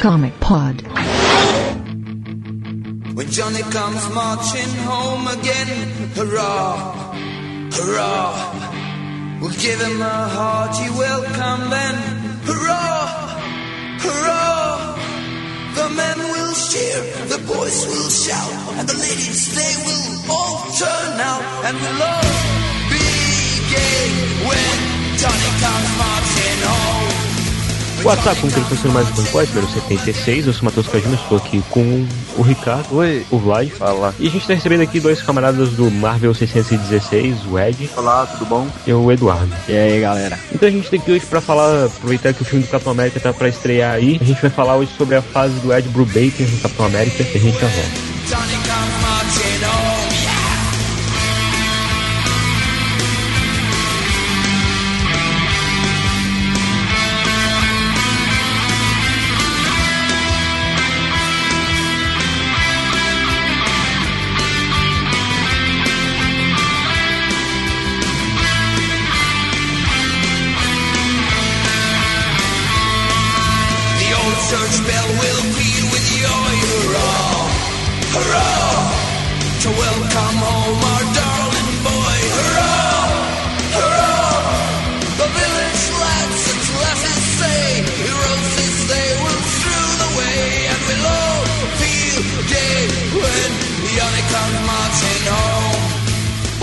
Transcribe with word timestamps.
Comic 0.00 0.38
Pod. 0.38 0.82
When 3.16 3.28
Johnny 3.30 3.62
comes 3.62 4.08
marching 4.14 4.70
home 4.86 5.26
again, 5.26 5.70
hurrah, 6.14 6.94
hurrah. 7.74 9.38
We'll 9.40 9.58
give 9.58 9.80
him 9.80 10.00
a 10.00 10.18
hearty 10.36 10.88
welcome 10.94 11.70
then, 11.70 11.96
hurrah, 12.46 13.06
hurrah. 13.98 14.94
The 15.74 15.88
men 15.90 16.18
will 16.30 16.54
cheer, 16.54 17.00
the 17.34 17.42
boys 17.50 17.86
will 17.90 18.10
shout, 18.10 18.78
and 18.78 18.88
the 18.88 18.94
ladies 18.94 19.50
they 19.50 19.74
will 19.82 20.30
all 20.30 20.62
turn 20.78 21.20
out, 21.20 21.42
and 21.66 21.74
we'll 21.74 22.02
all 22.06 22.30
be 22.86 23.02
gay 23.74 24.04
when 24.46 24.78
Johnny 25.18 25.50
comes 25.58 25.90
marching 25.98 26.60
home. 26.70 27.17
WhatsApp, 28.04 28.40
como 28.40 28.52
que 28.52 28.58
ele 28.58 28.66
funciona 28.66 28.94
mais 28.94 29.18
um 29.18 29.24
pode, 29.24 29.50
número 29.52 29.72
76. 29.72 30.46
Eu 30.46 30.52
sou 30.52 30.62
o 30.62 30.64
Matheus 30.66 30.86
Cagino, 30.88 31.14
estou 31.14 31.36
aqui 31.38 31.62
com 31.70 32.06
o 32.36 32.42
Ricardo, 32.42 32.96
Oi. 32.96 33.26
o 33.30 33.38
Vlad. 33.38 33.68
Fala. 33.70 34.14
E 34.18 34.28
a 34.28 34.30
gente 34.30 34.42
está 34.42 34.54
recebendo 34.54 34.82
aqui 34.82 35.00
dois 35.00 35.20
camaradas 35.20 35.70
do 35.70 35.90
Marvel 35.90 36.32
616, 36.34 37.44
o 37.50 37.58
Ed 37.58 37.90
Olá, 37.96 38.26
tudo 38.26 38.46
bom? 38.46 38.66
e 38.86 38.92
o 38.92 39.10
Eduardo. 39.12 39.52
E 39.68 39.76
aí, 39.76 40.00
galera? 40.00 40.38
Então 40.52 40.68
a 40.68 40.72
gente 40.72 40.88
tem 40.88 41.00
aqui 41.00 41.12
hoje 41.12 41.26
pra 41.26 41.40
falar, 41.40 41.86
aproveitar 41.86 42.32
que 42.32 42.42
o 42.42 42.44
filme 42.44 42.64
do 42.64 42.70
Capitão 42.70 42.92
América 42.92 43.20
tá 43.20 43.32
pra 43.32 43.48
estrear 43.48 43.94
aí, 43.94 44.18
a 44.20 44.24
gente 44.24 44.40
vai 44.40 44.50
falar 44.50 44.76
hoje 44.76 44.90
sobre 44.96 45.16
a 45.16 45.22
fase 45.22 45.54
do 45.60 45.72
Ed 45.74 45.88
Brubaker 45.88 46.48
no 46.48 46.58
Capitão 46.58 46.86
América 46.86 47.22
e 47.22 47.36
a 47.36 47.40
gente 47.40 47.58
já 47.58 47.66
volta. 47.66 48.18
Johnny 48.28 48.58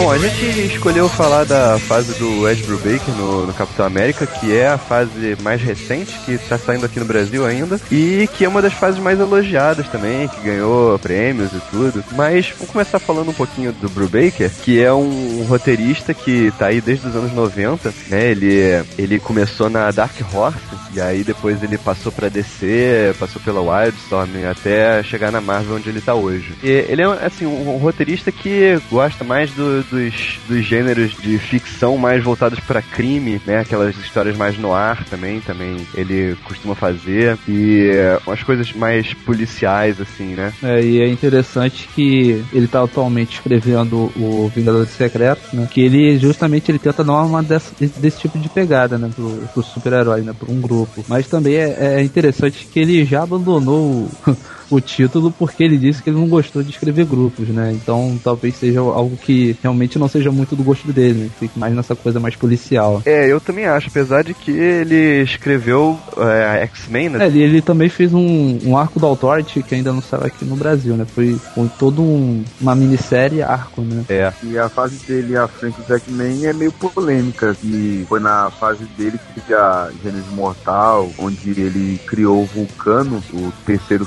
Bom, 0.05 0.11
a 0.11 0.19
gente 0.19 0.67
escolheu 0.67 1.09
falar 1.09 1.45
da 1.45 1.79
fase 1.79 2.13
do 2.19 2.47
Ed 2.47 2.61
Brubaker 2.61 3.11
no, 3.17 3.47
no 3.47 3.53
Capitão 3.55 3.87
América, 3.87 4.27
que 4.27 4.55
é 4.55 4.67
a 4.67 4.77
fase 4.77 5.35
mais 5.41 5.59
recente, 5.59 6.13
que 6.23 6.37
tá 6.37 6.59
saindo 6.59 6.85
aqui 6.85 6.99
no 6.99 7.07
Brasil 7.07 7.43
ainda, 7.43 7.81
e 7.91 8.29
que 8.37 8.45
é 8.45 8.47
uma 8.47 8.61
das 8.61 8.73
fases 8.73 8.99
mais 9.01 9.19
elogiadas 9.19 9.87
também, 9.87 10.27
que 10.27 10.41
ganhou 10.41 10.99
prêmios 10.99 11.51
e 11.53 11.59
tudo. 11.71 12.03
Mas 12.11 12.53
vamos 12.55 12.71
começar 12.71 12.99
falando 12.99 13.29
um 13.29 13.33
pouquinho 13.33 13.73
do 13.73 13.89
Brubaker, 13.89 14.51
que 14.63 14.79
é 14.79 14.93
um 14.93 15.43
roteirista 15.49 16.13
que 16.13 16.53
tá 16.59 16.67
aí 16.67 16.79
desde 16.81 17.07
os 17.07 17.15
anos 17.15 17.33
90, 17.33 17.91
né? 18.07 18.29
Ele, 18.29 18.83
ele 18.99 19.19
começou 19.19 19.71
na 19.71 19.89
Dark 19.89 20.13
Horse, 20.31 20.59
e 20.93 21.01
aí 21.01 21.23
depois 21.23 21.63
ele 21.63 21.79
passou 21.79 22.11
pra 22.11 22.29
DC, 22.29 23.15
passou 23.19 23.41
pela 23.41 23.59
Wildstorm, 23.59 24.29
até 24.51 25.01
chegar 25.01 25.31
na 25.31 25.41
Marvel 25.41 25.77
onde 25.77 25.89
ele 25.89 25.99
tá 25.99 26.13
hoje. 26.13 26.53
E 26.63 26.69
ele 26.69 27.01
é, 27.01 27.05
assim, 27.25 27.47
um, 27.47 27.73
um 27.73 27.77
roteirista 27.77 28.31
que 28.31 28.79
gosta 28.91 29.23
mais 29.23 29.49
do- 29.49 29.83
dos, 29.95 30.39
dos 30.47 30.65
gêneros 30.65 31.15
de 31.15 31.37
ficção 31.39 31.97
mais 31.97 32.23
voltados 32.23 32.59
pra 32.59 32.81
crime, 32.81 33.41
né? 33.45 33.59
Aquelas 33.59 33.95
histórias 33.97 34.35
mais 34.35 34.57
no 34.57 34.73
ar 34.73 35.03
também, 35.05 35.39
também 35.41 35.87
ele 35.95 36.35
costuma 36.43 36.75
fazer. 36.75 37.37
E 37.47 37.89
é, 37.91 38.19
umas 38.27 38.43
coisas 38.43 38.71
mais 38.73 39.13
policiais, 39.13 39.99
assim, 39.99 40.35
né? 40.35 40.53
É, 40.61 40.83
e 40.83 41.01
é 41.01 41.07
interessante 41.07 41.87
que 41.95 42.43
ele 42.51 42.67
tá 42.67 42.83
atualmente 42.83 43.35
escrevendo 43.35 44.11
o 44.15 44.51
Vingadores 44.53 44.91
Secretos, 44.91 45.53
né? 45.53 45.67
Que 45.71 45.81
ele 45.81 46.17
justamente 46.19 46.71
ele 46.71 46.79
tenta 46.79 47.03
dar 47.03 47.23
uma 47.23 47.41
desse 47.41 48.19
tipo 48.19 48.37
de 48.37 48.49
pegada, 48.49 48.97
né? 48.97 49.09
Pro, 49.15 49.29
pro 49.53 49.63
super-herói, 49.63 50.21
né? 50.21 50.33
Por 50.37 50.49
um 50.49 50.59
grupo. 50.59 51.05
Mas 51.07 51.27
também 51.27 51.55
é, 51.55 51.97
é 51.99 52.03
interessante 52.03 52.67
que 52.71 52.79
ele 52.79 53.05
já 53.05 53.23
abandonou 53.23 53.75
o, 53.75 54.11
o 54.69 54.79
título 54.79 55.31
porque 55.31 55.63
ele 55.63 55.77
disse 55.77 56.01
que 56.01 56.09
ele 56.09 56.17
não 56.17 56.27
gostou 56.27 56.63
de 56.63 56.71
escrever 56.71 57.05
grupos, 57.05 57.47
né? 57.49 57.71
Então 57.73 58.19
talvez 58.23 58.55
seja 58.55 58.79
algo 58.79 59.17
que 59.17 59.55
realmente 59.61 59.99
não 59.99 60.07
seja 60.07 60.31
muito 60.31 60.55
do 60.55 60.63
gosto 60.63 60.91
dele, 60.91 61.23
né? 61.25 61.29
Fique 61.39 61.57
mais 61.57 61.73
nessa 61.73 61.95
coisa 61.95 62.19
mais 62.19 62.35
policial. 62.35 63.01
É, 63.05 63.31
eu 63.31 63.39
também 63.39 63.65
acho, 63.65 63.89
apesar 63.89 64.23
de 64.23 64.33
que 64.33 64.51
ele 64.51 65.23
escreveu 65.23 65.99
é, 66.17 66.45
a 66.45 66.55
X-Men, 66.63 67.09
né? 67.09 67.25
É, 67.25 67.27
ele, 67.27 67.41
ele 67.41 67.61
também 67.61 67.89
fez 67.89 68.13
um, 68.13 68.59
um 68.63 68.77
arco 68.77 68.99
da 68.99 69.07
Authority 69.07 69.63
que 69.63 69.75
ainda 69.75 69.93
não 69.93 70.01
saiu 70.01 70.25
aqui 70.25 70.45
no 70.45 70.55
Brasil, 70.55 70.95
né? 70.95 71.05
Foi 71.05 71.37
com 71.53 71.67
todo 71.67 72.01
um, 72.01 72.43
uma 72.59 72.75
minissérie 72.75 73.41
arco, 73.41 73.81
né? 73.81 74.03
É. 74.09 74.33
E 74.43 74.57
a 74.57 74.69
fase 74.69 74.97
dele 75.05 75.37
à 75.37 75.47
frente 75.47 75.81
do 75.81 75.93
X-Men 75.93 76.45
é 76.45 76.53
meio 76.53 76.71
polêmica, 76.71 77.55
que 77.55 78.05
foi 78.07 78.19
na 78.19 78.49
fase 78.51 78.85
dele 78.97 79.17
que 79.17 79.41
teve 79.41 79.53
a 79.53 79.89
Gênesis 80.03 80.31
Mortal, 80.31 81.09
onde 81.17 81.49
ele 81.49 81.99
criou 82.05 82.43
o 82.43 82.45
Vulcano, 82.45 83.23
o 83.33 83.51
terceiro 83.65 84.05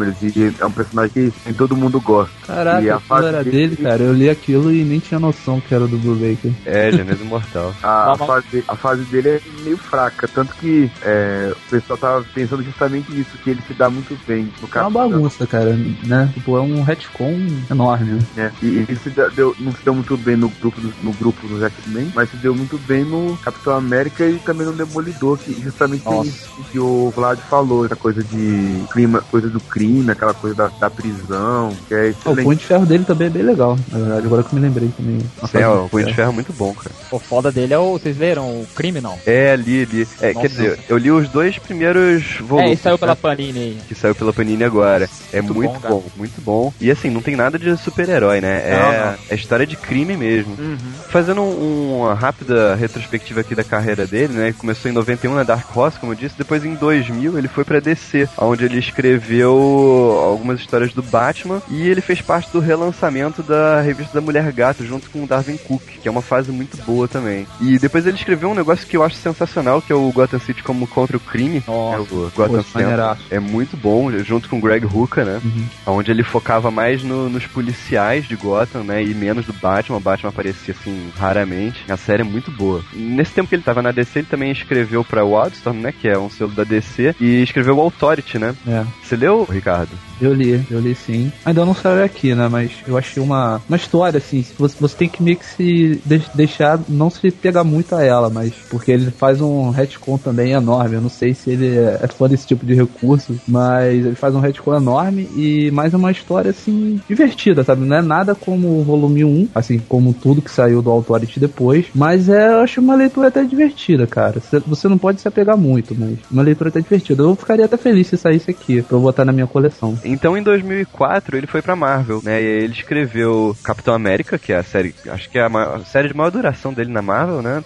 Summers, 0.00 0.22
e 0.22 0.54
é 0.58 0.66
um 0.66 0.72
personagem 0.72 1.10
que 1.12 1.32
nem 1.44 1.54
todo 1.54 1.76
mundo 1.76 2.00
gosta. 2.00 2.32
Caraca, 2.46 2.82
E 2.82 2.90
a 2.90 3.00
fase 3.00 3.26
era 3.28 3.44
dele- 3.44 3.68
dele, 3.68 3.76
cara. 3.76 4.02
Eu 4.02 4.12
li 4.12 4.28
aquilo 4.28 4.72
e 4.72 4.84
nem 4.84 4.98
tinha 4.98 5.20
noção 5.20 5.60
que 5.60 5.74
era 5.74 5.86
do 5.86 5.98
Blue 5.98 6.14
Baker. 6.16 6.52
É, 6.64 6.90
Gênesis 6.92 7.24
Mortal. 7.26 7.74
A, 7.82 8.12
a 8.12 8.16
fase, 8.16 8.64
a 8.68 8.76
fase 8.76 9.02
dele 9.04 9.28
é 9.30 9.40
meio 9.64 9.76
fraca, 9.76 10.28
tanto 10.28 10.54
que 10.56 10.90
é, 11.02 11.52
o 11.52 11.70
pessoal 11.70 11.98
tava 11.98 12.24
pensando 12.34 12.62
justamente 12.62 13.12
nisso, 13.12 13.36
que 13.42 13.50
ele 13.50 13.60
se 13.62 13.74
dá 13.74 13.88
muito 13.90 14.16
bem 14.26 14.44
no 14.44 14.50
É 14.50 14.54
uma 14.62 14.68
Capitão. 14.68 15.10
bagunça, 15.10 15.46
cara, 15.46 15.76
né? 16.06 16.30
Tipo, 16.34 16.56
é 16.56 16.60
um 16.60 16.82
retcon 16.82 17.36
enorme, 17.70 18.20
né? 18.36 18.52
E 18.62 18.66
ele 18.88 18.96
se 18.96 19.10
deu, 19.34 19.54
não 19.58 19.72
se 19.72 19.84
deu 19.84 19.94
muito 19.94 20.16
bem 20.16 20.36
no 20.36 20.48
grupo, 20.48 20.80
do- 20.80 20.92
no 21.02 21.12
grupo 21.12 21.46
dos 21.46 21.62
X-Men, 21.62 22.10
mas 22.14 22.30
se 22.30 22.36
deu 22.36 22.54
muito 22.54 22.78
bem 22.78 23.04
no 23.04 23.36
Capitão 23.38 23.74
América 23.76 24.26
e 24.26 24.38
também 24.38 24.66
no 24.66 24.72
Demolidor, 24.72 25.38
que 25.38 25.52
justamente 25.62 26.02
tem 26.04 26.16
Nossa. 26.16 26.28
isso 26.28 26.50
que 26.70 26.78
o 26.78 27.10
Vlad 27.14 27.38
falou, 27.48 27.84
essa 27.84 27.96
coisa 27.96 28.22
de 28.22 28.84
clima, 28.92 29.20
coisa 29.30 29.48
do 29.48 29.60
crime, 29.60 29.89
aquela 30.08 30.34
coisa 30.34 30.56
da, 30.56 30.66
da 30.68 30.90
prisão, 30.90 31.72
que 31.88 31.94
é 31.94 31.96
O 31.98 32.04
excelente. 32.10 32.44
Punho 32.44 32.58
de 32.58 32.64
Ferro 32.64 32.86
dele 32.86 33.04
também 33.04 33.26
é 33.26 33.30
bem 33.30 33.42
legal, 33.42 33.76
na 33.90 33.98
verdade. 33.98 34.26
Agora 34.26 34.42
que 34.42 34.54
eu 34.54 34.58
me 34.60 34.66
lembrei 34.66 34.90
também. 34.96 35.18
É, 35.54 35.64
do 35.64 35.84
o 35.84 35.88
Punho 35.88 36.06
de 36.06 36.14
Ferro 36.14 36.30
é 36.30 36.34
muito 36.34 36.52
bom, 36.52 36.72
cara. 36.74 36.94
O 37.10 37.18
foda 37.18 37.50
dele 37.52 37.74
é 37.74 37.78
o. 37.78 37.92
Vocês 37.92 38.16
leram 38.18 38.44
o 38.46 38.66
Criminal? 38.74 39.18
É, 39.26 39.54
li, 39.56 39.84
li. 39.84 40.06
É, 40.20 40.28
Nossa. 40.32 40.40
quer 40.40 40.48
dizer, 40.48 40.78
eu 40.88 40.96
li 40.98 41.10
os 41.10 41.28
dois 41.28 41.58
primeiros 41.58 42.22
É, 42.38 42.42
volumes. 42.42 42.72
esse 42.72 42.82
saiu 42.82 42.98
pela 42.98 43.12
né, 43.12 43.18
Panini 43.20 43.58
aí. 43.58 43.78
Que 43.88 43.94
saiu 43.94 44.14
pela 44.14 44.32
Panini 44.32 44.64
agora. 44.64 45.08
É 45.32 45.40
Muito 45.40 45.54
muito, 45.54 45.80
bom, 45.80 45.88
bom, 45.88 46.04
muito 46.16 46.40
bom. 46.40 46.72
E 46.80 46.90
assim, 46.90 47.10
não 47.10 47.20
tem 47.22 47.36
nada 47.36 47.58
de 47.58 47.76
super-herói, 47.76 48.40
né? 48.40 48.62
É, 48.64 48.76
Não, 48.76 49.06
não. 49.06 49.18
é 49.30 49.34
história 49.34 49.66
de 49.66 49.76
crime 49.76 50.16
mesmo. 50.16 50.54
Uhum. 50.58 50.76
Fazendo 51.08 51.40
um- 51.42 52.00
uma 52.00 52.14
rápida 52.14 52.74
retrospectiva 52.74 53.40
aqui 53.40 53.54
da 53.54 53.64
carreira 53.64 54.06
dele, 54.06 54.32
né? 54.32 54.44
Ele 54.48 54.52
começou 54.54 54.90
em 54.90 54.94
91 54.94 55.34
na 55.34 55.42
Dark 55.42 55.74
Horse, 55.76 55.98
como 55.98 56.12
eu 56.12 56.16
disse. 56.16 56.34
Depois, 56.38 56.64
em 56.64 56.74
2000, 56.74 57.36
ele 57.38 57.48
foi 57.48 57.64
pra 57.64 57.80
DC, 57.80 58.28
onde 58.38 58.64
ele 58.64 58.78
escreveu 58.78 59.50
algumas 59.80 60.60
histórias 60.60 60.92
do 60.92 61.02
Batman. 61.02 61.62
E 61.68 61.88
ele 61.88 62.00
fez 62.00 62.20
parte 62.20 62.50
do 62.52 62.60
relançamento 62.60 63.42
da 63.42 63.80
revista 63.80 64.14
da 64.14 64.20
Mulher 64.20 64.50
Gato, 64.52 64.84
junto 64.84 65.08
com 65.10 65.24
o 65.24 65.26
Darwin 65.26 65.56
Cook, 65.56 65.82
que 66.02 66.08
é 66.08 66.10
uma 66.10 66.22
fase 66.22 66.50
muito 66.50 66.76
boa 66.84 67.06
também. 67.08 67.46
E 67.60 67.78
depois 67.78 68.06
ele 68.06 68.16
escreveu 68.16 68.50
um 68.50 68.54
negócio 68.54 68.86
que 68.86 68.96
eu 68.96 69.02
acho 69.04 69.16
sensacional, 69.16 69.80
que 69.82 69.92
é 69.92 69.96
o 69.96 70.10
Gotham 70.12 70.38
City 70.38 70.62
como 70.62 70.86
contra 70.86 71.16
o 71.16 71.20
crime. 71.20 71.62
Nossa. 71.66 71.96
É 71.96 72.00
o 72.00 72.30
Gotham 72.34 72.62
Center. 72.62 72.82
maneiraço. 72.82 73.22
É 73.30 73.38
muito 73.38 73.76
bom, 73.76 74.10
junto 74.22 74.48
com 74.48 74.58
o 74.58 74.60
Greg 74.60 74.84
Hooker, 74.86 75.24
né? 75.24 75.40
Uhum. 75.44 75.66
Onde 75.98 76.10
ele 76.10 76.22
focava 76.22 76.70
mais 76.70 77.02
no- 77.02 77.28
nos 77.28 77.46
policiais 77.46 78.26
de 78.26 78.36
Gotham, 78.36 78.82
né? 78.84 79.02
E 79.02 79.14
menos 79.14 79.46
do 79.46 79.52
Batman. 79.52 79.96
O 79.98 80.00
Batman 80.00 80.30
aparecia, 80.30 80.74
assim, 80.78 81.10
raramente. 81.18 81.84
A 81.88 81.96
série 81.96 82.22
é 82.22 82.24
muito 82.24 82.50
boa. 82.50 82.82
Nesse 82.92 83.32
tempo 83.32 83.48
que 83.48 83.54
ele 83.54 83.62
tava 83.62 83.82
na 83.82 83.90
DC, 83.92 84.20
ele 84.20 84.28
também 84.30 84.50
escreveu 84.50 85.04
pra 85.04 85.24
Wildstorm, 85.24 85.76
né? 85.80 85.92
Que 85.92 86.08
é 86.08 86.18
um 86.18 86.30
selo 86.30 86.50
da 86.52 86.64
DC. 86.64 87.14
E 87.20 87.42
escreveu 87.42 87.76
o 87.76 87.80
Authority, 87.80 88.38
né? 88.38 88.54
É. 88.66 88.84
Você 89.02 89.16
leu, 89.16 89.44
Ricardo? 89.50 89.69
Ricardo? 89.70 90.09
Eu 90.20 90.34
li, 90.34 90.66
eu 90.68 90.78
li 90.80 90.94
sim. 90.94 91.32
Ainda 91.42 91.64
não 91.64 91.72
saiu 91.72 92.04
aqui, 92.04 92.34
né? 92.34 92.46
Mas 92.46 92.82
eu 92.86 92.94
achei 92.98 93.22
uma, 93.22 93.64
uma 93.66 93.76
história, 93.76 94.18
assim, 94.18 94.42
você, 94.58 94.76
você 94.78 94.94
tem 94.94 95.08
que 95.08 95.22
meio 95.22 95.38
que 95.38 95.46
se 95.46 96.02
de- 96.04 96.30
deixar, 96.34 96.84
não 96.90 97.08
se 97.08 97.30
pegar 97.30 97.64
muito 97.64 97.94
a 97.94 98.04
ela, 98.04 98.28
mas 98.28 98.62
porque 98.68 98.90
ele 98.92 99.10
faz 99.12 99.40
um 99.40 99.70
retcon 99.70 100.18
também 100.18 100.52
enorme. 100.52 100.96
Eu 100.96 101.00
não 101.00 101.08
sei 101.08 101.32
se 101.34 101.50
ele 101.50 101.68
é 101.78 102.00
é 102.02 102.08
fã 102.08 102.28
desse 102.28 102.46
tipo 102.46 102.66
de 102.66 102.74
recurso, 102.74 103.40
mas 103.46 104.04
ele 104.04 104.14
faz 104.14 104.34
um 104.34 104.40
retcon 104.40 104.74
enorme 104.76 105.22
e 105.32 105.70
mais 105.72 105.94
uma 105.94 106.10
história, 106.10 106.50
assim, 106.50 107.02
divertida, 107.08 107.64
sabe? 107.64 107.86
Não 107.86 107.96
é 107.96 108.02
nada 108.02 108.34
como 108.34 108.78
o 108.78 108.84
volume 108.84 109.24
1, 109.24 109.50
assim, 109.54 109.78
como 109.78 110.12
tudo 110.12 110.42
que 110.42 110.50
saiu 110.50 110.82
do 110.82 110.90
Authority 110.90 111.40
depois, 111.40 111.90
mas 111.94 112.28
é, 112.28 112.48
eu 112.52 112.60
acho 112.60 112.80
uma 112.82 112.94
leitura 112.94 113.28
até 113.28 113.42
divertida, 113.44 114.06
cara. 114.06 114.38
Você- 114.40 114.60
Você 114.66 114.86
não 114.88 114.98
pode 114.98 115.20
se 115.20 115.28
apegar 115.28 115.56
muito, 115.56 115.96
mas 115.98 116.18
uma 116.30 116.42
leitura 116.42 116.68
até 116.68 116.80
divertida. 116.82 117.22
Eu 117.22 117.34
ficaria 117.36 117.64
até 117.64 117.76
feliz 117.78 118.06
se 118.08 118.16
saísse 118.18 118.50
aqui, 118.50 118.82
pra 118.82 118.96
eu 118.98 119.00
botar 119.02 119.24
na 119.24 119.32
minha 119.32 119.46
coleção. 119.46 119.98
Então, 120.12 120.36
em 120.36 120.42
2004, 120.42 121.36
ele 121.36 121.46
foi 121.46 121.62
pra 121.62 121.76
Marvel, 121.76 122.20
né? 122.22 122.34
E 122.42 122.46
aí 122.46 122.64
ele 122.64 122.72
escreveu 122.72 123.56
Capitão 123.62 123.94
América, 123.94 124.38
que 124.38 124.52
é 124.52 124.56
a 124.58 124.62
série, 124.62 124.94
acho 125.08 125.28
que 125.30 125.38
é 125.38 125.42
a, 125.44 125.48
ma- 125.48 125.76
a 125.76 125.84
série 125.84 126.08
de 126.08 126.16
maior 126.16 126.30
duração 126.30 126.72
dele 126.72 126.90
na 126.92 127.02
Marvel, 127.02 127.42
né? 127.42 127.62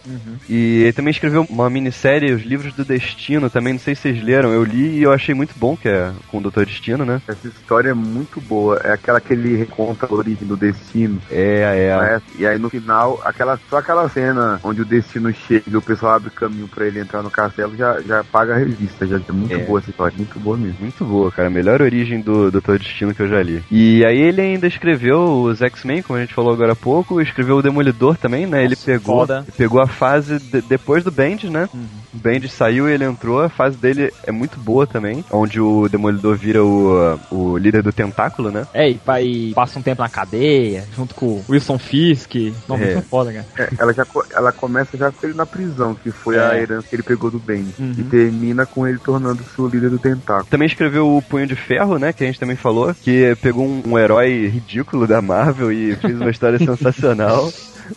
E 0.48 0.82
ele 0.82 0.92
também 0.92 1.10
escreveu 1.10 1.46
uma 1.48 1.70
minissérie, 1.70 2.32
Os 2.32 2.42
Livros 2.42 2.72
do 2.74 2.84
Destino, 2.84 3.48
também, 3.50 3.72
não 3.72 3.80
sei 3.80 3.94
se 3.94 4.02
vocês 4.02 4.22
leram, 4.22 4.52
eu 4.52 4.62
li 4.64 4.98
e 4.98 5.02
eu 5.02 5.12
achei 5.12 5.34
muito 5.34 5.54
bom, 5.58 5.76
que 5.76 5.88
é 5.88 6.10
com 6.30 6.38
o 6.38 6.40
Doutor 6.40 6.66
Destino, 6.66 7.04
né? 7.04 7.20
Essa 7.26 7.48
história 7.48 7.90
é 7.90 7.94
muito 7.94 8.40
boa. 8.40 8.80
É 8.84 8.92
aquela 8.92 9.20
que 9.20 9.32
ele 9.32 9.56
reconta 9.56 10.06
a 10.06 10.12
origem 10.14 10.46
do 10.46 10.56
destino. 10.56 11.20
É, 11.30 11.88
é. 11.90 11.96
né? 12.00 12.22
E 12.38 12.46
aí 12.46 12.58
no 12.58 12.68
final, 12.68 13.20
aquela, 13.24 13.58
só 13.70 13.78
aquela 13.78 14.08
cena 14.08 14.60
onde 14.62 14.82
o 14.82 14.84
destino 14.84 15.32
chega 15.32 15.64
e 15.66 15.76
o 15.76 15.82
pessoal 15.82 16.14
abre 16.16 16.30
caminho 16.30 16.68
pra 16.68 16.86
ele 16.86 17.00
entrar 17.00 17.22
no 17.22 17.30
castelo, 17.30 17.76
já, 17.76 18.00
já 18.02 18.22
paga 18.24 18.54
a 18.54 18.58
revista. 18.58 19.06
Já 19.06 19.16
é 19.16 19.32
muito 19.32 19.54
É. 19.54 19.58
boa 19.64 19.78
essa 19.78 19.90
história, 19.90 20.16
muito 20.16 20.38
boa 20.38 20.56
mesmo. 20.56 20.76
Muito 20.80 21.04
boa, 21.04 21.30
cara. 21.30 21.48
A 21.48 21.50
melhor 21.50 21.80
origem 21.80 22.20
do 22.20 22.33
Doutor 22.50 22.78
Destino 22.78 23.14
que 23.14 23.22
eu 23.22 23.28
já 23.28 23.42
li. 23.42 23.62
E 23.70 24.04
aí 24.04 24.20
ele 24.20 24.40
ainda 24.40 24.66
escreveu 24.66 25.42
os 25.42 25.60
X-Men, 25.62 26.02
como 26.02 26.18
a 26.18 26.22
gente 26.22 26.34
falou 26.34 26.52
agora 26.52 26.72
há 26.72 26.76
pouco, 26.76 27.20
escreveu 27.20 27.56
o 27.56 27.62
Demolidor 27.62 28.16
também, 28.16 28.46
né? 28.46 28.60
ele 28.60 28.70
Nossa, 28.70 28.86
pegou, 28.86 29.18
foda. 29.20 29.46
pegou 29.56 29.80
a 29.82 29.86
fase 29.86 30.38
de- 30.38 30.62
depois 30.62 31.02
do 31.04 31.10
Bendis, 31.10 31.50
né? 31.50 31.68
O 31.72 31.78
Bendis 32.14 32.52
saiu 32.52 32.88
e 32.88 32.92
ele 32.92 33.04
entrou. 33.04 33.40
A 33.40 33.48
fase 33.48 33.76
dele 33.76 34.12
é 34.24 34.32
muito 34.32 34.58
boa 34.58 34.86
também, 34.86 35.24
onde 35.30 35.60
o 35.60 35.88
Demolidor 35.88 36.36
vira 36.36 36.64
o, 36.64 37.18
o 37.30 37.56
líder 37.58 37.82
do 37.82 37.92
Tentáculo, 37.92 38.50
né? 38.50 38.66
É, 38.72 38.88
e, 38.90 38.98
e 39.22 39.54
passa 39.54 39.78
um 39.78 39.82
tempo 39.82 40.02
na 40.02 40.08
cadeia, 40.08 40.84
junto 40.94 41.14
com 41.14 41.26
o 41.26 41.44
Wilson 41.48 41.78
Fisk. 41.78 42.34
Não, 42.68 42.76
É. 42.76 42.94
muito 42.94 43.08
foda, 43.08 43.32
cara. 43.32 43.46
É, 43.58 43.68
ela, 43.78 43.92
já, 43.92 44.06
ela 44.34 44.52
começa 44.52 44.96
já 44.96 45.10
com 45.10 45.26
ele 45.26 45.34
na 45.36 45.46
prisão, 45.46 45.94
que 45.94 46.10
foi 46.10 46.38
a 46.38 46.54
É. 46.56 46.62
herança 46.62 46.86
que 46.88 46.96
ele 46.96 47.02
pegou 47.02 47.30
do 47.30 47.38
Ben. 47.38 47.66
Uhum. 47.78 47.94
E 47.98 48.02
termina 48.04 48.64
com 48.66 48.86
ele 48.86 48.98
tornando-se 48.98 49.60
o 49.60 49.66
líder 49.68 49.90
do 49.90 49.98
tentáculo. 49.98 50.46
Também 50.50 50.66
escreveu 50.66 51.16
o 51.16 51.22
Punho 51.22 51.46
de 51.46 51.56
Ferro, 51.56 51.98
né? 51.98 52.12
Que 52.12 52.24
a 52.24 52.26
gente 52.26 52.38
também 52.40 52.56
falou, 52.56 52.94
que 52.94 53.36
pegou 53.42 53.64
um, 53.64 53.82
um 53.86 53.98
herói 53.98 54.46
ridículo 54.48 55.06
da 55.06 55.20
Marvel 55.20 55.72
e 55.72 55.96
fez 55.96 56.20
uma 56.20 56.30
história 56.30 56.58
sensacional. 56.64 57.50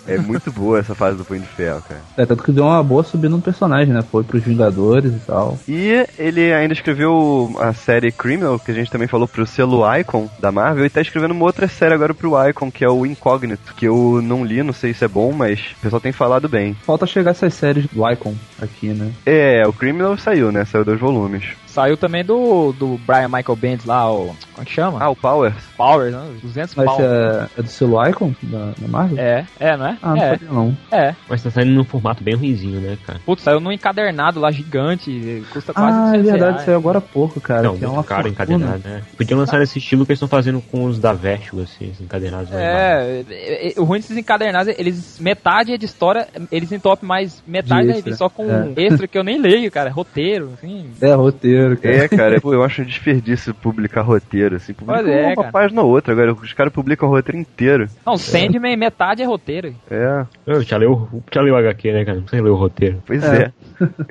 É 0.07 0.17
muito 0.17 0.51
boa 0.51 0.79
essa 0.79 0.95
fase 0.95 1.17
do 1.17 1.25
Punho 1.25 1.41
de 1.41 1.47
Ferro, 1.47 1.81
cara. 1.87 2.01
É, 2.15 2.25
tanto 2.25 2.43
que 2.43 2.51
deu 2.51 2.65
uma 2.65 2.83
boa 2.83 3.03
subida 3.03 3.29
no 3.29 3.41
personagem, 3.41 3.93
né? 3.93 4.01
Foi 4.01 4.23
pros 4.23 4.43
Vingadores 4.43 5.13
e 5.13 5.19
tal. 5.19 5.57
E 5.67 6.05
ele 6.17 6.53
ainda 6.53 6.73
escreveu 6.73 7.55
a 7.59 7.73
série 7.73 8.11
Criminal, 8.11 8.59
que 8.59 8.71
a 8.71 8.73
gente 8.73 8.91
também 8.91 9.07
falou 9.07 9.27
pro 9.27 9.45
selo 9.45 9.83
Icon 9.97 10.29
da 10.39 10.51
Marvel, 10.51 10.85
e 10.85 10.89
tá 10.89 11.01
escrevendo 11.01 11.31
uma 11.31 11.45
outra 11.45 11.67
série 11.67 11.93
agora 11.93 12.13
pro 12.13 12.47
Icon, 12.47 12.71
que 12.71 12.83
é 12.83 12.89
o 12.89 13.05
Incógnito, 13.05 13.73
que 13.75 13.87
eu 13.87 14.21
não 14.21 14.43
li, 14.43 14.63
não 14.63 14.73
sei 14.73 14.93
se 14.93 15.05
é 15.05 15.07
bom, 15.07 15.31
mas 15.31 15.59
o 15.77 15.81
pessoal 15.81 15.99
tem 15.99 16.11
falado 16.11 16.47
bem. 16.47 16.75
Falta 16.85 17.05
chegar 17.05 17.31
essas 17.31 17.53
séries 17.53 17.85
do 17.87 18.09
Icon 18.09 18.35
aqui, 18.61 18.87
né? 18.89 19.11
É, 19.25 19.67
o 19.67 19.73
Criminal 19.73 20.17
saiu, 20.17 20.51
né? 20.51 20.65
Saiu 20.65 20.85
dois 20.85 20.99
volumes. 20.99 21.43
Saiu 21.77 21.95
também 21.95 22.25
do, 22.25 22.71
do 22.73 22.99
Brian 23.05 23.27
Michael 23.27 23.55
Bendis 23.55 23.85
lá, 23.85 24.11
o. 24.11 24.35
Como 24.53 24.61
é 24.61 24.65
que 24.65 24.71
chama? 24.71 24.97
Ah, 24.99 25.11
o 25.11 25.15
Powers? 25.15 25.53
Powers, 25.77 26.11
né? 26.11 26.27
200 26.41 26.73
Mas 26.73 26.85
pau. 26.87 26.97
é, 26.99 27.47
é 27.55 27.61
do 27.61 27.69
selo 27.69 28.03
Icon 28.07 28.33
da, 28.41 28.71
da 28.75 28.87
Marvel? 28.87 29.19
É, 29.19 29.45
é, 29.59 29.77
não 29.77 29.85
é? 29.85 29.97
Ah, 30.01 30.15
não 30.15 30.23
é, 30.23 30.29
sabia 30.31 30.47
não. 30.51 30.77
é. 30.91 31.15
Mas 31.29 31.43
tá 31.43 31.51
saindo 31.51 31.71
num 31.73 31.83
formato 31.83 32.23
bem 32.23 32.33
ruimzinho, 32.33 32.81
né, 32.81 32.97
cara? 33.05 33.19
Putz, 33.23 33.43
saiu 33.43 33.59
num 33.59 33.71
encadernado 33.71 34.39
lá 34.39 34.49
gigante, 34.49 35.43
custa 35.53 35.71
quase 35.71 35.95
Ah, 35.95 36.07
é 36.15 36.17
200 36.17 36.31
verdade, 36.31 36.51
reais. 36.53 36.65
saiu 36.65 36.77
agora 36.77 36.97
há 36.97 37.01
pouco, 37.01 37.39
cara. 37.39 37.61
Não, 37.61 37.77
que 37.77 37.85
é 37.85 37.87
uma 37.87 38.03
caro 38.03 38.23
fortuna. 38.33 38.55
encadenado, 38.55 38.89
né? 38.89 39.03
Podiam 39.15 39.37
lançar 39.39 39.59
nesse 39.59 39.77
estilo 39.77 40.03
que 40.03 40.13
eles 40.13 40.17
estão 40.17 40.27
fazendo 40.27 40.59
com 40.61 40.85
os 40.85 40.97
da 40.97 41.13
Vertigo, 41.13 41.61
assim, 41.61 41.85
esses 41.91 42.01
encadenados. 42.01 42.49
normais. 42.49 43.27
É, 43.29 43.73
o 43.77 43.83
ruim 43.83 43.99
desses 43.99 44.17
encadernados, 44.17 44.73
eles, 44.79 45.19
metade 45.19 45.73
é 45.73 45.77
de 45.77 45.85
história, 45.85 46.27
eles 46.51 46.71
entopem 46.71 47.07
mais 47.07 47.43
metade 47.45 47.81
De 47.81 47.87
da 47.89 47.93
revista, 47.93 48.15
só 48.17 48.29
com 48.29 48.45
É. 48.49 48.71
extra 48.77 49.07
que 49.07 49.15
eu 49.15 49.23
nem 49.23 49.39
leio, 49.39 49.69
cara, 49.69 49.91
roteiro, 49.91 50.53
assim. 50.57 50.89
É, 50.99 51.13
roteiro, 51.13 51.66
cara. 51.75 51.95
É, 51.95 52.07
cara, 52.07 52.39
pô, 52.41 52.53
eu 52.53 52.63
acho 52.63 52.81
um 52.81 52.85
desperdício 52.85 53.53
publicar 53.53 54.01
roteiro, 54.01 54.55
assim. 54.55 54.73
Publica 54.73 55.01
é, 55.09 55.27
uma 55.27 55.35
cara. 55.35 55.51
página 55.51 55.81
ou 55.81 55.89
outra, 55.89 56.13
agora 56.13 56.33
os 56.33 56.53
caras 56.53 56.71
publicam 56.71 57.09
o 57.09 57.11
roteiro 57.11 57.37
inteiro. 57.39 57.89
Não, 58.05 58.17
Sandman, 58.17 58.77
metade 58.77 59.21
é 59.21 59.25
roteiro. 59.25 59.73
É, 59.89 60.25
Eu 60.45 60.61
já 60.61 60.77
leu, 60.77 61.09
já 61.33 61.41
leu 61.41 61.53
o 61.55 61.57
HQ, 61.57 61.91
né, 61.91 62.05
cara? 62.05 62.17
Não 62.17 62.23
precisa 62.23 62.43
ler 62.43 62.49
o 62.49 62.55
roteiro. 62.55 63.01
pois 63.05 63.23
É. 63.23 63.43
é. 63.43 63.51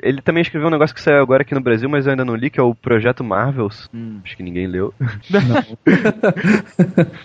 Ele 0.01 0.21
também 0.21 0.41
escreveu 0.41 0.67
um 0.67 0.71
negócio 0.71 0.95
que 0.95 1.01
saiu 1.01 1.21
agora 1.21 1.41
aqui 1.41 1.53
no 1.55 1.61
Brasil, 1.61 1.89
mas 1.89 2.05
eu 2.05 2.11
ainda 2.11 2.23
não 2.23 2.35
li, 2.35 2.49
que 2.49 2.59
é 2.59 2.63
o 2.63 2.75
Projeto 2.75 3.23
Marvels. 3.23 3.89
Acho 4.23 4.37
que 4.37 4.43
ninguém 4.43 4.67
leu. 4.67 4.93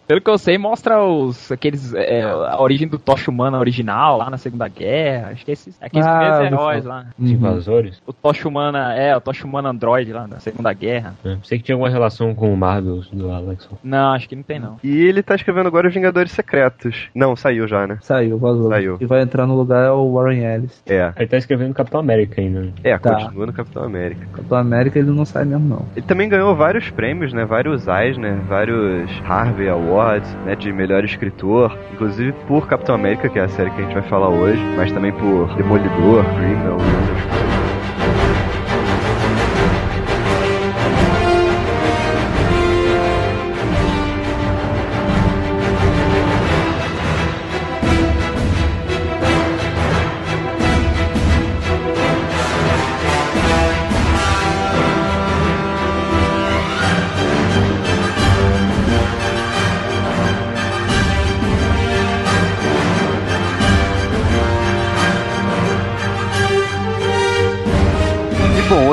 Pelo 0.06 0.20
que 0.20 0.30
eu 0.30 0.38
sei, 0.38 0.58
mostra 0.58 1.02
os, 1.02 1.50
aqueles, 1.52 1.94
é, 1.94 2.22
a 2.22 2.60
origem 2.60 2.88
do 2.88 2.98
Tocha 2.98 3.30
Humana 3.30 3.58
original, 3.58 4.16
lá 4.18 4.28
na 4.30 4.38
Segunda 4.38 4.68
Guerra, 4.68 5.30
acho 5.32 5.44
que 5.44 5.52
esses, 5.52 5.76
aqueles 5.80 6.06
Ah, 6.06 6.18
primeiros 6.18 6.46
heróis 6.46 6.84
lá. 6.84 7.06
Os 7.18 7.30
invasores. 7.30 8.02
O 8.06 8.12
Tocha 8.12 8.48
Humana, 8.48 8.94
é, 8.94 9.16
o 9.16 9.20
Tocha 9.20 9.46
Humana 9.46 9.70
Android 9.70 10.11
lá 10.12 10.26
na 10.26 10.38
Segunda 10.40 10.72
Guerra. 10.72 11.14
Né? 11.24 11.38
Sei 11.44 11.58
que 11.58 11.64
tinha 11.64 11.74
alguma 11.74 11.90
relação 11.90 12.34
com 12.34 12.52
o 12.52 12.56
Marvel 12.56 13.00
do 13.12 13.30
Alexon. 13.30 13.76
Não, 13.82 14.12
acho 14.12 14.28
que 14.28 14.36
não 14.36 14.42
tem 14.42 14.58
não. 14.58 14.76
E 14.82 15.04
ele 15.06 15.22
tá 15.22 15.34
escrevendo 15.34 15.66
agora 15.66 15.88
os 15.88 15.94
Vingadores 15.94 16.32
Secretos. 16.32 17.08
Não, 17.14 17.34
saiu 17.36 17.66
já, 17.66 17.86
né? 17.86 17.98
Saiu, 18.00 18.38
vazou. 18.38 18.68
Saiu. 18.68 18.96
E 19.00 19.06
vai 19.06 19.22
entrar 19.22 19.46
no 19.46 19.56
lugar 19.56 19.86
é 19.86 19.90
o 19.90 20.12
Warren 20.12 20.44
Ellis. 20.44 20.82
É. 20.86 21.12
Ele 21.16 21.26
tá 21.28 21.36
escrevendo 21.36 21.74
Capitão 21.74 22.00
América 22.00 22.40
ainda. 22.40 22.60
né? 22.60 22.72
É, 22.84 22.98
Tá. 22.98 23.14
continua 23.16 23.46
no 23.46 23.52
Capitão 23.52 23.82
América. 23.84 24.26
Capitão 24.32 24.58
América 24.58 24.98
ele 24.98 25.10
não 25.10 25.24
sai 25.24 25.44
mesmo, 25.44 25.68
não. 25.68 25.84
Ele 25.96 26.06
também 26.06 26.28
ganhou 26.28 26.54
vários 26.54 26.90
prêmios, 26.90 27.32
né? 27.32 27.44
Vários 27.44 27.86
Eisner, 27.88 28.36
vários 28.48 29.10
Harvey 29.26 29.68
Awards, 29.68 30.32
né? 30.44 30.54
De 30.54 30.72
melhor 30.72 31.04
escritor. 31.04 31.76
Inclusive 31.92 32.32
por 32.46 32.66
Capitão 32.68 32.94
América, 32.94 33.28
que 33.28 33.38
é 33.38 33.42
a 33.42 33.48
série 33.48 33.70
que 33.70 33.80
a 33.80 33.84
gente 33.84 33.94
vai 33.94 34.02
falar 34.02 34.28
hoje. 34.28 34.62
Mas 34.76 34.92
também 34.92 35.12
por 35.12 35.54
Demolidor, 35.56 36.24
Criminal 36.36 36.78
e 36.78 36.82
outras 36.82 37.24
coisas. 37.26 37.41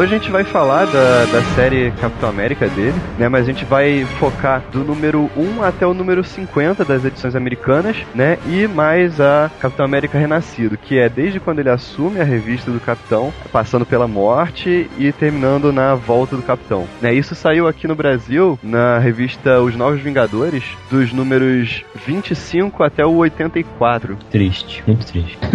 Gente 0.10 0.32
vai 0.32 0.44
falar 0.44 0.86
da, 0.86 1.26
da 1.26 1.42
série 1.54 1.92
Capitão 1.92 2.30
América 2.30 2.68
dele, 2.68 2.96
né? 3.20 3.30
Mas 3.30 3.44
a 3.44 3.52
gente 3.52 3.64
vai 3.64 4.04
focar 4.18 4.64
do 4.72 4.84
número 4.84 5.30
1 5.38 5.64
até 5.64 5.86
o 5.86 5.94
número 5.94 6.24
50 6.24 6.84
das 6.84 7.06
edições 7.06 7.36
americanas, 7.36 7.96
né? 8.16 8.40
E 8.48 8.68
mais 8.68 9.22
a 9.22 9.52
Capitão 9.60 9.86
América 9.86 10.18
Renascido, 10.18 10.78
que 10.78 10.98
é 10.98 11.08
desde 11.08 11.40
quando 11.40 11.60
ele 11.60 11.70
assume 11.70 12.20
a 12.20 12.24
revista 12.24 12.72
do 12.72 12.80
Capitão, 12.80 13.32
passando 13.52 13.86
pela 13.86 14.08
morte 14.08 14.90
e 14.98 15.12
terminando 15.12 15.72
na 15.72 15.94
volta 15.94 16.36
do 16.36 16.42
Capitão. 16.42 16.88
Né? 17.00 17.14
Isso 17.14 17.36
saiu 17.36 17.68
aqui 17.68 17.88
no 17.88 17.96
Brasil 17.96 18.58
na 18.64 18.98
revista 18.98 19.62
Os 19.62 19.76
Novos 19.76 20.02
Vingadores, 20.02 20.64
dos 20.90 21.14
números 21.14 21.84
25 22.08 22.84
até 22.84 23.06
o 23.06 23.16
84. 23.18 24.18
Triste, 24.32 24.84
muito 24.88 25.06
triste. 25.06 25.38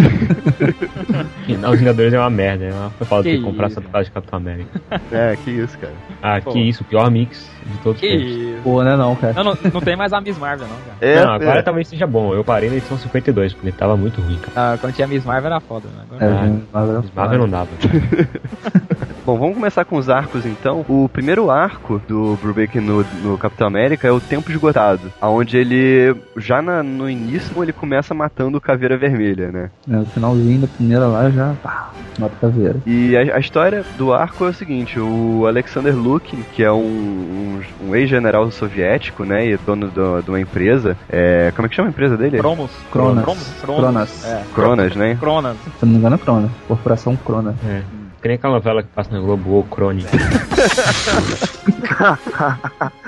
Os 1.71 1.79
Vingadores 1.79 2.13
é 2.13 2.19
uma 2.19 2.29
merda. 2.29 2.65
É 2.65 2.71
uma 2.71 2.89
falta 3.05 3.29
de 3.29 3.41
comprar 3.41 3.67
essa 3.67 3.81
de 3.81 4.11
Capitão 4.11 4.37
América. 4.37 4.44
É, 5.11 5.35
que 5.43 5.51
isso, 5.51 5.77
cara. 5.77 5.93
Ah, 6.21 6.39
Pô. 6.43 6.51
que 6.51 6.59
isso, 6.59 6.83
o 6.83 6.85
pior 6.85 7.09
mix 7.11 7.49
de 7.65 7.77
todos 7.79 7.99
Que 7.99 8.07
os 8.07 8.13
tempos. 8.23 8.35
isso. 8.37 8.61
Pô, 8.63 8.83
né 8.83 8.95
não, 8.95 9.15
cara. 9.15 9.33
Não, 9.33 9.43
não, 9.43 9.57
não 9.73 9.81
tem 9.81 9.95
mais 9.95 10.13
a 10.13 10.21
Miss 10.21 10.37
Marvel, 10.37 10.67
não, 10.67 10.75
cara. 10.77 10.97
É, 11.01 11.25
não, 11.25 11.33
agora 11.33 11.59
é. 11.59 11.61
talvez 11.61 11.87
seja 11.87 12.05
bom. 12.07 12.33
Eu 12.33 12.43
parei 12.43 12.69
na 12.69 12.75
edição 12.75 12.97
52, 12.97 13.53
porque 13.53 13.71
tava 13.71 13.95
muito 13.97 14.21
ruim, 14.21 14.37
cara. 14.37 14.73
Ah, 14.73 14.77
quando 14.79 14.93
tinha 14.93 15.07
Miss 15.07 15.25
Marvel 15.25 15.51
era 15.51 15.59
foda, 15.59 15.87
né? 15.89 16.03
Agora- 16.09 16.25
É, 16.25 16.29
Ah, 16.29 16.59
Marvel, 16.73 17.01
Miss 17.01 17.11
Marvel 17.13 17.39
não 17.39 17.49
dava. 17.49 17.69
Bom, 19.25 19.39
vamos 19.39 19.55
começar 19.55 19.83
com 19.85 19.97
os 19.97 20.07
arcos 20.07 20.45
então. 20.45 20.85
O 20.87 21.09
primeiro 21.09 21.49
arco 21.49 21.99
do 22.07 22.37
Brubaker 22.39 22.79
no, 22.79 23.03
no 23.23 23.37
Capitão 23.39 23.65
América 23.67 24.07
é 24.07 24.11
o 24.11 24.21
Tempo 24.21 24.51
Esgotado, 24.51 25.11
onde 25.19 25.57
ele, 25.57 26.15
já 26.37 26.61
na- 26.61 26.83
no 26.83 27.09
início, 27.09 27.63
ele 27.63 27.73
começa 27.73 28.13
matando 28.13 28.59
o 28.59 28.61
Caveira 28.61 28.95
Vermelha, 28.97 29.51
né? 29.51 29.71
É, 29.89 29.97
o 29.97 30.05
finalzinho 30.05 30.61
da 30.61 30.67
primeira 30.67 31.07
lá 31.07 31.27
já. 31.31 31.55
Pá, 31.63 31.89
mata 32.19 32.35
caveira. 32.39 32.75
E 32.85 33.17
a, 33.17 33.37
a 33.37 33.39
história 33.39 33.83
do 33.97 34.13
arco 34.13 34.45
é 34.45 34.49
o 34.49 34.53
seguinte: 34.53 34.99
o 34.99 35.47
Alexander 35.47 35.95
Lukin, 35.95 36.43
que 36.53 36.63
é 36.63 36.71
um, 36.71 36.77
um, 36.83 37.61
um 37.87 37.95
ex-general 37.95 38.51
soviético, 38.51 39.23
né, 39.25 39.47
e 39.47 39.57
dono 39.57 39.87
do- 39.87 40.21
de 40.21 40.29
uma 40.29 40.39
empresa, 40.39 40.95
é, 41.09 41.51
como 41.55 41.65
é 41.65 41.69
que 41.69 41.75
chama 41.75 41.87
a 41.87 41.91
empresa 41.91 42.15
dele? 42.15 42.37
Cromos. 42.37 42.69
Cronas. 42.91 43.25
Cronas. 43.59 44.23
É. 44.25 44.43
Cronas, 44.53 44.95
né? 44.95 45.17
Cronas. 45.19 45.57
Se 45.79 45.83
não 45.85 45.93
me 45.93 45.97
engano, 45.97 46.15
é 46.15 46.19
Crona. 46.19 46.49
Corporação 46.67 47.15
Crona. 47.15 47.55
É. 47.67 47.81
Que 48.25 48.29
nem 48.29 48.37
aquela 48.37 48.55
novela 48.55 48.81
que 48.81 48.89
passa 48.89 49.13
na 49.13 49.19
Globo, 49.19 49.59
o 49.59 49.63
Crônica. 49.65 50.09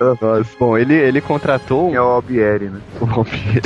Nossa. 0.00 0.46
Bom, 0.58 0.76
ele, 0.78 0.94
ele 0.94 1.20
contratou 1.20 1.94
É 1.94 2.00
o 2.00 2.04
Albieri, 2.04 2.66
né? 2.70 2.80
o 3.00 3.06
Vampiro. 3.06 3.60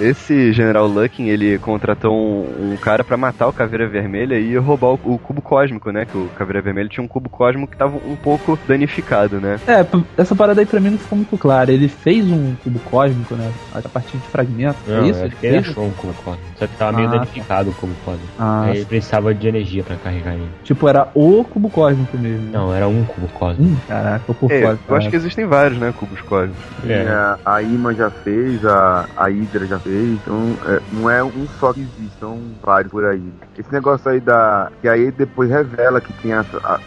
Esse 0.00 0.52
General 0.52 0.86
Luckin, 0.86 1.26
ele 1.28 1.58
contratou 1.58 2.12
um, 2.14 2.72
um 2.72 2.76
cara 2.76 3.02
pra 3.02 3.16
matar 3.16 3.48
o 3.48 3.52
Caveira 3.52 3.88
Vermelha 3.88 4.38
e 4.38 4.56
roubar 4.56 4.88
o, 4.90 5.00
o 5.14 5.18
cubo 5.18 5.40
cósmico, 5.40 5.90
né? 5.90 6.04
Que 6.04 6.16
o 6.16 6.28
Caveira 6.36 6.60
Vermelha 6.60 6.88
tinha 6.88 7.02
um 7.04 7.08
cubo 7.08 7.28
cósmico 7.28 7.70
que 7.72 7.76
tava 7.78 7.96
um 7.96 8.16
pouco 8.16 8.58
danificado, 8.68 9.40
né? 9.40 9.58
É, 9.66 9.84
essa 10.16 10.34
parada 10.34 10.60
aí 10.60 10.66
pra 10.66 10.80
mim 10.80 10.90
não 10.90 10.98
ficou 10.98 11.16
muito 11.16 11.36
clara. 11.38 11.72
Ele 11.72 11.88
fez 11.88 12.26
um 12.30 12.54
cubo 12.62 12.78
cósmico, 12.80 13.34
né? 13.34 13.50
A 13.74 13.80
partir 13.88 14.18
de 14.18 14.26
fragmentos. 14.28 14.80
Não, 14.86 15.04
é 15.04 15.08
isso? 15.08 15.24
acho 15.24 15.36
que 15.36 15.46
ele 15.46 15.56
fez? 15.62 15.68
achou 15.70 15.84
um 15.86 15.90
cubo 15.92 16.14
cósmico. 16.24 16.46
Só 16.58 16.66
que 16.66 16.76
tava 16.76 16.96
meio 16.96 17.08
Ah, 17.08 17.12
danificado 17.12 17.70
o 17.70 17.74
cubo 17.74 17.94
cósmico. 18.04 18.28
Ah, 18.38 18.62
Aí 18.64 18.76
ele 18.78 18.84
precisava 18.84 19.34
de 19.34 19.48
energia 19.48 19.82
pra 19.82 19.96
carregar 19.96 20.34
ele. 20.34 20.48
tipo, 20.62 20.88
era 20.88 21.08
o 21.14 21.44
cubo 21.44 21.70
cósmico 21.70 22.16
mesmo. 22.18 22.50
Não, 22.52 22.74
era 22.74 22.86
um 22.86 23.04
cubo 23.06 23.28
cósmico. 23.32 23.72
Hum, 23.74 23.80
caraca, 23.86 24.24
tô 24.26 24.34
por 24.34 24.52
É, 24.52 24.60
fora. 24.62 24.80
eu 24.88 24.96
acho 24.96 25.10
que 25.10 25.16
existem 25.16 25.46
vários, 25.46 25.78
né? 25.78 25.92
Cubos 25.92 26.20
cósmicos. 26.22 26.64
É. 26.84 27.08
A, 27.08 27.38
a 27.44 27.62
Ima 27.62 27.94
já 27.94 28.10
fez, 28.10 28.64
a, 28.64 29.08
a 29.16 29.28
Hydra 29.28 29.66
já 29.66 29.80
fez, 29.80 30.12
então 30.20 30.58
é, 30.64 30.80
não 30.90 31.10
é 31.10 31.22
um 31.24 31.46
só 31.58 31.72
que 31.72 31.80
existe, 31.80 32.18
são 32.18 32.38
vários 32.62 32.90
por 32.90 33.04
aí. 33.04 33.32
Esse 33.58 33.72
negócio 33.72 34.10
aí 34.10 34.20
da. 34.20 34.70
Que 34.80 34.88
aí 34.88 35.10
depois 35.10 35.50
revela 35.50 36.00
que 36.00 36.12
quem 36.14 36.32
é 36.32 36.40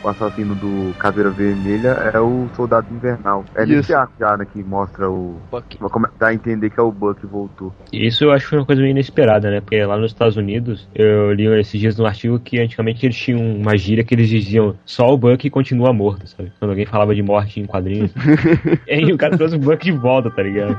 o 0.04 0.08
assassino 0.08 0.56
do 0.56 0.94
Caveira 0.98 1.30
Vermelha 1.30 1.90
é 2.14 2.20
o 2.20 2.48
Soldado 2.56 2.88
Invernal. 2.92 3.44
É 3.56 3.64
Isso. 3.64 3.74
nesse 3.74 3.94
arco 3.94 4.14
já, 4.20 4.38
né, 4.38 4.46
que 4.52 4.64
mostra 4.64 5.10
o. 5.10 5.36
Bucky. 5.52 5.78
como- 5.78 6.08
Dá 6.20 6.28
a 6.28 6.34
entender 6.34 6.70
que 6.70 6.80
é 6.80 6.84
o 6.84 6.92
Buck 6.92 7.26
voltou. 7.26 7.74
Isso 7.94 8.24
eu 8.26 8.32
acho 8.32 8.44
que 8.46 8.50
foi 8.50 8.60
uma 8.60 8.66
coisa 8.66 8.82
meio 8.82 8.92
inesperada, 8.92 9.50
né? 9.50 9.62
Porque 9.62 9.84
lá 9.84 9.98
nos 9.98 10.12
Estados 10.12 10.36
Unidos, 10.38 10.88
eu 10.94 11.32
li 11.34 11.46
esses 11.60 11.80
dias 11.80 11.98
no 11.98 12.06
artigo 12.06 12.40
que 12.40 12.60
antigamente 12.60 13.06
eles 13.06 13.16
tinham 13.18 13.40
uma 13.40 13.78
gíria 13.78 14.04
que 14.04 14.14
eles 14.14 14.30
diziam 14.30 14.76
só 14.86 15.08
o 15.08 15.18
Buck 15.18 15.50
continua 15.50 15.94
morto, 15.94 16.28
sabe? 16.28 16.52
Quando 16.60 16.72
alguém 16.72 16.86
falava 16.86 17.16
de 17.16 17.22
morte 17.24 17.60
em 17.60 17.66
quadrinhos. 17.66 18.12
e 18.88 18.92
aí 18.94 19.12
o 19.14 19.18
cara 19.18 19.38
trouxe 19.38 19.56
o 19.56 19.60
Buck 19.60 19.84
de 19.84 19.92
volta, 19.92 20.30
tá 20.30 20.44
ligado? 20.44 20.78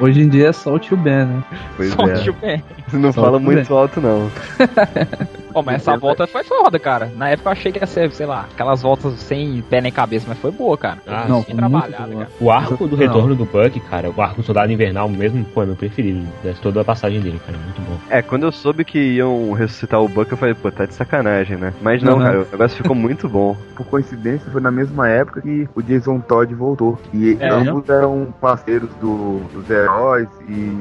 Hoje 0.00 0.20
em 0.22 0.28
dia 0.28 0.48
é 0.48 0.52
só 0.52 0.74
o 0.74 0.78
tio 0.78 0.96
Ben, 0.96 1.26
né? 1.26 1.44
Pois 1.76 1.90
Só 1.92 2.02
é. 2.06 2.14
o 2.14 2.22
Tio 2.22 2.34
Ben. 2.40 2.62
Não 2.92 3.12
Só 3.12 3.22
fala 3.22 3.38
muito 3.38 3.74
alto, 3.74 4.00
não. 4.00 4.30
Ó, 5.54 5.62
mas 5.62 5.76
essa 5.76 5.96
volta 5.98 6.26
foi 6.26 6.42
foda, 6.44 6.78
cara. 6.78 7.10
Na 7.14 7.28
época 7.28 7.48
eu 7.50 7.52
achei 7.52 7.70
que 7.70 7.78
ia 7.78 7.86
ser, 7.86 8.10
sei 8.12 8.24
lá, 8.24 8.46
aquelas 8.52 8.80
voltas 8.80 9.12
sem 9.20 9.60
pé 9.68 9.82
nem 9.82 9.92
cabeça, 9.92 10.24
mas 10.26 10.38
foi 10.38 10.50
boa, 10.50 10.78
cara. 10.78 10.98
Ah, 11.06 11.26
não, 11.28 11.42
foi 11.42 11.54
cara. 11.54 12.28
O 12.40 12.50
arco 12.50 12.86
do 12.88 12.96
Não. 12.96 13.02
retorno 13.06 13.34
do 13.34 13.44
Buck, 13.44 13.78
cara, 13.80 14.10
o 14.10 14.22
arco 14.22 14.36
do 14.36 14.42
Soldado 14.42 14.72
Invernal 14.72 15.10
mesmo, 15.10 15.44
pô, 15.44 15.62
é 15.62 15.66
meu 15.66 15.76
preferido. 15.76 16.26
Desce 16.42 16.58
toda 16.62 16.80
a 16.80 16.84
passagem 16.84 17.20
dele, 17.20 17.38
cara, 17.44 17.58
muito 17.58 17.82
bom. 17.82 17.98
É, 18.08 18.22
quando 18.22 18.44
eu 18.44 18.52
soube 18.52 18.82
que 18.84 18.98
iam 18.98 19.52
ressuscitar 19.52 20.00
o 20.00 20.08
Buck, 20.08 20.30
eu 20.32 20.38
falei, 20.38 20.54
pô, 20.54 20.70
tá 20.70 20.86
de 20.86 20.94
sacanagem, 20.94 21.58
né? 21.58 21.74
Mas 21.82 22.02
não, 22.02 22.14
Uhum. 22.16 22.22
cara, 22.22 22.38
o 22.42 22.46
negócio 22.50 22.76
ficou 22.78 22.96
muito 22.96 23.28
bom. 23.28 23.54
Por 23.76 23.84
coincidência, 23.86 24.50
foi 24.50 24.60
na 24.62 24.70
mesma 24.70 25.06
época 25.08 25.42
que 25.42 25.68
o 25.74 25.82
Jason 25.82 26.18
Todd 26.20 26.54
voltou. 26.54 26.98
E 27.12 27.36
É, 27.40 27.48
ambos 27.50 27.86
eram 27.90 28.32
parceiros 28.40 28.88
do- 29.00 29.40
dos 29.52 29.68
heróis 29.68 30.28
e 30.48 30.72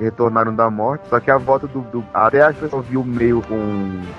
retornaram 0.00 0.54
da 0.54 0.70
morte. 0.70 1.08
Só 1.08 1.18
que 1.18 1.30
a 1.30 1.38
volta 1.38 1.66
do. 1.66 1.80
do 1.80 2.04
até 2.14 2.42
a 2.42 2.52
pessoa 2.52 2.82
viu 2.82 3.02
meio 3.04 3.39
com. 3.42 3.56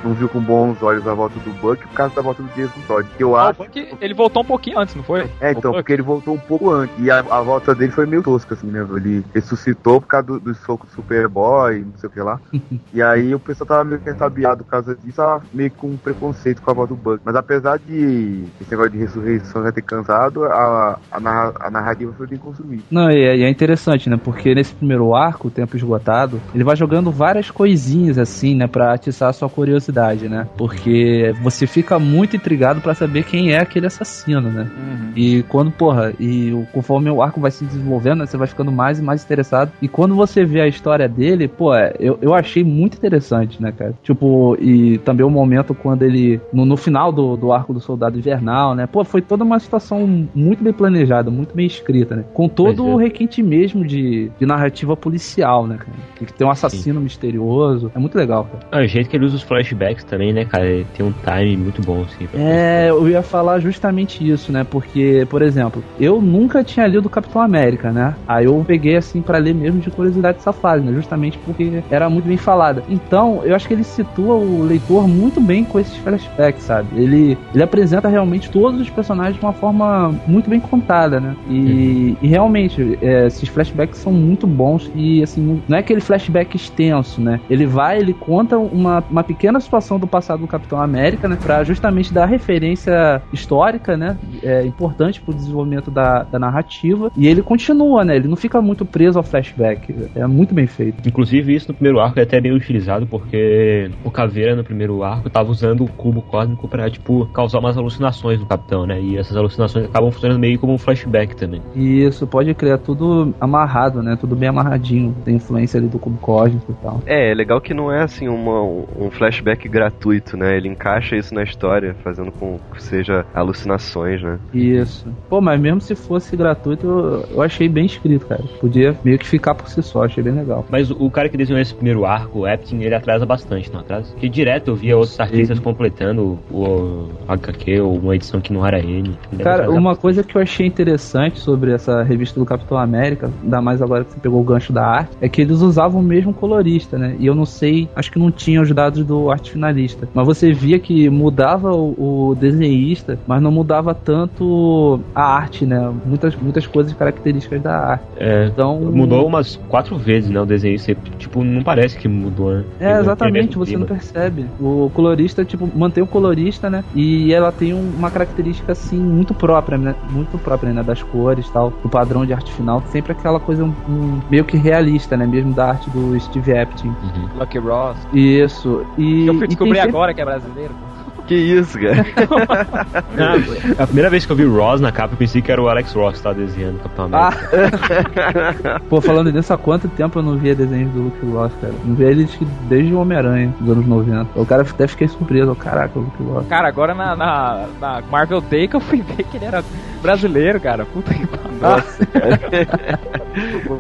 Não 0.04 0.14
viu 0.14 0.28
com 0.30 0.40
bons 0.40 0.82
olhos 0.82 1.08
a 1.08 1.14
volta 1.14 1.40
do 1.40 1.50
Buck 1.62 1.86
por 1.88 1.94
causa 1.94 2.16
da 2.16 2.22
volta 2.22 2.42
do 2.44 2.50
Jason 2.56 2.80
Todd. 2.88 3.08
Que 3.18 3.24
eu 3.24 3.36
Ah, 3.36 3.46
o 3.46 3.50
acho. 3.50 3.64
Bucky, 3.64 3.88
ele 4.02 4.14
voltou 4.14 4.42
um 4.44 4.46
pouquinho 4.46 4.80
antes, 4.80 4.96
não 4.96 5.04
foi? 5.04 5.30
É, 5.40 5.52
então, 5.52 5.72
porque 5.72 5.94
ele 5.94 6.02
voltou 6.02 6.34
um 6.36 6.40
pouco 6.40 6.70
antes. 6.72 6.96
E 7.00 7.10
a, 7.12 7.20
a 7.20 7.42
volta 7.42 7.74
dele 7.76 7.92
foi 7.92 8.06
meio 8.06 8.22
tosca, 8.24 8.54
assim, 8.56 8.68
né? 8.68 8.86
Ele 8.96 9.24
ressuscitou 9.34 10.02
por 10.02 10.08
causa 10.08 10.28
do, 10.28 10.40
do 10.40 10.56
soco 10.56 10.86
do 10.86 10.92
Superboy, 10.94 11.80
não 11.80 11.98
sei 11.98 12.10
o 12.10 12.12
que 12.12 12.20
lá. 12.20 12.40
e 12.94 13.02
aí 13.02 13.34
o 13.34 13.40
pessoal 13.40 13.68
tava 13.68 13.84
meio 13.84 14.00
que 14.00 14.10
ressabiado 14.10 14.64
por 14.64 14.70
causa 14.72 14.96
disso, 14.96 15.18
tava 15.18 15.44
meio 15.54 15.72
com 15.72 15.88
um 15.88 15.98
preconceito 15.98 16.62
com 16.62 16.72
a 16.72 16.74
volta 16.74 16.94
do 16.94 17.00
Buck. 17.02 17.22
Mas 17.24 17.36
apesar 17.36 17.78
de 17.80 18.44
esse 18.60 18.70
negócio 18.72 18.92
de 18.92 18.98
ressurreição 18.98 19.64
já 19.64 19.72
ter 19.72 19.82
cansado, 19.82 20.44
a, 20.46 21.00
a, 21.12 21.20
narra- 21.20 21.54
a 21.60 21.70
narrativa 21.72 22.14
foi 22.18 22.28
bem 22.28 22.38
construída. 22.40 22.84
Não, 22.90 23.10
e 23.12 23.16
é, 23.24 23.38
e 23.38 23.44
é 23.44 23.50
interessante, 23.50 24.10
né? 24.10 24.18
Porque 24.22 24.54
nesse 24.56 24.74
primeiro 24.74 25.14
arco, 25.16 25.48
o 25.48 25.52
tempo 25.52 25.76
esgotado, 25.76 26.42
ele 26.54 26.64
vai 26.64 26.76
jogando 26.76 27.12
várias 27.12 27.50
coisinhas 27.52 28.18
assim, 28.18 28.56
né? 28.56 28.68
Pra 28.68 28.98
atiçar 29.12 29.30
a 29.30 29.34
sua 29.34 29.50
curiosidade, 29.50 30.28
né? 30.28 30.48
Porque 30.58 31.34
você 31.42 31.68
fica 31.68 32.00
muito 32.00 32.36
intrigado 32.36 32.82
pra 32.82 32.96
saber 32.96 33.24
quem 33.24 33.52
é 33.52 33.60
aquele 33.60 33.86
assassino, 33.86 34.50
né? 34.50 34.70
Uhum. 34.76 35.12
E 35.16 35.44
quando, 35.44 35.70
porra, 35.72 36.14
e 36.20 36.52
conforme 36.74 37.10
o 37.10 37.22
arco 37.22 37.40
vai 37.40 37.52
se 37.52 37.66
desenvolvendo, 37.66 38.20
né, 38.20 38.26
você 38.26 38.38
vai 38.38 38.48
ficando 38.48 38.72
mais 38.72 39.00
e 39.00 39.04
mais 39.04 39.24
interessado. 39.24 39.72
E 39.82 39.88
quando 39.88 40.16
você 40.16 40.44
vê 40.46 40.62
a 40.62 40.68
história 40.68 41.08
dele, 41.08 41.48
pô, 41.48 41.76
é, 41.76 41.94
eu, 42.00 42.18
eu 42.22 42.34
achei 42.34 42.64
muito 42.64 42.98
interessante, 42.98 43.62
né, 43.62 43.72
cara? 43.72 43.94
Tipo, 44.02 44.58
e 44.60 44.98
também 45.00 45.26
o 45.26 45.30
momento 45.30 45.76
quando 45.76 46.04
ele, 46.04 46.40
no, 46.54 46.66
no 46.66 46.78
final 46.78 47.12
do, 47.12 47.36
do 47.36 47.52
arco 47.52 47.74
do 47.74 47.80
Soldado 47.80 48.18
Invernal, 48.18 48.74
né? 48.74 48.88
Pô, 48.88 49.04
foi 49.04 49.22
toda 49.22 49.44
uma 49.44 49.60
situação 49.60 50.08
muito 50.34 50.64
bem 50.64 50.74
planejada, 50.74 51.30
muito 51.30 51.54
bem 51.54 51.68
escrita, 51.68 52.16
né? 52.16 52.24
Com 52.34 52.48
todo 52.48 52.86
o 52.86 52.96
requinte 52.96 53.44
mesmo 53.44 53.86
de, 53.86 54.32
de 54.40 54.46
narrativa 54.46 54.96
policial, 54.96 55.68
né, 55.68 55.78
cara? 55.78 55.92
Que 56.16 56.34
tem 56.34 56.48
um 56.48 56.52
assassino 56.52 57.02
misterioso. 57.02 57.92
É 57.94 58.00
muito 58.00 58.16
legal, 58.16 58.46
cara. 58.46 58.62
Ah, 58.72 58.86
jeito 59.02 59.10
que 59.10 59.16
ele 59.16 59.26
usa 59.26 59.36
os 59.36 59.44
flashbacks 59.44 60.04
também, 60.04 60.34
né, 60.34 60.46
cara, 60.46 60.66
ele 60.66 60.86
tem 60.94 61.06
um 61.06 61.14
time 61.24 61.58
muito 61.58 61.82
bom, 61.82 62.04
assim. 62.04 62.28
É, 62.34 62.90
eu 62.90 63.08
ia 63.10 63.22
falar 63.22 63.60
justamente 63.60 64.28
isso, 64.28 64.52
né? 64.52 64.64
Porque, 64.64 65.26
por 65.30 65.42
exemplo, 65.42 65.84
eu 66.00 66.22
nunca 66.22 66.64
tinha 66.64 66.88
lido 66.88 67.10
Capitão 67.10 67.42
América, 67.42 67.92
né? 67.92 68.16
Aí 68.28 68.46
eu 68.46 68.64
peguei 68.66 68.96
assim 68.96 69.22
pra 69.22 69.38
ler 69.38 69.54
mesmo 69.54 69.80
de 69.80 69.90
curiosidade 69.90 70.38
essa 70.38 70.54
fase, 70.54 70.86
né? 70.86 70.94
Justamente 70.94 71.38
porque 71.40 71.84
era 71.90 72.10
muito 72.10 72.28
bem 72.28 72.38
falada. 72.38 72.84
Então, 72.90 73.42
eu 73.44 73.56
acho 73.56 73.68
que 73.68 73.74
ele 73.74 73.84
situa 73.84 74.36
o 74.36 74.64
leitor 74.64 75.08
muito 75.08 75.40
bem 75.42 75.64
com 75.64 75.80
esses 75.80 75.96
flashbacks, 75.98 76.64
sabe? 76.64 76.88
Ele, 76.96 77.38
ele 77.54 77.64
apresenta 77.64 78.08
realmente 78.08 78.50
todos 78.50 78.80
os 78.80 78.90
personagens 78.90 79.38
de 79.38 79.42
uma 79.44 79.54
forma 79.54 80.14
muito 80.28 80.50
bem 80.50 80.60
contada, 80.60 81.20
né? 81.20 81.36
E, 81.50 82.18
e 82.22 82.28
realmente, 82.28 82.98
é, 83.02 83.28
esses 83.28 83.50
flashbacks 83.50 84.00
são 84.00 84.12
muito 84.12 84.48
bons 84.48 84.92
e, 84.96 85.22
assim, 85.24 85.62
não 85.68 85.78
é 85.78 85.80
aquele 85.80 86.02
flashback 86.02 86.56
extenso, 86.56 87.22
né? 87.22 87.40
Ele 87.50 87.66
vai, 87.66 88.00
ele 88.00 88.14
conta 88.14 88.58
uma, 88.58 88.91
uma 89.10 89.24
pequena 89.24 89.60
situação 89.60 90.00
do 90.00 90.08
passado 90.08 90.42
do 90.42 90.48
Capitão 90.48 90.82
América, 90.82 91.28
né? 91.28 91.38
Pra 91.42 91.64
justamente 91.64 92.14
dar 92.14 92.26
referência 92.26 93.22
histórica, 93.32 93.96
né? 93.96 94.18
É 94.44 94.66
importante 94.66 95.22
pro 95.22 95.34
desenvolvimento 95.34 95.90
da, 95.90 96.24
da 96.24 96.40
narrativa. 96.40 97.12
E 97.16 97.28
ele 97.28 97.42
continua, 97.42 98.04
né? 98.04 98.16
Ele 98.16 98.28
não 98.28 98.36
fica 98.36 98.62
muito 98.62 98.86
preso 98.86 99.18
ao 99.18 99.24
flashback. 99.24 99.96
É 100.16 100.26
muito 100.28 100.54
bem 100.54 100.68
feito. 100.68 101.08
Inclusive, 101.08 101.56
isso 101.56 101.70
no 101.70 101.74
primeiro 101.74 102.00
arco 102.00 102.20
é 102.20 102.24
até 102.24 102.42
bem 102.42 102.52
utilizado, 102.52 103.06
porque 103.08 103.90
o 104.04 104.12
Caveira 104.12 104.56
no 104.56 104.64
primeiro 104.64 105.04
arco 105.04 105.30
tava 105.30 105.50
usando 105.50 105.84
o 105.84 105.88
cubo 105.88 106.22
cósmico 106.22 106.68
pra, 106.68 106.90
tipo, 106.90 107.26
causar 107.28 107.60
umas 107.60 107.78
alucinações 107.78 108.40
no 108.40 108.46
Capitão, 108.46 108.86
né? 108.86 109.00
E 109.02 109.18
essas 109.18 109.36
alucinações 109.38 109.86
acabam 109.86 110.12
funcionando 110.12 110.40
meio 110.40 110.60
como 110.60 110.74
um 110.74 110.78
flashback 110.78 111.36
também. 111.36 111.62
E 111.76 112.04
isso 112.04 112.26
pode 112.28 112.54
criar 112.54 112.78
tudo 112.78 113.34
amarrado, 113.40 114.02
né? 114.02 114.18
Tudo 114.20 114.36
bem 114.36 114.50
amarradinho. 114.50 115.16
Tem 115.24 115.36
influência 115.36 115.78
ali 115.78 115.88
do 115.88 116.00
cubo 116.00 116.18
cósmico 116.18 116.72
e 116.72 116.84
tal. 116.84 117.02
É, 117.06 117.32
é 117.32 117.34
legal 117.34 117.62
que 117.62 117.74
não 117.74 117.92
é 117.92 118.04
assim 118.04 118.28
uma, 118.28 118.81
um 118.98 119.10
flashback 119.10 119.68
gratuito, 119.68 120.38
né? 120.38 120.58
Ele 120.58 120.68
encaixa 120.68 121.16
isso 121.16 121.34
na 121.34 121.44
história, 121.44 121.96
fazendo 122.04 122.32
com 122.32 122.60
que 122.74 122.82
seja 122.82 123.26
alucinações, 123.34 124.22
né? 124.22 124.40
Isso. 124.54 125.08
Pô, 125.30 125.42
mas 125.42 125.60
mesmo 125.60 125.82
se 125.82 125.96
fosse 125.96 126.36
gratuito, 126.36 126.86
eu, 126.86 127.26
eu 127.36 127.42
achei 127.42 127.68
bem 127.68 127.86
escrito, 127.86 128.26
cara. 128.26 128.44
Podia 128.60 128.96
meio 129.04 129.18
que 129.18 129.28
ficar 129.28 129.56
por 129.56 129.68
si 129.68 129.82
só, 129.82 130.04
achei 130.04 130.24
bem 130.24 130.34
legal. 130.34 130.66
Mas 130.70 130.90
o, 130.92 131.10
cara 131.10 131.30
que 131.30 131.38
desenhou 131.38 131.62
esse 131.62 131.74
primeiro 131.74 132.06
arco, 132.06 132.40
o 132.40 132.48
Epstein, 132.48 132.82
ele 132.84 132.96
atrasa 132.96 133.26
bastante, 133.26 133.72
não 133.72 133.80
atrasa? 133.80 134.12
Porque 134.12 134.30
direto 134.30 134.70
eu 134.70 134.76
via 134.76 134.96
outros 134.96 135.20
artistas 135.20 135.60
completando 135.60 136.40
o, 136.50 136.56
o 136.56 137.10
HQ 137.28 137.82
ou 137.82 137.98
uma 137.98 138.16
edição 138.16 138.40
que 138.40 138.54
não 138.54 138.66
era 138.66 138.80
ele. 138.80 139.16
Cara, 139.44 139.70
uma 139.70 139.96
coisa 139.96 140.24
que 140.24 140.36
eu 140.36 140.42
achei 140.42 140.66
interessante 140.66 141.40
sobre 141.40 141.72
essa 141.72 142.04
revista 142.04 142.40
do 142.40 142.46
Capitão 142.46 142.78
América, 142.78 143.32
ainda 143.44 143.62
mais 143.62 143.82
agora 143.82 144.04
que 144.04 144.14
você 144.14 144.20
pegou 144.20 144.42
o 144.42 144.44
gancho 144.44 144.72
da 144.74 144.86
arte, 144.86 145.18
é 145.22 145.28
que 145.28 145.42
eles 145.42 145.62
usavam 145.62 146.02
o 146.02 146.04
mesmo 146.04 146.34
colorista, 146.34 146.98
né? 146.98 147.16
E 147.20 147.26
eu 147.26 147.36
não 147.36 147.46
sei, 147.46 147.90
acho 147.96 148.12
que 148.12 148.20
não 148.20 148.32
tinha 148.32 148.61
os 148.62 148.72
dados 148.72 149.04
do 149.06 149.30
art 149.30 149.42
arte 149.42 149.52
finalista. 149.52 150.08
Mas 150.14 150.26
você 150.26 150.54
via 150.54 150.78
que 150.80 151.10
mudava 151.10 151.72
o, 151.74 152.30
o 152.30 152.36
desenhista, 152.36 153.18
mas 153.28 153.42
não 153.42 153.52
mudava 153.52 153.94
tanto 153.94 155.00
a 155.16 155.24
arte, 155.24 155.66
né? 155.66 155.92
Muitas, 156.06 156.36
muitas 156.36 156.68
coisas 156.68 156.94
características 156.94 157.62
da 157.62 157.76
arte. 157.76 158.06
É, 158.18 158.46
Então. 158.46 158.80
mudou 158.80 159.26
umas 159.26 159.56
quatro 159.68 159.98
vezes, 159.98 160.30
né, 160.30 160.40
o 160.40 160.46
desenho. 160.46 160.78
Você, 160.78 160.96
tipo, 161.18 161.44
não 161.44 161.64
parece 161.64 161.98
que 161.98 162.08
mudou, 162.08 162.52
né? 162.54 162.64
É, 162.80 163.00
exatamente, 163.00 163.58
você 163.58 163.72
não 163.78 163.86
clima. 163.86 164.00
percebe. 164.00 164.46
O 164.60 164.90
colorista, 164.94 165.44
tipo, 165.44 165.68
mantém 165.76 166.04
o 166.04 166.08
colorista, 166.08 166.70
né? 166.70 166.84
E 166.96 167.34
ela 167.34 167.52
tem 167.52 167.74
um- 167.74 167.92
uma 167.98 168.12
característica, 168.12 168.72
assim, 168.72 168.98
muito 169.00 169.34
própria, 169.34 169.78
né? 169.78 169.96
Muito 170.12 170.38
própria, 170.38 170.72
né? 170.72 170.84
Das 170.84 171.02
cores 171.02 171.48
e 171.48 171.52
tal, 171.52 171.72
do 171.82 171.90
padrão 171.90 172.26
de 172.26 172.34
arte 172.34 172.52
final. 172.54 172.84
Sempre 172.92 173.12
aquela 173.14 173.40
coisa 173.40 173.64
um, 173.64 173.74
um- 173.90 174.20
meio 174.30 174.46
que 174.46 174.58
realista, 174.58 175.18
né? 175.18 175.26
Mesmo 175.26 175.54
da 175.54 175.70
arte 175.70 175.90
do 175.90 176.20
Steve 176.20 176.52
Epting. 176.52 176.88
Uhum. 176.90 177.40
Lucky 177.40 177.58
Ross. 177.58 177.98
Isso. 178.14 178.51
E, 178.98 179.28
Eu 179.28 179.36
fui 179.36 179.48
descobrir 179.48 179.80
tem 179.80 179.90
agora 179.90 180.14
que 180.14 180.22
é 180.22 180.26
brasileiro. 180.26 180.74
Que 181.28 181.36
isso, 181.36 181.80
cara? 181.80 182.06
Ah, 183.18 183.84
a 183.84 183.86
primeira 183.86 184.10
vez 184.10 184.26
que 184.26 184.32
eu 184.32 184.36
vi 184.36 184.46
Ross 184.46 184.82
na 184.82 184.92
capa, 184.92 185.14
eu 185.14 185.18
pensei 185.18 185.42
que 185.42 185.52
era 185.52 185.62
o 185.62 185.70
Alex 185.70 185.94
Ross 185.94 186.18
que 186.18 186.24
tava 186.24 186.36
desenhando 186.36 186.78
o 186.78 186.80
Capitão 186.80 187.06
América. 187.06 188.82
Pô, 188.90 189.00
falando 189.00 189.32
nisso, 189.32 189.54
há 189.54 189.58
quanto 189.58 189.88
tempo 189.90 190.20
eu 190.20 190.24
não 190.24 190.38
via 190.38 190.56
desenhos 190.56 190.92
do 190.92 191.04
Luke 191.04 191.26
Ross, 191.28 191.52
cara? 191.62 191.74
Não 191.86 191.96
via 191.96 192.10
ele 192.10 192.28
desde 192.68 192.94
o 192.94 193.00
Homem-Aranha, 193.00 193.54
dos 193.60 193.70
anos 193.70 193.86
90. 193.86 194.40
O 194.40 194.46
cara 194.46 194.64
até 194.64 194.88
fiquei 194.88 195.08
surpreso. 195.08 195.56
Caraca, 195.56 195.98
o 196.00 196.02
Luke 196.02 196.24
Ross. 196.24 196.48
Cara, 196.48 196.68
agora 196.68 196.94
na, 196.94 197.16
na, 197.16 197.68
na 197.80 198.02
Marvel 198.10 198.42
Day 198.42 198.68
que 198.68 198.76
eu 198.76 198.82
fui 198.82 199.02
ver 199.02 199.24
que 199.24 199.38
ele 199.38 199.46
era 199.46 199.64
brasileiro, 200.02 200.60
cara. 200.60 200.86
Puta 200.86 201.14
que 201.14 201.28
pariu. 201.28 201.58
Nossa, 201.62 202.08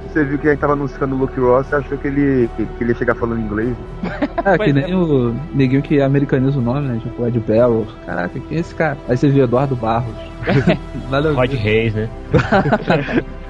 Você 0.07 0.23
viu 0.23 0.39
que 0.39 0.47
a 0.47 0.51
gente 0.51 0.59
tava 0.59 0.73
anunciando 0.73 1.15
o 1.15 1.17
Luke 1.17 1.39
Ross 1.39 1.69
e 1.71 1.75
achou 1.75 1.97
que 1.97 2.07
ele, 2.07 2.49
que, 2.55 2.65
que 2.65 2.83
ele 2.83 2.91
ia 2.91 2.97
chegar 2.97 3.15
falando 3.15 3.41
inglês. 3.41 3.75
É, 4.43 4.57
que 4.57 4.73
nem 4.73 4.95
o 4.95 5.35
neguinho 5.53 5.83
que 5.83 6.01
americaniza 6.01 6.57
o 6.57 6.63
nome, 6.63 6.87
né? 6.87 6.99
Tipo, 6.99 7.27
Ed 7.27 7.39
Barrows. 7.41 7.93
Caraca, 8.07 8.39
quem 8.39 8.57
é 8.57 8.61
esse 8.61 8.73
cara? 8.73 8.97
Aí 9.07 9.15
você 9.15 9.29
viu 9.29 9.43
Eduardo 9.43 9.75
Barros. 9.75 10.15
Nada. 11.11 11.31
Rod 11.31 11.53
Reis, 11.53 11.93
né? 11.93 12.09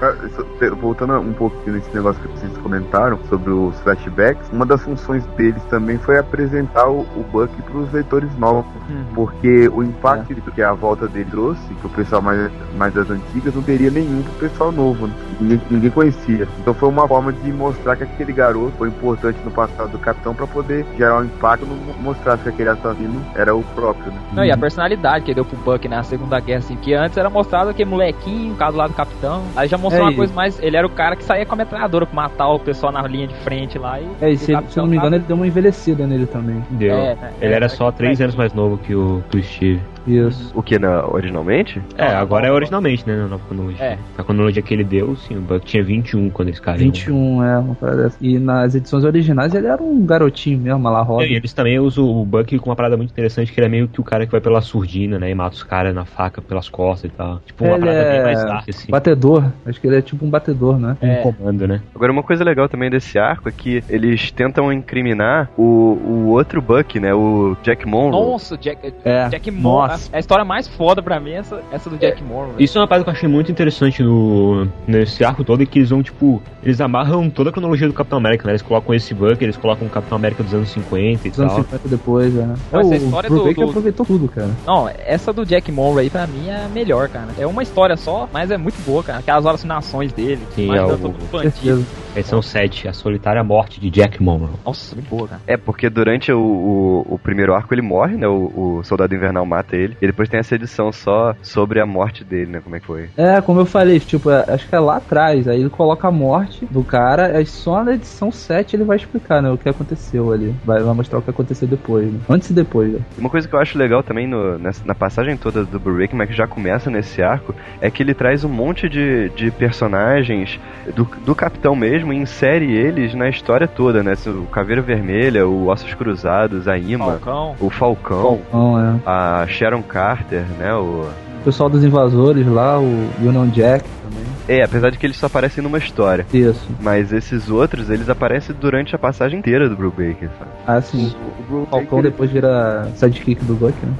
Voltando 0.80 1.18
um 1.20 1.32
pouquinho 1.32 1.76
nesse 1.76 1.94
negócio 1.94 2.20
que 2.20 2.28
vocês 2.28 2.56
comentaram 2.58 3.18
sobre 3.28 3.50
os 3.52 3.78
flashbacks, 3.80 4.48
uma 4.52 4.66
das 4.66 4.82
funções 4.82 5.24
deles 5.36 5.62
também 5.70 5.96
foi 5.98 6.18
apresentar 6.18 6.88
o, 6.88 7.00
o 7.16 7.24
Buck 7.30 7.50
para 7.62 7.78
os 7.78 7.92
leitores 7.92 8.36
novos, 8.36 8.70
porque 9.14 9.68
o 9.68 9.82
impacto 9.82 10.34
que 10.52 10.62
a 10.62 10.72
volta 10.72 11.06
dele 11.06 11.30
trouxe, 11.30 11.62
que 11.74 11.86
o 11.86 11.90
pessoal 11.90 12.20
mais, 12.20 12.50
mais 12.76 12.92
das 12.92 13.08
antigas 13.10 13.54
não 13.54 13.62
teria 13.62 13.90
nenhum 13.90 14.22
pro 14.22 14.48
pessoal 14.48 14.72
novo, 14.72 15.06
né? 15.06 15.14
ninguém, 15.40 15.60
ninguém 15.70 15.90
conhecia. 15.90 16.48
Então 16.58 16.74
foi 16.74 16.88
uma 16.88 17.06
forma 17.06 17.32
de 17.32 17.52
mostrar 17.52 17.96
que 17.96 18.02
aquele 18.02 18.32
garoto 18.32 18.72
foi 18.78 18.88
importante 18.88 19.38
no 19.44 19.50
passado 19.50 19.90
do 19.90 19.98
Capitão 19.98 20.34
para 20.34 20.46
poder 20.46 20.84
gerar 20.96 21.20
um 21.20 21.24
impacto, 21.24 21.64
não 21.64 21.76
mostrar 22.02 22.38
que 22.38 22.48
aquele 22.48 22.70
assassino 22.70 23.24
era 23.34 23.54
o 23.54 23.62
próprio. 23.62 24.10
Né? 24.10 24.18
Não, 24.32 24.44
e 24.44 24.50
a 24.50 24.56
personalidade 24.56 25.24
que 25.24 25.30
ele 25.30 25.36
deu 25.36 25.44
pro 25.44 25.56
Buck 25.58 25.86
na 25.88 26.02
Segunda 26.02 26.40
Guerra, 26.40 26.58
assim, 26.58 26.76
que 26.76 26.92
antes 26.94 27.16
era 27.16 27.30
mostrado 27.30 27.72
que 27.72 27.84
molequinho, 27.84 28.54
o 28.54 28.56
caso 28.56 28.76
lá 28.76 28.86
do 28.86 28.94
capitão. 28.94 29.44
Aí 29.54 29.68
já 29.68 29.78
mostrou 29.78 29.91
É, 29.96 30.02
uma 30.02 30.12
coisa 30.14 30.32
mais. 30.34 30.58
Ele 30.60 30.76
era 30.76 30.86
o 30.86 30.90
cara 30.90 31.16
que 31.16 31.24
saía 31.24 31.44
com 31.46 31.54
a 31.54 31.56
metralhadora 31.56 32.06
pra 32.06 32.14
matar 32.14 32.48
o 32.48 32.58
pessoal 32.58 32.92
na 32.92 33.02
linha 33.02 33.26
de 33.26 33.34
frente 33.36 33.78
lá. 33.78 34.00
E, 34.00 34.08
É, 34.20 34.30
e 34.30 34.36
se, 34.36 34.46
se 34.46 34.52
eu 34.78 34.82
não 34.82 34.86
me 34.86 34.96
engano, 34.96 35.16
ele 35.16 35.24
deu 35.26 35.36
uma 35.36 35.46
envelhecida 35.46 36.06
nele 36.06 36.26
também. 36.26 36.64
Deu. 36.70 36.94
É? 36.94 37.16
Ele 37.40 37.52
É, 37.52 37.56
era 37.56 37.66
é, 37.66 37.68
só 37.68 37.90
três 37.90 38.20
é. 38.20 38.24
anos 38.24 38.36
mais 38.36 38.52
novo 38.52 38.78
que 38.78 38.94
o, 38.94 39.22
que 39.30 39.38
o 39.38 39.42
Steve. 39.42 39.80
Isso. 40.06 40.52
O 40.54 40.62
que, 40.62 40.78
na, 40.78 41.06
originalmente? 41.06 41.80
É, 41.96 42.06
agora 42.06 42.46
é 42.48 42.52
originalmente, 42.52 43.06
né? 43.06 43.16
Na 43.16 43.28
nova 43.28 43.42
cronologia. 43.46 43.84
É. 43.84 43.98
Na 44.16 44.24
cronologia 44.24 44.62
que 44.62 44.74
ele 44.74 44.84
deu, 44.84 45.14
sim, 45.16 45.36
o 45.36 45.40
Buck 45.40 45.64
tinha 45.64 45.82
21 45.82 46.30
quando 46.30 46.48
eles 46.48 46.60
caíram. 46.60 46.84
21, 46.86 47.44
é, 47.44 47.58
uma 47.58 47.74
parada 47.74 48.02
dessa. 48.04 48.16
E 48.20 48.38
nas 48.38 48.74
edições 48.74 49.04
originais 49.04 49.54
ele 49.54 49.66
era 49.66 49.82
um 49.82 50.04
garotinho 50.04 50.58
mesmo, 50.58 50.82
lá 50.88 51.02
roda. 51.02 51.24
E 51.26 51.34
eles 51.34 51.52
também 51.52 51.78
usam 51.78 52.04
o 52.04 52.24
Buck 52.24 52.58
com 52.58 52.70
uma 52.70 52.76
parada 52.76 52.96
muito 52.96 53.10
interessante, 53.10 53.52
que 53.52 53.58
ele 53.60 53.66
é 53.66 53.70
meio 53.70 53.88
que 53.88 54.00
o 54.00 54.04
cara 54.04 54.26
que 54.26 54.32
vai 54.32 54.40
pela 54.40 54.60
surdina, 54.60 55.18
né? 55.18 55.30
E 55.30 55.34
mata 55.34 55.54
os 55.56 55.62
caras 55.62 55.94
na 55.94 56.04
faca 56.04 56.40
pelas 56.42 56.68
costas 56.68 57.10
e 57.10 57.14
tal. 57.14 57.40
Tipo, 57.46 57.64
uma 57.64 57.76
Ele 57.76 57.86
parada 57.86 58.10
bem 58.10 58.18
é 58.20 58.24
mais 58.24 58.44
dark, 58.44 58.68
assim. 58.68 58.90
Batedor. 58.90 59.44
Acho 59.66 59.80
que 59.80 59.86
ele 59.86 59.96
é 59.96 60.02
tipo 60.02 60.24
um 60.24 60.30
batedor, 60.30 60.78
né? 60.78 60.96
Um 61.02 61.06
É. 61.06 61.16
comando, 61.22 61.66
né? 61.68 61.80
Agora, 61.94 62.10
uma 62.12 62.22
coisa 62.22 62.42
legal 62.44 62.68
também 62.68 62.90
desse 62.90 63.18
arco 63.18 63.48
é 63.48 63.52
que 63.52 63.82
eles 63.88 64.30
tentam 64.30 64.72
incriminar 64.72 65.50
o, 65.56 65.62
o 65.62 66.26
outro 66.28 66.60
Buck, 66.60 66.98
né? 66.98 67.14
O 67.14 67.56
Jack 67.62 67.86
Monroe. 67.86 68.10
Nossa, 68.32 68.56
Jack, 68.56 68.92
É. 69.04 69.28
Jack 69.28 69.50
Moore. 69.50 69.91
Nossa. 69.92 70.16
A, 70.16 70.18
história 70.18 70.44
mais 70.44 70.66
foda 70.68 71.02
pra 71.02 71.18
mim 71.20 71.30
é 71.30 71.36
essa, 71.38 71.62
essa 71.72 71.88
do 71.90 71.96
Jack 71.96 72.22
Moore. 72.22 72.50
velho. 72.52 72.62
Isso 72.62 72.78
é 72.78 72.80
uma 72.80 72.86
parada 72.88 73.04
que 73.04 73.10
eu 73.10 73.14
achei 73.14 73.28
muito 73.28 73.50
interessante 73.50 74.02
no, 74.02 74.66
nesse 74.86 75.24
arco 75.24 75.44
todo, 75.44 75.62
é 75.62 75.66
que 75.66 75.78
eles 75.78 75.90
vão, 75.90 76.02
tipo, 76.02 76.42
eles 76.62 76.80
amarram 76.80 77.28
toda 77.30 77.50
a 77.50 77.52
cronologia 77.52 77.86
do 77.88 77.94
Capitão 77.94 78.18
América, 78.18 78.44
né? 78.46 78.52
Eles 78.52 78.62
colocam 78.62 78.94
esse 78.94 79.12
Buck, 79.14 79.42
eles 79.42 79.56
colocam 79.56 79.86
o 79.86 79.90
Capitão 79.90 80.16
América 80.16 80.42
dos 80.42 80.54
anos 80.54 80.68
50 80.70 81.26
e 81.26 81.30
Dos 81.30 81.40
anos 81.40 81.52
tal. 81.54 81.62
50 81.64 81.88
depois, 81.88 82.36
é. 82.36 82.46
Pô, 82.70 82.78
é 82.78 82.80
essa 82.80 82.88
o 82.88 82.94
história 82.94 83.30
Bruce 83.30 83.54
do- 83.54 83.54
do- 83.64 83.70
aproveitou 83.70 84.06
tudo, 84.06 84.28
cara. 84.28 84.50
Não, 84.66 84.88
essa 85.04 85.32
do 85.32 85.44
Jack 85.46 85.70
Monroe 85.72 86.02
aí 86.02 86.10
pra 86.10 86.26
mim 86.26 86.48
é 86.48 86.64
a 86.64 86.68
melhor, 86.68 87.08
cara. 87.08 87.28
É 87.38 87.46
uma 87.46 87.62
história 87.62 87.96
só, 87.96 88.28
mas 88.32 88.50
é 88.50 88.56
muito 88.58 88.76
boa, 88.84 89.02
cara. 89.02 89.18
Aquelas 89.20 89.44
alucinações 89.46 90.12
dele. 90.12 90.40
Sim, 90.54 90.66
mais 90.66 90.80
é 90.80 90.84
o- 90.84 90.96
do 90.96 91.08
bandido. 91.30 91.84
Edição 92.14 92.42
7, 92.42 92.88
A 92.88 92.92
Solitária 92.92 93.42
Morte 93.42 93.80
de 93.80 93.88
Jack 93.90 94.22
Monroe. 94.22 94.50
Nossa, 94.66 94.94
muito 94.94 95.08
boa, 95.08 95.28
cara. 95.28 95.40
É, 95.46 95.56
porque 95.56 95.88
durante 95.88 96.30
o, 96.30 96.38
o, 96.38 97.14
o 97.14 97.18
primeiro 97.18 97.54
arco 97.54 97.72
ele 97.72 97.80
morre, 97.80 98.16
né? 98.16 98.28
O, 98.28 98.78
o 98.80 98.84
Soldado 98.84 99.14
Invernal 99.14 99.46
mata 99.46 99.74
ele. 99.76 99.96
E 100.00 100.06
depois 100.06 100.28
tem 100.28 100.38
essa 100.38 100.54
edição 100.54 100.92
só 100.92 101.34
sobre 101.42 101.80
a 101.80 101.86
morte 101.86 102.22
dele, 102.22 102.50
né? 102.52 102.60
Como 102.62 102.76
é 102.76 102.80
que 102.80 102.86
foi? 102.86 103.08
É, 103.16 103.40
como 103.40 103.60
eu 103.60 103.64
falei, 103.66 103.98
tipo, 103.98 104.30
é- 104.30 104.44
acho 104.48 104.68
que 104.68 104.74
é 104.74 104.78
lá 104.78 104.96
atrás. 104.98 105.48
Aí 105.48 105.60
ele 105.60 105.70
coloca 105.70 106.06
a 106.06 106.10
morte 106.10 106.66
do 106.70 106.84
cara, 106.84 107.38
aí 107.38 107.46
só 107.46 107.82
na 107.82 107.94
edição 107.94 108.30
7 108.30 108.76
ele 108.76 108.84
vai 108.84 108.98
explicar, 108.98 109.40
né, 109.40 109.50
o 109.50 109.56
que 109.56 109.68
aconteceu 109.68 110.32
ali. 110.32 110.54
Vai, 110.64 110.82
vai 110.82 110.94
mostrar 110.94 111.18
o 111.18 111.22
que 111.22 111.30
aconteceu 111.30 111.66
depois, 111.66 112.12
né? 112.12 112.20
Antes 112.28 112.50
e 112.50 112.52
depois, 112.52 112.92
né? 112.92 113.00
Uma 113.16 113.30
coisa 113.30 113.48
que 113.48 113.54
eu 113.54 113.58
acho 113.60 113.78
legal 113.78 114.02
também 114.02 114.26
no, 114.26 114.58
nessa- 114.58 114.84
na 114.84 114.94
passagem 114.94 115.34
toda 115.36 115.64
do 115.64 115.80
Breakman, 115.80 116.26
que 116.26 116.34
já 116.34 116.46
começa 116.46 116.90
nesse 116.90 117.22
arco, 117.22 117.54
é 117.80 117.90
que 117.90 118.02
ele 118.02 118.12
traz 118.12 118.44
um 118.44 118.50
monte 118.50 118.86
de, 118.88 119.30
de 119.30 119.50
personagens 119.50 120.60
do, 120.94 121.04
do 121.24 121.34
Capitão 121.34 121.74
mesmo 121.74 122.01
e 122.10 122.16
insere 122.16 122.72
eles 122.72 123.12
na 123.14 123.28
história 123.28 123.68
toda, 123.68 124.02
né? 124.02 124.14
O 124.26 124.46
Caveira 124.46 124.80
Vermelha, 124.80 125.46
o 125.46 125.66
Ossos 125.68 125.92
Cruzados, 125.92 126.66
a 126.66 126.78
Ima, 126.78 127.18
Falcão. 127.18 127.54
o 127.60 127.68
Falcão, 127.68 128.40
Então, 128.48 128.80
é. 128.80 128.94
a 129.04 129.46
Sharon 129.46 129.82
Carter, 129.82 130.44
né? 130.58 130.72
O... 130.74 131.06
O 131.42 131.44
pessoal 131.44 131.68
dos 131.68 131.82
invasores 131.82 132.46
lá, 132.46 132.78
o 132.78 133.08
Union 133.20 133.48
Jack 133.48 133.84
também. 134.04 134.22
É, 134.48 134.62
apesar 134.64 134.90
de 134.90 134.98
que 134.98 135.04
eles 135.06 135.16
só 135.16 135.26
aparecem 135.26 135.62
numa 135.62 135.78
história. 135.78 136.24
Isso. 136.32 136.68
Mas 136.80 137.12
esses 137.12 137.48
outros, 137.50 137.90
eles 137.90 138.08
aparecem 138.08 138.54
durante 138.60 138.94
a 138.94 138.98
passagem 138.98 139.40
inteira 139.40 139.68
do 139.68 139.76
Brubaker, 139.76 140.28
sabe? 140.38 140.50
Ah, 140.66 140.80
sim. 140.80 141.12
O 141.38 141.42
Bruce 141.42 141.62
O 141.62 141.66
Falcão 141.66 141.98
Baker- 141.98 142.02
depois 142.10 142.30
vira 142.30 142.88
sidekick 142.94 143.44
do 143.44 143.54
Buck, 143.54 143.74
né? 143.84 143.92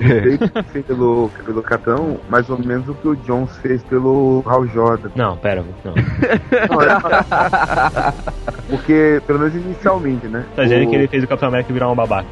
Ele 0.00 0.38
fez 0.72 0.84
pelo, 0.86 1.30
pelo 1.44 1.62
Capitão, 1.62 2.16
mais 2.28 2.48
ou 2.50 2.58
menos 2.58 2.88
o 2.88 2.94
que 2.94 3.08
o 3.08 3.16
Jones 3.16 3.56
fez 3.58 3.82
pelo 3.84 4.42
Hal 4.46 4.66
Jordan. 4.66 5.10
Não, 5.14 5.36
pera, 5.36 5.64
não. 5.84 5.94
Não, 6.70 6.82
é- 6.82 8.12
Porque, 8.68 9.20
pelo 9.26 9.38
menos 9.38 9.54
inicialmente, 9.54 10.26
né? 10.26 10.44
Tá 10.54 10.62
dizendo 10.64 10.86
O- 10.86 10.90
que 10.90 10.96
ele 10.96 11.08
fez 11.08 11.24
o 11.24 11.26
Capitão 11.28 11.48
América 11.48 11.72
virar 11.72 11.86
uma 11.88 11.94
babaca. 11.96 12.28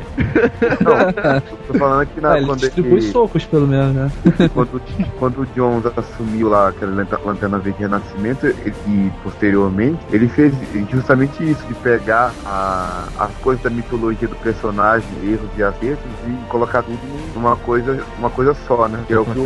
Não, 0.85 1.41
tô 1.67 1.75
falando 1.79 2.01
aqui 2.03 2.21
na, 2.21 2.33
Ah, 2.33 2.37
ele 2.39 2.47
quando, 2.47 2.61
distribui 2.61 2.93
ele- 2.93 3.03
socos, 3.03 3.45
pelo 3.45 3.67
menos, 3.67 3.95
né? 3.95 4.11
Quando, 4.57 4.81
quando 5.19 5.41
o 5.43 5.47
Jones 5.55 5.85
assumiu 5.97 6.49
lá 6.49 6.69
aquela 6.69 7.07
lanterna 7.25 7.59
verde 7.59 7.81
renascimento 7.81 8.47
ele- 8.47 8.75
e 8.87 9.13
posteriormente, 9.23 9.99
ele 10.11 10.29
fez 10.29 10.53
justamente 10.91 11.49
isso, 11.49 11.65
de 11.67 11.75
pegar 11.75 12.33
a- 12.45 13.05
as 13.19 13.31
coisas 13.43 13.63
da 13.63 13.71
mitologia 13.71 14.27
do 14.29 14.37
personagem, 14.37 15.09
erros 15.23 15.49
e 15.57 15.63
acertos, 15.63 16.05
e 16.27 16.49
colocar 16.49 16.83
tudo 16.83 16.99
numa 17.35 17.57
coisa, 17.57 18.03
uma 18.19 18.31
coisa 18.31 18.55
só, 18.67 18.89
né? 18.89 19.05
Que 19.07 19.13
é 19.15 19.19
o 19.19 19.25
que 19.25 19.39
o, 19.39 19.43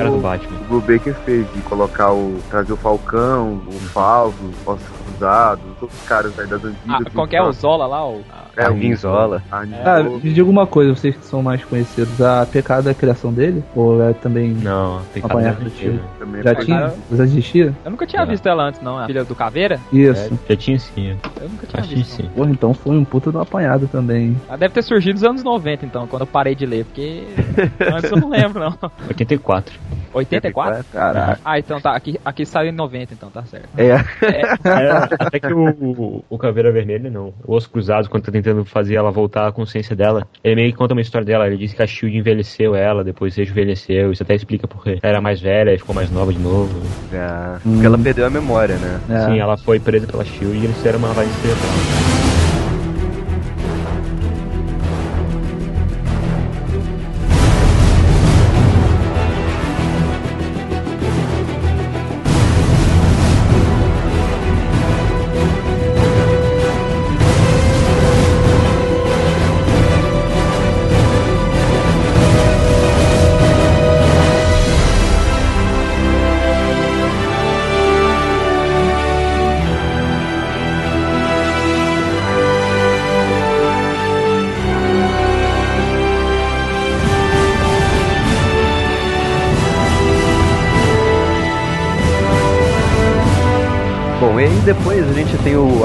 o 0.55 0.65
Blue 0.69 0.81
Baker 0.81 1.15
fez, 1.25 1.47
de 1.53 1.61
colocar 1.63 2.13
o. 2.13 2.39
trazer 2.51 2.73
o 2.73 2.77
Falcão, 2.77 3.61
o 3.67 3.73
Falvo, 3.93 4.51
o 4.67 4.79
Todos 5.21 5.95
os 5.95 6.09
caras 6.09 6.39
aí 6.39 6.47
das 6.47 6.65
antigas. 6.65 6.81
Ah, 6.89 7.11
qual 7.15 7.29
que 7.29 7.37
é 7.37 7.43
o 7.43 7.53
Zola 7.53 7.87
lá? 7.87 8.09
O, 8.09 8.23
É, 8.57 8.65
a 8.67 8.71
o 8.71 8.75
Vinzola. 8.75 9.43
a- 9.53 9.63
Ah, 9.85 10.03
me 10.03 10.19
diga 10.33 10.49
uma 10.49 10.67
coisa, 10.67 10.95
vocês 10.95 11.15
que 11.17 11.25
são 11.27 11.43
mais 11.43 11.63
conhecidos, 11.65 12.21
a 12.23 12.47
pecado 12.47 12.89
é 12.89 12.93
a 12.93 12.95
criação 12.95 13.33
dele? 13.33 13.63
Ou 13.77 14.03
é 14.03 14.13
também. 14.15 14.51
Não, 14.53 15.03
tem 15.13 15.21
cara 15.23 15.35
Apanhar 15.35 15.53
muito 15.61 15.65
do 15.65 15.71
tiro. 15.71 15.93
antigo. 15.95 16.09
também 16.19 16.43
Já 16.43 16.55
foi- 16.55 16.65
tinha? 16.65 16.95
Já 17.13 17.25
existia? 17.25 17.75
Eu 17.85 17.91
nunca 17.91 18.07
tinha 18.07 18.23
Já. 18.23 18.31
visto 18.31 18.47
ela 18.49 18.65
antes, 18.65 18.81
não. 18.81 18.99
A 18.99 19.07
filha 19.07 19.25
do 19.25 19.35
Caveira? 19.35 19.79
Isso. 19.93 20.39
Já 20.49 20.57
tinha 20.57 20.79
sim, 20.79 21.17
Eu 21.41 21.49
nunca 21.49 21.67
tinha 21.67 21.83
acho 21.83 21.95
visto. 21.95 22.11
sim. 22.17 22.29
Porra, 22.35 22.51
então 22.51 22.73
foi 22.75 22.97
um 22.97 23.05
puta 23.05 23.31
do 23.31 23.41
apanhado 23.41 23.89
também. 23.89 24.37
Ela 24.49 24.57
deve 24.59 24.73
ter 24.75 24.83
surgido 24.83 25.15
nos 25.15 25.25
anos 25.25 25.43
90, 25.45 25.85
então, 25.85 26.07
quando 26.07 26.23
eu 26.23 26.27
parei 26.27 26.55
de 26.55 26.65
ler, 26.67 26.85
porque 26.87 27.25
antes 27.95 28.11
eu 28.11 28.17
não 28.19 28.31
lembro, 28.31 28.61
não. 28.61 28.91
84. 29.09 29.75
84? 30.13 30.85
Caraca. 30.93 31.41
Ah, 31.45 31.59
então 31.59 31.81
tá. 31.81 31.93
Aqui, 31.97 32.19
aqui 32.25 32.45
saiu 32.45 32.71
em 32.71 32.75
90, 32.75 33.15
então 33.15 33.31
tá 33.31 33.43
certo. 33.45 33.69
É. 33.77 33.91
É, 33.91 34.91
até 35.19 35.41
que 35.41 35.53
o, 35.53 35.69
o, 35.71 36.25
o 36.29 36.39
Caveira 36.39 36.73
Vermelha, 36.73 37.11
não. 37.11 37.33
O 37.45 37.55
Osso 37.55 37.71
Cruzado, 37.71 38.09
quando 38.09 38.25
tá 38.25 38.33
tentando 38.33 38.65
fazer 38.65 38.97
ela 38.97 39.11
voltar 39.11 39.47
à 39.49 39.53
consciência 39.53 39.95
dela, 39.95 40.27
ele 40.43 40.57
meio 40.57 40.73
que 40.73 40.79
conta 40.79 40.95
uma 40.95 41.01
história 41.01 41.25
dela. 41.27 41.47
Ele 41.47 41.57
diz 41.57 41.73
que 41.73 41.83
a 41.83 41.87
Shield 41.87 42.17
envelheceu 42.17 42.75
ela, 42.75 43.05
depois 43.05 43.37
rejuvenesceu. 43.37 44.13
Isso 44.13 44.23
até 44.23 44.35
explica 44.35 44.67
porque 44.67 44.99
ela 45.03 45.13
era 45.13 45.21
mais 45.21 45.41
velha, 45.41 45.77
ficou 45.79 45.95
mais 45.95 46.11
nova 46.11 46.33
de 46.33 46.39
novo. 46.39 46.71
é. 47.13 47.59
Porque 47.63 47.87
ela 47.87 47.99
perdeu 47.99 48.27
a 48.27 48.31
memória, 48.31 48.77
né? 48.77 49.01
É. 49.09 49.27
Sim, 49.27 49.39
ela 49.39 49.57
foi 49.57 49.79
presa 49.79 50.07
pela 50.07 50.25
Shield 50.25 50.57
e 50.57 50.65
eles 50.65 50.77
fizeram 50.77 50.99
uma 50.99 51.09
lavagem 51.09 51.33
cerebral. 51.35 52.20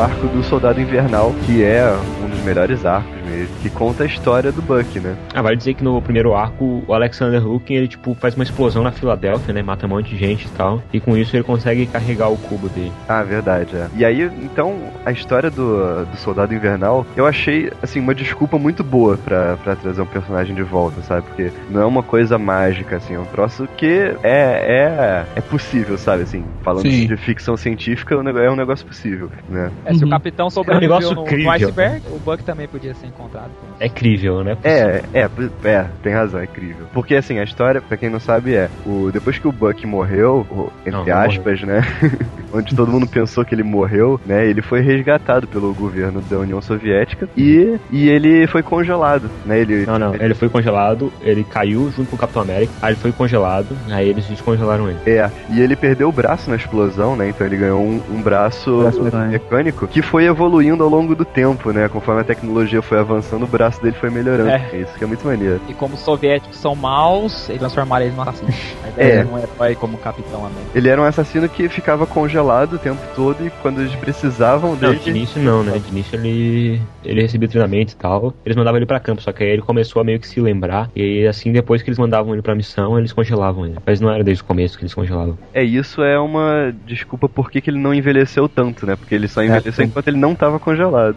Arco 0.06 0.28
do 0.28 0.44
Soldado 0.44 0.80
Invernal, 0.80 1.34
que 1.48 1.64
é 1.64 1.84
um 2.24 2.30
dos 2.30 2.40
melhores 2.42 2.86
arcos 2.86 3.12
mesmo, 3.24 3.35
que 3.62 3.70
conta 3.70 4.04
a 4.04 4.06
história 4.06 4.52
do 4.52 4.62
Buck, 4.62 5.00
né? 5.00 5.16
Ah, 5.34 5.42
vale 5.42 5.56
dizer 5.58 5.74
que 5.74 5.84
no 5.84 6.02
primeiro 6.02 6.34
arco, 6.34 6.84
o 6.88 6.94
Alexander 6.94 7.46
Lukin, 7.46 7.74
ele, 7.76 7.88
tipo, 7.88 8.14
faz 8.16 8.36
uma 8.36 8.44
explosão 8.44 8.84
na 8.84 8.92
Filadélfia, 8.92 9.54
né? 9.54 9.62
Mata 9.62 9.86
um 9.86 9.90
monte 9.90 10.10
de 10.10 10.18
gente 10.18 10.46
e 10.46 10.50
tal. 10.50 10.82
E 10.94 11.00
com 11.00 11.16
isso 11.18 11.36
ele 11.36 11.44
consegue 11.44 11.86
carregar 11.86 12.30
o 12.30 12.38
cubo 12.38 12.70
dele. 12.70 12.92
Ah, 13.08 13.24
verdade, 13.24 13.76
é. 13.76 13.88
E 13.96 14.06
aí, 14.06 14.22
então, 14.44 14.76
a 15.06 15.12
história 15.12 15.50
do, 15.50 16.06
do 16.06 16.18
Soldado 16.18 16.54
Invernal, 16.54 17.06
eu 17.16 17.26
achei, 17.26 17.72
assim, 17.82 18.00
uma 18.00 18.16
desculpa 18.16 18.58
muito 18.58 18.84
boa 18.84 19.18
pra, 19.18 19.58
pra 19.58 19.76
trazer 19.76 20.02
um 20.02 20.06
personagem 20.06 20.56
de 20.56 20.64
volta, 20.64 21.02
sabe? 21.02 21.24
Porque 21.28 21.52
não 21.70 21.82
é 21.82 21.86
uma 21.86 22.04
coisa 22.04 22.38
mágica, 22.38 22.98
assim, 22.98 23.16
é 23.16 23.20
um 23.20 23.26
troço 23.26 23.68
que 23.78 24.14
é, 24.24 24.66
é, 24.68 25.26
é 25.36 25.42
possível, 25.42 25.98
sabe? 25.98 26.24
Assim, 26.24 26.44
falando 26.64 26.84
Sim. 26.90 27.08
de 27.08 27.18
ficção 27.18 27.58
científica, 27.58 28.16
é 28.16 28.18
um 28.18 28.26
é 28.26 28.52
um 28.52 28.56
negócio 28.56 28.86
possível, 28.86 29.30
né? 29.50 29.72
É, 29.86 29.94
se 29.94 30.02
o 30.02 30.06
Uhum. 30.06 30.10
capitão 30.12 30.46
É 30.46 30.48
um 30.48 30.52
sobreviveu 30.52 30.98
negócio 31.00 31.16
no, 31.16 31.44
no 31.44 31.50
iceberg, 31.52 32.02
o 32.12 32.20
Buck 32.20 32.44
também 32.44 32.68
podia 32.68 32.94
ser 32.94 33.08
encontrado. 33.08 33.35
É 33.80 33.90
crível, 33.90 34.44
né? 34.44 34.58
É, 34.64 35.04
é, 35.14 35.30
é, 35.64 35.86
tem 36.02 36.14
razão, 36.14 36.40
é 36.40 36.46
incrível. 36.46 36.86
Porque 36.94 37.16
assim, 37.16 37.40
a 37.40 37.44
história, 37.44 37.82
pra 37.82 37.98
quem 37.98 38.10
não 38.10 38.20
sabe, 38.20 38.56
é 38.56 38.70
o 38.86 39.10
depois 39.12 39.38
que 39.38 39.48
o 39.48 39.52
Buck 39.52 39.86
morreu, 39.86 40.46
o- 40.50 40.70
entre 40.82 40.92
Não, 40.92 41.06
não 41.06 41.18
aspas, 41.18 41.62
né? 41.62 41.82
onde 42.54 42.74
todo 42.76 42.92
mundo 42.92 43.08
pensou 43.08 43.44
que 43.44 43.54
ele 43.54 43.64
morreu, 43.64 44.20
né? 44.26 44.48
Ele 44.48 44.62
foi 44.62 44.80
resgatado 44.82 45.46
pelo 45.48 45.74
governo 45.74 46.22
da 46.22 46.38
União 46.38 46.62
Soviética 46.62 47.28
e, 47.36 47.78
e 47.92 48.08
ele 48.10 48.48
foi 48.48 48.64
congelado, 48.64 49.30
né? 49.46 49.60
Ele 49.60 49.86
Não, 49.86 50.00
não. 50.00 50.16
Ele 50.16 50.34
foi 50.34 50.48
congelado, 50.50 51.12
ele 51.22 51.44
caiu 51.44 51.90
junto 51.92 52.10
com 52.12 52.16
o 52.16 52.20
Capitão 52.20 52.42
América, 52.44 52.72
aí 52.82 52.94
ele 52.94 53.02
foi 53.02 53.12
congelado, 53.12 53.78
aí 53.90 54.08
eles 54.08 54.26
descongelaram 54.28 54.90
ele. 54.90 55.00
É, 55.06 55.30
e 55.50 55.60
ele 55.60 55.76
perdeu 55.76 56.08
o 56.08 56.12
braço 56.14 56.50
na 56.50 56.56
explosão, 56.56 57.16
né? 57.18 57.28
Então 57.30 57.46
ele 57.46 57.58
ganhou 57.58 57.82
um, 57.82 58.02
um 58.10 58.22
braço, 58.22 58.80
Braço 58.80 59.04
mecânico. 59.04 59.32
mecânico 59.34 59.88
que 59.88 60.02
foi 60.02 60.26
evoluindo 60.26 60.82
ao 60.84 60.90
longo 60.90 61.14
do 61.16 61.26
tempo, 61.26 61.72
né? 61.72 61.90
Conforme 61.90 62.22
a 62.22 62.24
tecnologia 62.24 62.82
foi 62.82 63.00
avançando, 63.00 63.15
o 63.20 63.48
braço 63.48 63.82
dele 63.82 63.96
foi 64.00 64.10
melhorando. 64.10 64.50
É. 64.50 64.70
É. 64.74 64.78
Isso 64.82 64.94
que 64.98 65.04
é 65.04 65.08
muito 65.08 65.26
maneiro. 65.26 65.60
E 65.68 65.74
como 65.74 65.96
os 65.96 66.02
soviéticos 66.02 66.58
são 66.58 66.76
maus, 66.76 67.48
eles 67.50 67.60
transformaram 67.60 68.06
ele 68.06 68.16
num 68.16 68.22
assassino. 68.22 68.50
A 68.84 68.88
É. 68.88 68.90
ideia 68.92 69.22
é 69.22 69.26
um 69.26 69.38
herói 69.38 69.76
como 69.76 69.98
Capitão 69.98 70.40
América. 70.46 70.72
Ele 70.74 70.90
era 70.90 71.02
um 71.02 71.06
assassino 71.06 71.48
que 71.50 71.68
ficava 71.70 72.06
congelado 72.06 72.74
o 72.74 72.80
tempo 72.80 73.02
todo 73.16 73.46
e 73.46 73.50
quando 73.62 73.82
eles 73.82 73.96
precisavam 73.96 74.72
Não, 74.72 74.78
dele. 74.78 75.00
de 75.00 75.10
início 75.10 75.42
não, 75.42 75.64
né? 75.64 75.78
De 75.80 75.90
início 75.90 76.16
ele, 76.16 76.82
ele 77.06 77.22
recebia 77.22 77.48
treinamento 77.48 77.94
e 77.94 77.96
tal. 77.96 78.34
Eles 78.46 78.56
mandavam 78.56 78.78
ele 78.78 78.86
pra 78.86 79.00
campo, 79.00 79.22
só 79.22 79.32
que 79.32 79.44
aí 79.44 79.50
ele 79.50 79.62
começou 79.62 80.02
a 80.02 80.06
meio 80.06 80.20
que 80.20 80.28
se 80.28 80.40
lembrar. 80.40 80.90
E 80.96 81.26
assim, 81.28 81.52
depois 81.52 81.82
que 81.82 81.90
eles 81.90 82.00
mandavam 82.00 82.34
ele 82.34 82.42
pra 82.42 82.56
missão, 82.56 82.98
eles 82.98 83.14
congelavam 83.14 83.66
ele. 83.66 83.76
Mas 83.86 84.02
não 84.02 84.10
era 84.12 84.24
desde 84.24 84.44
o 84.44 84.46
começo 84.46 84.78
que 84.78 84.84
eles 84.84 84.94
congelavam. 84.94 85.38
É, 85.54 85.64
isso 85.64 86.02
é 86.02 86.20
uma 86.20 86.74
desculpa 86.86 87.28
por 87.30 87.50
que 87.52 87.62
ele 87.70 87.80
não 87.80 87.94
envelheceu 87.94 88.48
tanto, 88.50 88.86
né? 88.86 88.96
Porque 88.96 89.16
ele 89.16 89.28
só 89.28 89.44
envelheceu 89.44 89.72
sim. 89.74 89.84
enquanto 89.84 90.08
ele 90.08 90.18
não 90.18 90.34
estava 90.34 90.60
congelado. 90.60 91.16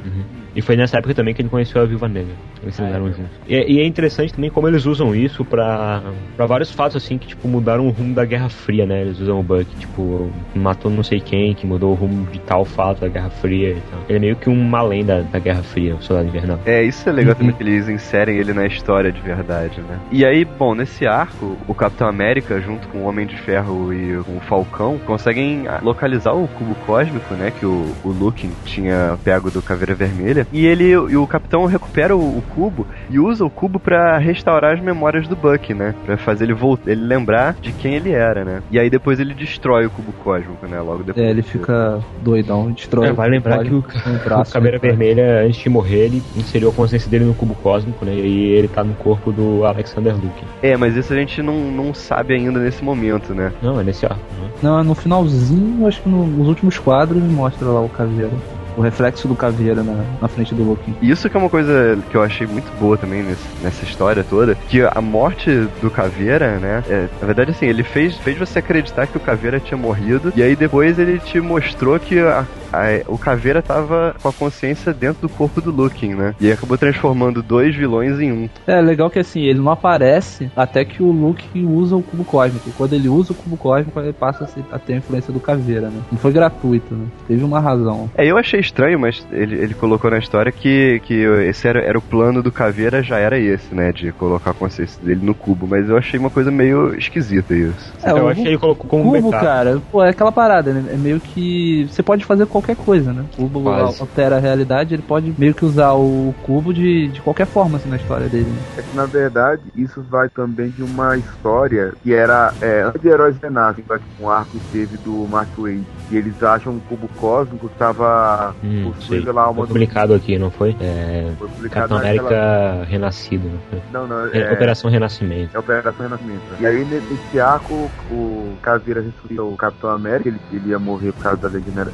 E 0.54 0.62
foi 0.62 0.76
nessa 0.76 0.98
época 0.98 1.14
também 1.14 1.34
que 1.34 1.42
ele 1.42 1.48
conheceu 1.48 1.80
a 1.80 1.84
Viúva 1.84 2.08
Negra. 2.08 2.32
Eles 2.62 2.74
trabalharam 2.74 3.06
juntos. 3.12 3.30
E, 3.46 3.54
é- 3.54 3.70
e 3.70 3.80
é 3.80 3.86
interessante 3.86 4.32
também 4.32 4.50
como 4.50 4.66
eles 4.66 4.86
usam 4.86 5.14
isso 5.14 5.44
pra, 5.44 6.02
pra 6.36 6.46
vários 6.46 6.70
fatos, 6.72 6.96
assim, 6.96 7.16
que, 7.18 7.28
tipo, 7.28 7.46
mudaram 7.46 7.86
o 7.86 7.90
rumo 7.90 8.14
da 8.14 8.24
Guerra 8.24 8.48
Fria, 8.48 8.84
né? 8.86 9.02
Eles 9.02 9.20
usam 9.20 9.38
o 9.38 9.42
Buck, 9.42 9.66
tipo, 9.78 10.30
matou 10.54 10.90
não 10.90 11.02
sei 11.02 11.20
quem, 11.20 11.54
que 11.54 11.66
mudou 11.66 11.92
o 11.92 11.94
rumo 11.94 12.26
de 12.32 12.38
tal 12.40 12.64
fato 12.64 13.00
da 13.00 13.08
Guerra 13.08 13.30
Fria 13.30 13.70
e 13.70 13.80
tal. 13.90 14.00
Ele 14.08 14.16
é 14.16 14.20
meio 14.20 14.36
que 14.36 14.48
uma 14.48 14.82
lenda 14.82 15.22
da 15.30 15.38
Guerra 15.38 15.62
Fria, 15.62 15.77
o 15.86 16.02
Soldado 16.02 16.28
Invernal. 16.28 16.58
É, 16.66 16.82
isso 16.82 17.08
é 17.08 17.12
legal 17.12 17.34
também 17.34 17.52
que 17.56 17.62
eles 17.62 17.88
inserem 17.88 18.38
ele 18.38 18.52
na 18.52 18.66
história 18.66 19.10
de 19.12 19.20
verdade, 19.20 19.80
né? 19.80 19.98
E 20.10 20.24
aí, 20.24 20.44
bom, 20.44 20.74
nesse 20.74 21.06
arco, 21.06 21.56
o 21.66 21.74
Capitão 21.74 22.08
América, 22.08 22.60
junto 22.60 22.88
com 22.88 22.98
o 22.98 23.04
Homem 23.04 23.26
de 23.26 23.36
Ferro 23.36 23.92
e 23.92 24.16
o 24.16 24.40
Falcão, 24.48 24.98
conseguem 25.06 25.64
localizar 25.82 26.32
o 26.32 26.48
cubo 26.48 26.74
cósmico, 26.86 27.34
né? 27.34 27.52
Que 27.58 27.66
o, 27.66 27.92
o 28.04 28.08
Luke 28.08 28.48
tinha 28.64 29.18
pego 29.24 29.50
do 29.50 29.62
Caveira 29.62 29.94
Vermelha. 29.94 30.46
E 30.52 30.66
ele 30.66 30.88
e 30.88 31.16
o 31.16 31.26
Capitão 31.26 31.64
recupera 31.66 32.16
o, 32.16 32.38
o 32.38 32.42
cubo 32.54 32.86
e 33.10 33.18
usa 33.18 33.44
o 33.44 33.50
cubo 33.50 33.78
pra 33.78 34.18
restaurar 34.18 34.74
as 34.74 34.80
memórias 34.80 35.26
do 35.28 35.36
Buck, 35.36 35.74
né? 35.74 35.94
Pra 36.04 36.16
fazer 36.16 36.44
ele 36.44 36.54
voltar, 36.54 36.90
ele 36.90 37.04
lembrar 37.04 37.54
de 37.60 37.72
quem 37.72 37.94
ele 37.94 38.12
era, 38.12 38.44
né? 38.44 38.62
E 38.70 38.78
aí 38.78 38.90
depois 38.90 39.20
ele 39.20 39.34
destrói 39.34 39.86
o 39.86 39.90
cubo 39.90 40.12
cósmico, 40.12 40.66
né? 40.66 40.80
Logo 40.80 41.02
depois. 41.02 41.24
É, 41.24 41.30
ele 41.30 41.42
fica 41.42 42.00
doidão, 42.22 42.70
destrói. 42.70 43.08
É, 43.08 43.12
vale 43.12 43.36
lembrar 43.36 43.64
que 43.64 43.72
o, 43.72 43.84
um 44.06 44.16
o 44.16 44.18
braço, 44.24 44.52
Caveira 44.52 44.78
né? 44.82 44.88
Vermelha, 44.88 45.44
antes 45.44 45.66
de 45.68 45.72
morrer, 45.74 46.06
ele 46.06 46.22
inseriu 46.36 46.70
a 46.70 46.72
consciência 46.72 47.10
dele 47.10 47.24
no 47.26 47.34
cubo 47.34 47.54
cósmico, 47.62 48.04
né? 48.04 48.14
E 48.14 48.20
aí 48.22 48.42
ele 48.58 48.68
tá 48.68 48.82
no 48.82 48.94
corpo 48.94 49.30
do 49.30 49.64
Alexander 49.64 50.14
Luke. 50.14 50.44
É, 50.62 50.76
mas 50.76 50.96
isso 50.96 51.12
a 51.12 51.16
gente 51.16 51.42
não, 51.42 51.70
não 51.70 51.92
sabe 51.94 52.34
ainda 52.34 52.58
nesse 52.58 52.82
momento, 52.82 53.34
né? 53.34 53.52
Não, 53.62 53.78
é 53.78 53.84
nesse 53.84 54.06
arco, 54.06 54.18
né? 54.40 54.48
Não, 54.62 54.82
no 54.82 54.94
finalzinho, 54.94 55.86
acho 55.86 56.02
que 56.02 56.08
no- 56.08 56.26
nos 56.26 56.48
últimos 56.48 56.78
quadros 56.78 57.22
mostra 57.22 57.68
lá 57.68 57.80
o 57.80 57.88
caveira. 57.88 58.30
O 58.76 58.80
reflexo 58.80 59.26
do 59.26 59.34
caveira 59.34 59.82
na, 59.82 60.04
na 60.22 60.28
frente 60.28 60.54
do 60.54 60.62
Loki. 60.62 60.94
E 61.02 61.10
isso 61.10 61.28
que 61.28 61.36
é 61.36 61.40
uma 61.40 61.50
coisa 61.50 61.98
que 62.08 62.16
eu 62.16 62.22
achei 62.22 62.46
muito 62.46 62.70
boa 62.78 62.96
também 62.96 63.24
nesse- 63.24 63.48
nessa 63.60 63.84
história 63.84 64.22
toda, 64.22 64.54
que 64.68 64.80
a 64.82 65.00
morte 65.00 65.50
do 65.82 65.90
Caveira, 65.90 66.60
né? 66.60 66.84
é, 66.88 67.08
na 67.20 67.26
verdade, 67.26 67.50
assim, 67.50 67.66
ele 67.66 67.82
fez, 67.82 68.16
fez 68.18 68.38
você 68.38 68.60
acreditar 68.60 69.08
que 69.08 69.16
o 69.16 69.20
Caveira 69.20 69.58
tinha 69.58 69.76
morrido, 69.76 70.32
e 70.36 70.42
aí 70.44 70.54
depois 70.54 70.96
ele 70.96 71.18
te 71.18 71.40
mostrou 71.40 71.98
que 71.98 72.20
a- 72.20 72.46
a- 72.72 73.02
o 73.06 73.18
Caveira 73.18 73.62
tava 73.62 74.14
com 74.22 74.28
a 74.28 74.32
consciência 74.32 74.92
dentro 74.92 75.22
do 75.22 75.28
corpo 75.28 75.60
do 75.60 75.70
Looking, 75.70 76.14
né? 76.14 76.34
E 76.40 76.46
aí 76.46 76.52
acabou 76.52 76.76
transformando 76.78 77.42
dois 77.42 77.74
vilões 77.74 78.18
em 78.20 78.32
um. 78.32 78.48
É 78.66 78.80
legal 78.80 79.10
que 79.10 79.18
assim, 79.18 79.42
ele 79.42 79.58
não 79.60 79.70
aparece 79.72 80.50
até 80.56 80.84
que 80.84 81.02
o 81.02 81.10
Luke 81.10 81.64
usa 81.64 81.96
o 81.96 82.02
cubo 82.02 82.24
cósmico. 82.24 82.70
Quando 82.76 82.92
ele 82.92 83.08
usa 83.08 83.32
o 83.32 83.34
cubo 83.34 83.56
cósmico, 83.56 83.98
ele 84.00 84.12
passa 84.12 84.48
a 84.72 84.78
ter 84.78 84.94
a 84.94 84.96
influência 84.96 85.32
do 85.32 85.40
caveira, 85.40 85.88
né? 85.88 86.00
Não 86.10 86.18
foi 86.18 86.32
gratuito, 86.32 86.94
né? 86.94 87.06
Teve 87.26 87.44
uma 87.44 87.60
razão. 87.60 88.10
É, 88.16 88.24
eu 88.26 88.36
achei 88.36 88.60
estranho, 88.60 88.98
mas 88.98 89.26
ele, 89.32 89.56
ele 89.56 89.74
colocou 89.74 90.10
na 90.10 90.18
história 90.18 90.52
que, 90.52 91.00
que 91.04 91.14
esse 91.48 91.66
era, 91.66 91.80
era 91.80 91.98
o 91.98 92.02
plano 92.02 92.42
do 92.42 92.52
Caveira, 92.52 93.02
já 93.02 93.18
era 93.18 93.38
esse, 93.38 93.74
né? 93.74 93.92
De 93.92 94.12
colocar 94.12 94.50
a 94.50 94.54
consciência 94.54 95.04
dele 95.04 95.24
no 95.24 95.34
cubo, 95.34 95.66
mas 95.66 95.88
eu 95.88 95.96
achei 95.96 96.18
uma 96.18 96.30
coisa 96.30 96.50
meio 96.50 96.94
esquisita 96.94 97.54
isso. 97.54 97.92
É, 98.02 98.10
eu 98.10 98.28
que 98.34 98.46
ele 98.46 98.58
colocou 98.58 98.88
como 98.88 99.04
cubo, 99.04 99.30
backup. 99.30 99.44
cara, 99.44 99.82
pô, 99.90 100.02
é 100.02 100.10
aquela 100.10 100.32
parada, 100.32 100.72
né? 100.72 100.84
É 100.92 100.96
meio 100.96 101.20
que 101.20 101.86
você 101.90 102.02
pode 102.02 102.24
fazer 102.24 102.46
qualquer 102.46 102.57
coisa, 102.76 103.12
né? 103.12 103.24
O 103.34 103.36
cubo 103.42 103.62
Quase. 103.62 104.00
altera 104.00 104.36
a 104.36 104.40
realidade, 104.40 104.94
ele 104.94 105.02
pode 105.02 105.34
meio 105.38 105.54
que 105.54 105.64
usar 105.64 105.92
o 105.94 106.34
cubo 106.42 106.72
de, 106.72 107.08
de 107.08 107.20
qualquer 107.20 107.46
forma 107.46 107.76
assim 107.78 107.88
na 107.88 107.96
história 107.96 108.28
dele. 108.28 108.44
né? 108.48 108.58
É 108.78 108.82
que, 108.82 108.96
na 108.96 109.06
verdade, 109.06 109.62
isso 109.76 110.02
vai 110.02 110.28
também 110.28 110.68
de 110.70 110.82
uma 110.82 111.16
história 111.16 111.92
que 112.02 112.12
era 112.14 112.52
é, 112.60 112.82
antes 112.82 113.00
de 113.00 113.08
Heróis 113.08 113.36
Renascem, 113.42 113.84
vai 113.86 113.98
que 113.98 114.04
um 114.22 114.28
arco 114.30 114.50
que 114.52 114.60
teve 114.72 114.96
do 114.98 115.26
Mark 115.30 115.48
Wade. 115.56 115.84
E 116.10 116.16
eles 116.16 116.42
acham 116.42 116.72
um 116.74 116.78
cubo 116.80 117.08
cósmico 117.18 117.68
que 117.68 117.74
estava 117.74 118.54
Hum, 118.64 118.92
pela 119.08 119.42
alma 119.42 119.58
Foi 119.58 119.66
do 119.66 119.72
publicado 119.72 120.14
aqui, 120.14 120.38
não 120.38 120.50
foi? 120.50 120.74
É, 120.80 121.30
Foi 121.38 121.48
publicado 121.48 121.88
Capitão 121.88 121.98
naquela- 121.98 122.28
América 122.28 122.84
Renascido, 122.90 123.48
não 123.48 123.58
foi? 123.70 123.82
Não, 123.92 124.06
não, 124.06 124.26
É, 124.32 124.38
é, 124.40 124.52
Operação 124.52 124.90
Renascimento. 124.90 125.54
É 125.54 125.58
Operação 125.58 126.06
Renascimento. 126.06 126.40
E 126.60 126.66
aí, 126.66 126.84
ne- 126.84 127.00
nesse 127.00 127.40
arco, 127.40 127.90
o 128.10 128.54
Caveira 128.62 129.00
ressuscita 129.02 129.42
o 129.42 129.56
Capitão 129.56 129.90
América, 129.90 130.28
ele, 130.28 130.40
ele 130.52 130.70
ia 130.70 130.78
morrer 130.78 131.12
por 131.12 131.22
causa 131.22 131.38
da 131.42 131.48
degenera- 131.48 131.92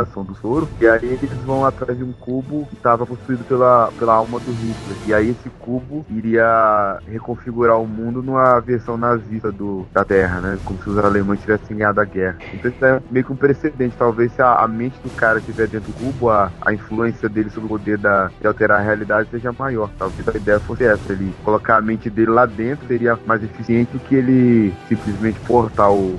degeneração 0.00 0.24
do 0.24 0.34
soro. 0.34 0.68
E 0.80 0.86
aí 0.86 1.04
eles 1.04 1.30
vão 1.44 1.64
atrás 1.64 1.96
de 1.96 2.04
um 2.04 2.12
cubo 2.12 2.66
que 2.66 2.74
estava 2.74 3.06
possuído 3.06 3.44
pela, 3.44 3.90
pela 3.98 4.14
alma 4.14 4.38
do 4.40 4.50
Hitler. 4.50 4.96
E 5.06 5.14
aí 5.14 5.30
esse 5.30 5.48
cubo 5.60 6.04
iria 6.08 6.98
reconfigurar 7.06 7.78
o 7.78 7.86
mundo 7.86 8.22
numa 8.22 8.58
versão 8.60 8.96
nazista 8.96 9.52
do, 9.52 9.86
da 9.92 10.04
Terra, 10.04 10.40
né? 10.40 10.58
Como 10.64 10.82
se 10.82 10.90
os 10.90 10.98
alemães 10.98 11.40
tivessem 11.40 11.76
ganhado 11.76 12.00
a 12.00 12.04
guerra. 12.04 12.38
Então 12.52 12.70
isso 12.70 12.84
é 12.84 13.00
meio 13.10 13.24
que 13.24 13.32
um 13.32 13.36
precedente. 13.36 13.96
Talvez 13.96 14.32
se 14.32 14.42
a, 14.42 14.54
a 14.54 14.68
mente 14.68 14.98
do 15.02 15.10
cara 15.10 15.38
estiver 15.38 15.68
dentro 15.68 15.92
do 15.92 15.98
cubo, 15.98 16.30
a, 16.30 16.50
a 16.60 16.72
influência 16.72 17.28
dele 17.28 17.50
sobre 17.50 17.66
o 17.66 17.68
poder 17.68 17.98
da, 17.98 18.30
de 18.40 18.46
alterar 18.46 18.80
a 18.80 18.82
realidade 18.82 19.28
seja 19.30 19.52
maior. 19.52 19.90
Talvez 19.98 20.28
a 20.28 20.36
ideia 20.36 20.60
fosse 20.60 20.84
essa. 20.84 21.12
Ele 21.12 21.34
colocar 21.44 21.76
a 21.76 21.82
mente 21.82 22.08
dele 22.08 22.30
lá 22.30 22.46
dentro 22.46 22.86
seria 22.86 23.18
mais 23.26 23.42
eficiente 23.42 23.92
do 23.92 24.00
que 24.00 24.14
ele 24.14 24.74
simplesmente 24.88 25.38
portar 25.40 25.92
o. 25.92 26.16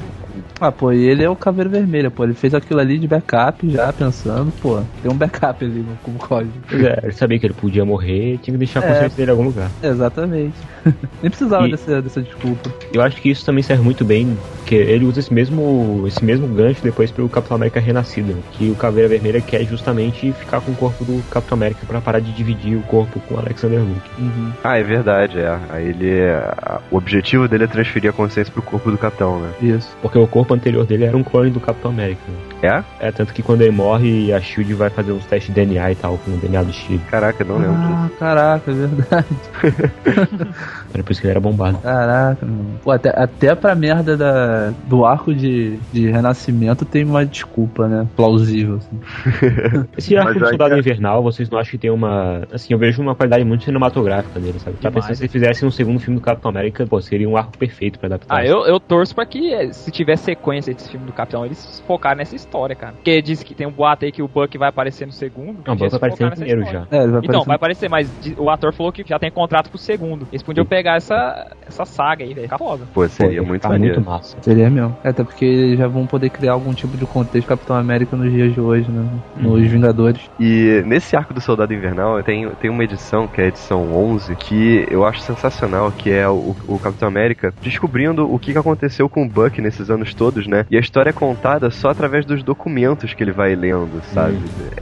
Ah, 0.62 0.71
pô, 0.71 0.91
e 0.93 1.04
ele 1.04 1.24
é 1.24 1.30
o 1.30 1.36
caveira 1.36 1.69
vermelha, 1.69 2.12
pô. 2.12 2.24
Ele 2.24 2.36
fez 2.36 2.54
aquilo 2.54 2.80
ali 2.80 3.00
de 3.00 3.08
backup 3.08 3.67
já, 3.69 3.91
pensando, 3.91 4.52
pô, 4.62 4.80
tem 5.02 5.12
um 5.12 5.15
backup 5.15 5.65
ali 5.65 5.80
no 5.80 5.95
cósmico. 6.19 6.60
Pois 6.69 6.84
é, 6.84 7.00
ele 7.04 7.12
sabia 7.13 7.39
que 7.39 7.47
ele 7.47 7.54
podia 7.56 7.84
morrer 7.84 8.36
e 8.36 8.38
tinha 8.38 8.54
que 8.54 8.60
deixar 8.60 8.82
a 8.82 8.86
É. 8.86 8.88
consciência 8.89 9.17
dele 9.17 9.32
em 9.32 9.34
algum 9.34 9.45
lugar. 9.45 9.71
Exatamente. 9.82 10.54
Nem 11.21 11.30
precisava 11.32 11.67
E- 11.67 11.71
dessa, 11.71 12.02
dessa 12.02 12.21
desculpa. 12.21 12.69
Eu 12.93 13.02
acho 13.02 13.19
que 13.21 13.30
isso 13.32 13.43
também 13.45 13.63
serve 13.63 13.84
muito 13.84 14.06
bem, 14.06 14.38
que 14.65 14.76
ele 14.76 15.04
usa 15.06 15.19
esse 15.19 15.34
mesmo, 15.34 16.04
esse 16.08 16.24
mesmo 16.24 16.47
gancho 16.47 16.84
depois 16.84 17.12
pro 17.12 17.28
Capitão 17.28 17.56
América 17.58 17.80
Renascido, 17.80 18.36
que 18.52 18.69
o 18.69 18.76
Caveira 18.76 19.10
Vermelha 19.10 19.41
quer 19.41 19.63
justamente 19.65 20.32
ficar 20.34 20.62
com 20.62 20.71
o 20.71 20.76
corpo 20.76 21.04
do 21.04 21.24
Capitão 21.32 21.56
América 21.58 21.86
pra 21.88 22.00
parar 22.02 22.19
de 22.19 22.32
dividir 22.32 22.78
o 22.78 22.84
corpo 22.84 23.19
com 23.21 23.36
o 23.36 23.39
Alexander 23.39 23.80
Luke. 23.80 24.10
Uhum. 24.19 24.52
Ah, 24.63 24.78
é 24.78 24.84
verdade, 24.84 25.39
é. 25.39 25.60
Aí 25.69 25.88
ele. 25.89 26.21
a- 26.21 26.80
o 26.91 26.97
objetivo 26.97 27.47
dele 27.47 27.63
é 27.63 27.67
transferir 27.67 28.10
a 28.10 28.13
consciência 28.13 28.52
pro 28.54 28.62
corpo 28.62 28.91
do 28.91 28.97
capitão, 28.97 29.39
né? 29.39 29.50
Isso. 29.62 29.95
Porque 30.02 30.17
o 30.17 30.28
corpo 30.28 30.51
anterior 30.54 30.86
dele 30.86 31.06
era 31.06 31.18
um 31.18 31.24
clone 31.24 31.50
do 31.50 31.60
Capitão 31.60 31.92
América. 31.92 32.51
É? 32.62 32.84
É, 33.00 33.12
tanto 33.12 33.34
que 33.34 33.41
quando 33.41 33.62
ele 33.62 33.71
morre, 33.71 34.32
a 34.32 34.39
SHIELD 34.39 34.74
vai 34.76 34.89
fazer 34.89 35.12
uns 35.12 35.26
testes 35.26 35.54
de 35.54 35.65
DNA 35.65 35.91
e 35.91 35.95
tal, 35.95 36.17
com 36.19 36.32
o 36.32 36.38
DNA 36.38 36.63
do 36.63 36.71
SHIELD. 36.71 37.04
Caraca, 37.10 37.43
não 37.43 37.58
lembro 37.58 37.76
disso. 37.78 37.91
Ah, 37.93 38.10
caraca, 38.19 38.71
é 38.71 38.74
verdade. 38.74 39.26
Era 40.93 41.04
por 41.04 41.12
isso 41.12 41.21
que 41.21 41.28
ele 41.28 41.32
era 41.32 41.39
bombado. 41.39 41.78
Caraca, 41.80 42.45
mano. 42.45 42.80
Pô, 42.84 42.91
até, 42.91 43.10
até 43.15 43.56
pra 43.56 43.74
merda 43.76 44.17
da, 44.17 44.71
do 44.88 45.06
arco 45.06 45.34
de, 45.34 45.78
de 45.91 46.10
renascimento 46.10 46.86
tem 46.86 47.04
uma 47.04 47.26
desculpa, 47.26 47.88
né? 47.88 48.08
Plausível, 48.15 48.76
assim. 48.78 49.00
Esse 49.97 50.15
arco 50.17 50.32
Mas 50.34 50.39
do 50.41 50.50
Soldado 50.50 50.74
que- 50.74 50.80
Invernal, 50.80 51.24
vocês 51.24 51.50
não 51.50 51.60
acham 51.60 51.71
que 51.71 51.78
tem 51.78 51.89
uma. 51.91 52.41
Assim, 52.52 52.74
eu 52.74 52.80
vejo 52.80 53.02
uma 53.02 53.15
qualidade 53.15 53.43
muito 53.45 53.63
cinematográfica 53.63 54.39
dele, 54.39 54.60
sabe? 54.60 54.78
Demais. 54.80 54.95
pensando 54.95 55.15
se 55.15 55.24
eles 55.24 55.32
fizessem 55.32 55.67
um 55.67 55.71
segundo 55.71 56.00
filme 56.00 56.19
do 56.19 56.24
Capitão 56.24 56.52
América, 56.52 56.86
pô, 56.86 57.00
seria 57.02 57.28
um 57.30 57.38
arco 57.38 57.58
perfeito 57.58 57.97
pra 58.00 58.08
adaptar. 58.08 58.36
Ah, 58.38 58.45
eu, 58.45 58.65
eu 58.65 58.80
torço 58.80 59.15
pra 59.15 59.26
que 59.26 59.54
eh, 59.54 59.71
se 59.71 59.91
tiver 59.91 60.17
sequência 60.17 60.74
desse 60.74 60.89
filme 60.89 61.06
do 61.06 61.13
Capitão, 61.13 61.45
eles 61.45 61.82
focarem 61.88 62.17
nessa 62.19 62.36
história, 62.36 62.51
cara. 62.76 62.94
Porque 62.94 63.22
diz 63.22 63.44
que 63.44 63.54
tem 63.54 63.68
um 63.68 63.72
boato 63.72 64.06
aí 64.06 64.12
que 64.12 64.22
o 64.22 64.28
Buck 64.28 64.58
vai 64.58 64.70
aparecer 64.70 65.06
no 65.06 65.12
segundo. 65.12 65.60
Não, 65.66 65.74
o 65.74 65.78
Buck 65.78 65.90
vai 65.90 65.98
aparecer 65.98 66.26
no 66.26 66.32
primeiro 66.32 66.62
história. 66.62 66.88
já. 66.90 66.98
É, 66.98 67.08
vai 67.08 67.22
Então, 67.24 67.44
vai 67.44 67.56
aparecer, 67.56 67.90
mas 67.90 68.12
o 68.38 68.50
ator 68.50 68.74
falou 68.74 68.92
que 68.92 69.04
já 69.08 69.18
tem 69.18 69.32
contrato 69.32 69.70
pro 69.70 69.78
segundo. 69.78 70.28
Eles 70.32 70.44
podiam 70.44 70.66
Sim. 70.66 70.70
pegar 70.70 70.96
essa, 70.96 71.56
essa 71.66 71.86
saga 71.86 72.24
aí, 72.24 72.34
velho. 72.34 72.48
Fica 72.48 72.58
foda. 72.58 72.86
Pô, 72.94 73.08
seria 73.08 73.42
Pô, 73.42 73.48
muito 73.48 73.62
tá 73.62 73.70
maneiro. 73.70 73.96
muito 73.96 74.10
massa. 74.10 74.38
Seria 74.42 74.70
mesmo. 74.70 74.96
É, 75.04 75.10
até 75.10 75.24
porque 75.24 75.46
eles 75.46 75.78
já 75.78 75.88
vão 75.88 76.06
poder 76.06 76.30
criar 76.30 76.54
algum 76.54 76.74
tipo 76.74 76.98
de 76.98 77.06
contexto 77.06 77.48
Capitão 77.48 77.76
América 77.76 78.16
nos 78.16 78.32
dias 78.32 78.54
de 78.54 78.60
hoje, 78.60 78.90
né? 78.92 79.08
Nos 79.38 79.68
Vingadores. 79.68 80.30
E 80.40 80.84
nesse 80.86 81.16
arco 81.16 81.34
do 81.34 81.42
Soldado 81.42 81.74
Invernal 81.74 82.22
tem, 82.24 82.50
tem 82.62 82.70
uma 82.70 82.84
edição, 82.84 83.28
que 83.28 83.42
é 83.42 83.46
a 83.46 83.48
edição 83.48 83.94
11, 83.94 84.36
que 84.36 84.86
eu 84.90 85.06
acho 85.06 85.22
sensacional, 85.22 85.92
que 85.92 86.12
é 86.12 86.28
o, 86.28 86.56
o 86.68 86.80
Capitão 86.80 87.08
América 87.08 87.54
descobrindo 87.62 88.32
o 88.32 88.40
que 88.40 88.52
que 88.52 88.58
aconteceu 88.58 89.08
com 89.10 89.24
o 89.24 89.30
Buck 89.30 89.62
nesses 89.62 89.90
anos 89.90 90.14
todos, 90.14 90.48
né? 90.48 90.66
E 90.70 90.78
a 90.78 90.80
história 90.80 91.10
é 91.10 91.14
contada 91.14 91.70
só 91.70 91.90
através 91.90 92.26
dos 92.26 92.41
documentos 92.44 93.14
que 93.14 93.24
ele 93.24 93.32
vai 93.32 93.56
lendo, 93.56 94.02
sabe? 94.14 94.38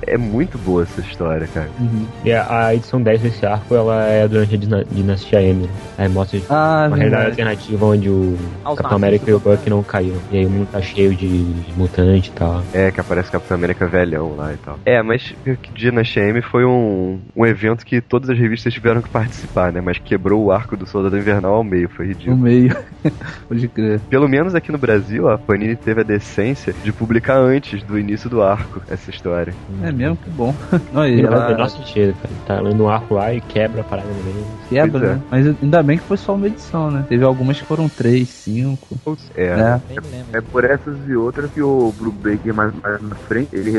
É 0.06 0.18
muito 0.18 0.58
boa 0.58 0.84
essa 0.84 1.02
história, 1.02 1.48
cara. 1.48 1.70
Uhum. 1.80 2.06
E 2.24 2.32
a, 2.32 2.68
a 2.68 2.76
edição 2.76 3.02
10 3.02 3.22
desse 3.22 3.46
arco, 3.46 3.74
ela 3.76 4.04
é 4.06 4.28
durante 4.28 4.56
a 4.56 4.58
dina- 4.58 4.86
dinastia 4.92 5.42
M. 5.42 5.70
Aí 5.98 6.08
mostra 6.10 6.40
Ah, 6.50 6.86
uma 6.88 6.98
realidade 6.98 7.26
alternativa 7.28 7.86
onde 7.86 8.10
o 8.10 8.38
Aos 8.64 8.78
Capitão 8.78 8.98
nazis, 9.00 9.20
América 9.20 9.32
e 9.32 9.34
o 9.34 9.40
Buck 9.40 9.70
não 9.70 9.84
caíram. 9.84 10.18
E 10.32 10.38
aí 10.40 10.46
o 10.46 10.50
mundo 10.50 10.68
tá 10.72 10.82
cheio 10.82 11.14
de, 11.16 11.28
de 11.54 11.74
mutante 11.78 12.30
e 12.30 12.34
tal. 12.34 12.64
É, 12.74 12.92
que 12.92 13.00
aparece 13.00 13.30
o 13.30 13.32
Capitão 13.32 13.56
América 13.56 13.88
velhão 13.88 14.36
lá 14.36 14.54
e 14.54 14.58
tal. 14.58 14.80
É, 14.86 15.02
mas 15.02 15.34
Dinastia 15.74 16.24
M 16.24 16.42
foi 16.42 16.66
um, 16.66 17.20
um 17.36 17.46
evento 17.46 17.86
que 17.86 18.02
todas 18.02 18.30
as 18.30 18.38
revistas 18.38 18.74
tiveram 18.74 19.02
que 19.02 19.10
participar, 19.10 19.72
né? 19.72 19.82
Mas 19.82 19.98
quebrou 19.98 20.44
o 20.46 20.52
arco 20.52 20.76
do 20.78 20.86
Soldado 20.86 21.18
Invernal 21.18 21.54
ao 21.56 21.64
meio, 21.64 21.90
foi 21.90 22.06
No 22.08 22.12
ridículo. 22.14 22.38
meio. 22.38 22.76
Pode 23.48 23.68
crer. 23.68 24.00
Pelo 24.10 24.28
menos 24.28 24.56
aqui 24.56 24.72
no 24.72 24.78
Brasil, 24.78 25.30
a 25.30 25.38
Panini 25.38 25.76
teve 25.76 26.02
a 26.02 26.04
decência 26.04 26.74
de 26.84 26.92
publicar 26.92 27.40
antes 27.50 27.84
do 27.84 27.98
início 27.98 28.30
do 28.30 28.42
arco 28.42 28.82
essa 28.90 29.10
história. 29.10 29.54
É 29.84 29.92
mesmo, 29.92 30.18
que 30.18 30.30
bom. 30.30 30.54
Não, 30.94 31.06
E 31.08 31.22
faz 31.22 31.34
o 31.34 31.36
ela 31.36 31.50
menor 31.50 31.70
sentido, 31.70 32.16
cara. 32.22 32.34
Tá 32.46 32.62
lendo 32.62 32.84
um 32.84 32.90
arco 32.90 33.16
lá 33.16 33.34
e 33.34 33.42
quebra 33.42 33.82
a 33.82 33.84
parada 33.84 34.08
no 34.08 34.24
meio. 34.24 34.46
quebra, 34.70 35.00
Pois 35.00 35.04
é. 35.04 35.14
né? 35.16 35.22
Mas 35.32 35.56
ainda 35.62 35.84
bem 35.84 35.98
que 35.98 36.04
foi 36.04 36.18
só 36.18 36.36
uma 36.36 36.48
edição, 36.48 36.92
né? 36.92 37.06
Teve 37.08 37.24
algumas 37.24 37.60
que 37.60 37.66
foram 37.66 37.90
três, 37.90 38.30
cinco. 38.30 38.98
É. 39.36 39.56
né? 39.56 39.82
Lembro. 39.90 40.10
É 40.34 40.42
por 40.42 40.64
essas 40.64 40.98
e 41.08 41.16
outras 41.16 41.52
que 41.52 41.62
o 41.62 41.94
Bruce 41.98 42.18
Baker 42.18 42.54
mais, 42.54 42.74
mais 42.82 43.02
na 43.02 43.16
frente, 43.16 43.56
ele, 43.56 43.72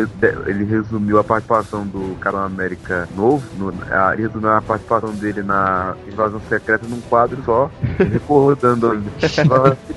ele 0.46 0.64
resumiu 0.64 1.18
a 1.18 1.24
participação 1.24 1.86
do 1.86 2.16
Capitão 2.18 2.44
América 2.44 3.08
novo, 3.16 3.44
no, 3.58 3.72
a, 3.90 4.12
ele 4.14 4.22
resumiu 4.22 4.50
a 4.50 4.62
participação 4.62 5.10
dele 5.12 5.42
na 5.42 5.94
Invasão 6.06 6.40
Secreta 6.48 6.86
num 6.88 7.00
quadro 7.02 7.42
só, 7.44 7.70
recordando 7.98 8.90
ainda. 8.90 9.10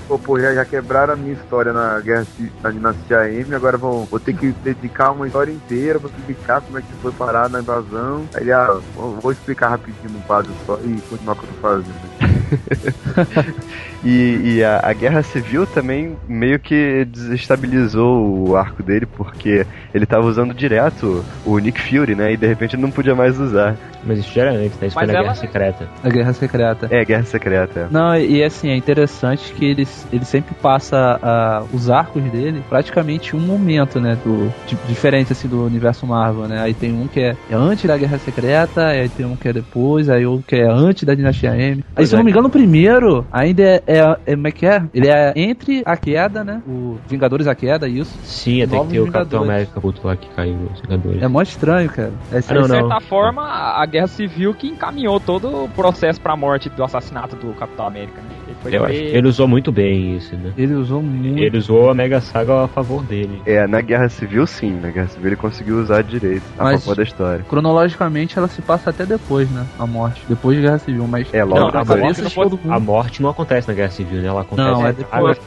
Pô, 0.07 0.17
pô, 0.17 0.39
já, 0.39 0.53
já 0.53 0.65
quebraram 0.65 1.13
a 1.13 1.15
minha 1.15 1.33
história 1.33 1.73
na 1.73 1.99
Guerra 1.99 2.25
na 2.61 2.71
Dinastia 2.71 3.31
M, 3.31 3.55
agora 3.63 3.77
vou, 3.77 4.03
vou 4.05 4.19
ter 4.19 4.35
que 4.35 4.51
dedicar 4.51 5.11
uma 5.11 5.25
história 5.25 5.51
inteira 5.51 5.97
pra 5.97 6.09
explicar 6.09 6.61
como 6.61 6.77
é 6.77 6.81
que 6.81 6.91
foi 7.01 7.13
parar 7.13 7.49
na 7.49 7.61
invasão. 7.61 8.27
Aí 8.33 8.51
ah, 8.51 8.77
vou 8.93 9.31
explicar 9.31 9.69
rapidinho 9.69 10.11
num 10.11 10.21
quadro 10.21 10.51
só 10.65 10.77
e 10.83 10.99
continuar 11.09 11.33
o 11.33 11.35
que 11.37 11.45
eu 11.45 11.49
tô 11.49 11.61
fazendo. 11.61 12.32
E, 14.05 14.55
e 14.57 14.63
a, 14.65 14.81
a 14.83 14.91
guerra 14.91 15.23
civil 15.23 15.65
também 15.65 16.17
meio 16.27 16.59
que 16.59 17.05
desestabilizou 17.05 18.49
o 18.49 18.55
arco 18.57 18.83
dele, 18.83 19.05
porque 19.05 19.65
ele 19.93 20.05
tava 20.05 20.25
usando 20.27 20.53
direto 20.53 21.23
o 21.45 21.57
Nick 21.57 21.79
Fury, 21.81 22.13
né? 22.13 22.33
E 22.33 22.37
de 22.37 22.45
repente 22.45 22.75
ele 22.75 22.81
não 22.81 22.91
podia 22.91 23.15
mais 23.15 23.39
usar. 23.39 23.77
Mas 24.05 24.19
isso 24.19 24.33
já 24.33 24.41
era 24.41 24.51
antes, 24.51 24.77
né? 24.77 24.87
Isso 24.87 24.93
foi 24.93 25.03
Mas 25.03 25.07
na 25.07 25.13
ela- 25.13 25.21
Guerra 25.23 25.35
Secreta. 25.35 25.87
A 26.03 26.09
Guerra 26.09 26.33
Secreta. 26.33 26.87
É, 26.91 27.05
Guerra 27.05 27.23
Secreta. 27.23 27.79
é. 27.79 27.87
Não, 27.89 28.13
e 28.17 28.43
assim, 28.43 28.69
é 28.71 28.75
interessante 28.75 29.53
que 29.53 29.63
ele, 29.63 29.87
ele 30.11 30.25
sempre 30.25 30.53
passa 30.61 31.17
a, 31.21 31.63
os 31.71 31.89
arcos 31.89 32.21
dele 32.23 32.61
praticamente 32.69 33.37
um 33.37 33.39
momento, 33.39 34.01
né? 34.01 34.17
Do, 34.21 34.51
di- 34.67 34.77
diferente 34.85 35.31
assim 35.31 35.47
do 35.47 35.65
universo 35.65 36.05
Marvel, 36.05 36.45
né? 36.49 36.59
Aí 36.61 36.73
tem 36.73 36.91
um 36.91 37.07
que 37.07 37.21
é, 37.21 37.37
é 37.49 37.55
antes 37.55 37.85
da 37.85 37.95
Guerra 37.97 38.17
Secreta, 38.17 38.87
aí 38.87 39.07
tem 39.07 39.25
um 39.25 39.37
que 39.37 39.47
é 39.47 39.53
depois, 39.53 40.09
aí 40.09 40.25
outro 40.25 40.43
que 40.45 40.57
é 40.57 40.67
antes 40.69 41.03
da 41.05 41.15
Dinastia 41.15 41.55
M. 41.55 41.77
Aí, 41.77 41.83
Pois 41.95 42.09
se 42.09 42.15
eu 42.15 42.17
é, 42.17 42.19
não 42.19 42.25
me 42.25 42.31
engano, 42.31 42.42
o 42.47 42.49
primeiro 42.49 43.25
ainda 43.31 43.63
é, 43.63 43.83
é, 43.87 44.17
é. 44.25 44.35
Como 44.35 44.47
é 44.47 44.51
que 44.51 44.65
é? 44.65 44.83
Ele 44.93 45.07
é 45.09 45.33
entre 45.35 45.81
a 45.85 45.95
queda, 45.97 46.43
né? 46.43 46.61
O 46.67 46.97
Vingadores 47.07 47.47
a 47.47 47.55
Queda, 47.55 47.87
isso. 47.87 48.17
Sim, 48.23 48.61
até 48.63 48.79
que 48.79 48.87
ter 48.87 48.99
o 48.99 49.11
Capitão. 49.11 49.43
América 49.43 49.79
puto 49.81 50.05
lá 50.05 50.15
que 50.15 50.27
caiu, 50.29 50.57
os 50.73 50.81
Vingadores. 50.81 51.21
É 51.21 51.27
mó 51.27 51.41
estranho, 51.41 51.89
cara. 51.89 52.11
É, 52.31 52.37
Ah, 52.47 52.53
não, 52.53 52.61
de 52.63 52.67
certa 52.69 52.87
não. 52.87 53.01
forma, 53.01 53.43
a 53.43 53.85
guerra 53.85 54.07
civil 54.07 54.53
que 54.53 54.67
encaminhou 54.67 55.19
todo 55.19 55.65
o 55.65 55.69
processo 55.69 56.19
pra 56.19 56.35
morte 56.35 56.69
do 56.69 56.83
assassinato 56.83 57.35
do 57.35 57.53
Capitão 57.53 57.87
América, 57.87 58.21
né? 58.21 58.29
Eu 58.65 58.83
acho 58.85 58.93
que 58.93 58.99
ele 59.17 59.27
usou 59.27 59.47
muito 59.47 59.71
bem 59.71 60.15
isso, 60.15 60.35
né? 60.35 60.51
Ele 60.57 60.73
usou 60.73 61.01
muito. 61.01 61.39
Ele 61.39 61.57
usou 61.57 61.89
a 61.89 61.93
Mega 61.93 62.21
Saga 62.21 62.63
a 62.63 62.67
favor 62.67 63.03
dele. 63.03 63.41
É, 63.45 63.67
na 63.67 63.81
Guerra 63.81 64.09
Civil 64.09 64.45
sim, 64.47 64.71
na 64.79 64.89
Guerra 64.89 65.07
Civil 65.07 65.27
ele 65.29 65.35
conseguiu 65.35 65.79
usar 65.79 66.01
direito 66.03 66.43
a 66.57 66.63
Mas- 66.63 66.81
favor 66.83 66.95
da 66.97 67.03
história. 67.03 67.43
Cronologicamente 67.49 68.37
ela 68.37 68.47
se 68.47 68.61
passa 68.61 68.89
até 68.89 69.05
depois, 69.05 69.49
né? 69.49 69.65
A 69.77 69.85
morte. 69.87 70.23
Depois 70.27 70.57
de 70.57 70.63
Guerra 70.63 70.77
Civil, 70.79 71.07
mas. 71.07 71.33
É, 71.33 71.43
logo 71.43 71.59
Não, 71.59 71.71
na 71.71 71.81
a 71.81 71.85
cabeça 71.85 72.21
não 72.21 72.29
de 72.29 72.35
fosse- 72.35 72.49
todo 72.49 72.57
mundo. 72.61 72.73
A 72.73 72.79
morte 72.79 73.21
não 73.21 73.29
acontece 73.29 73.67
na 73.67 73.73
Guerra 73.73 73.89
Civil, 73.89 74.21
né? 74.21 74.27
Ela 74.27 74.41
acontece 74.41 74.69
Não, 74.69 74.85
é 74.87 74.93
depois. 74.93 75.39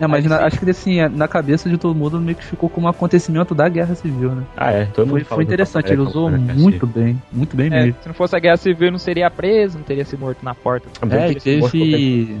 É, 0.00 0.06
mas 0.06 0.24
na- 0.26 0.44
acho 0.46 0.58
que 0.58 0.70
assim, 0.70 1.00
é, 1.00 1.08
na 1.08 1.26
cabeça 1.28 1.68
de 1.68 1.76
todo 1.78 1.94
mundo 1.94 2.20
meio 2.20 2.36
que 2.36 2.44
ficou 2.44 2.68
como 2.68 2.86
um 2.86 2.90
acontecimento 2.90 3.54
da 3.54 3.68
Guerra 3.68 3.94
Civil, 3.94 4.30
né? 4.32 4.42
Ah, 4.56 4.70
é. 4.72 4.84
Todo 4.86 5.06
mundo 5.06 5.24
Foi, 5.24 5.36
foi 5.36 5.44
interessante, 5.44 5.92
ele 5.92 6.02
usou 6.02 6.30
muito 6.30 6.86
bem, 6.86 7.20
muito 7.32 7.56
bem 7.56 7.66
É, 7.66 7.70
mesmo. 7.70 7.96
se 8.02 8.08
não 8.08 8.14
fosse 8.14 8.36
a 8.36 8.38
guerra 8.38 8.56
civil, 8.56 8.90
não 8.90 8.98
seria 8.98 9.30
preso, 9.30 9.78
não 9.78 9.84
teria 9.84 10.04
se 10.04 10.16
morto 10.16 10.44
na 10.44 10.54
porta. 10.54 10.88
Civil. 11.00 11.18
É, 11.18 11.34
teve, 11.34 12.40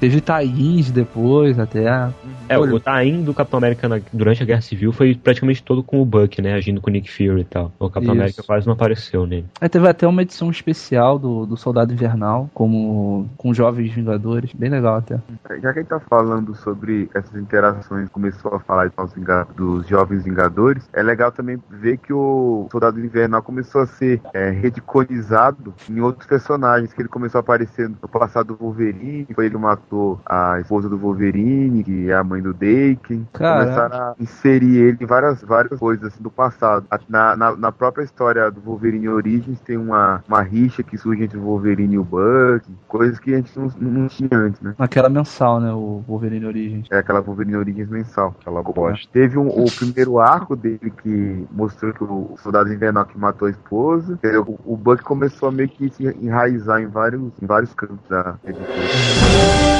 teve 0.00 0.20
tains 0.20 0.90
depois 0.90 1.58
até. 1.58 1.84
É, 2.48 2.58
Olha. 2.58 2.74
o 2.74 2.80
Tain 2.80 3.22
do 3.22 3.34
Capitão 3.34 3.58
América 3.58 3.88
na- 3.88 4.00
durante 4.12 4.42
a 4.42 4.46
Guerra 4.46 4.60
Civil 4.60 4.92
foi 4.92 5.14
praticamente 5.14 5.62
todo 5.62 5.82
com 5.82 6.00
o 6.00 6.04
Buck, 6.04 6.40
né? 6.40 6.54
Agindo 6.54 6.80
com 6.80 6.90
o 6.90 6.92
Nick 6.92 7.10
Fury 7.10 7.40
e 7.40 7.44
tal. 7.44 7.72
O 7.78 7.90
Capitão 7.90 8.14
Isso. 8.14 8.22
América 8.22 8.42
quase 8.42 8.66
não 8.66 8.74
apareceu 8.74 9.26
nele. 9.26 9.46
Aí 9.60 9.68
teve 9.68 9.88
até 9.88 10.06
uma 10.06 10.22
edição 10.22 10.50
especial 10.50 11.18
do, 11.18 11.46
do 11.46 11.56
Soldado 11.56 11.92
Invernal, 11.92 12.50
como 12.54 13.28
com 13.36 13.52
jovens 13.52 13.92
Vingadores, 13.92 14.52
bem 14.52 14.70
legal 14.70 14.96
até. 14.96 15.18
Já 15.62 15.72
que 15.72 15.78
a 15.78 15.82
gente 15.82 15.88
tá 15.88 16.00
falando 16.00 16.54
sobre 16.54 17.08
essas 17.14 17.34
interações, 17.36 18.08
começou 18.08 18.54
a 18.54 18.60
falar 18.60 18.90
dos, 18.90 19.12
dos 19.56 19.88
Jovens 19.88 20.24
Vingadores, 20.24 20.88
é 20.92 21.02
legal 21.02 21.32
também 21.32 21.58
ver 21.70 21.98
que 21.98 22.12
o 22.12 22.68
Soldado 22.70 23.00
Invernal 23.00 23.42
começou 23.42 23.82
a 23.82 23.86
ser 23.86 24.20
é, 24.32 24.50
rediconizado 24.50 25.74
em 25.90 26.00
outros 26.00 26.26
personagens, 26.26 26.92
que 26.92 27.00
ele 27.00 27.08
começou 27.08 27.38
a 27.38 27.40
aparecer 27.40 27.88
no 27.88 28.08
passado 28.08 28.48
do 28.48 28.56
Wolverine, 28.56 29.26
foi 29.34 29.46
ele 29.46 29.54
que 29.54 29.85
matou 29.86 30.20
a 30.26 30.60
esposa 30.60 30.88
do 30.88 30.98
Wolverine, 30.98 31.84
que 31.84 32.10
é 32.10 32.14
a 32.14 32.24
mãe 32.24 32.42
do 32.42 32.52
Daken. 32.52 33.26
Começaram 33.32 33.96
a 33.96 34.14
inserir 34.18 34.76
ele 34.76 34.98
em 35.00 35.06
várias, 35.06 35.42
várias 35.42 35.78
coisas 35.78 36.04
assim, 36.12 36.22
do 36.22 36.30
passado. 36.30 36.86
Na, 37.08 37.36
na, 37.36 37.56
na 37.56 37.72
própria 37.72 38.02
história 38.02 38.50
do 38.50 38.60
Wolverine 38.60 39.08
Origins 39.08 39.60
tem 39.60 39.76
uma, 39.76 40.22
uma 40.28 40.42
rixa 40.42 40.82
que 40.82 40.98
surge 40.98 41.24
entre 41.24 41.38
o 41.38 41.42
Wolverine 41.42 41.94
e 41.94 41.98
o 41.98 42.04
Buck, 42.04 42.66
coisas 42.88 43.18
que 43.18 43.32
a 43.32 43.36
gente 43.36 43.56
não, 43.58 43.70
não 43.80 44.08
tinha 44.08 44.28
antes, 44.32 44.60
né? 44.60 44.74
Naquela 44.78 45.08
mensal, 45.08 45.60
né? 45.60 45.72
O 45.72 46.02
Wolverine 46.06 46.46
Origins. 46.46 46.88
É 46.90 46.98
aquela 46.98 47.20
Wolverine 47.20 47.56
Origins 47.56 47.88
mensal. 47.88 48.34
Aquela 48.40 48.62
bosta. 48.62 49.08
Teve 49.12 49.38
um, 49.38 49.48
o 49.48 49.64
primeiro 49.70 50.18
arco 50.18 50.56
dele 50.56 50.92
que 51.02 51.46
mostrou 51.50 51.92
que 51.92 52.04
o 52.04 52.36
soldado 52.42 52.72
invernal 52.72 53.04
que 53.04 53.18
matou 53.18 53.48
a 53.48 53.50
esposa. 53.50 54.18
O, 54.46 54.74
o 54.74 54.76
Buck 54.76 55.02
começou 55.02 55.48
a 55.48 55.52
meio 55.52 55.68
que 55.68 55.88
se 55.90 56.04
enraizar 56.04 56.80
em 56.80 56.86
vários, 56.86 57.32
em 57.40 57.46
vários 57.46 57.72
campos 57.74 58.08
da 58.08 58.36
editora. 58.44 59.75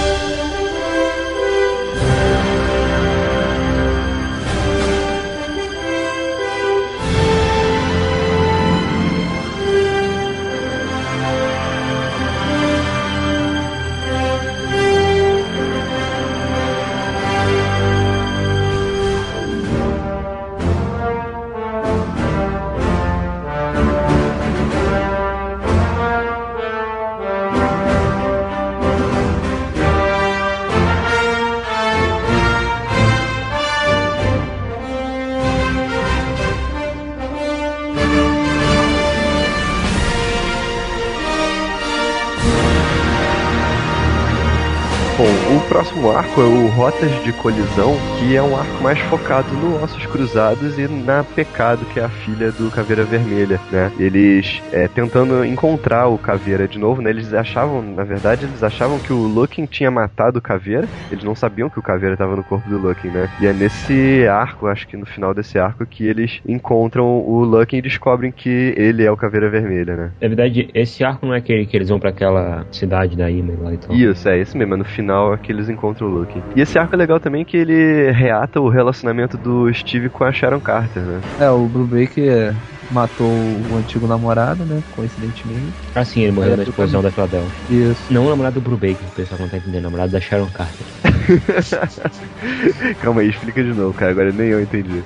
Arco 46.11 46.41
é 46.41 46.45
o 46.45 46.67
Rotas 46.69 47.11
de 47.25 47.33
Colisão, 47.33 47.95
que 48.19 48.37
é 48.37 48.43
um 48.43 48.57
arco 48.57 48.83
mais 48.83 48.99
focado 49.01 49.53
no 49.55 49.83
Ossos 49.83 50.05
Cruzados 50.07 50.79
e 50.79 50.87
na 50.87 51.25
Pecado, 51.25 51.85
que 51.87 51.99
é 51.99 52.05
a 52.05 52.09
filha 52.09 52.53
do 52.53 52.71
Caveira 52.71 53.05
Vermelha, 53.05 53.61
né? 53.71 53.91
Eles 53.99 54.63
é, 54.73 54.89
tentando 54.89 55.45
encontrar 55.45 56.09
o 56.09 56.19
Caveira 56.19 56.69
de 56.69 56.79
novo, 56.79 57.03
né? 57.03 57.11
Eles 57.11 57.33
achavam, 57.35 57.83
na 57.83 58.05
verdade, 58.05 58.45
eles 58.45 58.63
achavam 58.63 58.99
que 58.99 59.13
o 59.13 59.27
Looking 59.27 59.67
tinha 59.67 59.91
matado 59.91 60.39
o 60.39 60.43
Caveira, 60.43 60.89
eles 61.11 61.25
não 61.25 61.35
sabiam 61.35 61.69
que 61.69 61.79
o 61.79 61.83
Caveira 61.83 62.15
estava 62.15 62.37
no 62.37 62.45
corpo 62.45 62.69
do 62.69 62.79
Looking, 62.79 63.09
né? 63.09 63.29
E 63.41 63.47
é 63.47 63.53
nesse 63.53 64.27
arco, 64.29 64.67
acho 64.67 64.87
que 64.87 64.97
no 64.97 65.07
final 65.07 65.35
desse 65.35 65.59
arco, 65.59 65.85
que 65.87 66.07
eles 66.07 66.41
encontram 66.47 67.05
o 67.05 67.45
Looking 67.45 67.79
e 67.79 67.83
descobrem 67.83 68.31
que 68.31 68.75
ele 68.77 69.05
é 69.05 69.11
o 69.11 69.17
Caveira 69.17 69.51
Vermelha, 69.51 69.97
né? 69.97 70.13
Na 70.21 70.29
verdade, 70.29 70.69
esse 70.75 71.05
arco 71.05 71.27
não 71.27 71.35
é 71.35 71.39
aquele 71.39 71.67
que 71.67 71.77
eles 71.77 71.89
vão 71.89 71.99
pra 71.99 72.11
aquela 72.11 72.67
cidade 72.71 73.17
da 73.17 73.31
Ime 73.31 73.57
lá 73.57 73.73
e 73.73 73.79
tal. 73.79 73.95
Isso, 73.95 74.29
é 74.29 74.39
esse 74.39 74.57
mesmo, 74.57 74.75
é 74.75 74.77
no 74.77 74.85
final 74.85 75.35
é 75.35 75.37
que 75.37 75.51
eles 75.51 75.69
encontram 75.69 75.96
o 76.05 76.09
Luke. 76.09 76.43
E 76.55 76.61
esse 76.61 76.79
arco 76.79 76.95
é 76.95 76.99
legal 76.99 77.19
também 77.21 77.45
que 77.45 77.57
ele 77.57 78.11
reata 78.13 78.61
o 78.61 78.69
relacionamento 78.69 79.37
do 79.37 79.73
Steve 79.73 80.09
com 80.09 80.25
a 80.25 80.33
Sharon 80.33 80.61
Carter, 80.61 81.03
né? 81.03 81.21
É, 81.41 81.51
o 81.51 81.67
Brubaker 81.67 82.55
matou 82.91 83.27
o 83.27 83.77
antigo 83.77 84.07
namorado, 84.07 84.65
né? 84.65 84.83
Coincidentemente. 84.95 85.73
Ah, 85.95 86.05
sim, 86.05 86.23
ele 86.23 86.33
morreu 86.33 86.53
É, 86.53 86.57
na 86.57 86.63
explosão 86.63 87.03
da 87.03 87.11
Philadelphia. 87.11 87.51
Isso. 87.69 88.13
Não 88.13 88.27
o 88.27 88.31
namorado 88.31 88.61
do 88.61 88.61
Brubaker, 88.61 89.09
o 89.09 89.17
pessoal 89.17 89.41
não 89.41 89.49
tá 89.49 89.57
entendendo, 89.57 89.81
o 89.81 89.85
namorado 89.85 90.13
da 90.13 90.21
Sharon 90.21 90.49
Carter. 90.49 90.87
Calma 93.03 93.21
aí, 93.21 93.29
explica 93.31 93.63
de 93.63 93.73
novo, 93.73 93.93
cara. 93.95 94.11
Agora 94.13 94.33
nem 94.33 94.49
eu 94.49 94.61
entendi. 94.63 95.03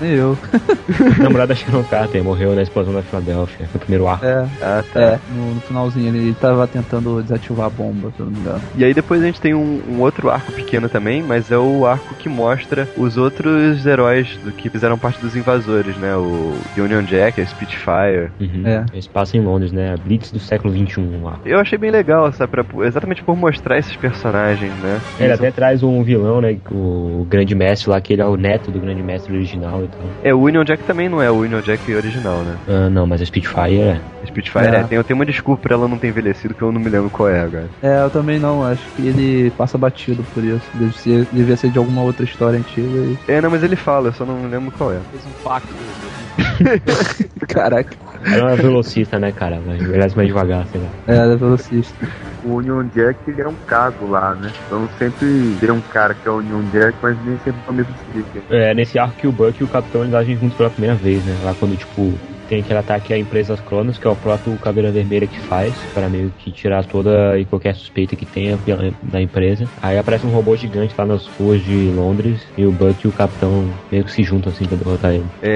Nem 0.00 0.12
eu. 0.12 0.36
o 1.18 1.22
namorado 1.22 1.48
da 1.48 1.54
Sharon 1.54 1.82
Carter 1.84 2.22
morreu 2.22 2.54
na 2.54 2.62
explosão 2.62 2.92
da 2.94 3.02
Philadelphia, 3.02 3.68
no 3.72 3.80
primeiro 3.80 4.06
arco. 4.08 4.24
É, 4.24 4.46
Ah, 4.60 4.84
tá. 4.92 5.00
é. 5.00 5.18
No, 5.34 5.54
no 5.54 5.60
finalzinho 5.60 6.14
ele 6.14 6.34
tava 6.34 6.66
tentando 6.66 7.22
desativar 7.22 7.66
a 7.66 7.70
bomba, 7.70 8.10
se 8.14 8.20
eu 8.20 8.26
não 8.26 8.32
me 8.32 8.40
engano. 8.40 8.60
E 8.76 8.84
aí 8.84 8.94
depois 8.94 9.22
a 9.22 9.26
gente 9.26 9.40
tem 9.40 9.54
um, 9.54 9.82
um 9.88 10.00
outro 10.00 10.30
arco 10.30 10.52
pequeno 10.52 10.88
também, 10.88 11.22
mas 11.22 11.50
é 11.50 11.58
o 11.58 11.86
arco 11.86 12.14
que 12.16 12.28
mostra 12.28 12.88
os 12.96 13.16
outros 13.16 13.84
heróis 13.86 14.36
do 14.44 14.52
que 14.52 14.68
fizeram 14.70 14.98
parte 14.98 15.20
dos 15.20 15.34
invasores, 15.36 15.96
né? 15.96 16.14
O 16.16 16.54
Union 16.76 17.02
Jack, 17.02 17.40
a 17.40 17.46
Spitfire. 17.46 18.30
Uhum. 18.40 18.62
É. 18.66 18.84
Eles 18.92 19.06
passam 19.06 19.40
em 19.40 19.44
Londres, 19.44 19.72
né? 19.72 19.92
A 19.92 19.96
Blitz 19.96 20.30
do 20.32 20.38
século 20.38 20.72
XXI 20.74 21.20
lá. 21.22 21.38
Eu 21.44 21.58
achei 21.58 21.78
bem 21.78 21.90
legal, 21.90 22.30
sabe? 22.32 22.50
Pra- 22.52 22.86
exatamente 22.86 23.22
por 23.22 23.36
mostrar 23.36 23.78
esses 23.78 23.94
personagens, 23.96 24.72
né? 24.82 25.00
Ele 25.18 25.32
até 25.32 25.50
traz 25.62 25.80
um 25.84 26.02
vilão, 26.02 26.40
né? 26.40 26.56
O 26.72 27.24
grande 27.30 27.54
mestre 27.54 27.88
lá, 27.88 28.00
que 28.00 28.12
ele 28.12 28.20
é 28.20 28.24
o 28.24 28.36
neto 28.36 28.72
do 28.72 28.80
grande 28.80 29.00
mestre 29.00 29.32
original 29.32 29.84
e 29.84 29.86
tal. 29.86 30.00
É, 30.24 30.34
o 30.34 30.40
Union 30.40 30.64
Jack 30.64 30.82
também 30.82 31.08
não 31.08 31.22
é 31.22 31.30
o 31.30 31.36
Union 31.36 31.60
Jack 31.60 31.94
original, 31.94 32.38
né? 32.38 32.56
Ah, 32.68 32.90
não, 32.90 33.06
mas 33.06 33.22
a 33.22 33.24
Spitfire 33.24 33.78
é. 33.78 34.00
A 34.24 34.26
Spitfire 34.26 34.64
É. 34.64 34.80
é. 34.80 34.82
Tem, 34.82 34.98
eu 34.98 35.04
tenho 35.04 35.16
uma 35.16 35.24
desculpa 35.24 35.62
pra 35.62 35.76
ela 35.76 35.86
não 35.86 35.98
ter 35.98 36.08
envelhecido 36.08 36.52
que 36.52 36.62
eu 36.62 36.72
não 36.72 36.80
me 36.80 36.88
lembro 36.88 37.08
qual 37.10 37.28
é 37.28 37.42
agora. 37.42 37.70
É, 37.80 38.02
eu 38.02 38.10
também 38.10 38.40
não, 38.40 38.64
acho 38.64 38.82
que 38.96 39.06
ele 39.06 39.52
passa 39.52 39.78
batido 39.78 40.24
por 40.34 40.42
isso. 40.42 40.68
Deve 40.74 40.98
ser, 40.98 41.28
devia 41.30 41.56
ser 41.56 41.70
de 41.70 41.78
alguma 41.78 42.02
outra 42.02 42.24
história 42.24 42.58
antiga 42.58 42.88
e. 42.88 43.16
É, 43.28 43.40
não, 43.40 43.48
mas 43.48 43.62
ele 43.62 43.76
fala, 43.76 44.08
eu 44.08 44.12
só 44.12 44.24
não 44.24 44.34
me 44.34 44.48
lembro 44.48 44.72
qual 44.76 44.90
é. 44.90 44.98
Fez 45.12 45.24
um 45.24 45.44
pacto. 45.44 45.72
Caraca. 47.48 47.96
Ela 48.24 48.36
é 48.36 48.42
uma 48.42 48.56
velocista, 48.56 49.18
né, 49.18 49.32
cara? 49.32 49.56
Ela 49.56 49.76
envelhece 49.76 50.16
mais 50.16 50.28
devagar, 50.28 50.66
sei 50.66 50.80
lá. 50.80 50.88
É, 51.06 51.16
ela 51.16 51.34
é 51.34 51.36
velocista. 51.36 52.08
O 52.44 52.56
Union 52.56 52.84
Jack 52.84 53.18
ele 53.26 53.42
é 53.42 53.48
um 53.48 53.56
caso 53.66 54.06
lá, 54.06 54.34
né? 54.34 54.52
Então 54.66 54.88
sempre 54.98 55.56
tem 55.60 55.70
um 55.70 55.80
cara 55.80 56.14
que 56.14 56.28
é 56.28 56.30
o 56.30 56.38
Union 56.38 56.62
Jack, 56.70 56.96
mas 57.02 57.16
nem 57.24 57.38
sempre 57.38 57.60
é 57.66 57.70
o 57.70 57.74
mesmo 57.74 57.94
tipo. 57.94 58.52
É, 58.54 58.74
nesse 58.74 58.98
arco 58.98 59.16
que 59.16 59.26
o 59.26 59.32
Buck 59.32 59.60
e 59.60 59.64
o 59.64 59.68
Capitão 59.68 60.02
eles 60.02 60.14
agem 60.14 60.36
juntos 60.36 60.56
pela 60.56 60.70
primeira 60.70 60.96
vez, 60.96 61.24
né? 61.24 61.38
Lá 61.42 61.54
quando, 61.54 61.76
tipo, 61.76 62.18
tem 62.52 62.60
aquele 62.60 62.78
ataque 62.80 63.14
a 63.14 63.18
empresas 63.18 63.58
Cronos, 63.62 63.96
que 63.96 64.06
é 64.06 64.10
o 64.10 64.14
próprio 64.14 64.54
Caveira 64.58 64.92
Vermelha 64.92 65.26
que 65.26 65.40
faz, 65.40 65.74
para 65.94 66.06
meio 66.10 66.30
que 66.38 66.50
tirar 66.50 66.84
toda 66.84 67.38
e 67.38 67.46
qualquer 67.46 67.74
suspeita 67.74 68.14
que 68.14 68.26
tenha 68.26 68.58
da 69.02 69.22
empresa. 69.22 69.66
Aí 69.80 69.96
aparece 69.96 70.26
um 70.26 70.30
robô 70.30 70.54
gigante 70.54 70.94
lá 70.98 71.06
nas 71.06 71.26
ruas 71.28 71.62
de 71.62 71.90
Londres 71.96 72.46
e 72.58 72.66
o 72.66 72.70
Buck 72.70 73.06
e 73.06 73.08
o 73.08 73.12
Capitão 73.12 73.64
meio 73.90 74.04
que 74.04 74.12
se 74.12 74.22
juntam 74.22 74.52
assim 74.52 74.66
pra 74.66 74.76
derrotar 74.76 75.14
ele. 75.14 75.24
É, 75.40 75.48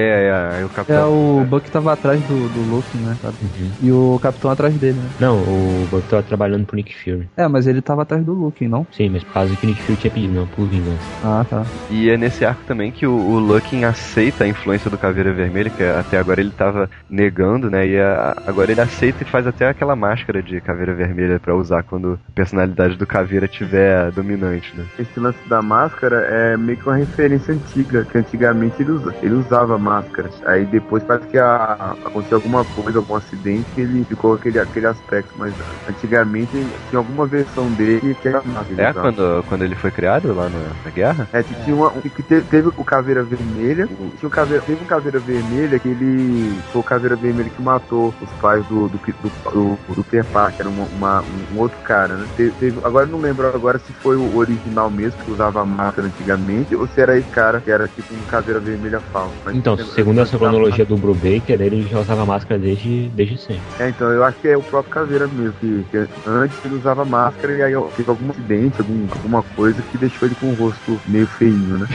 é, 0.57 0.61
é 0.61 0.65
o 0.65 0.67
É, 0.67 0.69
Capitão. 0.71 1.41
o 1.43 1.45
Buck 1.45 1.71
tava 1.71 1.93
atrás 1.93 2.19
do, 2.23 2.49
do 2.49 2.75
Luke, 2.75 2.97
né? 2.97 3.15
cara? 3.21 3.35
Uhum. 3.43 3.71
E 3.83 3.93
o 3.93 4.19
Capitão 4.23 4.51
atrás 4.51 4.75
dele, 4.79 4.95
né? 4.99 5.11
Não, 5.21 5.37
o 5.37 5.87
Buck 5.91 6.09
tava 6.09 6.23
trabalhando 6.23 6.65
pro 6.65 6.77
Nick 6.77 6.95
Fury. 6.97 7.29
É, 7.37 7.47
mas 7.47 7.67
ele 7.67 7.83
tava 7.83 8.03
atrás 8.03 8.25
do 8.25 8.33
Luke, 8.33 8.67
não? 8.67 8.87
Sim, 8.91 9.11
mas 9.11 9.23
por 9.23 9.35
causa 9.35 9.55
que 9.55 9.67
o 9.67 9.69
Nick 9.69 9.83
Fury 9.83 9.99
tinha 9.99 10.11
pedido, 10.11 10.33
não, 10.33 10.47
por 10.47 10.67
vingança. 10.67 11.05
Ah, 11.23 11.45
tá. 11.47 11.63
E 11.91 12.09
é 12.09 12.17
nesse 12.17 12.43
arco 12.43 12.63
também 12.67 12.91
que 12.91 13.07
o, 13.07 13.13
o 13.13 13.57
aceita 13.87 14.45
a 14.45 14.49
influência 14.49 14.91
do 14.91 14.97
Caveira 14.97 15.33
Vermelha, 15.33 15.69
que 15.69 15.83
até 15.83 16.17
agora 16.17 16.41
ele 16.41 16.51
tava 16.51 16.86
negando, 17.09 17.71
né? 17.71 17.87
E 17.87 17.99
a- 18.01 18.35
agora 18.47 18.73
ele 18.73 18.81
aceita 18.81 19.23
e 19.23 19.27
faz 19.31 19.47
até 19.47 19.69
aquela 19.69 19.97
máscara 19.97 20.43
de 20.43 20.61
Caveira 20.61 20.95
Vermelha 20.95 21.39
pra 21.41 21.55
usar 21.55 21.83
quando 21.83 22.19
a 22.29 22.33
personalidade 22.33 22.97
do 22.97 23.07
Caveira 23.07 23.49
tiver 23.49 24.11
dominante, 24.13 24.77
né? 24.77 24.85
Esse 24.99 25.19
lance 25.21 25.39
da 25.49 25.63
máscara 25.63 26.17
é 26.29 26.57
meio 26.57 26.79
que 26.79 26.87
uma 26.87 26.97
referência 26.97 27.55
antiga, 27.55 28.05
que 28.05 28.19
antigamente 28.19 28.81
ele, 28.83 28.93
usa, 28.93 29.15
ele 29.23 29.35
usava 29.35 29.79
máscara. 29.79 30.29
Aí 30.47 30.65
depois 30.67 31.03
parece 31.05 31.27
que 31.29 31.39
a, 31.39 31.95
aconteceu 32.05 32.37
alguma 32.39 32.65
coisa, 32.65 32.99
algum 32.99 33.15
acidente, 33.17 33.67
que 33.75 33.81
ele 33.81 34.05
ficou 34.05 34.35
aquele, 34.35 34.59
aquele 34.59 34.87
aspecto, 34.87 35.33
mas 35.37 35.55
antigamente 35.89 36.51
tinha 36.89 36.99
alguma 36.99 37.27
versão 37.27 37.73
dele 37.73 38.15
que 38.15 38.29
era 38.29 38.43
máscara. 38.45 38.83
É 38.83 38.91
usava. 38.91 39.01
quando, 39.01 39.43
quando 39.45 39.63
ele 39.65 39.75
foi 39.77 39.91
criado 39.91 40.33
lá 40.35 40.49
na, 40.49 40.73
na 40.85 40.91
guerra? 40.91 41.29
É, 41.33 41.43
tinha 41.43 41.75
uma, 41.75 41.91
que 42.03 42.23
te- 42.23 42.43
teve 42.43 42.69
o 42.69 42.85
Caveira 42.85 43.23
Vermelha, 43.23 43.87
tinha 43.87 44.29
um 44.29 44.31
caveira, 44.31 44.63
teve 44.63 44.83
um 44.83 44.87
Caveira 44.87 45.19
Vermelha 45.21 45.79
que 45.79 45.89
ele 45.89 46.63
foi 46.73 46.81
o 46.81 46.85
Caveira 46.85 47.17
Vermelha 47.17 47.51
que 47.51 47.63
matou 47.63 48.13
os 48.21 48.31
pais 48.41 48.65
do, 48.67 48.89
do, 48.89 48.99
do, 48.99 49.33
do, 49.53 49.95
do 49.95 50.05
Peter 50.05 50.25
Parker, 50.27 50.67
era 50.67 50.69
uma, 50.71 50.85
uma- 50.87 51.25
um 51.55 51.59
outro 51.59 51.79
cara, 51.85 52.17
né? 52.17 52.27
Teve, 52.37 52.51
teve- 52.53 52.79
agora 52.85 53.07
eu 53.07 53.11
não 53.11 53.21
lembro 53.21 53.47
agora 53.47 53.79
se 53.79 53.93
foi 54.03 54.17
o 54.17 54.37
original 54.37 54.91
mesmo, 54.91 55.23
que 55.25 55.31
usava 55.31 55.65
máscara 55.65 56.09
antigamente, 56.09 56.75
ou 56.75 56.87
se 56.87 57.01
era 57.01 57.17
esse 57.19 57.29
cara 57.31 57.61
que 57.61 57.71
era 57.71 57.89
tipo 57.89 58.15
um 58.15 58.23
Caveira 58.25 58.61
Vermelha 58.61 59.01
falso. 59.13 59.37
Mas 59.45 59.57
Então, 59.57 59.77
segundo 59.79 60.21
essa 60.21 60.39
cronologia 60.39 60.85
do 60.85 60.97
Brubaker, 60.97 61.61
ele 61.61 61.87
já 61.87 62.01
usava 62.01 62.25
máscara 62.27 62.59
desde, 62.61 63.09
desde 63.11 63.39
sempre. 63.39 63.63
É, 63.79 63.89
então 63.89 64.11
eu 64.11 64.25
acho 64.25 64.41
que 64.41 64.49
é 64.49 64.57
o 64.57 64.63
próprio 64.63 64.93
Caveira 64.93 65.27
mesmo, 65.29 65.53
que, 65.55 65.85
que 65.91 66.07
antes 66.27 66.57
ele 66.65 66.75
usava 66.75 67.05
máscara 67.05 67.53
e 67.57 67.63
aí 67.63 67.73
teve 67.97 68.11
algum 68.11 68.31
acidente, 68.31 68.81
algum, 68.81 69.07
alguma 69.11 69.43
coisa 69.43 69.83
que 69.83 69.99
deixou 69.99 70.27
ele 70.27 70.35
com 70.35 70.51
o 70.51 70.55
rosto 70.55 71.01
meio 71.07 71.27
feinho, 71.27 71.79
né? 71.79 71.87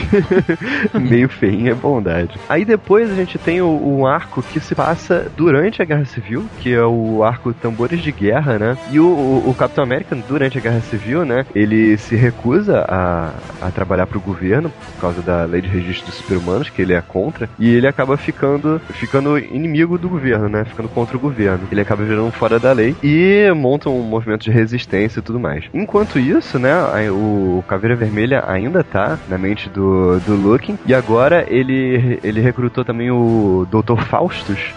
Meio 1.00 1.28
feinho 1.28 1.70
é 1.70 1.74
bondade. 1.74 2.38
Aí 2.48 2.64
depois 2.64 3.10
a 3.10 3.14
gente 3.14 3.38
tem 3.38 3.60
o, 3.60 3.68
o 3.68 4.06
arco 4.06 4.42
que 4.42 4.60
se 4.62 4.74
passa 4.74 5.30
durante 5.36 5.82
a 5.82 5.84
Guerra 5.84 6.04
Civil, 6.04 6.46
que 6.60 6.72
é 6.72 6.84
o 6.84 7.22
arco 7.22 7.52
Tambores 7.52 8.00
de 8.00 8.12
Guerra, 8.12 8.58
né? 8.58 8.78
E 8.90 8.98
o, 8.98 9.06
o, 9.06 9.50
o 9.50 9.54
Capitão 9.54 9.84
América, 9.84 10.16
durante 10.28 10.58
a 10.58 10.60
Guerra 10.60 10.80
Civil, 10.80 11.24
né? 11.24 11.44
Ele 11.54 11.96
se 11.98 12.16
recusa 12.16 12.84
a, 12.88 13.32
a 13.60 13.70
trabalhar 13.70 14.06
pro 14.06 14.20
governo 14.20 14.70
por 14.94 15.00
causa 15.00 15.22
da 15.22 15.44
lei 15.44 15.60
de 15.60 15.68
registro 15.68 16.06
dos 16.06 16.16
super-humanos, 16.16 16.70
que 16.70 16.82
ele 16.82 16.92
é 16.92 17.00
contra, 17.00 17.48
e 17.58 17.68
ele 17.68 17.86
acaba 17.86 18.16
ficando, 18.16 18.80
ficando 18.90 19.38
inimigo 19.38 19.98
do 19.98 20.08
governo, 20.08 20.48
né? 20.48 20.64
Ficando 20.64 20.88
contra 20.88 21.16
o 21.16 21.20
governo. 21.20 21.66
Ele 21.70 21.80
acaba 21.80 22.04
virando 22.04 22.30
fora 22.32 22.58
da 22.58 22.72
lei 22.72 22.94
e 23.02 23.50
monta 23.54 23.90
um 23.90 24.02
movimento 24.02 24.44
de 24.44 24.50
resistência 24.50 25.20
e 25.20 25.22
tudo 25.22 25.40
mais. 25.40 25.64
Enquanto 25.74 26.18
isso, 26.18 26.58
né? 26.58 26.72
O 27.10 27.64
Caveira 27.66 27.96
Vermelha 27.96 28.44
ainda 28.46 28.82
tá 28.84 29.18
na 29.28 29.38
mente 29.38 29.68
do, 29.68 30.18
do 30.20 30.34
Looking, 30.34 30.78
e 30.86 30.94
agora 30.94 31.44
ele, 31.48 32.18
ele 32.22 32.40
recrutou 32.40 32.84
também 32.84 33.10
o 33.10 33.66
Dr. 33.70 34.02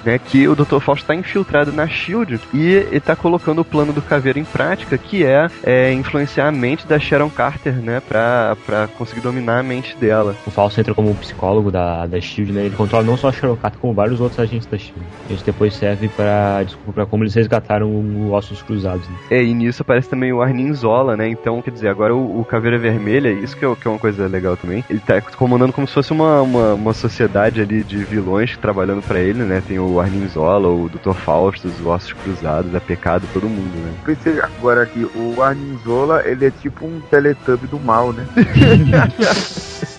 Né? 0.04 0.20
Que 0.20 0.48
o 0.48 0.56
Dr. 0.56 0.80
Faustus 0.80 1.08
tá 1.08 1.16
infiltrado 1.16 1.72
na 1.72 1.88
SHIELD 1.88 2.40
e 2.54 2.72
ele 2.72 3.00
tá 3.00 3.16
colocando 3.16 3.60
o 3.60 3.66
plano 3.66 3.94
do 3.94 4.02
Caveira 4.02 4.40
em 4.40 4.44
prática, 4.46 4.98
que 4.98 5.24
é, 5.24 5.48
é 5.64 5.94
influenciar 5.94 6.48
a 6.48 6.52
mente 6.52 6.88
da 6.88 7.00
Sharon 7.00 7.30
Carter, 7.30 7.76
né? 7.76 8.00
Pra, 8.00 8.56
pra 8.66 8.88
conseguir 8.88 9.22
dominar 9.22 9.60
a 9.60 9.64
mente 9.64 9.96
dela. 9.98 10.36
O 10.46 10.52
Falso 10.52 10.80
entra 10.80 10.94
como 10.94 11.14
psicólogo 11.16 11.72
da, 11.72 12.06
da 12.06 12.20
SHIELD, 12.20 12.52
né? 12.52 12.66
Ele 12.66 12.76
controla 12.76 13.04
não 13.04 13.18
só 13.18 13.30
a 13.30 13.32
Sharon 13.32 13.56
Carter, 13.56 13.80
como 13.80 13.94
vários 13.94 14.20
outros 14.20 14.40
agentes 14.40 14.68
da 14.68 14.78
SHIELD. 14.78 15.06
Isso 15.30 15.46
depois 15.46 15.74
serve 15.74 16.08
pra, 16.10 16.64
desculpa, 16.64 16.94
pra 16.94 17.06
como 17.06 17.24
eles 17.24 17.34
resgataram 17.34 17.88
o 17.90 18.32
Ossos 18.32 18.62
Cruzados, 18.62 19.08
né? 19.08 19.16
É, 19.32 19.44
e 19.44 19.54
nisso 19.54 19.82
aparece 19.82 20.10
também 20.10 20.32
o 20.32 20.42
Arnim 20.42 20.74
Zola, 20.74 21.16
né? 21.16 21.28
Então, 21.28 21.62
quer 21.62 21.72
dizer, 21.72 21.88
agora 21.88 22.16
o, 22.16 22.42
o 22.42 22.46
Caveira 22.46 22.78
Vermelha, 22.78 23.32
isso 23.32 23.56
que 23.56 23.66
é, 23.66 23.76
que 23.76 23.88
é 23.88 23.92
uma 23.92 24.00
coisa 24.00 24.28
legal 24.28 24.56
também, 24.58 24.84
ele 24.90 25.00
tá 25.00 25.20
comandando 25.22 25.74
como 25.74 25.88
se 25.88 25.94
fosse 25.94 26.12
uma, 26.12 26.42
uma, 26.42 26.74
uma 26.74 26.94
sociedade 26.94 27.62
ali 27.62 27.84
de 27.84 27.98
vilões 27.98 28.58
trabalhando 28.58 29.02
pra 29.02 29.20
ele, 29.20 29.44
né? 29.44 29.62
Tem 29.68 29.80
o 29.80 30.00
Arnim 30.00 30.28
Zola, 30.28 30.68
o 30.68 30.90
Dr. 30.90 31.14
Faustus, 31.14 31.80
o 31.82 31.90
Ossos 31.90 32.14
Cruzados, 32.14 32.74
a 32.76 32.80
Pecado, 32.80 33.28
todo 33.34 33.50
mundo, 33.50 33.76
né? 33.84 33.94
Pensei 34.06 34.40
agora 34.40 34.84
aqui, 34.84 35.08
o 35.16 35.42
Arninzola, 35.42 36.22
ele 36.26 36.46
é 36.46 36.52
tipo 36.52 36.86
um 36.86 37.02
teletubb 37.10 37.66
do 37.68 37.80
mal, 37.80 38.14
né? 38.14 38.26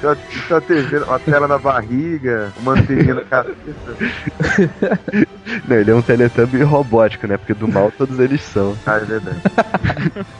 Tem 0.00 0.10
uma 0.50 0.60
TV, 0.60 0.98
uma 0.98 1.18
tela 1.18 1.46
na 1.48 1.58
barriga, 1.58 2.52
uma 2.58 2.72
anteninha 2.72 3.14
na 3.14 3.22
cabeça. 3.22 3.96
Não, 5.68 5.76
ele 5.76 5.90
é 5.90 5.94
um 5.94 6.02
Teletubby 6.02 6.62
robótico, 6.62 7.26
né? 7.26 7.36
Porque 7.36 7.54
do 7.54 7.66
mal 7.68 7.90
todos 7.96 8.18
eles 8.18 8.40
são. 8.42 8.76
Ah, 8.86 8.96
é 8.96 9.00
verdade. 9.00 9.40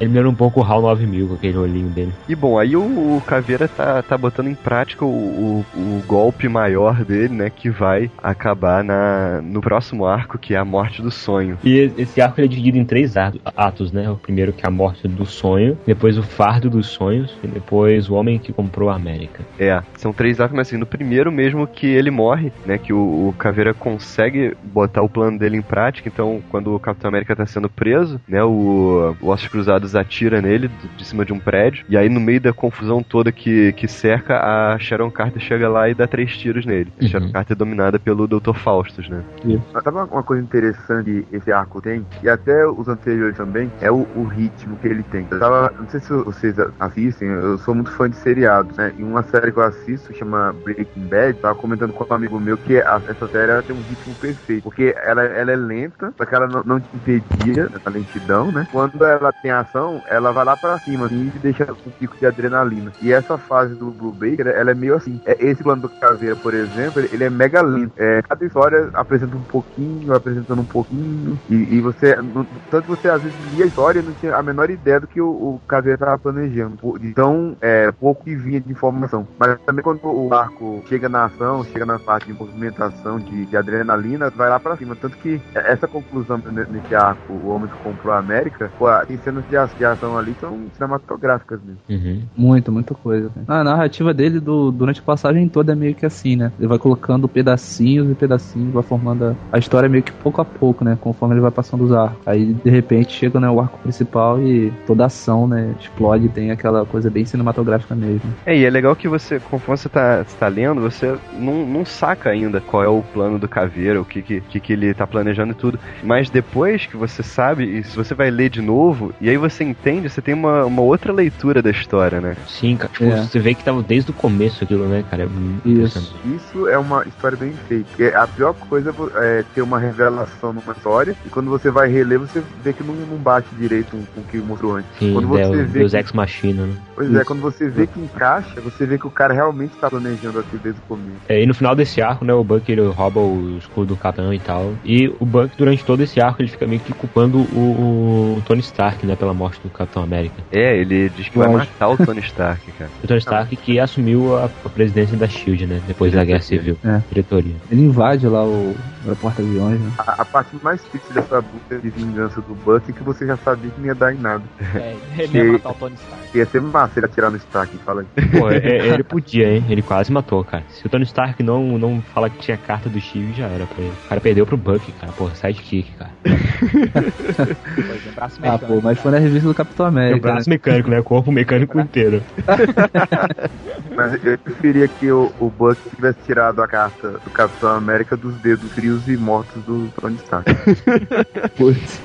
Ele 0.00 0.10
me 0.10 0.16
lembra 0.16 0.30
um 0.30 0.34
pouco 0.34 0.60
o 0.60 0.64
HAL 0.64 0.82
9000 0.82 1.28
com 1.28 1.34
aquele 1.34 1.56
olhinho 1.58 1.88
dele. 1.88 2.12
E 2.28 2.34
bom, 2.34 2.58
aí 2.58 2.76
o, 2.76 2.82
o 3.16 3.22
Caveira 3.26 3.68
tá, 3.68 4.02
tá 4.02 4.18
botando 4.18 4.48
em 4.48 4.54
prática 4.54 5.04
o, 5.04 5.08
o, 5.08 5.64
o 5.76 6.02
golpe 6.06 6.48
maior 6.48 7.04
dele, 7.04 7.34
né? 7.34 7.50
Que 7.50 7.70
vai 7.70 8.10
acabar 8.22 8.82
na, 8.82 9.40
no 9.42 9.60
próximo 9.60 10.04
arco, 10.06 10.38
que 10.38 10.54
é 10.54 10.58
a 10.58 10.64
morte 10.64 11.00
do 11.02 11.10
sonho. 11.10 11.58
E 11.64 11.92
esse 11.96 12.20
arco 12.20 12.40
ele 12.40 12.46
é 12.46 12.50
dividido 12.50 12.78
em 12.78 12.84
três 12.84 13.16
ato- 13.16 13.40
atos, 13.56 13.92
né? 13.92 14.10
O 14.10 14.16
primeiro 14.16 14.52
que 14.52 14.64
é 14.64 14.68
a 14.68 14.72
morte 14.72 15.06
do 15.08 15.24
sonho, 15.26 15.78
depois 15.86 16.18
o 16.18 16.22
fardo 16.22 16.68
dos 16.68 16.88
sonhos 16.88 17.36
e 17.42 17.46
depois 17.46 18.08
o 18.08 18.14
homem 18.14 18.38
que 18.38 18.52
comprou 18.52 18.90
a 18.90 18.93
América. 18.94 19.44
É, 19.58 19.80
são 19.96 20.12
três 20.12 20.40
arcos, 20.40 20.56
mas 20.56 20.68
assim, 20.68 20.76
no 20.76 20.86
primeiro 20.86 21.30
mesmo 21.32 21.66
que 21.66 21.86
ele 21.86 22.10
morre, 22.10 22.52
né, 22.66 22.78
que 22.78 22.92
o, 22.92 23.28
o 23.28 23.34
Caveira 23.38 23.72
consegue 23.74 24.56
botar 24.62 25.02
o 25.02 25.08
plano 25.08 25.38
dele 25.38 25.56
em 25.56 25.62
prática, 25.62 26.08
então 26.08 26.42
quando 26.50 26.74
o 26.74 26.78
Capitão 26.80 27.08
América 27.08 27.36
tá 27.36 27.46
sendo 27.46 27.68
preso, 27.68 28.20
né, 28.28 28.42
o, 28.42 29.14
o 29.20 29.28
Ossos 29.28 29.48
Cruzados 29.48 29.94
atira 29.94 30.40
nele 30.40 30.70
de, 30.96 31.04
cima 31.04 31.24
de 31.24 31.32
um 31.32 31.38
prédio, 31.38 31.84
e 31.88 31.96
aí 31.96 32.08
no 32.08 32.20
meio 32.20 32.40
da 32.40 32.52
confusão 32.52 33.02
toda 33.02 33.30
que, 33.32 33.72
que 33.72 33.86
cerca, 33.88 34.38
a 34.74 34.78
Sharon 34.78 35.10
Carter 35.10 35.40
chega 35.42 35.68
lá 35.68 35.88
e 35.88 35.94
dá 35.94 36.06
três 36.06 36.36
tiros 36.36 36.64
nele. 36.66 36.92
A 36.98 37.02
Uhum. 37.02 37.08
Sharon 37.08 37.30
Carter 37.32 37.54
é 37.54 37.58
dominada 37.58 37.98
pelo 37.98 38.26
Dr. 38.26 38.54
Faustus, 38.54 39.08
né. 39.08 39.22
Mas 39.44 39.82
Sabe 39.84 39.96
uma- 39.96 40.04
uma 40.04 40.22
coisa 40.22 40.42
interessante 40.42 41.24
que 41.30 41.36
esse 41.36 41.52
arco 41.52 41.80
tem, 41.80 42.04
e 42.22 42.28
até 42.28 42.66
os 42.66 42.88
anteriores 42.88 43.36
também, 43.36 43.70
é 43.80 43.90
o, 43.90 44.06
o 44.16 44.24
ritmo 44.24 44.76
que 44.76 44.86
ele 44.88 45.02
tem. 45.04 45.26
Eu 45.30 45.38
tava, 45.38 45.72
não 45.78 45.88
sei 45.88 46.00
se 46.00 46.12
vocês 46.12 46.54
assistem, 46.80 47.28
eu 47.28 47.58
sou 47.58 47.74
muito 47.74 47.90
fã 47.92 48.08
de 48.08 48.16
seriados, 48.16 48.76
né? 48.76 48.83
E 48.96 49.02
uma 49.04 49.22
série 49.22 49.52
que 49.52 49.58
eu 49.58 49.62
assisto 49.62 50.12
chama 50.14 50.52
Breaking 50.52 51.06
Bad, 51.08 51.38
tava 51.40 51.54
comentando 51.54 51.92
com 51.92 52.04
um 52.08 52.14
amigo 52.16 52.38
meu 52.40 52.58
que 52.58 52.78
a- 52.78 53.02
essa 53.06 53.28
série 53.28 53.52
ela 53.52 53.62
tem 53.62 53.74
um 53.74 53.80
ritmo 53.82 54.16
perfeito, 54.16 54.62
porque 54.64 54.94
ela, 55.02 55.24
ela 55.24 55.52
é 55.52 55.56
lenta, 55.56 56.12
só 56.16 56.24
que 56.26 56.34
ela 56.34 56.46
não, 56.48 56.62
não 56.64 56.80
te 56.80 56.88
impedia 56.94 57.68
essa 57.74 57.90
lentidão, 57.90 58.50
né? 58.52 58.66
Quando 58.70 59.04
ela 59.04 59.32
tem 59.32 59.50
ação, 59.50 60.02
ela 60.06 60.32
vai 60.32 60.44
lá 60.44 60.56
pra 60.56 60.78
cima, 60.80 61.06
assim, 61.06 61.30
e 61.34 61.38
deixa 61.38 61.66
um 61.84 61.90
pico 61.92 62.16
de 62.18 62.26
adrenalina. 62.26 62.94
E 63.00 63.12
essa 63.12 63.38
fase 63.38 63.74
do 63.74 63.90
Blue 63.92 64.12
Baker, 64.12 64.46
ela 64.48 64.70
é 64.70 64.74
meio 64.74 64.94
assim. 64.96 65.20
É, 65.24 65.36
esse 65.44 65.62
plano 65.62 65.82
do 65.82 65.90
Caveira, 66.00 66.36
por 66.36 66.54
exemplo, 66.54 67.00
ele, 67.10 67.24
é 67.24 67.30
mega 67.30 67.62
lento. 67.62 67.92
É, 67.96 68.20
cada 68.22 68.44
história 68.44 68.90
apresenta 68.94 69.36
um 69.36 69.44
pouquinho, 69.44 70.12
apresentando 70.14 70.62
um 70.62 70.66
pouquinho, 70.66 71.40
e, 71.48 71.54
e 71.76 71.80
você, 71.80 72.16
no- 72.16 72.46
tanto 72.68 72.86
você 72.88 73.08
às 73.08 73.22
vezes 73.22 73.38
lia 73.40 73.64
a 73.64 73.68
história 73.68 74.00
e 74.00 74.02
não 74.02 74.14
tinha 74.14 74.34
a 74.34 74.42
menor 74.42 74.70
ideia 74.70 75.00
do 75.00 75.08
que 75.08 75.20
o, 75.20 75.28
o 75.28 75.60
Caveira 75.66 75.94
estava 75.96 76.18
planejando. 76.18 76.78
Então, 77.02 77.56
é, 77.60 77.90
pouco 77.92 78.24
que 78.24 78.34
vinha 78.36 78.60
de 78.60 78.73
informação. 78.74 79.26
Mas 79.38 79.58
também 79.66 79.82
quando 79.82 80.00
o 80.04 80.32
arco 80.34 80.82
chega 80.88 81.08
na 81.08 81.24
ação, 81.26 81.64
chega 81.64 81.86
na 81.86 81.98
parte 81.98 82.26
de 82.26 82.32
movimentação, 82.38 83.18
de, 83.18 83.46
de 83.46 83.56
adrenalina, 83.56 84.30
vai 84.30 84.48
lá 84.48 84.58
pra 84.60 84.76
cima. 84.76 84.96
Tanto 84.96 85.16
que 85.18 85.40
essa 85.54 85.86
conclusão 85.86 86.38
ne- 86.38 86.66
nesse 86.70 86.94
arco, 86.94 87.32
o 87.32 87.48
homem 87.48 87.68
que 87.68 87.76
comprou 87.82 88.12
a 88.12 88.18
América, 88.18 88.70
pô, 88.78 88.86
tem 89.06 89.18
cenas 89.18 89.44
de, 89.48 89.56
ação 89.84 90.16
ali 90.18 90.32
que 90.34 90.40
são 90.40 90.58
cinematográficas 90.74 91.60
mesmo. 91.62 91.78
Uhum. 91.88 92.22
Muito, 92.36 92.72
muita 92.72 92.94
coisa. 92.94 93.30
cara. 93.30 93.60
A 93.60 93.64
narrativa 93.64 94.12
dele 94.14 94.40
do, 94.40 94.70
durante 94.70 95.00
a 95.00 95.02
passagem 95.02 95.48
toda 95.48 95.72
é 95.72 95.74
meio 95.76 95.94
que 95.94 96.06
assim, 96.06 96.36
né? 96.36 96.52
Ele 96.58 96.68
vai 96.68 96.78
colocando 96.78 97.28
pedacinhos 97.28 98.10
e 98.10 98.14
pedacinhos, 98.14 98.72
vai 98.72 98.82
formando 98.82 99.24
a, 99.24 99.34
a 99.52 99.58
história 99.58 99.88
meio 99.88 100.02
que 100.02 100.12
pouco 100.12 100.40
a 100.40 100.44
pouco, 100.44 100.84
né? 100.84 100.96
Conforme 101.00 101.34
ele 101.34 101.40
vai 101.42 101.50
passando 101.50 101.84
os 101.84 101.92
arcos. 101.92 102.16
Aí, 102.26 102.52
de 102.54 102.70
repente, 102.70 103.12
chega 103.12 103.38
né, 103.38 103.48
o 103.48 103.60
arco 103.60 103.78
principal 103.78 104.40
e 104.40 104.72
toda 104.86 105.04
a 105.04 105.06
ação, 105.06 105.46
né? 105.46 105.74
Explode, 105.80 106.28
tem 106.28 106.50
aquela 106.50 106.84
coisa 106.86 107.10
bem 107.10 107.24
cinematográfica 107.24 107.94
mesmo. 107.94 108.32
É, 108.46 108.56
e 108.56 108.63
é 108.64 108.70
legal 108.70 108.94
que 108.94 109.08
você, 109.08 109.38
conforme 109.40 109.78
você 109.78 109.88
tá, 109.88 110.22
você 110.22 110.36
tá 110.36 110.48
lendo, 110.48 110.80
você 110.80 111.16
não, 111.38 111.66
não 111.66 111.84
saca 111.84 112.30
ainda 112.30 112.60
qual 112.60 112.82
é 112.82 112.88
o 112.88 113.02
plano 113.02 113.38
do 113.38 113.48
Caveira, 113.48 114.00
o 114.00 114.04
que 114.04 114.22
que, 114.22 114.40
que 114.40 114.60
que 114.60 114.72
ele 114.72 114.94
tá 114.94 115.06
planejando 115.06 115.52
e 115.52 115.54
tudo. 115.54 115.78
Mas 116.02 116.30
depois 116.30 116.86
que 116.86 116.96
você 116.96 117.22
sabe, 117.22 117.64
e 117.64 117.84
se 117.84 117.96
você 117.96 118.14
vai 118.14 118.30
ler 118.30 118.48
de 118.48 118.62
novo, 118.62 119.12
e 119.20 119.28
aí 119.28 119.36
você 119.36 119.64
entende, 119.64 120.08
você 120.08 120.22
tem 120.22 120.34
uma, 120.34 120.64
uma 120.64 120.82
outra 120.82 121.12
leitura 121.12 121.60
da 121.60 121.70
história, 121.70 122.20
né? 122.20 122.36
Sim, 122.46 122.76
cara. 122.76 122.92
Tipo, 122.92 123.04
É. 123.04 123.22
você 123.22 123.38
vê 123.38 123.54
que 123.54 123.64
tava 123.64 123.82
desde 123.82 124.10
o 124.10 124.14
começo 124.14 124.64
aquilo, 124.64 124.86
né, 124.86 125.04
cara? 125.10 125.24
É. 125.24 125.68
Isso. 125.68 126.16
Isso 126.24 126.68
é 126.68 126.78
uma 126.78 127.04
história 127.04 127.36
bem 127.36 127.52
feita. 127.68 127.84
Porque 127.88 128.04
a 128.04 128.26
pior 128.26 128.54
coisa 128.54 128.90
é 128.90 129.24
é 129.24 129.44
ter 129.54 129.62
uma 129.62 129.78
revelação 129.78 130.52
numa 130.52 130.72
história 130.72 131.16
e 131.24 131.28
quando 131.28 131.50
você 131.50 131.70
vai 131.70 131.88
reler, 131.88 132.18
você 132.18 132.42
vê 132.62 132.72
que 132.72 132.84
não, 132.84 132.94
não 132.94 133.16
bate 133.16 133.48
direito 133.56 133.90
com 133.90 134.14
com 134.14 134.20
o 134.20 134.24
que 134.24 134.38
mostrou 134.38 134.76
antes. 134.76 134.90
Sim, 134.98 135.12
quando 135.12 135.38
é, 135.38 135.44
você 135.44 135.50
o 135.56 135.66
vê 135.66 135.78
Deus 135.80 135.92
que, 135.92 135.98
Ex 135.98 136.12
Machina, 136.12 136.66
né? 136.66 136.74
Pois 136.94 137.14
é, 137.14 137.24
quando 137.24 137.42
você 137.42 137.68
vê 137.68 137.86
que 137.86 138.00
encaixa, 138.00 138.53
você 138.60 138.86
vê 138.86 138.98
que 138.98 139.06
o 139.06 139.10
cara 139.10 139.34
realmente 139.34 139.74
está 139.74 139.88
planejando 139.90 140.38
aquilo 140.38 140.60
desde 140.62 140.80
o 140.80 140.84
começo. 140.84 141.18
É, 141.28 141.42
e 141.42 141.46
no 141.46 141.54
final 141.54 141.74
desse 141.74 142.00
arco, 142.02 142.24
né, 142.24 142.32
o 142.32 142.44
Buck 142.44 142.70
ele 142.70 142.86
rouba 142.88 143.20
o 143.20 143.58
escudo 143.58 143.94
do 143.94 143.96
capitão 143.96 144.32
e 144.32 144.38
tal. 144.38 144.74
E 144.84 145.08
o 145.20 145.26
Buck, 145.26 145.56
durante 145.56 145.84
todo 145.84 146.02
esse 146.02 146.20
arco, 146.20 146.42
ele 146.42 146.48
fica 146.48 146.66
meio 146.66 146.80
que 146.80 146.92
culpando 146.92 147.38
o, 147.38 148.36
o 148.38 148.42
Tony 148.46 148.60
Stark, 148.60 149.06
né, 149.06 149.16
pela 149.16 149.34
morte 149.34 149.60
do 149.62 149.70
Capitão 149.70 150.02
América. 150.02 150.42
É, 150.52 150.76
ele 150.76 151.08
diz 151.10 151.28
que 151.28 151.38
vai 151.38 151.48
matar 151.48 151.88
o 151.88 151.96
Tony 151.96 152.20
Stark, 152.20 152.70
cara. 152.72 152.90
O 153.04 153.06
Tony 153.06 153.18
Stark 153.18 153.56
que 153.56 153.78
assumiu 153.78 154.36
a, 154.36 154.46
a 154.64 154.68
presidência 154.68 155.16
da 155.16 155.28
SHIELD, 155.28 155.66
né, 155.66 155.80
depois 155.86 156.12
da 156.12 156.24
Guerra 156.24 156.40
Civil. 156.40 156.76
É. 156.84 157.00
Diretoria. 157.08 157.54
Ele 157.70 157.82
invade 157.82 158.26
lá 158.26 158.44
o, 158.44 158.74
o 159.04 159.16
porta-aviões, 159.16 159.80
né? 159.80 159.92
A, 159.98 160.22
a 160.22 160.24
parte 160.24 160.56
mais 160.62 160.82
triste 160.82 161.12
dessa 161.12 161.40
busca 161.40 161.78
de 161.78 161.90
vingança 161.90 162.40
do 162.40 162.54
Buck 162.54 162.90
é 162.90 162.92
que 162.92 163.02
você 163.02 163.26
já 163.26 163.36
sabia 163.36 163.70
que 163.70 163.80
não 163.80 163.86
ia 163.86 163.94
dar 163.94 164.14
em 164.14 164.18
nada. 164.18 164.42
É, 164.74 164.96
ele 165.18 165.38
ia 165.38 165.52
matar 165.52 165.70
o 165.70 165.74
Tony 165.74 165.94
Stark. 165.94 166.38
Ia 166.38 166.46
ser 166.46 166.60
massa 166.60 166.98
ele 166.98 167.06
atirar 167.06 167.30
no 167.30 167.36
Stark, 167.36 167.76
fala 167.78 168.02
aí. 168.02 168.06
Pô, 168.38 168.50
é- 168.50 168.56
é- 168.56 168.88
ele 168.94 169.04
podia, 169.04 169.56
hein? 169.56 169.64
Ele 169.68 169.82
quase 169.82 170.12
matou, 170.12 170.44
cara. 170.44 170.64
Se 170.68 170.86
o 170.86 170.90
Tony 170.90 171.04
Stark 171.04 171.42
não, 171.42 171.78
não 171.78 172.00
fala 172.02 172.28
que 172.30 172.38
tinha 172.38 172.56
carta 172.56 172.88
do 172.90 173.00
Steve, 173.00 173.32
já 173.32 173.46
era 173.46 173.66
pra 173.66 173.82
ele. 173.82 173.92
O 174.04 174.08
cara 174.08 174.20
perdeu 174.20 174.46
pro 174.46 174.56
Buck, 174.56 174.90
cara. 174.92 175.12
Pô, 175.12 175.28
sidekick, 175.34 175.92
cara. 175.96 176.10
Pois 176.24 178.06
é, 178.06 178.10
braço 178.12 178.38
Ah, 178.42 178.52
mecânico. 178.52 178.66
pô, 178.66 178.80
mas 178.82 178.98
foi 179.00 179.10
na 179.12 179.18
revista 179.18 179.48
do 179.48 179.54
Capitão 179.54 179.86
É 179.86 179.88
o 179.88 179.92
América. 179.92 180.32
braço 180.32 180.50
mecânico, 180.50 180.90
né? 180.90 181.02
Corpo 181.02 181.32
mecânico 181.32 181.78
inteiro. 181.80 182.22
Mas 183.96 184.24
eu 184.24 184.38
preferia 184.38 184.88
que 184.88 185.10
o, 185.12 185.30
o 185.38 185.48
Buck 185.50 185.78
tivesse 185.94 186.18
tirado 186.24 186.60
a 186.62 186.66
carta 186.66 187.12
do 187.12 187.30
Capitão 187.30 187.68
América 187.70 188.16
dos 188.16 188.34
dedos 188.40 188.72
frios 188.72 189.06
e 189.08 189.16
mortos 189.16 189.62
do 189.64 189.88
Tony 190.00 190.16
Stark. 190.16 190.50
né? 190.52 190.58
Putz. 191.56 192.02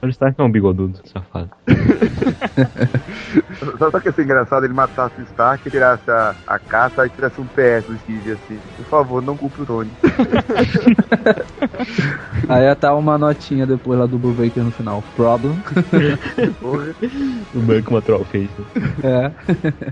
Tony 0.00 0.10
Stark 0.12 0.40
é 0.40 0.42
um 0.42 0.50
bigodudo, 0.50 0.98
safado. 1.06 1.50
Só, 3.78 3.90
só 3.90 4.00
que 4.00 4.08
ia 4.08 4.12
ser 4.12 4.24
engraçado 4.24 4.64
ele 4.64 4.74
matasse 4.74 5.20
o 5.20 5.24
Stark, 5.24 5.59
tirasse 5.68 6.10
a, 6.10 6.34
a 6.46 6.58
carta 6.58 7.04
e 7.06 7.10
tirasse 7.10 7.40
um 7.40 7.46
PS 7.46 7.86
do 7.86 7.98
Steve 7.98 8.32
assim. 8.32 8.58
Por 8.76 8.84
favor, 8.86 9.22
não 9.22 9.36
culpe 9.36 9.62
o 9.62 9.66
Tony. 9.66 9.90
Aí 12.48 12.64
ia 12.64 12.76
tá 12.76 12.94
uma 12.94 13.18
notinha 13.18 13.66
depois 13.66 13.98
lá 13.98 14.06
do 14.06 14.18
Blue 14.18 14.32
Baker 14.32 14.62
no 14.62 14.70
final. 14.70 15.02
Problem. 15.16 15.56
Porra. 16.60 16.94
O 17.52 17.58
Buck 17.60 17.92
matou 17.92 18.20
o 18.20 18.24
Face. 18.24 18.48
É. 19.02 19.30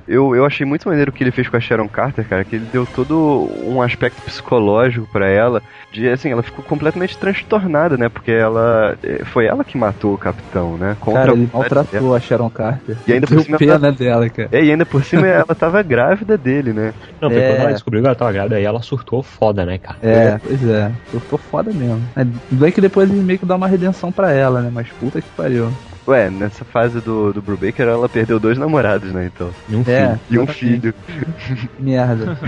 Eu, 0.07 0.35
eu 0.37 0.45
achei 0.45 0.65
muito 0.65 0.89
maneiro 0.89 1.11
o 1.11 1.15
que 1.15 1.25
ele 1.25 1.33
fez 1.33 1.49
com 1.49 1.57
a 1.57 1.61
Sharon 1.61 1.89
Carter, 1.89 2.27
cara, 2.27 2.45
que 2.45 2.57
ele 2.57 2.67
deu 2.73 2.87
todo 2.87 3.51
um 3.65 3.83
aspecto 3.83 4.23
psicológico 4.23 5.09
pra 5.11 5.29
ela, 5.29 5.61
de 5.91 6.09
assim, 6.09 6.31
ela 6.31 6.43
ficou 6.43 6.65
completamente 6.65 7.17
transtornada, 7.19 7.97
né? 7.97 8.09
Porque 8.09 8.31
ela 8.31 8.97
eh, 9.03 9.25
foi 9.25 9.47
ela 9.47 9.65
que 9.65 9.77
matou 9.77 10.15
o 10.15 10.19
capitão, 10.19 10.77
né? 10.77 10.97
Contra 11.01 11.23
Cara, 11.23 11.33
a 11.33 11.35
ele 11.35 11.51
maltratou 11.53 12.15
a 12.15 12.21
Sharon 12.21 12.51
Carter. 12.51 12.97
E 13.07 13.13
ainda 13.13 13.27
por 13.27 13.41
cima 13.43 13.59
pena 13.59 13.93
dela, 13.93 14.29
cara. 14.29 14.49
É, 14.53 14.63
e 14.63 14.71
ainda 14.71 14.87
por 14.87 15.05
cima 15.05 15.27
ela 15.27 15.55
tava 15.59 15.83
grávida 15.83 16.39
dele, 16.39 16.73
né? 16.73 16.93
Não, 17.21 17.29
porque 17.29 17.41
É. 17.45 17.49
quando 17.49 17.61
ela 17.61 17.73
descobriu 17.73 18.01
que 18.03 18.07
ela 18.07 18.17
tava 18.17 18.33
grávida, 18.33 18.57
aí 18.57 18.65
ela 18.65 18.81
surtou 18.83 19.23
foda, 19.23 19.67
né, 19.67 19.79
cara? 19.79 19.99
É, 20.03 20.39
pois 20.39 20.63
é. 20.69 20.93
Tô 21.29 21.37
foda 21.39 21.73
mesmo. 21.73 22.03
É, 22.17 22.25
bem 22.55 22.73
que 22.73 22.81
depois 22.81 23.11
ele 23.11 23.23
meio 23.23 23.39
que 23.39 23.47
dá 23.47 23.57
uma 23.57 23.69
redenção 23.69 24.11
pra 24.13 24.33
ela, 24.33 24.63
né? 24.63 24.71
Mas 24.73 24.89
puta 24.93 25.21
que 25.21 25.29
pariu. 25.37 25.71
Ué, 26.09 26.31
nessa 26.31 26.65
fase 26.65 27.03
do, 27.03 27.35
do 27.35 27.43
Brubaker 27.43 27.87
ela 27.87 28.09
perdeu 28.09 28.41
dois 28.41 28.57
namorados, 28.57 29.13
né? 29.13 29.27
Então. 29.27 29.51
E 29.69 29.77
um 29.77 29.81
É. 29.83 30.17
filho. 30.17 30.21
E 30.31 30.39
um 30.39 30.47
filho. 30.47 30.95
Merda. 31.79 32.39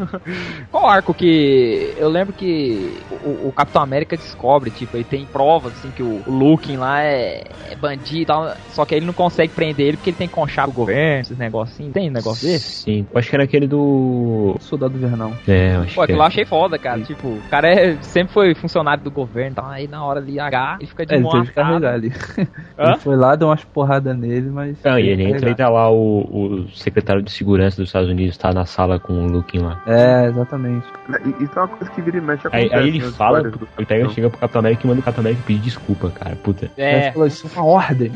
Qual 0.70 0.86
arco 0.86 1.14
que. 1.14 1.94
Eu 1.96 2.10
lembro 2.10 2.34
que 2.34 2.98
o, 3.24 3.48
o 3.48 3.52
Capitão 3.56 3.82
América 3.82 4.16
descobre, 4.16 4.70
tipo, 4.70 4.96
ele 4.96 5.04
tem 5.04 5.24
provas, 5.24 5.72
assim, 5.72 5.90
que 5.90 6.02
o, 6.02 6.22
Luken 6.26 6.76
lá 6.76 7.02
é, 7.02 7.44
é 7.70 7.74
bandido 7.74 8.20
e 8.20 8.26
tal. 8.26 8.54
Só 8.68 8.84
que 8.84 8.94
ele 8.94 9.06
não 9.06 9.14
consegue 9.14 9.52
prender 9.54 9.86
ele 9.86 9.96
porque 9.96 10.10
ele 10.10 10.16
tem 10.18 10.28
que 10.28 10.34
conchar 10.34 10.68
o 10.68 10.72
governo, 10.72 11.22
esses 11.22 11.38
negocinhos. 11.38 11.94
Tem 11.94 12.10
um 12.10 12.12
negócio 12.12 12.46
desse? 12.46 12.82
Sim. 12.82 13.06
Eu 13.10 13.18
acho 13.18 13.30
que 13.30 13.36
era 13.36 13.44
aquele 13.44 13.66
do. 13.66 14.56
Soldado 14.60 14.98
Vernal. 14.98 15.32
É, 15.48 15.76
eu 15.76 15.80
acho 15.82 15.94
Pô, 15.94 16.00
que 16.02 16.04
aquilo 16.04 16.18
lá 16.18 16.24
eu 16.24 16.26
é. 16.26 16.28
achei 16.28 16.44
foda, 16.44 16.78
cara. 16.78 17.00
Tipo, 17.00 17.28
o 17.28 17.42
cara 17.50 17.68
é, 17.68 17.96
sempre 18.02 18.32
foi 18.34 18.54
funcionário 18.54 19.02
do 19.02 19.10
governo, 19.10 19.52
então 19.52 19.66
aí 19.66 19.88
na 19.88 20.04
hora 20.04 20.20
ali 20.20 20.38
H, 20.38 20.76
ele 20.80 20.86
fica 20.86 21.06
de 21.06 21.14
É, 21.14 21.16
ele 21.16 21.24
mão 21.24 21.44
carregar 21.46 21.94
ali. 21.94 22.12
Ele 22.92 23.00
foi 23.00 23.16
lá, 23.16 23.34
deu 23.36 23.48
umas 23.48 23.64
porradas 23.64 24.16
nele, 24.16 24.50
mas. 24.50 24.76
Não, 24.84 24.98
e 24.98 25.08
ele 25.08 25.24
entra 25.24 25.50
e 25.50 25.54
tá 25.54 25.68
lá 25.68 25.90
o, 25.90 26.20
o 26.64 26.68
secretário 26.74 27.22
de 27.22 27.30
segurança 27.30 27.76
dos 27.76 27.88
Estados 27.88 28.08
Unidos, 28.08 28.36
tá 28.36 28.52
na 28.52 28.64
sala 28.64 28.98
com 28.98 29.12
o 29.24 29.26
Luke 29.28 29.58
lá. 29.58 29.82
É, 29.86 30.26
exatamente. 30.26 30.86
E- 31.24 31.44
Isso 31.44 31.52
é 31.56 31.60
uma 31.60 31.68
coisa 31.68 31.90
que 31.92 32.00
vira 32.02 32.18
e 32.18 32.20
mexe 32.20 32.46
Aí, 32.52 32.66
acontece 32.66 32.82
aí 32.82 32.88
ele 32.88 32.98
nas 32.98 33.16
fala, 33.16 33.42
do 33.42 33.68
ele 33.78 33.86
pega, 33.86 34.08
chega 34.10 34.30
pro 34.30 34.38
Capitão 34.38 34.60
América 34.60 34.82
e 34.84 34.88
manda 34.88 35.00
o 35.00 35.02
Capitão 35.02 35.22
América 35.22 35.42
pedir 35.46 35.60
desculpa, 35.60 36.10
cara. 36.10 36.36
Puta. 36.36 36.70
É. 36.76 37.08
É. 37.08 37.12
falou, 37.12 37.26
isso 37.26 37.46
é 37.46 37.58
uma 37.60 37.64
ordem. 37.66 38.12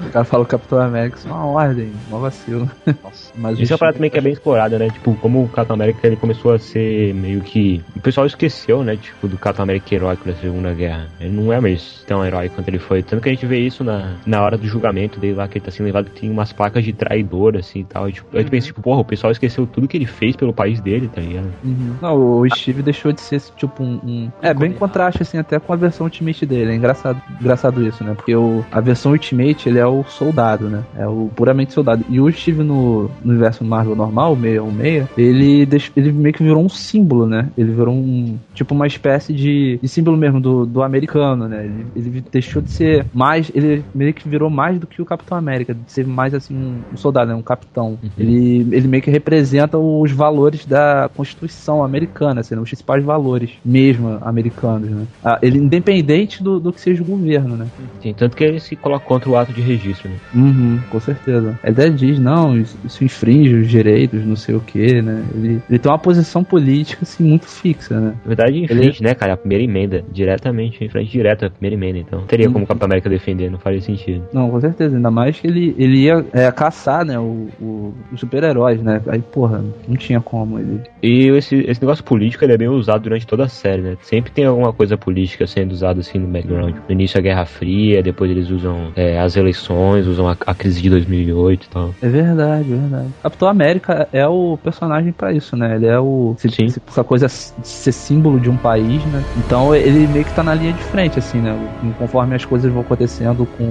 o 0.00 0.10
cara 0.10 0.24
fala 0.24 0.42
o 0.42 0.46
Capitão 0.46 0.78
América, 0.80 1.16
isso 1.18 1.28
é 1.28 1.32
uma 1.32 1.46
ordem, 1.46 1.92
uma 2.08 2.18
vacilo. 2.18 2.70
Mas 3.34 3.58
Isso 3.58 3.72
é 3.72 3.74
uma 3.74 3.78
parada 3.78 3.96
também 3.96 4.10
que 4.10 4.18
é 4.18 4.20
bem 4.20 4.32
explorada, 4.32 4.78
né? 4.78 4.88
Tipo, 4.90 5.14
como 5.14 5.42
o 5.44 5.48
Capitão 5.48 5.74
América 5.74 6.06
ele 6.06 6.16
começou 6.16 6.52
a 6.52 6.58
ser 6.58 7.14
meio 7.14 7.40
que. 7.40 7.82
O 7.96 8.00
pessoal 8.00 8.26
esqueceu, 8.26 8.82
né? 8.84 8.96
Tipo, 8.96 9.28
do 9.28 9.38
Capitão 9.38 9.62
América 9.64 9.94
heróico 9.94 10.24
da 10.26 10.34
Segunda 10.34 10.72
Guerra. 10.72 11.08
Ele 11.20 11.30
não 11.30 11.52
é 11.52 11.60
mais 11.60 12.02
tão 12.06 12.24
herói 12.24 12.48
quanto 12.48 12.68
ele 12.68 12.78
foi. 12.78 13.02
Tanto 13.02 13.22
que 13.22 13.28
a 13.28 13.32
gente 13.32 13.46
vê 13.46 13.58
isso 13.58 13.82
na, 13.84 14.01
na 14.26 14.42
hora 14.42 14.56
do 14.56 14.66
julgamento 14.66 15.18
dele 15.20 15.34
lá, 15.34 15.48
que 15.48 15.58
ele 15.58 15.64
tá 15.64 15.70
sendo 15.70 15.86
levado, 15.86 16.10
que 16.10 16.20
tem 16.20 16.30
umas 16.30 16.52
placas 16.52 16.84
de 16.84 16.92
traidor, 16.92 17.56
assim 17.56 17.80
e 17.80 17.84
tal. 17.84 18.08
E, 18.08 18.12
tipo, 18.12 18.36
gente 18.38 18.50
pensa, 18.50 18.66
tipo, 18.66 18.82
porra, 18.82 19.00
o 19.00 19.04
pessoal 19.04 19.30
esqueceu 19.30 19.66
tudo 19.66 19.88
que 19.88 19.96
ele 19.96 20.06
fez 20.06 20.36
pelo 20.36 20.52
país 20.52 20.80
dele, 20.80 21.08
tá 21.12 21.20
ligado? 21.20 21.48
Uhum. 21.64 21.94
Não, 22.00 22.40
o 22.40 22.48
Steve 22.54 22.82
deixou 22.82 23.12
de 23.12 23.20
ser 23.20 23.40
tipo 23.56 23.82
um. 23.82 24.00
um- 24.04 24.30
É 24.40 24.52
bem 24.54 24.72
contraste 24.72 25.22
assim 25.22 25.38
até 25.38 25.58
com 25.58 25.72
a 25.72 25.76
versão 25.76 26.06
Ultimate 26.06 26.44
dele. 26.46 26.72
É 26.72 26.74
engraçado, 26.74 27.20
engraçado 27.40 27.86
isso, 27.86 28.02
né? 28.04 28.14
Porque 28.14 28.34
o, 28.34 28.64
a 28.70 28.80
versão 28.80 29.12
Ultimate 29.12 29.68
ele 29.68 29.78
é 29.78 29.86
o 29.86 30.02
soldado, 30.04 30.68
né? 30.68 30.82
É 30.96 31.06
o 31.06 31.30
puramente 31.34 31.72
soldado. 31.72 32.04
E 32.08 32.20
o 32.20 32.30
Steve 32.32 32.62
no, 32.62 33.10
no 33.24 33.30
universo 33.32 33.64
Marvel 33.64 33.94
normal, 33.94 34.32
o 34.32 34.36
616, 34.36 35.08
ele, 35.16 35.66
deix- 35.66 35.92
ele 35.96 36.12
meio 36.12 36.34
que 36.34 36.42
virou 36.42 36.64
um 36.64 36.68
símbolo, 36.68 37.26
né? 37.26 37.48
Ele 37.56 37.72
virou 37.72 37.94
um. 37.94 38.38
Tipo 38.54 38.74
uma 38.74 38.86
espécie 38.86 39.32
de, 39.32 39.78
de 39.82 39.88
símbolo 39.88 40.16
mesmo 40.16 40.40
do, 40.40 40.66
do 40.66 40.82
americano, 40.82 41.48
né? 41.48 41.64
Ele, 41.64 41.86
ele 41.96 42.24
deixou 42.32 42.60
de 42.62 42.70
ser 42.70 43.06
mais. 43.12 43.50
Ele 43.54 43.84
meio 43.94 44.12
que 44.14 44.28
virou 44.28 44.50
mais 44.50 44.78
do 44.78 44.86
que 44.86 45.00
o 45.00 45.04
Capitão 45.04 45.36
América, 45.36 45.74
de 45.74 45.90
ser 45.90 46.06
mais 46.06 46.34
assim 46.34 46.84
um, 46.92 46.96
soldado, 46.96 47.30
né? 47.30 47.34
Um 47.34 47.42
capitão. 47.42 47.98
Ele, 48.18 48.66
ele 48.74 48.88
meio 48.88 49.02
que 49.02 49.10
representa 49.10 49.78
os 49.78 50.10
valores 50.12 50.66
da 50.66 51.10
Constituição 51.14 51.82
americana, 51.84 52.40
assim, 52.40 52.54
né? 52.54 52.60
os 52.60 52.68
principais 52.68 53.04
valores 53.04 53.50
mesmo 53.64 54.18
americanos, 54.22 54.90
né? 54.90 55.06
Ah, 55.22 55.38
ele 55.42 55.58
independente 55.58 56.42
do, 56.42 56.58
do 56.58 56.72
que 56.72 56.80
seja 56.80 57.02
o 57.02 57.06
governo, 57.06 57.56
né? 57.56 57.66
Sim, 58.00 58.14
tanto 58.14 58.36
que 58.36 58.44
ele 58.44 58.60
se 58.60 58.76
coloca 58.76 59.04
contra 59.06 59.30
o 59.30 59.36
ato 59.36 59.52
de 59.52 59.60
registro, 59.60 60.08
né? 60.08 60.16
Uhum, 60.34 60.80
com 60.90 61.00
certeza. 61.00 61.58
Ele 61.62 61.72
até 61.72 61.88
diz, 61.90 62.18
não, 62.18 62.58
isso, 62.58 62.78
isso 62.84 63.04
infringe 63.04 63.54
os 63.54 63.68
direitos, 63.68 64.24
não 64.24 64.36
sei 64.36 64.54
o 64.54 64.60
que, 64.60 65.00
né? 65.02 65.22
Ele, 65.34 65.60
ele 65.68 65.78
tem 65.78 65.90
uma 65.90 65.98
posição 65.98 66.42
política, 66.42 67.00
assim, 67.02 67.24
muito 67.24 67.46
fixa, 67.46 68.00
né? 68.00 68.14
Na 68.24 68.28
verdade, 68.28 68.58
em 68.58 68.64
Ele- 68.64 68.92
né, 69.00 69.14
cara? 69.14 69.34
A 69.34 69.36
primeira 69.36 69.62
emenda. 69.64 70.04
Diretamente, 70.12 70.84
em 70.84 70.88
frente 70.88 71.10
direta 71.10 71.46
à 71.46 71.50
primeira 71.50 71.74
emenda. 71.74 71.98
Então, 71.98 72.22
teria 72.26 72.50
como 72.50 72.64
o 72.64 72.68
Capitão 72.68 72.86
América 72.86 73.08
defender, 73.08 73.50
não 73.50 73.58
faria 73.72 73.80
sentido. 73.80 74.24
Não, 74.32 74.50
com 74.50 74.60
certeza. 74.60 74.96
Ainda 74.96 75.10
mais 75.10 75.38
que 75.40 75.46
ele, 75.46 75.74
ele 75.78 75.98
ia 76.04 76.24
é, 76.32 76.50
caçar, 76.52 77.04
né, 77.04 77.18
o, 77.18 77.48
o, 77.60 77.94
os 78.12 78.20
super-heróis, 78.20 78.82
né? 78.82 79.00
Aí, 79.08 79.20
porra, 79.20 79.64
não 79.88 79.96
tinha 79.96 80.20
como 80.20 80.58
ele... 80.58 80.80
E 81.02 81.28
esse, 81.28 81.56
esse 81.56 81.80
negócio 81.80 82.04
político 82.04 82.44
ele 82.44 82.52
é 82.52 82.56
bem 82.58 82.68
usado 82.68 83.02
durante 83.02 83.26
toda 83.26 83.44
a 83.44 83.48
série, 83.48 83.82
né? 83.82 83.96
Sempre 84.02 84.30
tem 84.32 84.44
alguma 84.44 84.72
coisa 84.72 84.96
política 84.96 85.46
sendo 85.46 85.72
usada 85.72 86.00
assim 86.00 86.18
no 86.18 86.26
background. 86.28 86.74
No 86.88 86.92
início 86.92 87.18
a 87.18 87.22
Guerra 87.22 87.44
Fria, 87.44 88.02
depois 88.02 88.30
eles 88.30 88.50
usam 88.50 88.92
é, 88.96 89.18
as 89.20 89.36
eleições, 89.36 90.06
usam 90.06 90.28
a, 90.28 90.36
a 90.46 90.54
crise 90.54 90.80
de 90.82 90.90
2008 90.90 91.64
e 91.64 91.68
tal. 91.68 91.94
É 92.02 92.08
verdade, 92.08 92.72
é 92.72 92.76
verdade. 92.76 93.08
Capitão 93.22 93.48
América 93.48 94.08
é 94.12 94.26
o 94.26 94.58
personagem 94.62 95.12
pra 95.12 95.32
isso, 95.32 95.56
né? 95.56 95.76
Ele 95.76 95.86
é 95.86 95.98
o. 95.98 96.34
se- 96.38 96.48
Sim. 96.50 96.68
se- 96.68 96.80
Essa 96.86 97.04
coisa 97.04 97.26
de 97.26 97.66
ser 97.68 97.92
símbolo 97.92 98.38
de 98.38 98.50
um 98.50 98.56
país, 98.56 99.04
né? 99.06 99.22
Então 99.36 99.74
ele 99.74 100.06
meio 100.06 100.24
que 100.24 100.32
tá 100.34 100.42
na 100.42 100.54
linha 100.54 100.72
de 100.72 100.82
frente, 100.82 101.18
assim, 101.18 101.40
né? 101.40 101.56
Conforme 101.98 102.34
as 102.34 102.44
coisas 102.44 102.70
vão 102.72 102.82
acontecendo 102.82 103.46
com, 103.56 103.61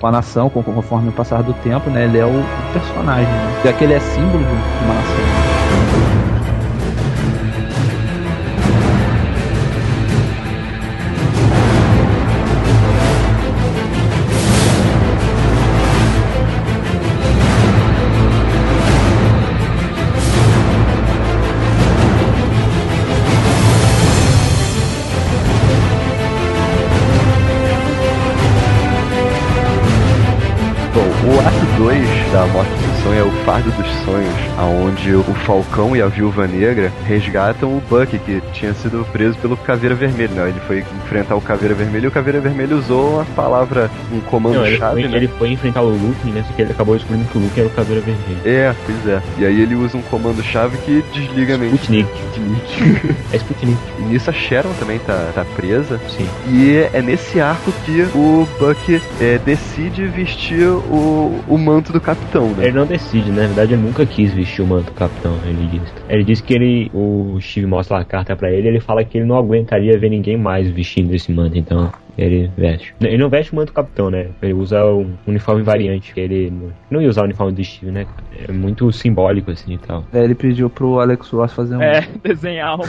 com 0.00 0.06
a 0.06 0.10
nação, 0.12 0.48
com- 0.50 0.62
conforme 0.62 1.08
o 1.08 1.12
passar 1.12 1.42
do 1.42 1.52
tempo, 1.54 1.88
né? 1.90 2.04
Ele 2.04 2.18
é 2.18 2.24
o, 2.24 2.28
o 2.28 2.72
personagem, 2.72 3.24
né? 3.26 3.60
Já 3.64 3.72
que 3.72 3.84
ele 3.84 3.94
é 3.94 4.00
símbolo 4.00 4.44
de 4.44 4.84
uma 4.84 4.94
nação. 4.94 6.25
Fardo 33.46 33.70
dos 33.70 33.86
Sonhos, 34.04 34.34
aonde 34.58 35.14
o 35.14 35.22
Falcão 35.46 35.94
e 35.94 36.02
a 36.02 36.08
Viúva 36.08 36.48
Negra 36.48 36.92
resgatam 37.06 37.76
o 37.76 37.80
Buck, 37.88 38.18
que 38.18 38.42
tinha 38.52 38.74
sido 38.74 39.06
preso 39.12 39.38
pelo 39.38 39.56
Caveira 39.56 39.94
Vermelho, 39.94 40.34
né? 40.34 40.48
Ele 40.48 40.58
foi 40.66 40.80
enfrentar 41.04 41.36
o 41.36 41.40
Caveira 41.40 41.72
Vermelho 41.72 42.06
e 42.06 42.08
o 42.08 42.10
Caveira 42.10 42.40
Vermelho 42.40 42.76
usou 42.76 43.20
a 43.20 43.24
palavra, 43.36 43.88
um 44.12 44.18
comando-chave, 44.18 45.02
ele, 45.02 45.08
foi, 45.08 45.08
né? 45.08 45.16
ele 45.16 45.28
foi 45.28 45.50
enfrentar 45.52 45.82
o 45.82 45.90
Luke, 45.90 46.28
né? 46.28 46.44
Só 46.44 46.52
que 46.54 46.62
ele 46.62 46.72
acabou 46.72 46.96
descobrindo 46.96 47.28
que 47.28 47.38
o 47.38 47.40
Luke 47.40 47.60
era 47.60 47.68
o 47.68 47.72
Caveira 47.72 48.02
Vermelho. 48.02 48.40
É, 48.44 48.74
pois 48.84 49.06
é. 49.06 49.22
E 49.38 49.46
aí 49.46 49.60
ele 49.60 49.76
usa 49.76 49.96
um 49.96 50.02
comando-chave 50.02 50.76
que 50.78 51.04
desliga 51.12 51.54
a 51.54 51.58
mente. 51.58 51.76
Sputnik. 51.76 52.10
Sputnik. 52.32 53.16
É 53.32 53.36
Sputnik, 53.36 53.78
E 54.00 54.02
nisso 54.02 54.28
a 54.28 54.32
Sharon 54.32 54.72
também 54.80 54.98
tá, 54.98 55.30
tá 55.32 55.44
presa. 55.54 56.00
sim. 56.08 56.26
E 56.48 56.88
é 56.92 57.00
nesse 57.00 57.40
arco 57.40 57.72
que 57.84 58.02
o 58.12 58.48
Buck 58.58 59.00
é, 59.20 59.38
decide 59.38 60.04
vestir 60.06 60.66
o, 60.66 61.40
o 61.46 61.56
manto 61.56 61.92
do 61.92 62.00
capitão, 62.00 62.48
né? 62.50 62.64
Ele 62.66 62.78
não 62.78 62.86
decide, 62.86 63.30
né? 63.30 63.35
Na 63.36 63.46
verdade 63.46 63.74
ele 63.74 63.82
nunca 63.82 64.06
quis 64.06 64.32
vestir 64.32 64.62
o 64.62 64.66
manto 64.66 64.86
do 64.86 64.92
capitão, 64.92 65.38
ele 65.44 65.68
diz. 65.68 65.94
Ele 66.08 66.24
diz 66.24 66.40
que 66.40 66.54
ele, 66.54 66.90
o 66.92 67.38
Steve 67.40 67.66
mostra 67.66 67.98
a 67.98 68.04
carta 68.04 68.34
pra 68.34 68.50
ele, 68.50 68.68
ele 68.68 68.80
fala 68.80 69.04
que 69.04 69.18
ele 69.18 69.26
não 69.26 69.36
aguentaria 69.36 69.98
ver 69.98 70.08
ninguém 70.08 70.36
mais 70.36 70.68
vestindo 70.70 71.14
esse 71.14 71.30
manto, 71.32 71.56
então 71.56 71.92
ele 72.16 72.50
veste. 72.56 72.94
Ele 73.00 73.18
não 73.18 73.28
veste 73.28 73.52
o 73.52 73.56
manto 73.56 73.68
do 73.68 73.72
capitão, 73.74 74.10
né? 74.10 74.28
Ele 74.42 74.54
usa 74.54 74.84
um 74.84 75.14
uniforme 75.26 75.62
variante, 75.62 76.14
que 76.14 76.20
ele 76.20 76.52
não 76.90 77.00
ia 77.02 77.08
usar 77.08 77.22
o 77.22 77.24
uniforme 77.24 77.52
do 77.52 77.64
Steve, 77.64 77.90
né? 77.92 78.06
É 78.48 78.52
muito 78.52 78.90
simbólico 78.92 79.50
assim 79.50 79.74
e 79.74 79.78
tal. 79.78 80.04
Aí 80.12 80.22
ele 80.22 80.34
pediu 80.34 80.68
pro 80.70 81.00
Alex 81.00 81.28
Ross 81.30 81.52
fazer 81.52 81.76
um. 81.76 81.82
É, 81.82 82.06
desenhar 82.22 82.76
um. 82.76 82.82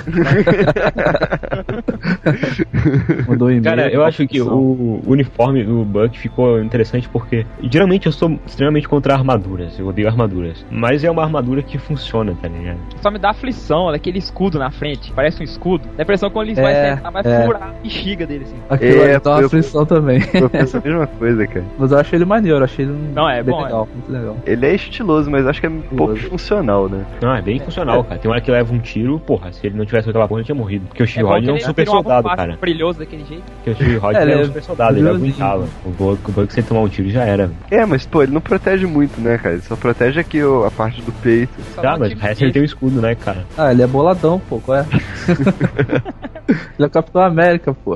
Mandou 3.28 3.48
um 3.48 3.52
e-mail. 3.52 3.64
Cara, 3.64 3.90
eu 3.92 4.04
acho 4.04 4.28
que 4.28 4.42
o 4.42 5.02
uniforme 5.06 5.64
do 5.64 5.84
Buck 5.84 6.18
ficou 6.18 6.62
interessante 6.62 7.08
porque 7.10 7.46
geralmente 7.64 8.06
eu 8.06 8.12
sou 8.12 8.40
extremamente 8.46 8.88
contra 8.88 9.14
armaduras, 9.14 9.78
eu 9.80 9.88
odeio 9.88 10.08
armaduras, 10.08 10.66
mas 10.72 11.04
é 11.04 11.12
uma 11.12 11.24
armadura 11.24 11.62
que 11.62 11.78
funciona, 11.78 12.36
tá 12.42 12.48
ligado? 12.48 12.78
Só 13.02 13.12
me 13.12 13.20
dá 13.20 13.32
aflição, 13.32 13.84
olha 13.84 13.96
aquele 13.98 14.20
escudo 14.20 14.58
na 14.60 14.72
frente. 14.72 15.12
Parece 15.14 15.42
um 15.42 15.44
escudo. 15.44 15.86
Dá 15.96 16.00
a 16.00 16.04
impressão 16.04 16.30
que 16.30 16.34
quando 16.34 16.50
ele 16.50 16.62
vai 16.62 16.74
É, 16.74 16.96
sentar, 16.96 17.12
vai 17.12 17.22
é. 17.26 17.46
furar 17.46 17.64
a 17.64 17.82
bexiga 17.82 18.26
dele, 18.26 18.44
assim. 18.44 18.56
Aquilo 18.70 19.02
É, 19.04 19.17
dá 19.20 19.32
uma 19.32 19.42
eu- 19.42 19.48
aflição 19.48 19.86
também. 19.86 20.22
Eu 20.34 20.50
penso 20.50 20.78
a 20.78 20.82
mesma 20.82 21.08
coisa, 21.08 21.48
cara. 21.48 21.66
Mas 21.78 21.92
eu 21.92 21.98
achei 21.98 22.18
ele 22.18 22.26
maneiro, 22.26 22.64
achei 22.64 22.86
ele 22.86 22.94
Não, 23.14 23.30
é 23.30 23.44
bem 23.44 23.54
bom, 23.54 23.64
legal, 23.64 23.88
muito 23.94 24.12
legal. 24.12 24.38
Ele 24.46 24.66
é 24.66 24.76
estiloso, 24.76 25.30
mas 25.30 25.46
acho 25.48 25.60
que 25.60 25.68
é 25.68 25.70
um 25.70 25.82
pouco 25.82 26.16
funcional, 26.16 26.88
né? 26.90 27.06
Não, 27.22 27.36
é 27.36 27.42
bem 27.42 27.60
funcional, 27.60 28.04
cara. 28.04 28.20
Tem 28.20 28.30
hora 28.30 28.42
que 28.42 28.52
leva 28.52 28.74
um 28.74 28.80
tiro, 28.80 29.20
porra, 29.20 29.52
se 29.52 29.66
ele 29.66 29.78
não 29.78 29.86
tivesse 29.86 30.10
aquela 30.10 30.28
porra, 30.28 30.40
ele 30.42 30.46
tinha 30.46 30.56
morrido. 30.56 30.86
Porque 30.88 31.04
o 31.04 31.06
Rogers 31.28 31.44
que 31.44 31.50
é 31.50 31.54
um 31.54 31.56
ele 31.56 31.66
super 31.66 31.88
soldado, 31.88 32.30
cara. 32.30 32.58
brilhoso 32.60 33.00
daquele 33.00 33.24
jeito. 33.26 33.44
Porque 33.64 33.84
o 33.84 34.00
Rogers 34.00 34.24
É, 34.24 34.30
é, 34.30 34.32
ele 34.32 34.36
um 34.36 34.42
é 34.42 34.46
super 34.46 34.64
soldado, 34.64 34.98
ele 34.98 35.10
aguentava. 35.10 35.66
O 35.86 35.90
Buck, 35.90 36.30
o 36.30 36.32
Buck, 36.32 36.54
se 36.54 36.60
ele 36.60 36.68
tomar 36.68 36.82
um 36.82 36.88
tiro, 36.90 37.10
já 37.10 37.24
era. 37.24 37.50
É, 37.70 37.86
mas 37.86 38.06
pô, 38.06 38.24
ele 38.24 38.32
não 38.32 38.42
protege 38.42 38.86
muito, 38.86 39.20
né, 39.20 39.38
cara? 39.38 39.56
Ele 39.56 39.62
só 39.64 39.76
protege 39.76 40.20
aqui 40.20 40.40
a 40.42 40.72
parte 40.72 41.02
do 41.02 41.12
peito. 41.12 41.54
Tá, 41.76 41.98
mas 41.98 42.14
o 42.14 42.16
resto 42.16 42.44
ele 42.44 42.52
tem 42.52 42.62
o 42.62 42.66
escudo, 42.66 43.02
né, 43.02 43.16
cara? 43.16 43.46
Ah, 43.58 43.72
ele 43.72 43.82
é 43.82 43.88
boladão, 43.88 44.40
pô, 44.50 44.60
qual 44.60 44.78
é? 44.80 44.86
ele 46.48 46.64
é 46.80 46.86
o 46.86 46.90
Capitão 46.90 47.22
América, 47.22 47.74
pô. 47.74 47.96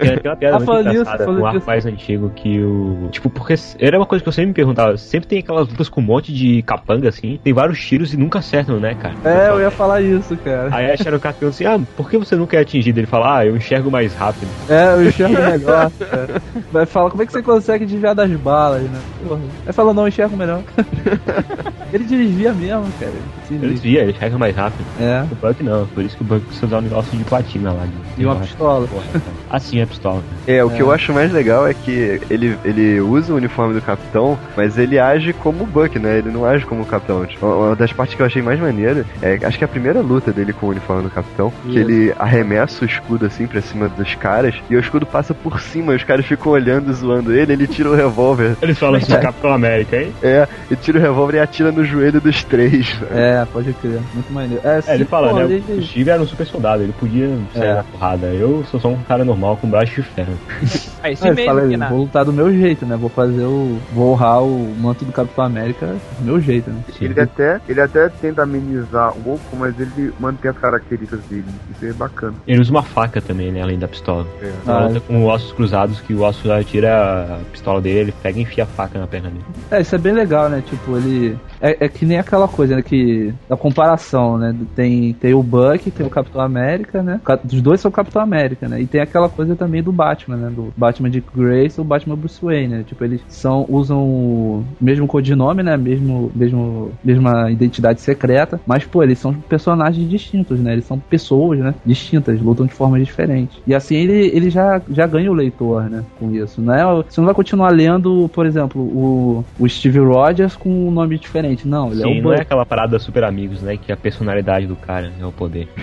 Tem, 0.00 0.18
tem 0.18 0.30
uma 0.30 0.36
piada 0.38 0.56
Ah, 0.56 0.60
muito 0.60 0.88
engraçada 0.88 1.24
com 1.24 1.32
um 1.32 1.50
disso. 1.52 1.66
mais 1.66 1.86
antigo 1.86 2.30
que 2.34 2.60
o... 2.62 3.08
Tipo, 3.10 3.28
porque 3.30 3.54
era 3.78 3.98
uma 3.98 4.06
coisa 4.06 4.22
que 4.22 4.28
eu 4.28 4.32
sempre 4.32 4.48
me 4.48 4.54
perguntava. 4.54 4.96
Sempre 4.96 5.28
tem 5.28 5.38
aquelas 5.40 5.68
lutas 5.68 5.88
com 5.88 6.00
um 6.00 6.04
monte 6.04 6.32
de 6.32 6.62
capanga, 6.62 7.08
assim. 7.08 7.38
Tem 7.42 7.52
vários 7.52 7.78
tiros 7.84 8.12
e 8.12 8.16
nunca 8.16 8.38
acertam, 8.38 8.78
né, 8.80 8.94
cara? 8.94 9.14
É, 9.24 9.50
eu 9.50 9.60
ia 9.60 9.70
falar 9.70 10.00
isso, 10.00 10.36
cara. 10.38 10.68
Aí 10.72 10.90
acharam 10.90 11.16
o 11.16 11.20
cara 11.20 11.34
perguntou 11.34 11.48
assim, 11.54 11.64
ah, 11.64 11.80
por 11.96 12.08
que 12.10 12.16
você 12.18 12.36
nunca 12.36 12.56
é 12.56 12.60
atingido? 12.60 12.98
Ele 12.98 13.06
fala, 13.06 13.38
ah, 13.38 13.46
eu 13.46 13.56
enxergo 13.56 13.90
mais 13.90 14.14
rápido. 14.14 14.48
É, 14.68 14.94
eu 14.94 15.08
enxergo 15.08 15.34
melhor. 15.34 15.90
cara. 15.98 16.42
Vai 16.72 16.86
falar, 16.86 17.10
como 17.10 17.22
é 17.22 17.26
que 17.26 17.32
você 17.32 17.42
consegue 17.42 17.86
desviar 17.86 18.14
das 18.14 18.30
balas, 18.32 18.82
né? 18.82 18.98
Porra. 19.26 19.40
Aí 19.66 19.72
fala, 19.72 19.92
não, 19.94 20.02
eu 20.04 20.08
enxergo 20.08 20.36
melhor. 20.36 20.62
Ele 21.92 22.04
desvia 22.04 22.52
mesmo, 22.52 22.86
cara. 22.98 23.12
Ele 23.50 23.64
Ele 23.64 23.72
desvia, 23.72 24.02
ele 24.02 24.12
chega 24.18 24.36
mais 24.38 24.54
rápido. 24.54 24.84
É. 25.00 25.24
O 25.30 25.34
Buck 25.34 25.62
não, 25.62 25.86
por 25.86 26.02
isso 26.04 26.16
que 26.16 26.22
o 26.22 26.26
Buck 26.26 26.44
precisa 26.44 26.66
usar 26.66 26.78
um 26.78 26.82
negócio 26.82 27.16
de 27.16 27.24
platina 27.24 27.72
lá. 27.72 27.84
De, 27.86 28.22
E 28.22 28.24
uma 28.26 28.36
pistola. 28.36 28.86
Porra, 28.86 29.04
cara. 29.12 29.22
Assim 29.50 29.80
é 29.80 29.82
a 29.82 29.86
pistola. 29.86 30.22
É, 30.46 30.62
o 30.64 30.70
que 30.70 30.78
É. 30.78 30.82
eu 30.82 30.92
acho 30.92 31.12
mais 31.12 31.32
legal 31.32 31.66
é 31.66 31.72
que 31.74 32.20
ele, 32.30 32.58
ele 32.64 33.00
usa 33.00 33.32
o 33.32 33.36
uniforme 33.36 33.74
do 33.74 33.80
capitão, 33.82 34.38
mas 34.56 34.76
ele 34.78 34.98
age 34.98 35.32
como 35.32 35.64
o 35.64 35.66
Buck, 35.66 35.98
né? 35.98 36.18
Ele 36.18 36.30
não 36.30 36.44
age 36.44 36.64
como 36.66 36.82
o 36.82 36.86
capitão. 36.86 37.24
Tipo, 37.26 37.46
uma 37.46 37.76
das 37.76 37.92
partes 37.92 38.14
que 38.14 38.22
eu 38.22 38.26
achei 38.26 38.42
mais 38.42 38.60
maneira 38.60 39.04
é, 39.22 39.38
acho 39.42 39.56
que 39.58 39.64
é 39.64 39.66
a 39.66 39.68
primeira 39.68 40.00
luta 40.00 40.32
dele 40.32 40.52
com 40.52 40.66
o 40.66 40.70
uniforme 40.70 41.02
do 41.02 41.10
capitão, 41.10 41.52
que 41.64 41.70
Isso. 41.70 41.78
ele 41.78 42.12
arremessa 42.18 42.84
o 42.84 42.86
escudo 42.86 43.26
assim 43.26 43.46
pra 43.46 43.60
cima 43.62 43.88
dos 43.88 44.14
caras, 44.14 44.54
e 44.68 44.76
o 44.76 44.80
escudo 44.80 45.06
passa 45.06 45.32
por 45.34 45.60
cima, 45.60 45.92
e 45.92 45.96
os 45.96 46.04
caras 46.04 46.26
ficam 46.26 46.52
olhando 46.52 46.90
e 46.90 46.94
zoando 46.94 47.32
ele, 47.34 47.52
ele 47.52 47.66
tira 47.66 47.90
o 47.90 47.94
revólver. 47.94 48.56
Eles 48.60 48.78
falam 48.78 48.96
assim, 48.96 49.12
Capitão 49.18 49.52
América, 49.52 49.96
hein? 49.96 50.12
É, 50.22 50.46
e 50.70 50.76
tira 50.76 50.98
o 50.98 51.02
revólver 51.02 51.36
e 51.36 51.40
atira 51.40 51.72
no 51.72 51.77
joelho 51.84 52.20
dos 52.20 52.42
três. 52.44 52.96
É, 53.10 53.44
pode 53.52 53.72
crer. 53.74 54.00
Muito 54.14 54.32
maneiro. 54.32 54.60
É, 54.64 54.80
É, 54.86 54.94
ele 54.94 55.04
fala, 55.04 55.32
né? 55.32 55.44
ele- 55.44 55.64
O 55.78 55.82
Steve 55.82 56.10
era 56.10 56.20
um 56.22 56.26
super 56.26 56.46
soldado, 56.46 56.82
ele 56.82 56.92
podia 56.98 57.28
sair 57.54 57.68
É. 57.68 57.74
na 57.74 57.82
porrada. 57.84 58.26
Eu 58.28 58.64
sou 58.70 58.78
só 58.80 58.88
um 58.88 59.02
cara 59.02 59.24
normal 59.24 59.56
com 59.56 59.68
braço 59.68 59.94
de 59.94 60.02
ferro. 60.02 60.34
É 61.00 61.12
esse 61.12 61.24
Ah, 61.24 61.28
ele 61.28 61.36
mesmo 61.36 61.50
fala, 61.54 61.68
que 61.68 61.94
vou 61.94 61.98
lutar 62.00 62.24
do 62.24 62.32
meu 62.32 62.52
jeito, 62.52 62.84
né? 62.84 62.96
Vou 62.96 63.08
fazer 63.08 63.44
o. 63.44 63.78
Vou 63.92 64.12
honrar 64.12 64.42
o 64.42 64.74
manto 64.80 65.04
do 65.04 65.12
Capitão 65.12 65.44
América 65.44 65.86
do 66.18 66.24
meu 66.24 66.40
jeito, 66.40 66.68
né? 66.70 66.80
Ele 67.00 67.20
até, 67.20 67.60
ele 67.68 67.80
até 67.80 68.08
tenta 68.08 68.42
amenizar 68.42 69.16
um 69.16 69.22
pouco, 69.22 69.56
mas 69.56 69.78
ele 69.78 70.12
mantém 70.18 70.50
as 70.50 70.58
características 70.58 71.20
dele. 71.30 71.44
Isso 71.70 71.86
é 71.86 71.92
bacana. 71.92 72.34
Ele 72.48 72.60
usa 72.60 72.70
uma 72.72 72.82
faca 72.82 73.20
também, 73.20 73.52
né? 73.52 73.62
Além 73.62 73.78
da 73.78 73.86
pistola. 73.86 74.26
É. 74.42 74.52
Ela 74.66 74.80
Ah, 74.84 74.86
luta 74.88 75.00
com 75.00 75.24
ossos 75.24 75.52
cruzados, 75.52 76.00
que 76.00 76.12
o 76.14 76.22
osso 76.22 76.50
atira 76.50 77.36
a 77.36 77.38
pistola 77.52 77.80
dele, 77.80 77.98
ele 78.00 78.14
pega 78.20 78.38
e 78.38 78.42
enfia 78.42 78.64
a 78.64 78.66
faca 78.66 78.98
na 78.98 79.06
perna 79.06 79.30
dele. 79.30 79.44
É, 79.70 79.80
isso 79.80 79.94
é 79.94 79.98
bem 79.98 80.12
legal, 80.12 80.48
né? 80.48 80.62
Tipo, 80.66 80.96
ele. 80.96 81.38
É, 81.60 81.67
é 81.80 81.88
que 81.88 82.04
nem 82.04 82.18
aquela 82.18 82.48
coisa, 82.48 82.76
né? 82.76 82.82
Que. 82.82 83.32
Da 83.48 83.56
comparação, 83.56 84.38
né? 84.38 84.54
Tem, 84.74 85.12
tem 85.14 85.34
o 85.34 85.42
Buck, 85.42 85.90
tem 85.90 86.06
o 86.06 86.10
Capitão 86.10 86.40
América, 86.40 87.02
né? 87.02 87.20
Os 87.44 87.62
dois 87.62 87.80
são 87.80 87.90
Capitão 87.90 88.22
América, 88.22 88.68
né? 88.68 88.80
E 88.80 88.86
tem 88.86 89.00
aquela 89.00 89.28
coisa 89.28 89.54
também 89.56 89.82
do 89.82 89.92
Batman, 89.92 90.36
né? 90.36 90.50
Do 90.54 90.72
Batman 90.76 91.10
de 91.10 91.22
Grace 91.34 91.80
ou 91.80 91.86
Batman 91.86 92.16
Bruce 92.16 92.38
Wayne, 92.42 92.68
né? 92.68 92.84
Tipo, 92.86 93.04
eles 93.04 93.20
são, 93.28 93.66
usam 93.68 94.02
o 94.02 94.64
mesmo 94.80 95.06
codinome, 95.06 95.62
né? 95.62 95.76
Mesmo, 95.76 96.30
mesmo, 96.34 96.92
mesma 97.02 97.50
identidade 97.50 98.00
secreta. 98.00 98.60
Mas, 98.66 98.84
pô, 98.84 99.02
eles 99.02 99.18
são 99.18 99.32
personagens 99.34 100.08
distintos, 100.08 100.58
né? 100.60 100.72
Eles 100.72 100.84
são 100.84 100.98
pessoas, 100.98 101.58
né? 101.58 101.74
Distintas, 101.84 102.40
lutam 102.40 102.66
de 102.66 102.72
formas 102.72 103.04
diferentes. 103.04 103.58
E 103.66 103.74
assim 103.74 103.96
ele, 103.96 104.30
ele 104.34 104.50
já, 104.50 104.80
já 104.90 105.06
ganha 105.06 105.30
o 105.30 105.34
leitor, 105.34 105.88
né? 105.88 106.04
Com 106.18 106.32
isso. 106.34 106.60
Não 106.60 106.74
é, 106.74 107.02
você 107.02 107.20
não 107.20 107.26
vai 107.26 107.34
continuar 107.34 107.70
lendo, 107.70 108.28
por 108.32 108.46
exemplo, 108.46 108.80
o, 108.80 109.44
o 109.58 109.68
Steve 109.68 109.98
Rogers 109.98 110.56
com 110.56 110.88
um 110.88 110.90
nome 110.90 111.18
diferente. 111.18 111.57
Não, 111.66 111.90
ele 111.90 112.02
é 112.02 112.04
Sim, 112.04 112.20
o 112.20 112.22
não 112.22 112.32
é 112.32 112.40
aquela 112.40 112.64
parada 112.66 112.98
super 112.98 113.24
amigos, 113.24 113.62
né? 113.62 113.76
Que 113.76 113.90
a 113.92 113.96
personalidade 113.96 114.66
do 114.66 114.76
cara 114.76 115.12
é 115.20 115.24
o 115.24 115.32
poder. 115.32 115.68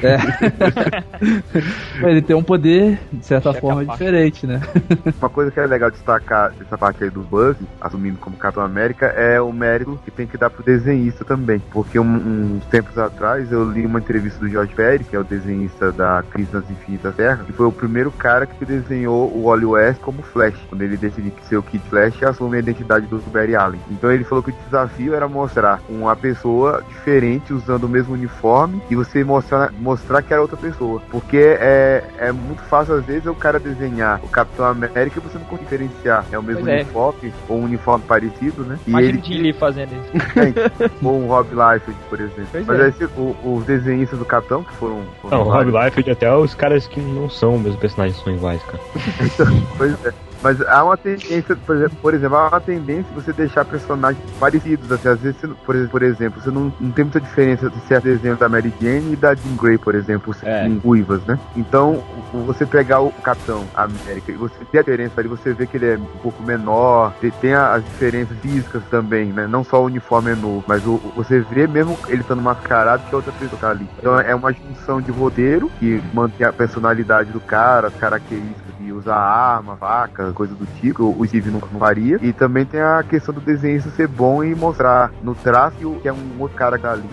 Ele 2.03 2.21
tem 2.21 2.35
um 2.35 2.43
poder, 2.43 2.99
de 3.11 3.25
certa 3.25 3.49
Chefe 3.51 3.61
forma, 3.61 3.85
diferente, 3.85 4.45
né? 4.45 4.61
Uma 5.19 5.29
coisa 5.29 5.51
que 5.51 5.59
é 5.59 5.65
legal 5.65 5.89
destacar 5.91 6.51
dessa 6.51 6.77
parte 6.77 7.03
aí 7.03 7.09
do 7.09 7.21
Buzz, 7.21 7.57
assumindo 7.79 8.17
como 8.19 8.35
Capitão 8.37 8.63
América, 8.63 9.07
é 9.07 9.39
o 9.41 9.51
mérito 9.51 9.99
que 10.03 10.11
tem 10.11 10.27
que 10.27 10.37
dar 10.37 10.49
pro 10.49 10.63
desenhista 10.63 11.23
também. 11.25 11.61
Porque 11.71 11.99
um- 11.99 12.55
uns 12.57 12.65
tempos 12.65 12.97
atrás 12.97 13.51
eu 13.51 13.69
li 13.71 13.85
uma 13.85 13.99
entrevista 13.99 14.39
do 14.39 14.49
George 14.49 14.73
Perry, 14.75 15.03
que 15.03 15.15
é 15.15 15.19
o 15.19 15.23
desenhista 15.23 15.91
da 15.91 16.23
Crise 16.29 16.53
nas 16.53 16.69
Infinitas 16.69 17.15
Terras, 17.15 17.45
que 17.45 17.53
foi 17.53 17.65
o 17.65 17.71
primeiro 17.71 18.11
cara 18.11 18.45
que 18.45 18.65
desenhou 18.65 19.31
o 19.35 19.45
Wally 19.45 19.65
West 19.65 19.99
como 20.01 20.21
Flash, 20.21 20.55
quando 20.69 20.81
ele 20.81 20.97
decidiu 20.97 21.31
que 21.31 21.45
ser 21.45 21.57
o 21.57 21.63
Kid 21.63 21.83
Flash 21.89 22.21
assume 22.23 22.57
a 22.57 22.59
identidade 22.59 23.05
do 23.07 23.17
Barry 23.31 23.55
Allen. 23.55 23.79
Então 23.89 24.11
ele 24.11 24.23
falou 24.23 24.43
que 24.43 24.51
o 24.51 24.55
desafio 24.65 25.13
era 25.15 25.27
mostrar 25.27 25.64
uma 25.89 26.15
pessoa 26.15 26.83
diferente 26.87 27.53
usando 27.53 27.83
o 27.85 27.89
mesmo 27.89 28.13
uniforme 28.13 28.81
e 28.89 28.95
você 28.95 29.23
mostrar, 29.23 29.71
mostrar 29.73 30.21
que 30.21 30.31
era 30.33 30.41
outra 30.41 30.57
pessoa. 30.57 31.01
Porque 31.11 31.37
é, 31.37 32.03
é 32.17 32.31
muito 32.31 32.61
fácil, 32.63 32.95
às 32.95 33.05
vezes, 33.05 33.25
o 33.25 33.33
cara 33.35 33.59
desenhar 33.59 34.19
o 34.23 34.27
Capitão 34.27 34.65
América 34.65 35.17
e 35.19 35.21
você 35.21 35.37
não 35.37 35.45
consegue 35.45 35.65
diferenciar. 35.65 36.25
É 36.31 36.37
o 36.37 36.43
mesmo 36.43 36.61
Pois 36.63 36.73
é. 36.73 36.81
uniforme, 36.81 37.33
ou 37.49 37.57
um 37.59 37.63
uniforme 37.63 38.03
parecido, 38.07 38.63
né? 38.63 38.77
E 38.85 38.89
Imagina 38.89 39.09
ele 39.13 39.21
o 39.21 39.25
Jim 39.25 39.41
Lee 39.41 39.53
fazendo 39.53 39.89
isso. 39.93 40.95
ou 41.03 41.21
um 41.23 41.27
Rob 41.27 41.47
Liefeld, 41.49 41.97
por 42.09 42.19
exemplo. 42.19 42.47
Pois 42.51 42.65
Mas 42.67 43.01
é. 43.01 43.05
o- 43.17 43.35
os 43.57 43.65
desenhistas 43.65 44.19
do 44.19 44.25
Capitão, 44.25 44.63
que 44.63 44.73
foram. 44.75 45.01
foram 45.21 45.37
Não, 45.39 45.47
o 45.47 45.51
Rob 45.51 45.71
Liefeld 45.71 46.11
até 46.11 46.35
os 46.35 46.53
caras 46.53 46.87
que 46.87 46.99
não 46.99 47.29
são, 47.29 47.57
meus 47.57 47.75
personagens 47.75 48.21
são 48.21 48.33
iguais, 48.33 48.61
cara. 48.63 48.83
Pois 49.77 50.05
é. 50.05 50.13
Mas 50.41 50.61
há 50.61 50.83
uma 50.83 50.97
tendência, 50.97 51.55
por 51.65 51.75
exemplo, 51.75 51.97
por 52.01 52.13
exemplo, 52.13 52.37
há 52.37 52.47
uma 52.49 52.61
tendência 52.61 53.05
você 53.15 53.33
deixar 53.33 53.65
personagens 53.65 54.23
parecidos. 54.39 54.91
Assim, 54.91 55.07
às 55.07 55.19
vezes, 55.19 55.39
você 55.41 55.47
por, 55.65 55.75
exemplo- 55.75 55.91
por 55.91 56.03
exemplo, 56.03 56.41
você 56.41 56.51
não, 56.51 56.73
não 56.79 56.91
tem 56.91 57.05
muita 57.05 57.19
diferença 57.19 57.69
de 57.69 57.79
certo 57.87 58.03
desenho 58.05 58.35
da 58.35 58.47
Mary 58.47 58.73
Jane 58.81 59.13
e 59.13 59.15
da 59.15 59.33
Jean 59.33 59.55
Grey, 59.55 59.77
por 59.77 59.95
exemplo, 59.95 60.35
É. 60.43 60.67
em 60.67 60.77
ruivas, 60.77 61.23
né? 61.25 61.39
Então, 61.55 62.03
você 62.45 62.65
pegar 62.65 63.01
o 63.01 63.11
Capitão 63.11 63.65
América 63.75 64.31
e 64.31 64.35
você 64.35 64.63
ter 64.71 64.79
a 64.79 64.81
diferença 64.81 65.19
ali, 65.19 65.27
você 65.29 65.53
vê 65.53 65.65
que 65.65 65.77
ele 65.77 65.87
é 65.87 65.97
um 65.97 66.17
pouco 66.21 66.43
menor, 66.43 67.13
te- 67.19 67.31
tem 67.41 67.53
as 67.53 67.83
diferenças 67.83 68.37
físicas 68.39 68.83
também, 68.91 69.31
né? 69.31 69.47
Não 69.47 69.63
só 69.63 69.81
o 69.81 69.85
uniforme 69.85 70.31
é 70.31 70.35
novo, 70.35 70.63
mas 70.67 70.85
o- 70.85 70.97
você 71.15 71.39
vê 71.39 71.65
mesmo 71.67 71.97
ele 72.07 72.21
estando 72.21 72.41
mascarado 72.41 73.03
que 73.09 73.13
a 73.13 73.17
outra 73.17 73.31
pessoa 73.33 73.59
tá 73.59 73.69
ali. 73.69 73.87
Então, 73.97 74.19
é 74.19 74.35
uma 74.35 74.51
junção 74.53 75.01
de 75.01 75.11
roteiro 75.11 75.71
que 75.79 76.01
mantém 76.13 76.45
a 76.45 76.53
personalidade 76.53 77.31
do 77.31 77.39
cara, 77.39 77.87
as 77.87 77.95
características 77.95 78.74
de 78.85 78.93
usar 78.93 79.15
arma, 79.15 79.75
faca, 79.77 80.31
coisa 80.33 80.53
do 80.53 80.65
tipo, 80.79 81.15
o 81.17 81.25
Steve 81.27 81.49
não, 81.49 81.59
não 81.71 81.79
faria. 81.79 82.17
E 82.21 82.31
também 82.31 82.65
tem 82.65 82.79
a 82.81 83.03
questão 83.03 83.33
do 83.33 83.41
desenhista 83.41 83.89
ser 83.91 84.07
bom 84.07 84.43
e 84.43 84.53
mostrar 84.55 85.11
no 85.23 85.33
traço 85.33 85.75
que 86.01 86.07
é 86.07 86.13
um 86.13 86.17
outro 86.39 86.55
cara 86.55 86.77
faria, 86.77 87.03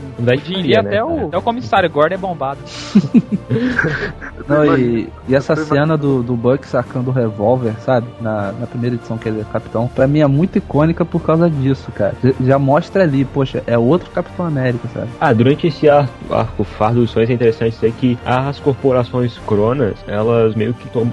Lee 0.63 0.73
né, 0.73 0.79
até, 0.79 0.91
cara? 0.91 1.07
o, 1.07 1.27
até 1.29 1.39
o 1.39 1.43
comissário 1.43 1.91
Gordon 1.91 2.15
é 2.15 2.19
bombado. 2.19 2.61
Não, 4.49 4.77
e, 4.77 5.09
e 5.29 5.35
essa 5.35 5.55
cena 5.57 5.97
do, 5.97 6.23
do 6.23 6.35
Buck 6.35 6.67
sacando 6.67 7.11
o 7.11 7.13
revólver, 7.13 7.75
sabe? 7.81 8.07
Na, 8.21 8.53
na 8.53 8.67
primeira 8.67 8.97
edição 8.97 9.17
que 9.17 9.29
ele 9.29 9.41
é 9.41 9.45
capitão, 9.45 9.89
pra 9.89 10.07
mim 10.07 10.21
é 10.21 10.27
muito 10.27 10.59
icônica 10.59 11.05
por 11.05 11.23
causa 11.23 11.49
disso, 11.49 11.91
cara. 11.93 12.15
Já, 12.41 12.59
mostra 12.59 13.03
ali, 13.03 13.25
poxa, 13.25 13.63
é 13.67 13.79
outro 13.79 14.11
Capitão 14.11 14.47
América, 14.47 14.89
sabe? 14.93 15.09
Ah, 15.21 15.33
durante 15.33 15.67
esse 15.67 15.89
ar- 15.89 16.09
arco 16.31 16.65
fardo 16.65 17.01
dos 17.01 17.11
sonhos 17.11 17.31
é 17.31 17.33
interessante 17.35 17.75
dizer 17.75 17.93
que 17.93 18.19
as 18.25 18.59
corporações 18.59 19.39
cronas, 19.47 19.95
elas 20.07 20.55
meio 20.55 20.75
que 20.75 20.89
to- 20.89 21.07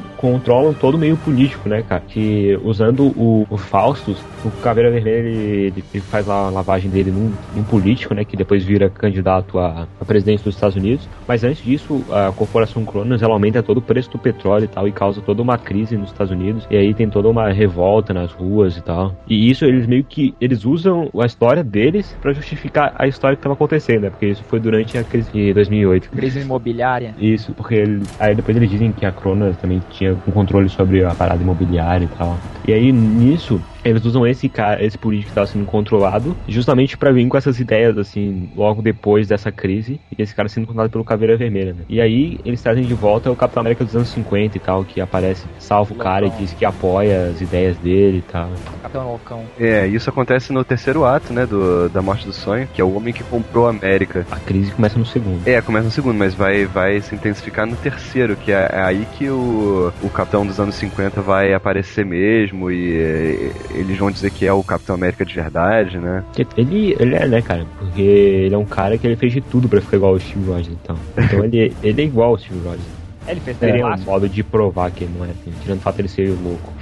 controlam 0.49 0.73
todo 0.73 0.95
o 0.95 0.97
meio 0.97 1.15
político, 1.15 1.69
né, 1.69 1.83
cara? 1.87 2.01
Que 2.07 2.59
usando 2.63 3.07
o, 3.15 3.45
o 3.49 3.57
Faustus, 3.57 4.17
o 4.43 4.49
Caveira 4.61 4.89
Vermelha, 4.89 5.17
ele, 5.27 5.83
ele 5.93 6.01
faz 6.01 6.25
lá 6.25 6.47
a 6.47 6.49
lavagem 6.49 6.89
dele 6.89 7.11
num, 7.11 7.31
num 7.55 7.63
político, 7.63 8.13
né, 8.15 8.25
que 8.25 8.35
depois 8.35 8.63
vira 8.63 8.89
candidato 8.89 9.59
a, 9.59 9.87
a 10.01 10.05
presidente 10.05 10.43
dos 10.43 10.55
Estados 10.55 10.75
Unidos. 10.75 11.07
Mas 11.27 11.43
antes 11.43 11.63
disso, 11.63 12.03
a 12.09 12.31
corporação 12.31 12.83
Cronos, 12.83 13.21
ela 13.21 13.33
aumenta 13.33 13.61
todo 13.61 13.77
o 13.77 13.81
preço 13.81 14.09
do 14.11 14.17
petróleo 14.17 14.63
e 14.65 14.67
tal, 14.67 14.87
e 14.87 14.91
causa 14.91 15.21
toda 15.21 15.41
uma 15.41 15.57
crise 15.57 15.95
nos 15.95 16.09
Estados 16.11 16.31
Unidos. 16.31 16.65
E 16.71 16.75
aí 16.75 16.93
tem 16.95 17.07
toda 17.09 17.29
uma 17.29 17.51
revolta 17.51 18.11
nas 18.13 18.31
ruas 18.31 18.75
e 18.77 18.81
tal. 18.81 19.15
E 19.27 19.49
isso, 19.51 19.65
eles 19.65 19.85
meio 19.85 20.03
que, 20.03 20.33
eles 20.41 20.65
usam 20.65 21.09
a 21.21 21.25
história 21.25 21.63
deles 21.63 22.17
pra 22.21 22.33
justificar 22.33 22.93
a 22.97 23.07
história 23.07 23.35
que 23.37 23.43
tava 23.43 23.53
acontecendo, 23.53 24.01
né? 24.01 24.09
Porque 24.09 24.25
isso 24.27 24.43
foi 24.45 24.59
durante 24.59 24.97
a 24.97 25.03
crise 25.03 25.29
de 25.31 25.53
2008. 25.53 26.09
Crise 26.09 26.39
imobiliária. 26.39 27.13
Isso, 27.19 27.53
porque 27.53 27.75
ele- 27.75 28.01
aí 28.19 28.33
depois 28.33 28.57
eles 28.57 28.69
dizem 28.69 28.91
que 28.91 29.05
a 29.05 29.11
Cronos 29.11 29.55
também 29.57 29.81
tinha 29.91 30.13
um 30.27 30.31
controle 30.39 30.69
sobre 30.69 31.03
a 31.03 31.13
parada 31.13 31.43
imobiliária 31.43 32.05
e 32.05 32.07
tal. 32.07 32.39
E 32.67 32.73
aí 32.73 32.91
nisso 32.91 33.59
eles 33.83 34.03
usam 34.05 34.25
esse 34.25 34.49
cara, 34.49 34.83
esse 34.83 34.97
político 34.97 35.27
que 35.27 35.31
estava 35.31 35.47
sendo 35.47 35.65
controlado, 35.65 36.35
justamente 36.47 36.97
pra 36.97 37.11
vir 37.11 37.27
com 37.27 37.37
essas 37.37 37.59
ideias 37.59 37.97
assim, 37.97 38.49
logo 38.55 38.81
depois 38.81 39.27
dessa 39.27 39.51
crise, 39.51 39.99
e 40.17 40.21
esse 40.21 40.35
cara 40.35 40.49
sendo 40.49 40.67
controlado 40.67 40.91
pelo 40.91 41.03
Caveira 41.03 41.37
Vermelha, 41.37 41.73
né? 41.73 41.83
E 41.87 42.01
aí 42.01 42.39
eles 42.45 42.61
trazem 42.61 42.83
de 42.83 42.93
volta 42.93 43.31
o 43.31 43.35
Capitão 43.35 43.61
América 43.61 43.83
dos 43.83 43.95
anos 43.95 44.09
50 44.09 44.57
e 44.57 44.59
tal, 44.59 44.83
que 44.83 45.01
aparece, 45.01 45.45
salva 45.57 45.93
o 45.93 45.97
cara 45.97 46.25
e 46.25 46.29
diz 46.31 46.53
que 46.53 46.65
apoia 46.65 47.29
as 47.29 47.41
ideias 47.41 47.77
dele 47.77 48.17
e 48.17 48.31
tal. 48.31 48.49
Capitão 48.81 49.07
Loucão. 49.07 49.43
É, 49.59 49.87
isso 49.87 50.09
acontece 50.09 50.51
no 50.51 50.63
terceiro 50.63 51.05
ato, 51.05 51.33
né, 51.33 51.45
do, 51.45 51.89
da 51.89 52.01
Morte 52.01 52.25
do 52.25 52.33
Sonho, 52.33 52.67
que 52.73 52.81
é 52.81 52.83
o 52.83 52.95
homem 52.95 53.13
que 53.13 53.23
comprou 53.23 53.67
a 53.67 53.69
América. 53.69 54.25
A 54.31 54.39
crise 54.39 54.71
começa 54.71 54.97
no 54.97 55.05
segundo. 55.05 55.47
É, 55.47 55.61
começa 55.61 55.85
no 55.85 55.91
segundo, 55.91 56.17
mas 56.17 56.33
vai, 56.33 56.65
vai 56.65 56.99
se 57.01 57.15
intensificar 57.15 57.65
no 57.65 57.75
terceiro, 57.75 58.35
que 58.35 58.51
é, 58.51 58.69
é 58.71 58.81
aí 58.81 59.07
que 59.17 59.29
o, 59.29 59.91
o 60.01 60.09
Capitão 60.09 60.45
dos 60.45 60.59
anos 60.59 60.75
50 60.75 61.21
vai 61.21 61.53
aparecer 61.53 62.05
mesmo 62.05 62.71
e 62.71 62.99
é, 62.99 63.51
eles 63.71 63.97
vão 63.97 64.11
dizer 64.11 64.31
que 64.31 64.45
é 64.45 64.53
o 64.53 64.63
Capitão 64.63 64.95
América 64.95 65.25
de 65.25 65.35
verdade, 65.35 65.97
né? 65.97 66.23
Ele, 66.57 66.95
ele 66.99 67.15
é, 67.15 67.27
né, 67.27 67.41
cara? 67.41 67.65
Porque 67.77 68.01
ele 68.01 68.55
é 68.55 68.57
um 68.57 68.65
cara 68.65 68.97
que 68.97 69.07
ele 69.07 69.15
fez 69.15 69.31
de 69.33 69.41
tudo 69.41 69.67
pra 69.67 69.81
ficar 69.81 69.97
igual 69.97 70.13
ao 70.13 70.19
Steve 70.19 70.45
Rogers, 70.49 70.77
então. 70.83 70.97
Então 71.17 71.43
ele, 71.43 71.73
ele 71.83 72.01
é 72.01 72.05
igual 72.05 72.31
ao 72.31 72.39
Steve 72.39 72.59
Rogers. 72.63 72.98
É, 73.29 73.31
Ele 73.31 73.39
fez 73.39 73.57
Teria 73.57 73.85
um 73.85 73.97
modo 73.99 74.27
de 74.27 74.43
provar 74.43 74.91
que 74.91 75.03
ele 75.03 75.13
não 75.17 75.25
é 75.25 75.29
assim, 75.29 75.53
tirando 75.61 75.77
o 75.77 75.81
fato 75.81 75.95
de 75.95 76.01
ele 76.01 76.07
ser 76.07 76.29
louco. 76.29 76.73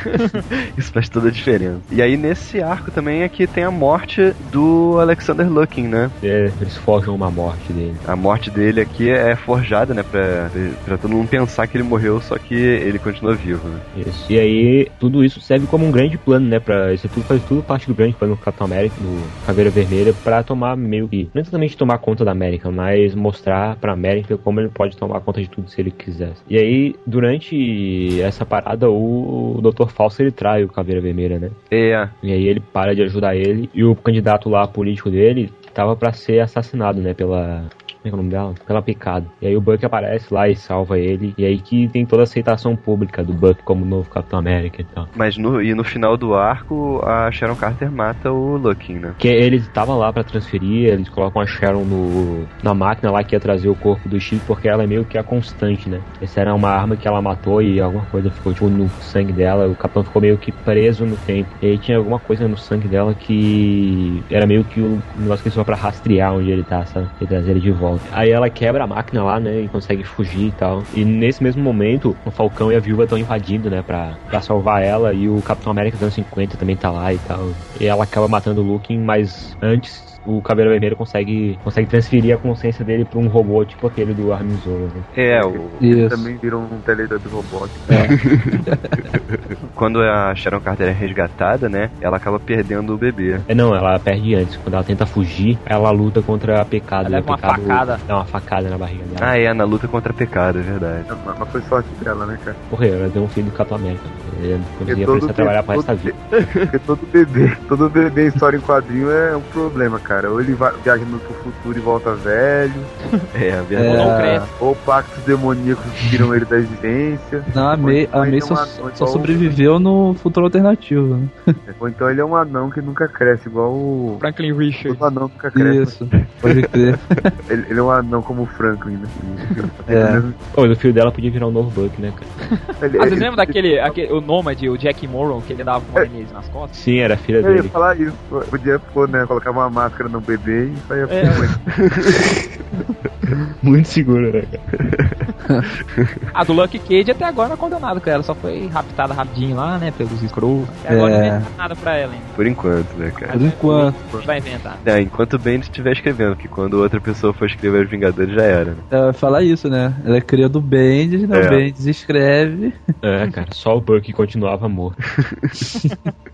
Isso 0.76 0.92
faz 0.92 1.08
toda 1.08 1.28
a 1.28 1.30
diferença. 1.30 1.80
E 1.90 2.02
aí 2.02 2.16
nesse 2.16 2.62
arco 2.62 2.90
também 2.90 3.22
é 3.22 3.28
que 3.28 3.46
tem 3.46 3.64
a 3.64 3.70
morte 3.70 4.34
do 4.52 4.98
Alexander 5.00 5.50
Lukin, 5.50 5.88
né? 5.88 6.10
É, 6.22 6.50
eles 6.60 6.76
forjam 6.76 7.14
uma 7.14 7.30
morte 7.30 7.72
dele. 7.72 7.94
A 8.06 8.14
morte 8.14 8.50
dele 8.50 8.80
aqui 8.80 9.10
é 9.10 9.34
forjada, 9.34 9.94
né? 9.94 10.02
Pra, 10.02 10.50
pra 10.84 10.98
todo 10.98 11.10
mundo 11.10 11.28
pensar 11.28 11.66
que 11.66 11.76
ele 11.76 11.84
morreu, 11.84 12.20
só 12.20 12.36
que 12.36 12.54
ele 12.54 12.98
continua 12.98 13.34
vivo, 13.34 13.66
né? 13.68 13.80
Isso. 13.96 14.26
E 14.30 14.38
aí, 14.38 14.88
tudo 15.00 15.24
isso 15.24 15.40
serve 15.40 15.66
como 15.66 15.86
um 15.86 15.90
grande 15.90 16.18
plano, 16.18 16.46
né? 16.46 16.60
Pra, 16.60 16.92
isso 16.92 17.08
tudo 17.08 17.24
faz 17.24 17.42
tudo 17.44 17.62
parte 17.62 17.86
do 17.86 17.94
grande 17.94 18.14
plano 18.14 18.34
do 18.34 18.40
Capitão 18.40 18.66
América, 18.66 18.94
do 19.00 19.46
Caveira 19.46 19.70
Vermelha, 19.70 20.12
pra 20.22 20.42
tomar 20.42 20.76
meio 20.76 21.08
que. 21.08 21.30
Não 21.32 21.40
exatamente 21.40 21.76
tomar 21.76 21.98
conta 21.98 22.24
da 22.24 22.32
América, 22.32 22.70
mas 22.70 23.14
mostrar 23.14 23.76
pra 23.76 23.92
América 23.92 24.36
como 24.36 24.60
ele 24.60 24.68
pode 24.68 24.96
tomar 24.96 25.20
conta 25.20 25.40
de 25.40 25.48
tudo 25.48 25.70
se 25.78 25.80
ele 25.80 25.90
quisesse. 25.92 26.42
E 26.50 26.58
aí, 26.58 26.94
durante 27.06 28.20
essa 28.20 28.44
parada, 28.44 28.90
o 28.90 29.60
Dr. 29.62 29.88
Falso 29.88 30.20
ele 30.20 30.32
trai 30.32 30.64
o 30.64 30.68
Caveira 30.68 31.00
Vermelha, 31.00 31.38
né? 31.38 31.50
É, 31.70 32.08
E 32.22 32.32
aí 32.32 32.48
ele 32.48 32.60
para 32.60 32.94
de 32.94 33.02
ajudar 33.02 33.36
ele 33.36 33.70
e 33.72 33.84
o 33.84 33.94
candidato 33.94 34.48
lá 34.48 34.66
político 34.66 35.10
dele 35.10 35.52
tava 35.72 35.94
pra 35.94 36.12
ser 36.12 36.40
assassinado, 36.40 37.00
né, 37.00 37.14
pela 37.14 37.66
como 38.10 38.22
é 38.22 38.26
é 38.26 38.28
o 38.28 38.28
nome 38.28 38.30
dela? 38.30 38.54
Pela 38.66 38.82
picada. 38.82 39.26
E 39.40 39.46
aí 39.46 39.56
o 39.56 39.60
Buck 39.60 39.84
aparece 39.84 40.32
lá 40.32 40.48
e 40.48 40.56
salva 40.56 40.98
ele. 40.98 41.34
E 41.36 41.44
aí 41.44 41.58
que 41.58 41.88
tem 41.88 42.04
toda 42.04 42.22
a 42.22 42.24
aceitação 42.24 42.76
pública 42.76 43.22
do 43.22 43.32
Buck 43.32 43.62
como 43.62 43.84
novo 43.84 44.08
Capitão 44.10 44.38
América 44.38 44.82
e 44.82 44.84
tal. 44.84 45.08
mas 45.16 45.36
no, 45.36 45.62
e 45.62 45.74
no 45.74 45.84
final 45.84 46.16
do 46.16 46.34
arco, 46.34 47.00
a 47.04 47.30
Sharon 47.30 47.56
Carter 47.56 47.90
mata 47.90 48.32
o 48.32 48.56
Lukin, 48.56 48.94
né? 48.94 49.14
Que 49.18 49.28
ele 49.28 49.60
tava 49.60 49.94
lá 49.94 50.12
pra 50.12 50.24
transferir, 50.24 50.88
eles 50.88 51.08
colocam 51.08 51.40
a 51.40 51.46
Sharon 51.46 51.84
no, 51.84 52.46
na 52.62 52.74
máquina 52.74 53.10
lá 53.10 53.22
que 53.22 53.34
ia 53.34 53.40
trazer 53.40 53.68
o 53.68 53.74
corpo 53.74 54.08
do 54.08 54.20
Steve, 54.20 54.42
porque 54.46 54.68
ela 54.68 54.84
é 54.84 54.86
meio 54.86 55.04
que 55.04 55.18
a 55.18 55.22
constante, 55.22 55.88
né? 55.88 56.00
Essa 56.20 56.40
era 56.40 56.54
uma 56.54 56.70
arma 56.70 56.96
que 56.96 57.06
ela 57.06 57.20
matou 57.20 57.62
e 57.62 57.80
alguma 57.80 58.04
coisa 58.06 58.30
ficou 58.30 58.52
tipo, 58.52 58.68
no 58.68 58.88
sangue 59.00 59.32
dela, 59.32 59.68
o 59.68 59.74
capitão 59.74 60.04
ficou 60.04 60.22
meio 60.22 60.38
que 60.38 60.52
preso 60.52 61.04
no 61.04 61.16
tempo. 61.16 61.48
E 61.62 61.66
aí 61.66 61.78
tinha 61.78 61.98
alguma 61.98 62.18
coisa 62.18 62.46
no 62.48 62.56
sangue 62.56 62.88
dela 62.88 63.14
que 63.14 64.22
era 64.30 64.46
meio 64.46 64.64
que 64.64 64.80
o 64.80 65.00
negócio 65.16 65.42
que 65.42 65.48
eles 65.48 65.64
pra 65.68 65.76
rastrear 65.76 66.34
onde 66.34 66.50
ele 66.50 66.62
tá, 66.62 66.84
sabe? 66.86 67.08
E 67.20 67.26
trazer 67.26 67.50
ele 67.50 67.60
de 67.60 67.70
volta. 67.70 67.97
Aí 68.12 68.30
ela 68.30 68.48
quebra 68.50 68.84
a 68.84 68.86
máquina 68.86 69.22
lá, 69.22 69.40
né? 69.40 69.62
E 69.62 69.68
consegue 69.68 70.04
fugir 70.04 70.48
e 70.48 70.52
tal. 70.52 70.82
E 70.94 71.04
nesse 71.04 71.42
mesmo 71.42 71.62
momento, 71.62 72.16
o 72.24 72.30
Falcão 72.30 72.72
e 72.72 72.76
a 72.76 72.80
Viúva 72.80 73.04
estão 73.04 73.18
invadindo, 73.18 73.70
né? 73.70 73.82
Pra, 73.82 74.14
pra 74.28 74.40
salvar 74.40 74.82
ela. 74.82 75.12
E 75.12 75.28
o 75.28 75.40
Capitão 75.42 75.72
América 75.72 75.96
dos 75.96 76.02
anos 76.02 76.14
50 76.14 76.56
também 76.56 76.76
tá 76.76 76.90
lá 76.90 77.12
e 77.12 77.18
tal. 77.18 77.50
E 77.80 77.86
ela 77.86 78.04
acaba 78.04 78.28
matando 78.28 78.60
o 78.60 78.64
Luke, 78.64 78.96
mas 78.96 79.56
antes 79.62 80.18
o 80.26 80.42
Caveira 80.42 80.70
Vermelho 80.70 80.94
consegue, 80.94 81.58
consegue 81.64 81.88
transferir 81.88 82.34
a 82.34 82.38
consciência 82.38 82.84
dele 82.84 83.04
pra 83.04 83.18
um 83.18 83.28
robô 83.28 83.64
tipo 83.64 83.86
aquele 83.86 84.12
do 84.12 84.30
Armin 84.32 84.56
Zola, 84.58 84.90
né? 84.94 85.02
É, 85.16 85.40
o, 85.40 85.70
Ele 85.80 86.08
também 86.08 86.36
virou 86.36 86.60
um 86.60 86.80
Teletubby 86.80 87.28
robótico. 87.28 87.78
quando 89.74 90.02
a 90.02 90.34
Sharon 90.34 90.60
Carter 90.60 90.88
é 90.88 90.92
resgatada, 90.92 91.68
né? 91.68 91.90
Ela 92.00 92.16
acaba 92.16 92.38
perdendo 92.38 92.92
o 92.92 92.98
bebê. 92.98 93.40
É, 93.48 93.54
não, 93.54 93.74
ela 93.74 93.98
perde 93.98 94.34
antes. 94.34 94.56
Quando 94.56 94.74
ela 94.74 94.84
tenta 94.84 95.06
fugir, 95.06 95.56
ela 95.64 95.90
luta 95.90 96.20
contra 96.20 96.60
a 96.60 96.64
pecado. 96.64 97.06
Ela 97.06 97.16
a 97.16 97.20
leva 97.20 97.30
uma 97.30 97.36
pecado 97.36 97.62
facada. 97.62 97.87
Dá 98.06 98.16
uma 98.16 98.24
facada 98.24 98.68
na 98.68 98.76
barriga 98.76 99.04
dela. 99.04 99.32
Ah, 99.32 99.38
é, 99.38 99.52
na 99.54 99.64
luta 99.64 99.88
contra 99.88 100.12
pecado, 100.12 100.58
é 100.58 100.62
verdade. 100.62 101.04
Mas 101.24 101.38
mas 101.38 101.48
foi 101.50 101.62
sorte 101.62 101.88
dela, 102.02 102.26
né, 102.26 102.38
cara? 102.44 102.56
Morreu, 102.70 102.94
ela 102.94 103.08
deu 103.08 103.22
um 103.22 103.28
filho 103.28 103.46
do 103.50 103.52
Capitão 103.56 103.78
América. 103.78 104.02
Ele 104.40 104.60
conseguia 104.78 105.06
todo 105.06 105.20
começar 105.20 105.30
a 105.30 105.34
trabalhar 105.34 105.62
pro 105.62 105.82
da 105.82 105.82
todo 105.82 105.96
vida. 105.98 106.14
Porque 106.30 106.78
todo 106.80 107.06
bebê, 107.12 107.56
todo 107.68 107.88
bebê 107.90 108.24
em 108.24 108.28
história 108.28 108.56
em 108.56 108.60
quadrinho 108.60 109.10
é 109.10 109.36
um 109.36 109.40
problema, 109.42 109.98
cara. 109.98 110.30
Ou 110.30 110.40
ele 110.40 110.54
vai, 110.54 110.72
viaja 110.84 111.04
no 111.04 111.18
futuro 111.18 111.76
e 111.78 111.80
volta 111.80 112.14
velho, 112.14 112.72
É, 113.34 113.52
a 113.58 113.62
verdade. 113.62 113.96
não 113.96 114.12
É. 114.12 114.20
cresce. 114.38 114.52
ou 114.60 114.74
pactos 114.76 115.24
demoníacos 115.24 115.92
tiram 116.10 116.34
ele 116.34 116.44
da 116.44 116.56
existência. 116.58 117.42
Não, 117.54 117.68
a 117.68 117.76
May, 117.76 118.08
a 118.12 118.18
Ou 118.18 118.24
May 118.26 118.36
então 118.36 118.48
só, 118.48 118.54
uma- 118.54 118.66
só 118.66 118.88
então- 118.88 119.06
sobreviveu 119.08 119.78
no 119.78 120.14
futuro 120.14 120.46
alternativo. 120.46 121.16
Né? 121.16 121.54
Ou 121.80 121.88
então 121.88 122.08
ele 122.10 122.20
é 122.20 122.24
um 122.24 122.36
anão 122.36 122.70
que 122.70 122.80
nunca 122.80 123.08
cresce, 123.08 123.48
igual 123.48 123.70
o. 123.72 124.16
Franklin 124.20 124.52
Richard. 124.56 124.96
Todo 124.96 125.06
anão 125.06 125.22
nunca 125.34 125.50
cresce. 125.50 125.78
Isso, 126.04 126.08
pode 126.40 126.62
crer. 126.62 126.98
Ele, 127.48 127.64
ele 127.68 127.78
é 127.78 127.82
um 127.82 127.90
anão 127.90 128.22
como 128.22 128.42
o 128.42 128.46
Franklin, 128.46 128.96
né? 128.96 129.08
É. 129.88 130.20
Pô, 130.54 130.66
o 130.66 130.76
filho 130.76 130.92
dela 130.92 131.10
podia 131.12 131.30
virar 131.30 131.46
um 131.46 131.50
novo 131.50 131.70
Buck, 131.70 131.98
né, 132.00 132.12
cara? 132.14 132.60
Ele, 132.82 132.98
Ah, 132.98 133.06
vocês 133.06 133.18
lembram 133.20 133.36
daquele, 133.36 133.78
aquele, 133.80 134.12
o 134.12 134.20
Nômade, 134.20 134.68
o 134.68 134.76
Jack 134.76 135.06
Morrow, 135.08 135.40
que 135.42 135.52
ele 135.52 135.64
dava 135.64 135.80
com 135.84 135.98
uma 135.98 136.04
Inês 136.06 136.30
nas 136.32 136.46
costas? 136.48 136.76
Sim, 136.78 136.98
era 136.98 137.14
a 137.14 137.16
filha 137.16 137.38
Eu 137.38 137.50
ia 137.50 137.56
dele. 137.56 137.68
falar 137.70 137.98
isso. 137.98 138.14
Podia 138.50 138.78
pôr, 138.78 139.08
né? 139.08 139.24
Colocar 139.26 139.50
uma 139.50 139.68
máscara 139.70 140.08
no 140.08 140.20
bebê 140.20 140.66
e 140.66 140.76
saia 140.86 141.08
É. 141.10 141.24
Muito 143.62 143.88
seguro, 143.88 144.32
né, 144.32 144.42
cara? 144.50 145.27
A 146.34 146.44
do 146.44 146.52
Lucky 146.52 146.78
Cage 146.78 147.10
até 147.10 147.24
agora 147.24 147.48
não 147.48 147.54
é 147.54 147.58
condenado 147.58 148.00
com 148.00 148.10
ela, 148.10 148.22
só 148.22 148.34
foi 148.34 148.66
raptada 148.68 149.14
rapidinho 149.14 149.56
lá, 149.56 149.78
né, 149.78 149.90
pelos 149.96 150.20
Screws. 150.20 150.68
Até 150.84 150.94
agora 150.94 151.12
É. 151.12 151.18
não 151.18 151.26
inventaram 151.36 151.56
nada 151.56 151.76
pra 151.76 151.96
ela 151.96 152.12
ainda. 152.12 152.24
Por 152.34 152.46
enquanto, 152.46 152.92
né, 152.96 153.10
cara? 153.10 153.32
Por 153.32 153.42
enquanto. 153.42 153.96
A 154.12 154.16
gente 154.16 154.26
vai 154.26 154.38
inventar. 154.38 154.78
É, 154.84 155.00
enquanto 155.00 155.34
o 155.34 155.38
Bendis 155.38 155.68
estiver 155.68 155.92
escrevendo, 155.92 156.36
que 156.36 156.48
quando 156.48 156.74
outra 156.74 157.00
pessoa 157.00 157.32
for 157.32 157.46
escrever 157.46 157.84
os 157.84 157.90
Vingadores 157.90 158.34
já 158.34 158.42
era, 158.42 158.70
né? 158.72 158.76
Ela 158.90 159.04
vai 159.06 159.12
falar 159.12 159.42
isso, 159.42 159.68
né? 159.68 159.94
Ela 160.04 160.16
é 160.18 160.20
cria 160.20 160.48
do 160.48 160.60
Bendis, 160.60 161.28
né? 161.28 161.40
É. 161.40 161.46
O 161.46 161.50
Bendis 161.50 161.86
escreve. 161.86 162.72
É, 163.02 163.26
cara, 163.30 163.48
só 163.52 163.76
o 163.76 163.80
Buck 163.80 164.12
continuava 164.12 164.68
morto. 164.68 164.98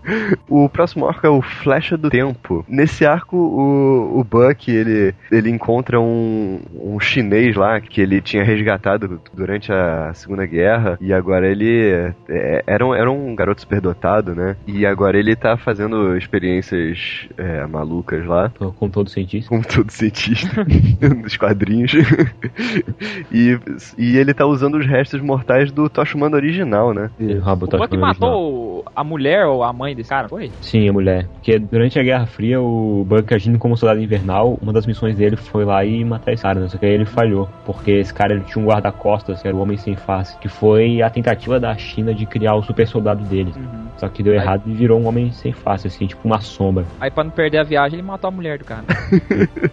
O 0.47 0.69
próximo 0.69 1.07
arco 1.07 1.25
é 1.25 1.29
o 1.29 1.41
Flecha 1.41 1.97
do 1.97 2.11
Tempo. 2.11 2.63
Nesse 2.69 3.05
arco, 3.05 3.35
o, 3.35 4.19
o 4.19 4.23
Buck, 4.23 4.69
ele, 4.69 5.15
ele 5.31 5.49
encontra 5.49 5.99
um, 5.99 6.61
um 6.79 6.99
chinês 6.99 7.55
lá 7.55 7.81
que 7.81 7.99
ele 8.01 8.21
tinha 8.21 8.43
resgatado 8.43 8.94
durante 9.33 9.71
a 9.71 10.13
Segunda 10.13 10.45
Guerra 10.45 10.97
e 11.01 11.13
agora 11.13 11.47
ele 11.47 12.13
é, 12.29 12.63
era, 12.65 12.85
um, 12.85 12.93
era 12.93 13.11
um 13.11 13.35
garoto 13.35 13.61
superdotado, 13.61 14.35
né? 14.35 14.55
E 14.67 14.85
agora 14.85 15.17
ele 15.17 15.35
tá 15.35 15.57
fazendo 15.57 16.17
experiências 16.17 17.27
é, 17.37 17.65
malucas 17.65 18.25
lá. 18.25 18.51
Com 18.77 18.89
todo 18.89 19.09
cientista. 19.09 19.49
como 19.49 19.63
todo 19.63 19.91
cientista 19.91 20.65
dos 21.23 21.37
quadrinhos. 21.37 21.93
e, 23.31 23.57
e 23.97 24.17
ele 24.17 24.33
tá 24.33 24.45
usando 24.45 24.75
os 24.75 24.85
restos 24.85 25.21
mortais 25.21 25.71
do 25.71 25.89
Tocha 25.89 26.15
Humano 26.15 26.35
original, 26.35 26.93
né? 26.93 27.09
Ele 27.19 27.37
rouba 27.39 27.65
O 27.65 27.67
Tocha 27.67 27.95
Humana 27.95 28.11
original. 28.11 28.31
matou 28.31 28.85
a 28.95 29.03
mulher 29.03 29.45
ou 29.45 29.63
a 29.63 29.73
mãe 29.73 29.95
desse 29.95 30.09
cara, 30.09 30.29
foi? 30.29 30.51
Sim, 30.61 30.87
a 30.89 30.93
mulher. 30.93 31.27
Porque 31.35 31.59
durante 31.59 31.99
a 31.99 32.03
Guerra 32.03 32.25
Fria, 32.25 32.61
o 32.61 33.05
Buck 33.07 33.33
agindo 33.33 33.57
como 33.57 33.77
soldado 33.77 34.01
invernal, 34.01 34.57
uma 34.61 34.73
das 34.73 34.85
missões 34.85 35.15
dele 35.17 35.35
foi 35.35 35.65
lá 35.65 35.83
e 35.83 36.03
matar 36.03 36.33
esse 36.33 36.43
cara, 36.43 36.59
né? 36.59 36.67
Só 36.67 36.77
que 36.77 36.85
aí 36.85 36.93
ele 36.93 37.05
falhou. 37.05 37.49
Porque 37.65 37.91
esse 37.91 38.13
cara 38.13 38.33
ele 38.33 38.43
tinha 38.43 38.63
um 38.63 38.67
guarda-costas, 38.85 39.41
que 39.41 39.47
era 39.47 39.55
o 39.55 39.59
Homem 39.59 39.77
Sem 39.77 39.95
Face, 39.95 40.37
que 40.37 40.47
foi 40.47 41.01
a 41.01 41.09
tentativa 41.09 41.59
da 41.59 41.75
China 41.77 42.13
de 42.13 42.25
criar 42.25 42.55
o 42.55 42.63
super 42.63 42.87
soldado 42.87 43.23
deles. 43.23 43.55
Só 43.97 44.07
que 44.09 44.21
deu 44.23 44.33
Aí- 44.33 44.39
errado 44.39 44.63
e 44.65 44.73
virou 44.73 44.99
um 44.99 45.07
homem 45.07 45.31
sem 45.31 45.53
face, 45.53 45.87
assim, 45.87 46.07
tipo 46.07 46.21
uma 46.27 46.41
sombra. 46.41 46.85
Aí 46.99 47.09
pra 47.09 47.23
não 47.23 47.31
perder 47.31 47.59
a 47.59 47.63
viagem, 47.63 47.99
ele 47.99 48.07
matou 48.07 48.27
a 48.27 48.31
mulher 48.31 48.57
do 48.57 48.65
cara. 48.65 48.83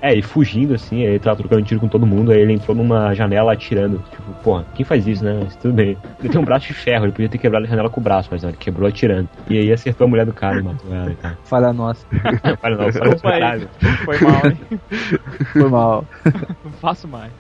É, 0.00 0.14
e 0.14 0.22
fugindo, 0.22 0.74
assim, 0.74 1.02
ele 1.02 1.18
tava 1.18 1.36
trocando 1.36 1.62
tiro 1.62 1.78
com 1.80 1.86
todo 1.88 2.06
mundo, 2.06 2.32
aí 2.32 2.40
ele 2.40 2.52
entrou 2.52 2.76
numa 2.76 3.14
janela 3.14 3.52
atirando. 3.52 4.02
Tipo, 4.10 4.32
porra, 4.42 4.64
quem 4.74 4.84
faz 4.84 5.06
isso, 5.06 5.24
né? 5.24 5.38
Mas 5.42 5.54
tudo 5.56 5.74
bem. 5.74 5.96
Ele 6.20 6.28
tem 6.28 6.40
um 6.40 6.44
braço 6.44 6.66
de 6.66 6.74
ferro, 6.74 7.04
ele 7.04 7.12
podia 7.12 7.28
ter 7.28 7.38
quebrado 7.38 7.64
a 7.66 7.68
janela 7.68 7.88
com 7.88 8.00
o 8.00 8.02
braço, 8.02 8.28
mas 8.32 8.42
não, 8.42 8.50
ele 8.50 8.58
quebrou 8.58 8.88
atirando. 8.88 9.28
E 9.48 9.58
aí 9.58 9.72
acertou 9.72 10.06
a 10.06 10.10
mulher 10.10 10.26
do 10.26 10.32
cara 10.32 10.58
e 10.58 10.62
matou 10.62 10.92
ela 10.94 11.10
e 11.10 11.14
tal. 11.14 11.32
Falha 11.44 11.72
nossa. 11.72 12.06
Não, 12.12 12.56
foi 12.56 12.90
Desculpa 12.90 13.30
aí. 13.30 13.68
Foi 14.04 14.18
mal, 14.20 14.46
hein? 14.46 14.80
Foi 15.52 15.68
mal. 15.68 16.04
Não 16.64 16.72
faço 16.72 17.06
mais. 17.08 17.32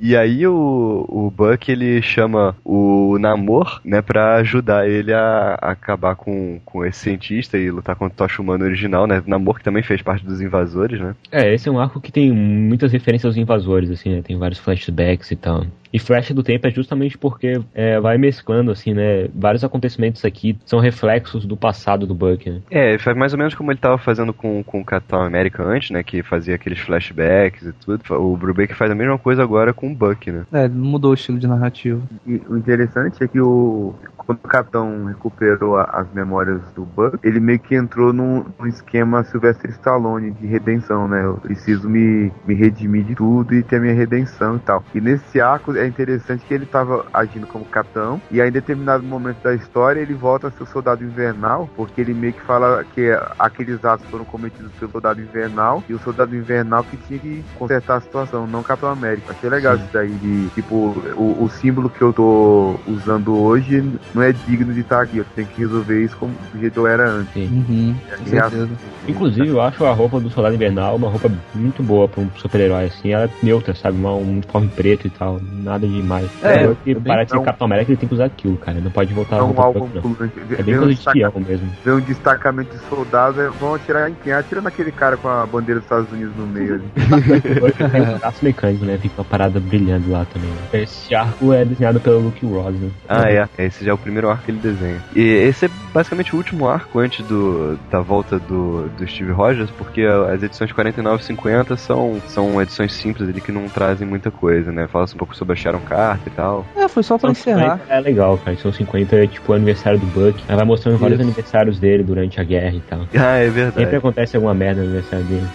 E 0.00 0.16
aí 0.16 0.46
o, 0.46 1.04
o 1.08 1.30
Buck 1.30 1.70
ele 1.70 2.00
chama 2.02 2.56
o 2.64 3.18
Namor, 3.18 3.80
né, 3.84 4.02
pra 4.02 4.36
ajudar 4.36 4.88
ele 4.88 5.12
a 5.12 5.55
acabar 5.60 6.16
com, 6.16 6.60
com 6.64 6.84
esse 6.84 7.00
cientista 7.00 7.58
e 7.58 7.70
lutar 7.70 7.96
contra 7.96 8.14
o 8.14 8.16
Tocha 8.16 8.42
Humano 8.42 8.64
original, 8.64 9.06
né? 9.06 9.22
Namor 9.26 9.58
que 9.58 9.64
também 9.64 9.82
fez 9.82 10.02
parte 10.02 10.24
dos 10.24 10.40
invasores, 10.40 11.00
né? 11.00 11.14
É, 11.30 11.52
esse 11.52 11.68
é 11.68 11.72
um 11.72 11.78
arco 11.78 12.00
que 12.00 12.12
tem 12.12 12.32
muitas 12.32 12.92
referências 12.92 13.26
aos 13.26 13.36
invasores, 13.36 13.90
assim, 13.90 14.14
né? 14.14 14.22
Tem 14.22 14.36
vários 14.38 14.58
flashbacks 14.58 15.30
e 15.30 15.36
tal. 15.36 15.64
E 15.92 15.98
Flash 15.98 16.32
do 16.32 16.42
Tempo 16.42 16.66
é 16.66 16.70
justamente 16.70 17.16
porque 17.16 17.60
é, 17.74 17.98
vai 18.00 18.18
mesclando, 18.18 18.70
assim, 18.70 18.92
né? 18.94 19.28
Vários 19.34 19.64
acontecimentos 19.64 20.24
aqui 20.24 20.58
são 20.64 20.78
reflexos 20.80 21.44
do 21.46 21.56
passado 21.56 22.06
do 22.06 22.14
Buck, 22.14 22.50
né? 22.50 22.60
É, 22.70 22.98
faz 22.98 23.16
mais 23.16 23.32
ou 23.32 23.38
menos 23.38 23.54
como 23.54 23.70
ele 23.72 23.78
tava 23.78 23.98
fazendo 23.98 24.32
com, 24.32 24.62
com 24.64 24.80
o 24.80 24.84
Capitão 24.84 25.22
América 25.22 25.62
antes, 25.62 25.90
né? 25.90 26.02
Que 26.02 26.22
fazia 26.22 26.54
aqueles 26.54 26.78
flashbacks 26.80 27.62
e 27.66 27.72
tudo. 27.72 28.02
O 28.14 28.36
Brubaker 28.36 28.76
faz 28.76 28.90
a 28.90 28.94
mesma 28.94 29.18
coisa 29.18 29.42
agora 29.42 29.72
com 29.72 29.90
o 29.90 29.94
Buck, 29.94 30.30
né? 30.30 30.44
É, 30.52 30.68
mudou 30.68 31.12
o 31.12 31.14
estilo 31.14 31.38
de 31.38 31.46
narrativa. 31.46 32.00
E 32.26 32.40
o 32.48 32.56
interessante 32.56 33.22
é 33.22 33.28
que 33.28 33.40
o 33.40 33.94
quando 34.16 34.38
o 34.42 34.48
capitão 34.48 35.04
recuperou 35.04 35.76
a- 35.78 35.84
as 35.92 36.12
memórias 36.12 36.60
do 36.74 36.84
Buck, 36.84 37.16
ele 37.22 37.38
meio 37.38 37.60
que 37.60 37.76
entrou 37.76 38.12
num, 38.12 38.44
num 38.58 38.66
esquema 38.66 39.22
Sylvester 39.22 39.70
Stallone 39.70 40.32
de 40.32 40.46
redenção, 40.48 41.06
né? 41.06 41.24
Eu 41.24 41.34
preciso 41.34 41.88
me, 41.88 42.32
me 42.44 42.54
redimir 42.54 43.04
de 43.04 43.14
tudo 43.14 43.54
e 43.54 43.62
ter 43.62 43.80
minha 43.80 43.94
redenção 43.94 44.56
e 44.56 44.58
tal. 44.58 44.84
E 44.92 45.00
nesse 45.00 45.40
arco 45.40 45.75
é 45.76 45.86
interessante 45.86 46.44
que 46.44 46.54
ele 46.54 46.66
tava 46.66 47.06
agindo 47.12 47.46
como 47.46 47.64
capitão, 47.64 48.20
e 48.30 48.40
aí 48.40 48.48
em 48.48 48.52
determinado 48.52 49.02
momento 49.02 49.42
da 49.42 49.54
história 49.54 50.00
ele 50.00 50.14
volta 50.14 50.48
a 50.48 50.50
ser 50.50 50.62
o 50.62 50.66
soldado 50.66 51.04
invernal, 51.04 51.68
porque 51.76 52.00
ele 52.00 52.14
meio 52.14 52.32
que 52.32 52.42
fala 52.42 52.84
que 52.94 53.10
aqueles 53.38 53.84
atos 53.84 54.06
foram 54.06 54.24
cometidos 54.24 54.72
pelo 54.78 54.90
soldado 54.90 55.20
invernal, 55.20 55.82
e 55.88 55.94
o 55.94 55.98
soldado 55.98 56.34
invernal 56.34 56.84
que 56.84 56.96
tinha 56.96 57.18
que 57.18 57.44
consertar 57.54 57.96
a 57.96 58.00
situação, 58.00 58.46
não 58.46 58.60
o 58.60 58.64
Capitão 58.64 58.90
América. 58.90 59.32
Achei 59.32 59.48
legal 59.48 59.76
Sim. 59.76 59.82
isso 59.82 59.92
daí 59.92 60.12
de, 60.14 60.48
tipo, 60.50 60.74
o, 61.16 61.44
o 61.44 61.48
símbolo 61.48 61.90
que 61.90 62.02
eu 62.02 62.12
tô 62.12 62.76
usando 62.86 63.36
hoje 63.36 63.82
não 64.14 64.22
é 64.22 64.32
digno 64.32 64.72
de 64.72 64.80
estar 64.80 65.02
aqui, 65.02 65.18
eu 65.18 65.26
tenho 65.34 65.48
que 65.48 65.60
resolver 65.60 66.02
isso 66.02 66.16
como 66.16 66.32
do 66.52 66.58
jeito 66.58 66.72
que 66.72 66.78
eu 66.78 66.86
era 66.86 67.10
antes. 67.10 67.34
Uhum, 67.50 67.96
com 68.18 68.26
certeza. 68.26 68.68
Inclusive, 69.08 69.48
eu 69.48 69.60
acho 69.60 69.84
a 69.84 69.92
roupa 69.92 70.20
do 70.20 70.30
Soldado 70.30 70.54
Invernal 70.54 70.96
uma 70.96 71.08
roupa 71.08 71.30
muito 71.54 71.82
boa 71.82 72.08
pra 72.08 72.20
um 72.20 72.30
super-herói, 72.36 72.86
assim. 72.86 73.12
Ela 73.12 73.24
é 73.24 73.30
neutra, 73.42 73.74
sabe? 73.74 73.96
Uma, 73.96 74.12
um 74.14 74.32
uniforme 74.32 74.68
preto 74.68 75.06
e 75.06 75.10
tal. 75.10 75.40
Nada 75.66 75.84
demais. 75.84 76.30
É, 76.44 76.60
Agora 76.60 76.76
que 77.24 77.30
ser 77.30 77.36
não. 77.36 77.42
Capitão 77.42 77.64
América, 77.66 77.90
ele 77.90 77.96
tem 77.98 78.08
que 78.08 78.14
usar 78.14 78.26
aquilo, 78.26 78.56
cara. 78.56 78.78
Não 78.80 78.90
pode 78.90 79.12
voltar 79.12 79.36
É 79.36 79.38
a 79.40 79.42
um 79.42 79.50
roupa 79.50 79.80
pulante. 80.00 80.32
É 80.56 80.62
bem 80.62 80.76
coisa 80.76 80.94
de 80.94 81.00
espião 81.00 81.32
mesmo. 81.36 81.68
vê 81.84 81.90
um 81.90 82.00
destacamento 82.00 82.70
de 82.76 82.78
soldados, 82.88 83.38
é, 83.40 83.48
vão 83.48 83.74
atirar 83.74 84.08
em 84.08 84.14
quem? 84.22 84.32
Atira 84.32 84.60
naquele 84.60 84.92
cara 84.92 85.16
com 85.16 85.28
a 85.28 85.44
bandeira 85.44 85.80
dos 85.80 85.86
Estados 85.86 86.12
Unidos 86.12 86.36
no 86.36 86.46
meio 86.46 86.74
ali. 86.74 86.84
Tem 87.90 88.00
um 88.00 88.18
braço 88.18 88.44
mecânico, 88.44 88.84
né? 88.84 88.96
Fica 88.98 89.14
uma 89.18 89.24
parada 89.24 89.58
brilhando 89.58 90.08
lá 90.10 90.24
também. 90.32 90.48
né? 90.48 90.82
Esse 90.82 91.14
arco 91.14 91.52
é 91.52 91.64
desenhado 91.64 91.98
pelo 91.98 92.20
Luke 92.20 92.46
Ross, 92.46 92.74
né? 92.74 92.90
Ah, 93.08 93.28
é. 93.28 93.48
Esse 93.58 93.84
já 93.84 93.90
é 93.90 93.94
o 93.94 93.98
primeiro 93.98 94.30
arco 94.30 94.44
que 94.44 94.52
ele 94.52 94.60
desenha. 94.60 95.02
E 95.16 95.20
esse 95.20 95.66
é 95.66 95.70
basicamente 95.92 96.32
o 96.34 96.36
último 96.38 96.68
arco 96.68 97.00
antes 97.00 97.26
do, 97.26 97.76
da 97.90 98.00
volta 98.00 98.38
do, 98.38 98.88
do 98.90 99.06
Steve 99.08 99.32
Rogers, 99.32 99.70
porque 99.70 100.02
as 100.02 100.42
edições 100.42 100.70
49 100.70 101.22
e 101.22 101.26
50 101.26 101.76
são, 101.76 102.20
são 102.28 102.62
edições 102.62 102.92
simples 102.92 103.28
ali 103.28 103.40
que 103.40 103.50
não 103.50 103.68
trazem 103.68 104.06
muita 104.06 104.30
coisa, 104.30 104.70
né? 104.70 104.86
Fala 104.86 105.06
um 105.06 105.18
pouco 105.18 105.34
sobre 105.34 105.55
Sharon 105.56 105.80
Carter 105.80 106.32
e 106.32 106.36
tal. 106.36 106.66
É, 106.76 106.88
foi 106.88 107.02
só 107.02 107.18
pra 107.18 107.32
São 107.34 107.52
encerrar. 107.52 107.78
50 107.78 107.94
é 107.94 108.00
legal, 108.00 108.38
cara. 108.38 108.56
São 108.56 108.72
50 108.72 109.16
é 109.16 109.26
tipo 109.26 109.52
o 109.52 109.54
aniversário 109.54 109.98
do 109.98 110.06
Buck. 110.06 110.42
Aí 110.48 110.56
vai 110.56 110.64
mostrando 110.64 110.98
vários 110.98 111.18
Isso. 111.18 111.28
aniversários 111.28 111.78
dele 111.78 112.02
durante 112.02 112.40
a 112.40 112.44
guerra 112.44 112.76
e 112.76 112.80
tal. 112.80 113.00
Ah, 113.26 113.38
é 113.38 113.46
Sempre 113.46 113.62
verdade. 113.62 113.96
acontece 113.96 114.36
alguma 114.36 114.54
merda 114.54 114.82
no 114.82 114.88
aniversário 114.88 115.24
dele. 115.24 115.46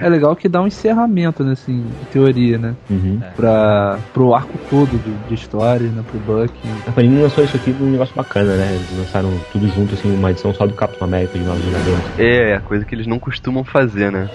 É 0.00 0.08
legal 0.08 0.34
que 0.36 0.48
dá 0.48 0.60
um 0.60 0.66
encerramento, 0.66 1.42
né, 1.44 1.52
assim, 1.52 1.78
em 2.02 2.04
teoria, 2.12 2.58
né? 2.58 2.74
Uhum. 2.90 3.20
Pra, 3.36 3.98
pro 4.12 4.34
arco 4.34 4.58
todo 4.68 4.90
de, 4.90 5.28
de 5.28 5.34
história, 5.34 5.88
né, 5.88 6.02
pro 6.10 6.18
Buck. 6.20 6.52
A 6.86 6.92
Panini 6.92 7.22
lançou 7.22 7.44
isso 7.44 7.56
aqui 7.56 7.70
num 7.70 7.90
negócio 7.90 8.14
bacana, 8.14 8.54
né? 8.56 8.72
Eles 8.74 8.98
lançaram 8.98 9.30
tudo 9.52 9.66
junto, 9.68 9.94
assim, 9.94 10.14
uma 10.14 10.30
edição 10.30 10.52
só 10.52 10.66
do 10.66 10.74
Capitão 10.74 11.06
América 11.06 11.38
de 11.38 11.44
Novos 11.44 11.62
Vingadores. 11.64 12.04
É, 12.18 12.52
é 12.52 12.58
coisa 12.60 12.84
que 12.84 12.94
eles 12.94 13.06
não 13.06 13.18
costumam 13.18 13.64
fazer, 13.64 14.10
né? 14.10 14.28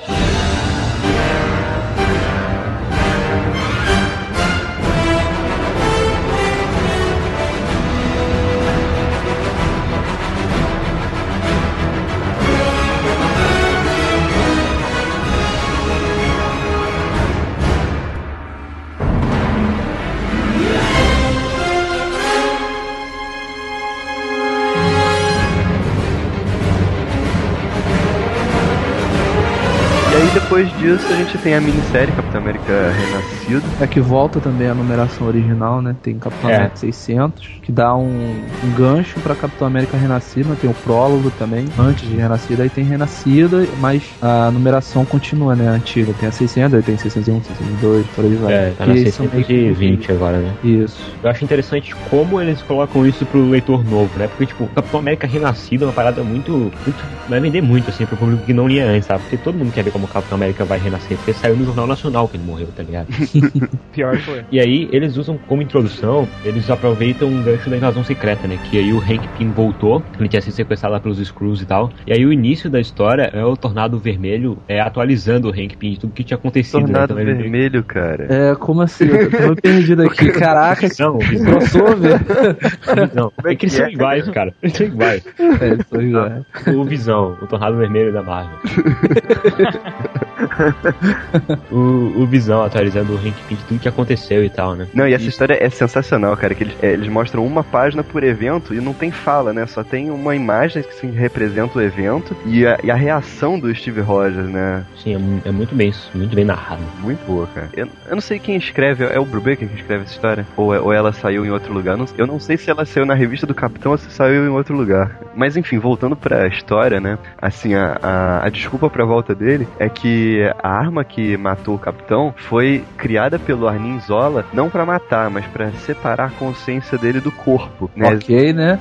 Disso 30.85 31.11
a 31.11 31.15
gente 31.15 31.37
tem 31.39 31.55
a 31.55 31.61
minissérie 31.61 32.13
Capitão 32.13 32.39
América 32.41 32.91
Renascido. 32.91 33.63
É 33.81 33.87
que 33.87 33.99
volta 33.99 34.39
também 34.39 34.67
a 34.67 34.75
numeração 34.75 35.25
original, 35.27 35.81
né? 35.81 35.95
Tem 36.01 36.17
Capitão 36.19 36.49
É. 36.49 36.55
América 36.55 36.75
600, 36.75 37.43
que 37.63 37.71
dá 37.71 37.95
um, 37.95 38.35
um 38.63 38.71
gancho 38.77 39.19
pra 39.21 39.35
Capitão 39.35 39.67
América 39.67 39.97
Renascida. 39.97 40.55
Tem 40.55 40.69
o 40.69 40.73
prólogo 40.73 41.31
também, 41.31 41.65
antes 41.79 42.07
de 42.07 42.15
Renascida. 42.15 42.63
Aí 42.63 42.69
tem 42.69 42.83
Renascida, 42.83 43.65
mas 43.79 44.03
a 44.21 44.51
numeração 44.51 45.03
continua, 45.05 45.55
né? 45.55 45.67
Antiga. 45.67 46.13
Tem 46.19 46.29
a 46.29 46.31
600, 46.31 46.75
aí 46.75 46.83
tem 46.83 46.97
601, 46.97 47.41
602, 47.43 48.05
por 48.15 48.25
aí 48.25 48.35
vai. 48.35 48.53
É, 48.53 48.69
tá 48.77 48.85
na 48.85 48.93
Que 48.93 49.11
são 49.11 49.27
meio 49.31 49.43
que- 49.45 49.53
620 49.53 50.11
agora, 50.11 50.37
né? 50.37 50.53
Isso. 50.63 50.99
Eu 51.23 51.29
acho 51.29 51.43
interessante 51.43 51.95
como 52.09 52.39
eles 52.39 52.61
colocam 52.61 53.05
isso 53.07 53.25
pro 53.25 53.43
leitor 53.49 53.83
novo, 53.83 54.11
né? 54.19 54.27
Porque, 54.27 54.45
tipo, 54.45 54.67
Capitão 54.67 54.99
América 54.99 55.25
Renascido 55.25 55.85
é 55.85 55.87
uma 55.87 55.93
parada 55.93 56.23
muito, 56.23 56.51
muito. 56.51 57.03
Vai 57.27 57.39
vender 57.39 57.61
muito, 57.61 57.89
assim, 57.89 58.05
pro 58.05 58.15
público 58.17 58.43
que 58.45 58.53
não 58.53 58.67
lia 58.67 58.85
antes, 58.85 59.07
sabe? 59.07 59.21
Porque 59.21 59.37
todo 59.37 59.55
mundo 59.57 59.71
quer 59.71 59.83
ver 59.83 59.91
como 59.91 60.05
o 60.05 60.07
Capitão 60.07 60.35
América 60.35 60.63
vai 60.63 60.74
renascer. 60.77 61.17
Porque 61.17 61.33
saiu 61.33 61.55
no 61.55 61.65
Jornal 61.65 61.87
Nacional 61.87 62.27
que 62.27 62.37
ele 62.37 62.43
morreu, 62.43 62.67
tá 62.75 62.83
ligado? 62.83 63.07
Pior 63.93 64.15
que 64.17 64.23
foi. 64.23 64.43
E 64.51 64.59
aí, 64.59 64.87
eles 64.91 65.17
usam 65.17 65.37
como 65.47 65.61
introdução, 65.61 66.27
eles 66.43 66.69
aproveitam 66.69 67.27
um 67.27 67.41
gancho 67.43 67.69
da 67.69 67.77
invasão 67.77 68.03
secreta, 68.03 68.47
né? 68.47 68.57
Que 68.69 68.77
aí 68.77 68.91
o 68.93 68.99
Hank 68.99 69.27
Pym 69.37 69.49
voltou, 69.51 70.03
ele 70.19 70.27
tinha 70.29 70.41
sido 70.41 70.53
sequestrado 70.53 70.93
lá 70.93 70.99
pelos 70.99 71.17
Screws 71.19 71.61
e 71.61 71.65
tal. 71.65 71.91
E 72.05 72.13
aí 72.13 72.25
o 72.25 72.31
início 72.33 72.69
da 72.69 72.79
história 72.79 73.29
é 73.33 73.43
o 73.43 73.55
Tornado 73.55 73.97
Vermelho 73.99 74.57
é, 74.67 74.79
atualizando 74.79 75.47
o 75.49 75.51
Hank 75.51 75.77
Pym 75.77 75.91
de 75.91 75.99
tudo 75.99 76.13
que 76.13 76.23
tinha 76.23 76.37
acontecido. 76.37 76.79
né? 76.81 76.85
Tornado 76.85 77.13
Então 77.13 77.19
ele- 77.19 77.33
Vermelho, 77.35 77.83
cara. 77.83 78.27
É, 78.29 78.55
como 78.55 78.81
assim? 78.81 79.05
Eu 79.05 79.29
tô 79.31 79.37
meio 79.39 79.55
perdido 79.55 80.03
aqui. 80.07 80.31
Caraca, 80.31 80.89
que 80.89 81.01
Não, 81.01 81.17
visão, 81.19 81.45
crossover. 81.53 82.19
visão. 82.19 83.31
É 83.45 83.55
que 83.55 83.65
eles 83.65 83.73
são 83.73 83.89
iguais, 83.89 84.27
cara. 84.29 84.53
Eles 84.61 84.75
são 84.77 84.87
iguais. 84.87 85.23
É, 85.39 85.73
isso 85.73 85.97
aí, 85.97 86.13
é. 86.15 86.71
O 86.75 86.83
Visão, 86.83 87.37
o 87.41 87.47
Tornado 87.47 87.77
Vermelho 87.77 88.11
da 88.13 88.21
Marvel. 88.23 88.57
o, 91.71 92.21
o 92.21 92.25
Visão 92.25 92.63
atualizando 92.63 93.13
o 93.13 93.17
Hank 93.17 93.35
Pym 93.47 93.55
de 93.57 93.63
tudo 93.65 93.79
que 93.79 93.87
aconteceu 93.89 94.43
e 94.43 94.49
tal, 94.49 94.75
né? 94.75 94.87
Não, 94.93 95.07
e 95.07 95.13
essa 95.13 95.27
história 95.27 95.57
é 95.61 95.69
sensacional, 95.69 96.35
cara, 96.37 96.53
que 96.55 96.63
eles, 96.63 96.75
é, 96.81 96.91
eles 96.93 97.07
mostram 97.07 97.45
uma 97.45 97.63
página 97.63 98.03
por 98.03 98.23
evento 98.23 98.73
e 98.73 98.81
não 98.81 98.93
tem 98.93 99.11
fala, 99.11 99.53
né? 99.53 99.65
Só 99.65 99.83
tem 99.83 100.09
uma 100.09 100.35
imagem 100.35 100.83
que 100.83 100.93
se 100.93 101.07
representa 101.07 101.77
o 101.77 101.81
evento 101.81 102.35
e 102.45 102.65
a, 102.65 102.77
e 102.83 102.91
a 102.91 102.95
reação 102.95 103.59
do 103.59 103.73
Steve 103.73 104.01
Rogers, 104.01 104.47
né? 104.49 104.85
Sim, 105.03 105.41
é, 105.45 105.49
é 105.49 105.51
muito 105.51 105.75
bem, 105.75 105.93
muito 106.13 106.35
bem 106.35 106.45
narrado. 106.45 106.81
Muito 106.99 107.25
boa, 107.25 107.47
cara. 107.47 107.69
Eu, 107.75 107.87
eu 108.07 108.15
não 108.15 108.21
sei 108.21 108.39
quem 108.39 108.55
escreve, 108.55 109.03
é 109.03 109.19
o 109.19 109.25
Brubaker 109.25 109.67
que 109.67 109.75
escreve 109.75 110.03
essa 110.03 110.13
história? 110.13 110.47
Ou, 110.55 110.73
é- 110.73 110.79
ou 110.79 110.93
ela 110.93 111.11
saiu 111.11 111.45
em 111.45 111.49
outro 111.51 111.73
lugar? 111.73 111.97
Não- 111.97 112.05
eu 112.17 112.27
não 112.27 112.39
sei 112.39 112.57
se 112.57 112.69
ela 112.69 112.85
saiu 112.85 113.05
na 113.05 113.13
revista 113.13 113.45
do 113.47 113.53
Capitão 113.53 113.91
ou 113.91 113.97
se 113.97 114.09
saiu 114.11 114.45
em 114.45 114.49
outro 114.49 114.75
lugar. 114.75 115.19
Mas 115.35 115.57
enfim, 115.57 115.77
voltando 115.79 116.15
pra 116.15 116.47
história, 116.47 116.99
né? 116.99 117.17
Assim, 117.41 117.73
a, 117.73 117.97
a, 118.01 118.45
a 118.45 118.49
desculpa 118.49 118.89
pra 118.89 119.05
volta 119.05 119.33
dele 119.35 119.67
é 119.79 119.89
que 119.89 120.44
a 120.47 120.69
arma 120.69 121.03
que 121.03 121.37
matou 121.37 121.75
o 121.75 121.79
Capitão 121.79 122.33
foi 122.35 122.83
criada 122.97 123.39
pelo 123.39 123.67
Arnim 123.67 123.99
Zola 123.99 124.45
não 124.53 124.69
pra 124.69 124.85
matar, 124.85 125.29
mas 125.29 125.45
pra 125.47 125.71
separar 125.71 126.27
a 126.27 126.31
consciência 126.31 126.97
dele 126.97 127.19
do 127.19 127.31
corpo, 127.31 127.89
né? 127.95 128.13
Ok, 128.13 128.53
né? 128.53 128.77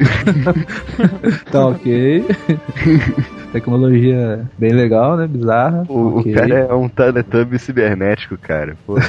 tá 1.50 1.66
ok. 1.66 2.24
Tecnologia 3.54 4.44
bem 4.58 4.72
legal, 4.72 5.16
né? 5.16 5.28
Bizarra. 5.28 5.84
O, 5.88 6.18
Ok. 6.18 6.32
o 6.32 6.34
cara 6.34 6.54
é 6.54 6.74
um 6.74 6.88
Teletubby 6.88 7.56
cibernético, 7.58 8.36
cara. 8.36 8.76
Pô. 8.84 8.96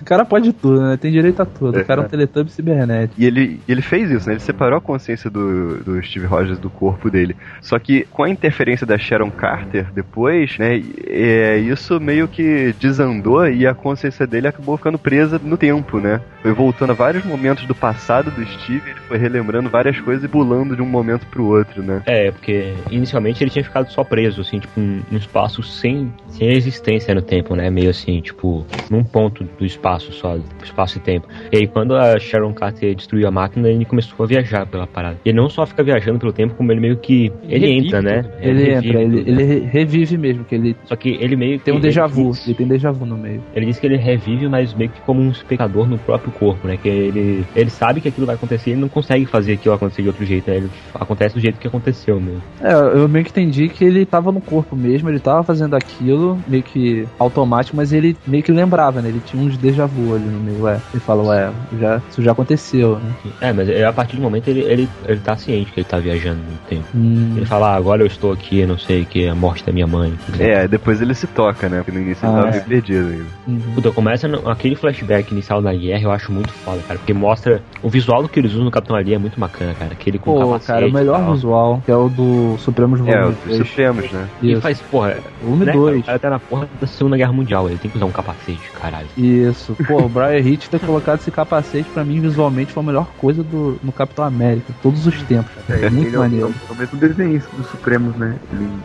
O 0.00 0.04
cara 0.04 0.24
pode 0.24 0.52
tudo, 0.54 0.80
né? 0.80 0.96
Tem 0.96 1.12
direito 1.12 1.40
a 1.42 1.44
tudo. 1.44 1.78
O 1.78 1.84
cara 1.84 2.00
é 2.00 2.04
um 2.04 2.06
É. 2.06 2.08
teletubbie 2.08 2.50
cibernético. 2.50 3.20
E 3.20 3.24
ele, 3.26 3.60
ele 3.68 3.82
fez 3.82 4.10
isso, 4.10 4.26
né? 4.26 4.34
Ele 4.34 4.40
separou 4.40 4.78
a 4.78 4.80
consciência 4.80 5.28
do, 5.30 5.76
do 5.84 6.02
Steve 6.02 6.26
Rogers 6.26 6.58
do 6.58 6.68
corpo 6.70 7.10
dele. 7.10 7.36
Só 7.60 7.78
que 7.78 8.06
com 8.10 8.22
a 8.24 8.28
interferência 8.30 8.86
da 8.86 8.96
Sharon 8.98 9.30
Carter 9.30 9.86
depois, 9.94 10.58
né? 10.58 10.82
É, 11.06 11.58
isso 11.58 12.00
meio 12.00 12.26
que 12.26 12.74
desandou 12.80 13.46
e 13.48 13.66
a 13.66 13.74
consciência 13.74 14.26
dele 14.26 14.48
acabou 14.48 14.76
ficando 14.78 14.98
presa 14.98 15.38
no 15.42 15.56
tempo, 15.56 15.98
né? 16.00 16.20
Foi 16.42 16.52
voltando 16.52 16.90
a 16.90 16.94
vários 16.94 17.24
momentos 17.24 17.66
do 17.66 17.74
passado 17.74 18.30
do 18.30 18.44
Steve, 18.46 18.82
ele 18.90 19.00
foi 19.08 19.18
relembrando 19.18 19.68
várias 19.70 19.98
coisas 20.00 20.24
e 20.24 20.28
pulando 20.28 20.74
de 20.74 20.82
um 20.82 20.86
momento 20.86 21.26
pro 21.26 21.44
outro, 21.44 21.82
né? 21.82 22.02
É, 22.06 22.30
porque 22.30 22.72
inicialmente 23.02 23.42
ele 23.42 23.50
tinha 23.50 23.64
ficado 23.64 23.90
só 23.90 24.04
preso, 24.04 24.40
assim, 24.40 24.58
tipo, 24.58 24.78
num 24.80 25.02
num 25.10 25.18
espaço 25.18 25.62
sem, 25.62 26.12
sem 26.28 26.48
existência 26.52 27.14
no 27.14 27.22
tempo, 27.22 27.54
né? 27.54 27.68
Meio 27.70 27.90
assim, 27.90 28.20
tipo, 28.20 28.64
num 28.90 29.02
ponto 29.04 29.44
do 29.58 29.64
espaço 29.64 30.12
só, 30.12 30.36
do 30.36 30.44
espaço 30.64 30.98
e 30.98 31.00
tempo. 31.00 31.26
E 31.50 31.56
aí, 31.58 31.66
quando 31.66 31.94
a 31.96 32.18
Sharon 32.18 32.52
Carter 32.52 32.94
destruiu 32.94 33.26
a 33.28 33.30
máquina, 33.30 33.68
ele 33.68 33.84
começou 33.84 34.22
a 34.24 34.26
viajar 34.26 34.66
pela 34.66 34.86
parada. 34.86 35.18
E 35.24 35.28
ele 35.30 35.36
não 35.38 35.48
só 35.48 35.66
fica 35.66 35.82
viajando 35.82 36.18
pelo 36.18 36.32
tempo, 36.32 36.54
como 36.54 36.70
ele 36.72 36.80
meio 36.80 36.96
que. 36.96 37.32
Ele 37.48 37.66
Revive 37.66 37.86
entra, 37.86 38.02
né? 38.02 38.24
Ele 38.40 38.64
revive 38.64 38.88
entra, 38.88 39.02
ele, 39.02 39.18
ele 39.20 39.44
re- 39.44 39.60
revive 39.66 40.18
mesmo, 40.18 40.44
que 40.44 40.54
ele 40.54 40.76
Só 40.84 40.96
que 40.96 41.10
ele 41.20 41.36
meio 41.36 41.58
que. 41.58 41.64
tem 41.64 41.74
um 41.74 41.80
déjà 41.80 42.04
ele 42.04 42.12
vu. 42.12 42.32
Ele 42.46 42.54
tem 42.54 42.66
déjà 42.68 42.90
vu 42.90 43.04
no 43.04 43.16
meio. 43.16 43.42
Ele 43.54 43.66
diz 43.66 43.78
que 43.78 43.86
ele 43.86 43.96
revive, 43.96 44.48
mas 44.48 44.74
meio 44.74 44.90
que 44.90 45.00
como 45.02 45.20
um 45.20 45.30
espectador 45.30 45.88
no 45.88 45.98
próprio 45.98 46.32
corpo, 46.32 46.66
né? 46.66 46.76
Que 46.76 46.88
ele, 46.88 47.44
ele 47.54 47.70
sabe 47.70 48.00
que 48.00 48.08
aquilo 48.08 48.26
vai 48.26 48.34
acontecer 48.36 48.70
e 48.70 48.72
ele 48.74 48.80
não 48.80 48.88
consegue 48.88 49.26
fazer 49.26 49.54
aquilo 49.54 49.74
acontecer 49.74 50.02
de 50.02 50.08
outro 50.08 50.24
jeito, 50.24 50.50
né? 50.50 50.56
Ele 50.58 50.70
acontece 50.94 51.34
do 51.34 51.40
jeito 51.40 51.58
que 51.58 51.66
aconteceu 51.66 52.20
mesmo. 52.20 52.42
É, 52.60 52.72
eu 52.92 53.08
meio 53.08 53.24
que 53.24 53.30
entendi 53.30 53.68
que 53.68 53.84
ele 53.84 54.04
tava 54.06 54.30
no 54.32 54.40
corpo 54.40 54.74
mesmo, 54.76 55.08
ele 55.08 55.18
tava 55.18 55.42
fazendo 55.42 55.74
aquilo, 55.74 56.38
meio 56.46 56.62
que 56.62 57.06
automático, 57.18 57.76
mas 57.76 57.92
ele 57.92 58.16
meio 58.26 58.42
que 58.42 58.52
lembrava 58.52 59.00
né? 59.02 59.08
Ele 59.08 59.20
tinha 59.24 59.42
uns 59.42 59.56
déjà 59.56 59.86
vu 59.86 60.14
ali 60.14 60.24
no 60.24 60.40
meio, 60.40 60.62
ué. 60.62 60.78
Ele 60.92 61.00
fala, 61.00 61.22
ué, 61.24 61.50
já, 61.78 62.00
isso 62.10 62.22
já 62.22 62.32
aconteceu, 62.32 62.96
né? 62.98 63.12
É, 63.40 63.52
mas 63.52 63.68
é, 63.68 63.84
a 63.84 63.92
partir 63.92 64.16
do 64.16 64.22
momento 64.22 64.48
ele, 64.48 64.60
ele, 64.60 64.88
ele 65.06 65.20
tá 65.20 65.36
ciente 65.36 65.70
que 65.72 65.80
ele 65.80 65.86
tá 65.88 65.98
viajando 65.98 66.40
no 66.40 66.58
tempo. 66.68 66.84
Hum, 66.94 67.34
Ele 67.36 67.46
fala, 67.46 67.70
ah, 67.70 67.76
agora 67.76 68.02
eu 68.02 68.06
estou 68.06 68.32
aqui, 68.32 68.64
não 68.66 68.78
sei 68.78 69.02
o 69.02 69.06
que, 69.06 69.26
a 69.28 69.34
morte 69.34 69.64
da 69.64 69.72
minha 69.72 69.86
mãe. 69.86 70.12
É, 70.38 70.66
depois 70.68 71.00
ele 71.00 71.14
se 71.14 71.26
toca, 71.26 71.68
né? 71.68 71.78
Porque 71.78 71.92
no 71.92 72.00
início 72.04 72.26
ele 72.26 72.32
Ah, 72.32 72.36
tava 72.36 72.48
é. 72.48 72.50
meio 72.52 72.64
perdido 72.64 73.08
ainda. 73.08 73.24
uhum. 73.48 73.60
Puta, 73.74 73.90
começa 73.92 74.28
no- 74.28 74.48
aquele 74.48 74.74
flashback 74.76 75.32
inicial 75.32 75.60
da 75.62 75.72
guerra, 75.74 76.02
eu 76.02 76.10
acho 76.12 76.30
muito 76.32 76.52
foda, 76.52 76.80
cara. 76.86 76.98
Porque 76.98 77.12
mostra 77.14 77.62
o 77.82 77.88
visual 77.88 78.22
do 78.22 78.28
que 78.28 78.38
eles 78.38 78.52
usam 78.52 78.64
no 78.64 78.70
Capitão 78.70 78.96
Ali 78.96 79.14
é 79.14 79.18
muito 79.18 79.38
bacana, 79.38 79.74
cara. 79.74 79.92
Aquele 79.92 80.18
com 80.18 80.32
Pô, 80.32 80.38
capacete 80.40 80.66
cara, 80.66 80.86
o 80.86 80.92
melhor 80.92 81.18
tal. 81.20 81.32
visual, 81.34 81.82
que 81.84 81.90
é 81.90 81.96
o 81.96 82.08
do 82.08 82.56
Supremos 82.82 83.00
É, 83.00 83.20
Volume 83.20 83.32
os 83.32 83.38
3. 83.38 83.68
Supremos, 83.68 84.12
né? 84.12 84.28
E 84.42 84.52
Isso. 84.52 84.60
faz, 84.60 84.80
porra, 84.80 85.16
Volume 85.42 85.64
né, 85.66 85.72
2. 85.72 86.00
O 86.00 86.04
cara 86.04 86.18
tá 86.18 86.30
na 86.30 86.38
porra 86.38 86.68
da 86.80 86.86
Segunda 86.86 87.16
Guerra 87.16 87.32
Mundial, 87.32 87.68
ele 87.68 87.78
tem 87.78 87.90
que 87.90 87.96
usar 87.96 88.06
um 88.06 88.12
capacete, 88.12 88.70
caralho. 88.80 89.08
Isso. 89.16 89.76
Pô, 89.86 90.02
o 90.02 90.08
Brian 90.08 90.38
Hitch 90.40 90.68
ter 90.68 90.80
colocado 90.80 91.20
esse 91.20 91.30
capacete 91.30 91.88
pra 91.90 92.04
mim 92.04 92.20
visualmente 92.20 92.72
foi 92.72 92.82
a 92.82 92.86
melhor 92.86 93.06
coisa 93.18 93.42
do, 93.42 93.78
no 93.82 93.92
Capitão 93.92 94.24
América, 94.24 94.72
todos 94.82 95.06
os 95.06 95.22
tempos. 95.22 95.52
É, 95.68 95.88
muito 95.90 96.08
ele 96.08 96.16
é 96.16 96.18
o, 96.18 96.22
maneiro. 96.22 96.54
é 96.68 96.72
o 96.72 96.76
mesmo 96.76 96.98
desenhista 96.98 97.50
dos 97.56 97.66
Supremos, 97.66 98.16
né? 98.16 98.36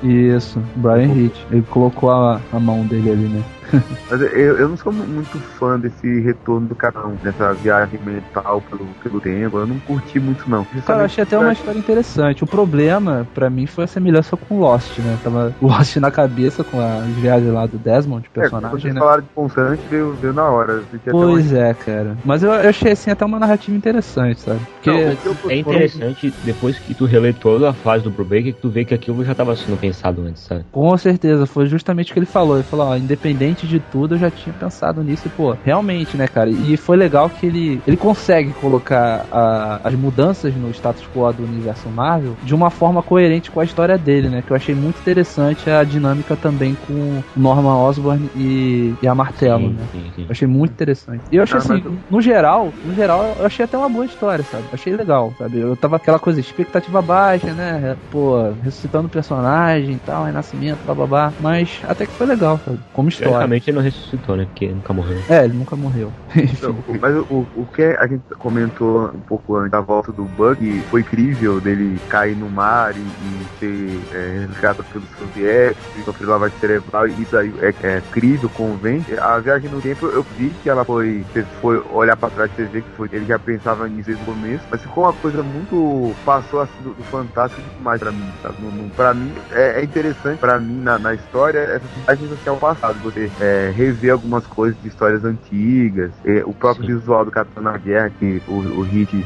Ele 0.04 0.36
Isso, 0.36 0.62
Brian 0.76 1.14
Hitch. 1.14 1.38
Ele 1.52 1.64
colocou 1.70 2.12
a, 2.12 2.42
a 2.52 2.60
mão 2.60 2.86
dele 2.86 3.12
ali, 3.12 3.28
né? 3.28 3.44
Mas 4.10 4.22
eu, 4.22 4.58
eu 4.58 4.70
não 4.70 4.78
sou 4.78 4.92
mu- 4.92 5.06
muito 5.08 5.40
fã 5.58 5.80
desse 5.80 6.20
retorno 6.22 6.68
do 6.68 6.76
Capitão, 6.76 7.16
dessa 7.22 7.54
viagem 7.54 8.00
mental 8.00 8.62
pelo, 8.62 8.96
pelo 9.04 9.20
tempo. 9.22 9.58
Eu 9.58 9.68
não 9.68 9.80
curti 9.80 10.20
muito, 10.20 10.50
não. 10.50 10.66
Cara, 10.86 11.02
eu 11.02 11.06
achei 11.06 11.24
até 11.24 11.38
uma 11.38 11.52
história 11.52 11.80
interessante. 11.80 12.44
O 12.44 12.48
problema, 12.48 13.28
pra 13.34 13.50
mim, 13.50 13.66
foi 13.66 13.84
a 13.84 13.88
semelhança 13.88 14.38
com 14.38 14.60
Lost, 14.60 15.00
né? 15.00 15.18
Tava 15.22 15.56
Lost 15.62 15.96
na 15.98 16.12
cabeça 16.12 16.64
com 16.64 16.80
a 16.80 17.02
viagem 17.08 17.52
lá 17.52 17.66
do 17.66 17.78
Desmond, 17.78 18.26
É, 18.26 18.30
quando 18.30 18.42
personagem, 18.42 18.80
vocês 18.82 18.94
né? 18.94 19.00
falaram 19.00 19.24
de 19.24 19.30
Constante, 19.34 19.88
veio, 19.90 20.14
veio 20.16 20.34
na 20.34 20.50
hora. 20.50 20.84
Pois 21.12 21.54
é, 21.54 21.74
cara. 21.74 22.18
Mas 22.24 22.44
eu, 22.44 22.52
eu 22.52 22.70
achei 22.70 22.92
assim 22.92 23.10
até 23.10 23.26
uma 23.26 23.40
narrativa 23.40 23.76
interessante, 23.76 24.42
sabe? 24.42 24.62
Porque 24.76 24.90
Não, 24.90 25.50
É 25.50 25.58
interessante, 25.58 26.34
depois 26.44 26.80
que 26.80 26.94
tu 26.96 27.06
relê 27.06 27.34
toda 27.34 27.70
a 27.70 27.74
fase 27.74 28.04
do 28.04 28.12
Brubaker, 28.12 28.54
que 28.54 28.62
tu 28.62 28.70
vê 28.70 28.86
que 28.86 28.94
aquilo 28.94 29.24
já 29.24 29.34
tava 29.36 29.56
sendo 29.56 29.78
pensado 29.78 30.22
antes, 30.22 30.44
sabe? 30.44 30.66
Com 30.72 30.96
certeza, 30.98 31.46
foi 31.46 31.66
justamente 31.66 32.12
o 32.12 32.14
que 32.14 32.20
ele 32.20 32.26
falou. 32.26 32.56
Ele 32.56 32.64
falou, 32.64 32.88
ó, 32.88 32.96
independente 32.98 33.57
de 33.66 33.80
tudo, 33.80 34.16
eu 34.16 34.20
já 34.20 34.30
tinha 34.30 34.54
pensado 34.54 35.02
nisso 35.04 35.28
e, 35.28 35.32
pô, 35.32 35.58
realmente, 35.64 36.18
né, 36.18 36.28
cara? 36.28 36.50
E 36.52 36.76
foi 36.78 36.98
legal 36.98 37.30
que 37.30 37.46
ele, 37.46 37.82
ele 37.88 37.98
consegue 37.98 38.54
colocar 38.54 39.26
a- 39.32 39.80
as 39.84 39.96
mudanças 39.96 40.56
no 40.56 40.70
status 40.72 41.08
quo 41.08 41.32
do 41.34 41.44
universo 41.44 41.90
Marvel 41.90 42.38
de 42.42 42.54
uma 42.54 42.70
forma 42.70 43.02
coerente 43.02 43.50
com 43.50 43.60
a 43.60 43.64
história 43.66 43.98
dele, 43.98 44.30
né? 44.30 44.42
Que 44.42 44.52
eu 44.52 44.56
achei 44.56 44.76
muito 44.76 45.00
interessante 45.00 45.70
a 45.70 45.84
dinâmica 45.84 46.36
também 46.36 46.76
com 46.76 47.20
o 47.20 47.26
Norman 47.36 47.78
Osborn 47.78 48.30
e, 48.36 48.98
e 49.02 49.08
a 49.08 49.16
Martelo, 49.16 49.70
Sim, 49.70 49.76
né? 49.76 49.88
sim, 49.92 50.12
sim. 50.12 50.22
Eu 50.24 50.32
achei 50.32 50.48
muito 50.48 50.72
interessante. 50.74 51.24
E 51.32 51.36
eu 51.38 51.44
achei 51.44 51.56
Ah, 51.56 51.60
assim, 51.60 51.82
mas- 51.84 52.00
no 52.10 52.22
geral, 52.22 52.76
no 52.84 52.94
geral, 52.94 53.36
eu 53.40 53.46
achei 53.46 53.64
até 53.66 53.78
uma 53.78 53.90
boa 53.90 54.06
história, 54.06 54.44
sabe? 54.44 54.68
Achei 54.72 54.96
legal, 54.96 55.34
sabe? 55.38 55.60
Eu 55.60 55.76
tava 55.78 55.96
aquela 55.96 56.20
coisa, 56.20 56.40
expectativa 56.40 57.02
baixa, 57.02 57.54
né? 57.54 57.96
Pô, 58.10 58.52
ressuscitando 58.54 59.08
o 59.08 59.10
personagem 59.12 59.96
e 59.96 60.00
tal, 60.00 60.26
renascimento, 60.26 60.86
bababá. 60.86 61.34
Mas 61.40 61.80
até 61.84 62.06
que 62.08 62.14
foi 62.16 62.26
legal, 62.26 62.60
sabe? 62.60 62.84
Como 62.92 63.10
história. 63.10 63.47
Teoricamente 63.48 63.70
ele 63.70 63.78
não 63.78 63.84
ressuscitou, 63.84 64.36
né? 64.36 64.46
Porque 64.46 64.68
nunca 64.68 64.94
morreu. 64.94 65.24
É, 65.30 65.46
ele 65.46 65.54
nunca 65.54 65.76
morreu. 65.76 66.12
Então, 66.58 66.84
mas 67.00 67.16
o, 67.30 67.46
o 67.56 67.68
que 67.68 67.84
a 67.84 68.08
gente 68.08 68.24
comentou 68.40 69.10
um 69.10 69.22
pouco 69.22 69.56
antes 69.58 69.72
da 69.72 69.80
volta 69.80 70.12
do 70.12 70.24
Bug 70.24 70.82
foi 70.90 71.02
incrível 71.02 71.62
dele 71.62 72.00
cair 72.10 72.36
no 72.36 72.50
mar 72.50 72.96
e, 72.96 73.00
e 73.00 73.60
ser 73.60 74.16
é, 74.16 74.48
resgatado 74.48 74.84
pelos 74.92 75.10
soviéticos 75.18 75.96
e 75.96 76.04
sofrer 76.04 76.28
lavagem 76.28 76.60
cerebral. 76.60 77.08
Isso 77.08 77.38
aí 77.38 77.52
é, 77.60 77.74
é 77.84 77.98
incrível, 78.00 78.50
convence. 78.50 79.14
A 79.20 79.40
viagem 79.40 79.70
no 79.70 79.82
tempo 79.82 80.08
eu 80.08 80.24
vi 80.36 80.50
que 80.64 80.70
ela 80.70 80.84
foi. 80.84 81.24
Você 81.34 81.44
foi 81.62 81.78
olhar 81.92 82.18
pra 82.18 82.30
trás 82.30 82.52
e 82.58 82.64
vê 82.66 82.82
que 82.82 82.90
foi, 82.96 83.08
ele 83.12 83.26
já 83.26 83.38
pensava 83.38 83.88
nisso 83.88 84.08
desde 84.08 84.24
o 84.24 84.26
começo, 84.26 84.66
mas 84.72 84.82
ficou 84.82 85.04
uma 85.04 85.14
coisa 85.14 85.44
muito. 85.44 86.16
passou 86.26 86.62
assim 86.62 86.84
do, 86.84 86.94
do 86.94 87.04
fantástico 87.04 87.62
demais 87.78 88.00
pra 88.00 88.12
mim, 88.12 88.26
sabe? 88.42 88.56
No, 88.62 88.72
no, 88.72 88.90
pra 88.92 89.14
mim 89.14 89.32
é, 89.52 89.82
é 89.82 89.84
interessante, 89.84 90.40
pra 90.40 90.60
mim 90.60 90.82
na, 90.82 90.98
na 90.98 91.14
história, 91.14 91.60
essa 91.60 91.88
viagem 92.08 92.34
assim, 92.34 92.50
ao 92.50 92.58
passado. 92.58 93.00
Você 93.02 93.30
é, 93.40 93.72
rever 93.76 94.12
algumas 94.14 94.46
coisas 94.48 94.80
de 94.82 94.88
histórias 94.88 95.24
antigas, 95.24 96.12
é, 96.26 96.44
o 96.46 96.54
próprio 96.54 96.86
Sim. 96.86 96.96
visual 96.96 97.26
do 97.26 97.32
Capitão 97.32 97.64
na 97.64 97.78
Guerra, 97.78 98.10
que 98.10 98.42
o, 98.48 98.54
o 98.54 98.82
Hit 98.84 99.24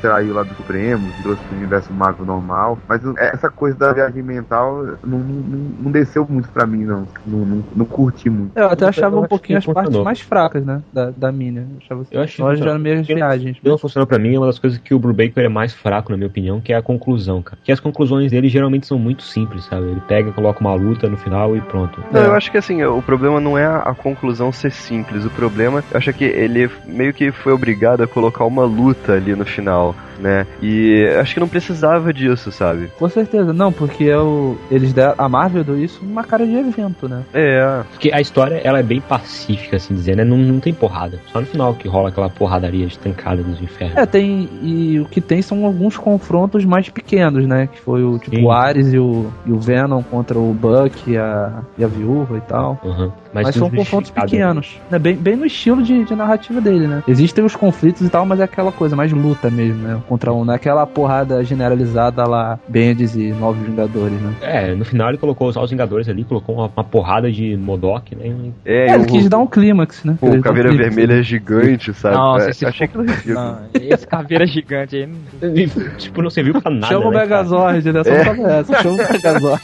traiu 0.00 0.34
lá 0.34 0.42
do 0.42 0.54
Supremo, 0.54 1.12
trouxe 1.22 1.42
pro 1.42 1.56
universo 1.56 1.92
Marvel 1.92 2.26
normal. 2.26 2.78
Mas 2.88 3.02
essa 3.16 3.50
coisa 3.50 3.76
da 3.76 3.92
viagem 3.92 4.22
mental 4.22 4.84
não, 5.04 5.18
não, 5.18 5.58
não 5.80 5.90
desceu 5.90 6.26
muito 6.28 6.48
pra 6.50 6.66
mim, 6.66 6.84
não. 6.84 7.06
Não, 7.26 7.38
não, 7.44 7.64
não 7.74 7.84
curti 7.84 8.30
muito. 8.30 8.52
Eu 8.56 8.66
até 8.66 8.86
achava 8.86 9.16
Eu 9.16 9.22
um 9.22 9.26
pouquinho 9.26 9.58
as 9.58 9.66
partes 9.66 9.96
mais 9.98 10.20
fracas, 10.20 10.64
né? 10.64 10.82
Da, 10.92 11.10
da 11.10 11.32
mina. 11.32 11.66
Eu 11.72 11.78
achava 11.78 12.02
assim, 12.02 12.14
Eu 12.14 12.22
achei 12.22 12.44
nós 12.44 12.58
que 12.58 12.64
já 12.64 12.78
porque 12.78 13.14
viagens. 13.14 13.58
Não 13.62 13.78
funcionou 13.78 14.06
pra 14.06 14.18
mim 14.18 14.34
é 14.34 14.38
uma 14.38 14.46
das 14.46 14.58
coisas 14.58 14.78
que 14.78 14.94
o 14.94 14.98
Brubaker 14.98 15.44
é 15.44 15.48
mais 15.48 15.72
fraco, 15.72 16.10
na 16.10 16.16
minha 16.16 16.28
opinião, 16.28 16.60
que 16.60 16.72
é 16.72 16.76
a 16.76 16.82
conclusão, 16.82 17.42
cara. 17.42 17.58
Que 17.62 17.72
as 17.72 17.80
conclusões 17.80 18.30
dele 18.30 18.48
geralmente 18.48 18.86
são 18.86 18.98
muito 18.98 19.22
simples, 19.22 19.64
sabe? 19.64 19.86
Ele 19.88 20.00
pega, 20.08 20.32
coloca 20.32 20.60
uma 20.60 20.74
luta 20.74 21.08
no 21.08 21.16
final 21.16 21.56
e 21.56 21.60
pronto. 21.60 22.02
Não, 22.12 22.20
É. 22.22 22.26
eu 22.26 22.34
acho 22.34 22.50
que 22.50 22.58
assim, 22.58 22.82
o 22.82 23.02
problema 23.02 23.39
não 23.40 23.58
é 23.58 23.66
a 23.66 23.94
conclusão 23.94 24.52
ser 24.52 24.72
simples. 24.72 25.24
O 25.24 25.30
problema, 25.30 25.82
eu 25.90 25.98
acho 25.98 26.12
que 26.12 26.24
ele 26.24 26.70
meio 26.86 27.12
que 27.12 27.32
foi 27.32 27.52
obrigado 27.52 28.02
a 28.02 28.06
colocar 28.06 28.44
uma 28.44 28.64
luta 28.64 29.12
ali 29.12 29.34
no 29.34 29.44
final, 29.44 29.94
né? 30.18 30.46
E 30.62 31.06
acho 31.18 31.34
que 31.34 31.40
não 31.40 31.48
precisava 31.48 32.12
disso, 32.12 32.52
sabe? 32.52 32.90
Com 32.98 33.08
certeza, 33.08 33.52
não, 33.52 33.72
porque 33.72 34.04
é 34.04 34.18
o, 34.18 34.56
eles 34.70 34.92
deram, 34.92 35.14
a 35.18 35.28
Marvel 35.28 35.64
deu 35.64 35.82
isso 35.82 36.04
numa 36.04 36.22
cara 36.22 36.46
de 36.46 36.54
evento, 36.54 37.08
né? 37.08 37.22
É, 37.32 37.82
Porque 37.90 38.10
a 38.12 38.20
história, 38.20 38.60
ela 38.62 38.78
é 38.78 38.82
bem 38.82 39.00
pacífica, 39.00 39.76
assim 39.76 39.94
dizer, 39.94 40.16
né? 40.16 40.24
Não, 40.24 40.36
não 40.36 40.60
tem 40.60 40.72
porrada. 40.72 41.20
Só 41.32 41.40
no 41.40 41.46
final 41.46 41.74
que 41.74 41.88
rola 41.88 42.10
aquela 42.10 42.28
porradaria 42.28 42.86
estancada 42.86 43.42
dos 43.42 43.60
infernos. 43.60 43.96
É, 43.96 44.06
tem. 44.06 44.48
E 44.62 45.00
o 45.00 45.06
que 45.06 45.20
tem 45.20 45.42
são 45.42 45.64
alguns 45.64 45.96
confrontos 45.96 46.64
mais 46.64 46.88
pequenos, 46.88 47.46
né? 47.46 47.66
Que 47.66 47.80
foi 47.80 48.02
o 48.02 48.18
tipo 48.18 48.36
Sim. 48.36 48.44
o 48.44 48.50
Ares 48.50 48.92
e 48.92 48.98
o, 48.98 49.30
e 49.46 49.52
o 49.52 49.58
Venom 49.58 50.02
contra 50.02 50.38
o 50.38 50.52
Buck 50.52 51.10
e 51.10 51.16
a, 51.16 51.62
e 51.78 51.84
a 51.84 51.88
viúva 51.88 52.36
e 52.36 52.40
tal. 52.42 52.78
Uhum. 52.82 53.10
Mas, 53.32 53.44
Mas, 53.46 53.54
são 53.54 53.70
confrontos 53.70 54.08
justificado. 54.08 54.30
pequenos. 54.30 54.76
Né? 54.90 54.98
Bem, 54.98 55.14
bem 55.14 55.36
no 55.36 55.46
estilo 55.46 55.82
de, 55.82 56.04
de 56.04 56.14
narrativa 56.16 56.60
dele, 56.60 56.86
né? 56.88 57.02
Existem 57.06 57.44
os 57.44 57.54
conflitos 57.54 58.02
e 58.06 58.08
tal, 58.10 58.26
mas 58.26 58.40
é 58.40 58.44
aquela 58.44 58.72
coisa 58.72 58.96
mais 58.96 59.12
luta 59.12 59.48
mesmo, 59.50 59.82
né? 59.86 60.00
Contra 60.08 60.32
um, 60.32 60.44
não 60.44 60.52
é 60.52 60.56
aquela 60.56 60.84
porrada 60.86 61.42
generalizada 61.44 62.24
lá, 62.26 62.58
Bendis 62.68 63.14
e 63.14 63.28
Novos 63.32 63.62
Vingadores, 63.64 64.20
né? 64.20 64.32
É, 64.42 64.74
no 64.74 64.84
final 64.84 65.08
ele 65.10 65.18
colocou 65.18 65.52
só 65.52 65.62
os 65.62 65.70
Vingadores 65.70 66.08
ali, 66.08 66.24
colocou 66.24 66.56
uma, 66.56 66.70
uma 66.76 66.84
porrada 66.84 67.30
de 67.30 67.56
Modok, 67.56 68.16
né? 68.16 68.50
É, 68.64 68.88
É, 68.88 68.94
ele 68.94 69.04
o, 69.04 69.06
quis 69.06 69.28
dar 69.28 69.38
um 69.38 69.46
clímax, 69.46 70.02
né? 70.04 70.16
o 70.20 70.28
dá 70.28 70.36
um 70.36 70.40
Caveira 70.42 70.68
clímax, 70.70 70.88
Vermelha 70.94 71.14
né? 71.14 71.20
é 71.20 71.22
gigante, 71.22 71.94
sabe? 71.94 72.16
Nossa, 72.16 72.46
É, 72.46 72.50
esse 72.50 72.66
achei 72.66 72.86
ridículo. 72.88 73.34
Não, 73.34 73.58
esse 73.74 74.06
caveira 74.06 74.46
gigante 74.46 74.96
aí. 74.96 75.06
não- 75.40 75.96
tipo, 75.96 76.20
não 76.22 76.30
serviu 76.30 76.60
pra 76.60 76.70
nada. 76.70 76.86
Chama 76.86 77.06
o 77.06 77.10
né, 77.10 77.18
cara? 77.18 77.26
Megazord, 77.28 77.92
né? 77.92 78.04
Só 78.04 78.10
É. 78.10 78.24
fala 78.24 78.52
essa, 78.54 78.82
chama 78.82 78.94
o 78.94 79.12
Megazord. 79.12 79.62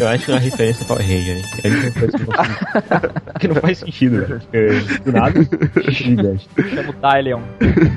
Eu 0.00 0.08
acho 0.08 0.24
que 0.24 0.30
é 0.30 0.34
uma 0.34 0.40
referência 0.40 0.86
Power 0.86 1.02
Ranger, 1.02 1.34
né? 1.36 1.42
É 1.64 3.07
que 3.38 3.48
não, 3.48 3.56
faz 3.56 3.78
sentido, 3.78 4.18
né? 4.18 4.26
Porque, 4.26 5.00
do 5.04 5.12
nada, 5.12 5.40
gigante. 5.88 6.48
Chama 6.74 6.90
o 6.90 7.14
Dylion. 7.14 7.40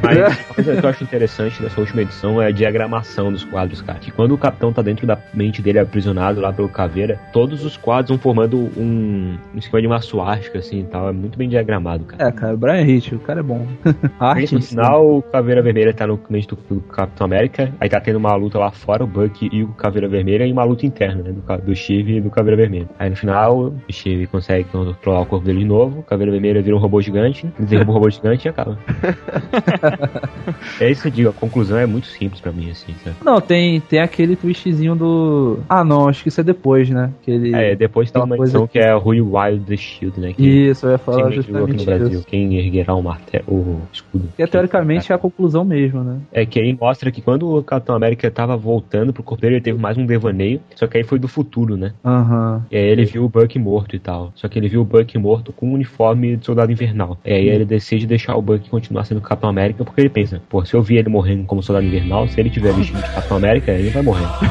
Mas 0.03 0.17
uma 0.17 0.53
coisa 0.53 0.75
que 0.75 0.85
eu 0.85 0.89
acho 0.89 1.03
interessante 1.03 1.61
dessa 1.61 1.79
última 1.79 2.01
edição 2.01 2.41
é 2.41 2.47
a 2.47 2.51
diagramação 2.51 3.31
dos 3.31 3.43
quadros, 3.43 3.81
cara. 3.81 3.99
Que 3.99 4.11
quando 4.11 4.33
o 4.33 4.37
capitão 4.37 4.73
tá 4.73 4.81
dentro 4.81 5.05
da 5.05 5.17
mente 5.33 5.61
dele 5.61 5.79
aprisionado 5.79 6.41
lá 6.41 6.51
pelo 6.51 6.69
caveira, 6.69 7.19
todos 7.33 7.63
os 7.63 7.77
quadros 7.77 8.09
vão 8.09 8.19
formando 8.19 8.57
um. 8.77 9.37
um 9.53 9.57
esquema 9.57 9.81
de 9.81 9.87
uma 9.87 10.01
suástica, 10.01 10.59
assim 10.59 10.81
e 10.81 10.83
tal. 10.83 11.09
É 11.09 11.11
muito 11.11 11.37
bem 11.37 11.49
diagramado, 11.49 12.05
cara. 12.05 12.29
É, 12.29 12.31
cara, 12.31 12.53
o 12.53 12.57
Brian 12.57 12.81
Hitch, 12.81 13.11
o 13.11 13.19
cara 13.19 13.39
é 13.39 13.43
bom. 13.43 13.67
Arte, 14.19 14.55
no 14.55 14.61
final, 14.61 15.17
o 15.17 15.21
Caveira 15.21 15.61
Vermelha 15.61 15.93
tá 15.93 16.07
no 16.07 16.19
mente 16.29 16.47
do, 16.47 16.57
do 16.69 16.81
Capitão 16.81 17.25
América. 17.25 17.71
Aí 17.79 17.89
tá 17.89 17.99
tendo 17.99 18.17
uma 18.17 18.35
luta 18.35 18.57
lá 18.57 18.71
fora, 18.71 19.03
o 19.03 19.07
Buck 19.07 19.49
e 19.51 19.63
o 19.63 19.69
Caveira 19.69 20.07
Vermelha, 20.07 20.45
e 20.45 20.51
uma 20.51 20.63
luta 20.63 20.85
interna, 20.85 21.23
né? 21.23 21.31
Do, 21.31 21.57
do 21.61 21.75
Steve 21.75 22.17
e 22.17 22.21
do 22.21 22.29
Caveira 22.29 22.57
Vermelha. 22.57 22.89
Aí 22.97 23.09
no 23.09 23.15
final, 23.15 23.57
o 23.57 23.81
Steve 23.91 24.27
consegue 24.27 24.65
controlar 25.01 25.21
o 25.21 25.25
corpo 25.25 25.45
dele 25.45 25.59
de 25.59 25.65
novo, 25.65 25.99
o 25.99 26.03
Caveira 26.03 26.31
Vermelha 26.31 26.61
vira 26.61 26.75
um 26.75 26.79
robô 26.79 27.01
gigante, 27.01 27.47
ele 27.57 27.67
derruba 27.67 27.91
o 27.91 27.93
robô 27.95 28.09
gigante 28.09 28.47
e 28.47 28.49
acaba. 28.49 28.77
é 30.79 30.91
isso 30.91 31.01
que 31.01 31.07
eu 31.07 31.11
digo, 31.11 31.29
a 31.29 31.33
conclusão 31.33 31.77
é 31.77 31.85
muito 31.87 32.07
simples 32.07 32.39
pra 32.39 32.51
mim, 32.51 32.69
assim, 32.69 32.93
sabe? 33.03 33.15
Não, 33.23 33.41
tem, 33.41 33.81
tem 33.81 33.99
aquele 33.99 34.35
twistzinho 34.35 34.95
do. 34.95 35.59
Ah, 35.67 35.83
não, 35.83 36.07
acho 36.07 36.21
que 36.21 36.29
isso 36.29 36.39
é 36.39 36.43
depois, 36.43 36.89
né? 36.89 37.11
Que 37.23 37.31
ele... 37.31 37.55
É, 37.55 37.75
depois 37.75 38.11
tem 38.11 38.21
uma 38.21 38.35
edição 38.37 38.67
que- 38.67 38.73
que 38.73 38.79
é 38.79 38.93
Rui 38.93 39.19
Wild 39.21 39.65
the 39.65 39.75
Shield, 39.75 40.19
né? 40.19 40.33
Que 40.33 40.69
Isso, 40.69 40.85
eu 40.85 40.91
ia 40.91 40.97
falar 40.97 41.27
aqui 41.27 41.27
no 41.27 41.33
justamente 41.41 41.85
Brasil. 41.85 42.07
isso. 42.19 42.25
Quem 42.27 42.55
erguerá 42.57 42.93
o 42.93 43.01
martelo, 43.01 43.43
o 43.47 43.81
escudo. 43.91 44.29
Que 44.35 44.43
é, 44.43 44.47
teoricamente 44.47 45.11
é 45.11 45.15
a 45.15 45.17
conclusão 45.17 45.65
mesmo, 45.65 46.03
né? 46.03 46.19
É 46.31 46.45
que 46.45 46.61
aí 46.61 46.77
mostra 46.79 47.11
que 47.11 47.21
quando 47.21 47.57
o 47.57 47.63
Capitão 47.63 47.95
América 47.95 48.29
tava 48.29 48.55
voltando 48.55 49.11
pro 49.11 49.23
corpo 49.23 49.41
dele, 49.41 49.55
ele 49.55 49.61
teve 49.63 49.79
mais 49.81 49.97
um 49.97 50.05
devaneio, 50.05 50.61
só 50.75 50.87
que 50.87 50.97
aí 50.97 51.03
foi 51.03 51.17
do 51.19 51.27
futuro, 51.27 51.75
né? 51.75 51.93
Aham. 52.05 52.63
E 52.71 52.77
aí 52.77 52.83
ele 52.83 53.05
viu 53.05 53.25
o 53.25 53.29
Buck 53.29 53.57
morto 53.57 53.95
e 53.95 53.99
tal. 53.99 54.31
Só 54.35 54.47
que 54.47 54.59
ele 54.59 54.67
viu 54.67 54.81
o 54.81 54.85
Buck 54.91 55.17
morto 55.17 55.53
com 55.53 55.69
um 55.69 55.73
uniforme 55.73 56.35
de 56.35 56.45
soldado 56.45 56.71
invernal. 56.71 57.17
E 57.25 57.33
aí 57.33 57.49
ele 57.49 57.65
decide 57.65 58.05
deixar 58.05 58.35
o 58.35 58.41
Buck 58.41 58.69
continuar 58.69 59.05
sendo 59.05 59.21
Capitão 59.21 59.49
América, 59.49 59.83
porque 59.83 60.01
ele 60.01 60.09
pensa, 60.09 60.41
pô, 60.49 60.63
se 60.65 60.73
eu 60.73 60.81
vi 60.81 60.97
ele 60.97 61.09
morrendo 61.09 61.45
como 61.45 61.63
soldado 61.63 61.85
invernal, 61.85 62.27
se 62.27 62.39
ele 62.39 62.49
tiver 62.49 62.73
vestido 62.73 63.01
de 63.01 63.09
Capitão 63.09 63.37
América, 63.37 63.71
ele 63.71 63.89
vai 63.89 64.03
morrer. 64.03 64.25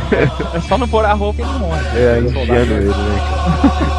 É 0.54 0.60
só 0.60 0.76
não 0.76 0.88
pôr 0.88 1.04
a 1.04 1.12
roupa 1.12 1.40
e 1.40 1.44
ele 1.44 1.58
morre. 1.58 1.98
É, 1.98 2.18
enfiando 2.18 2.72
ele, 2.72 2.88
né? 2.88 3.86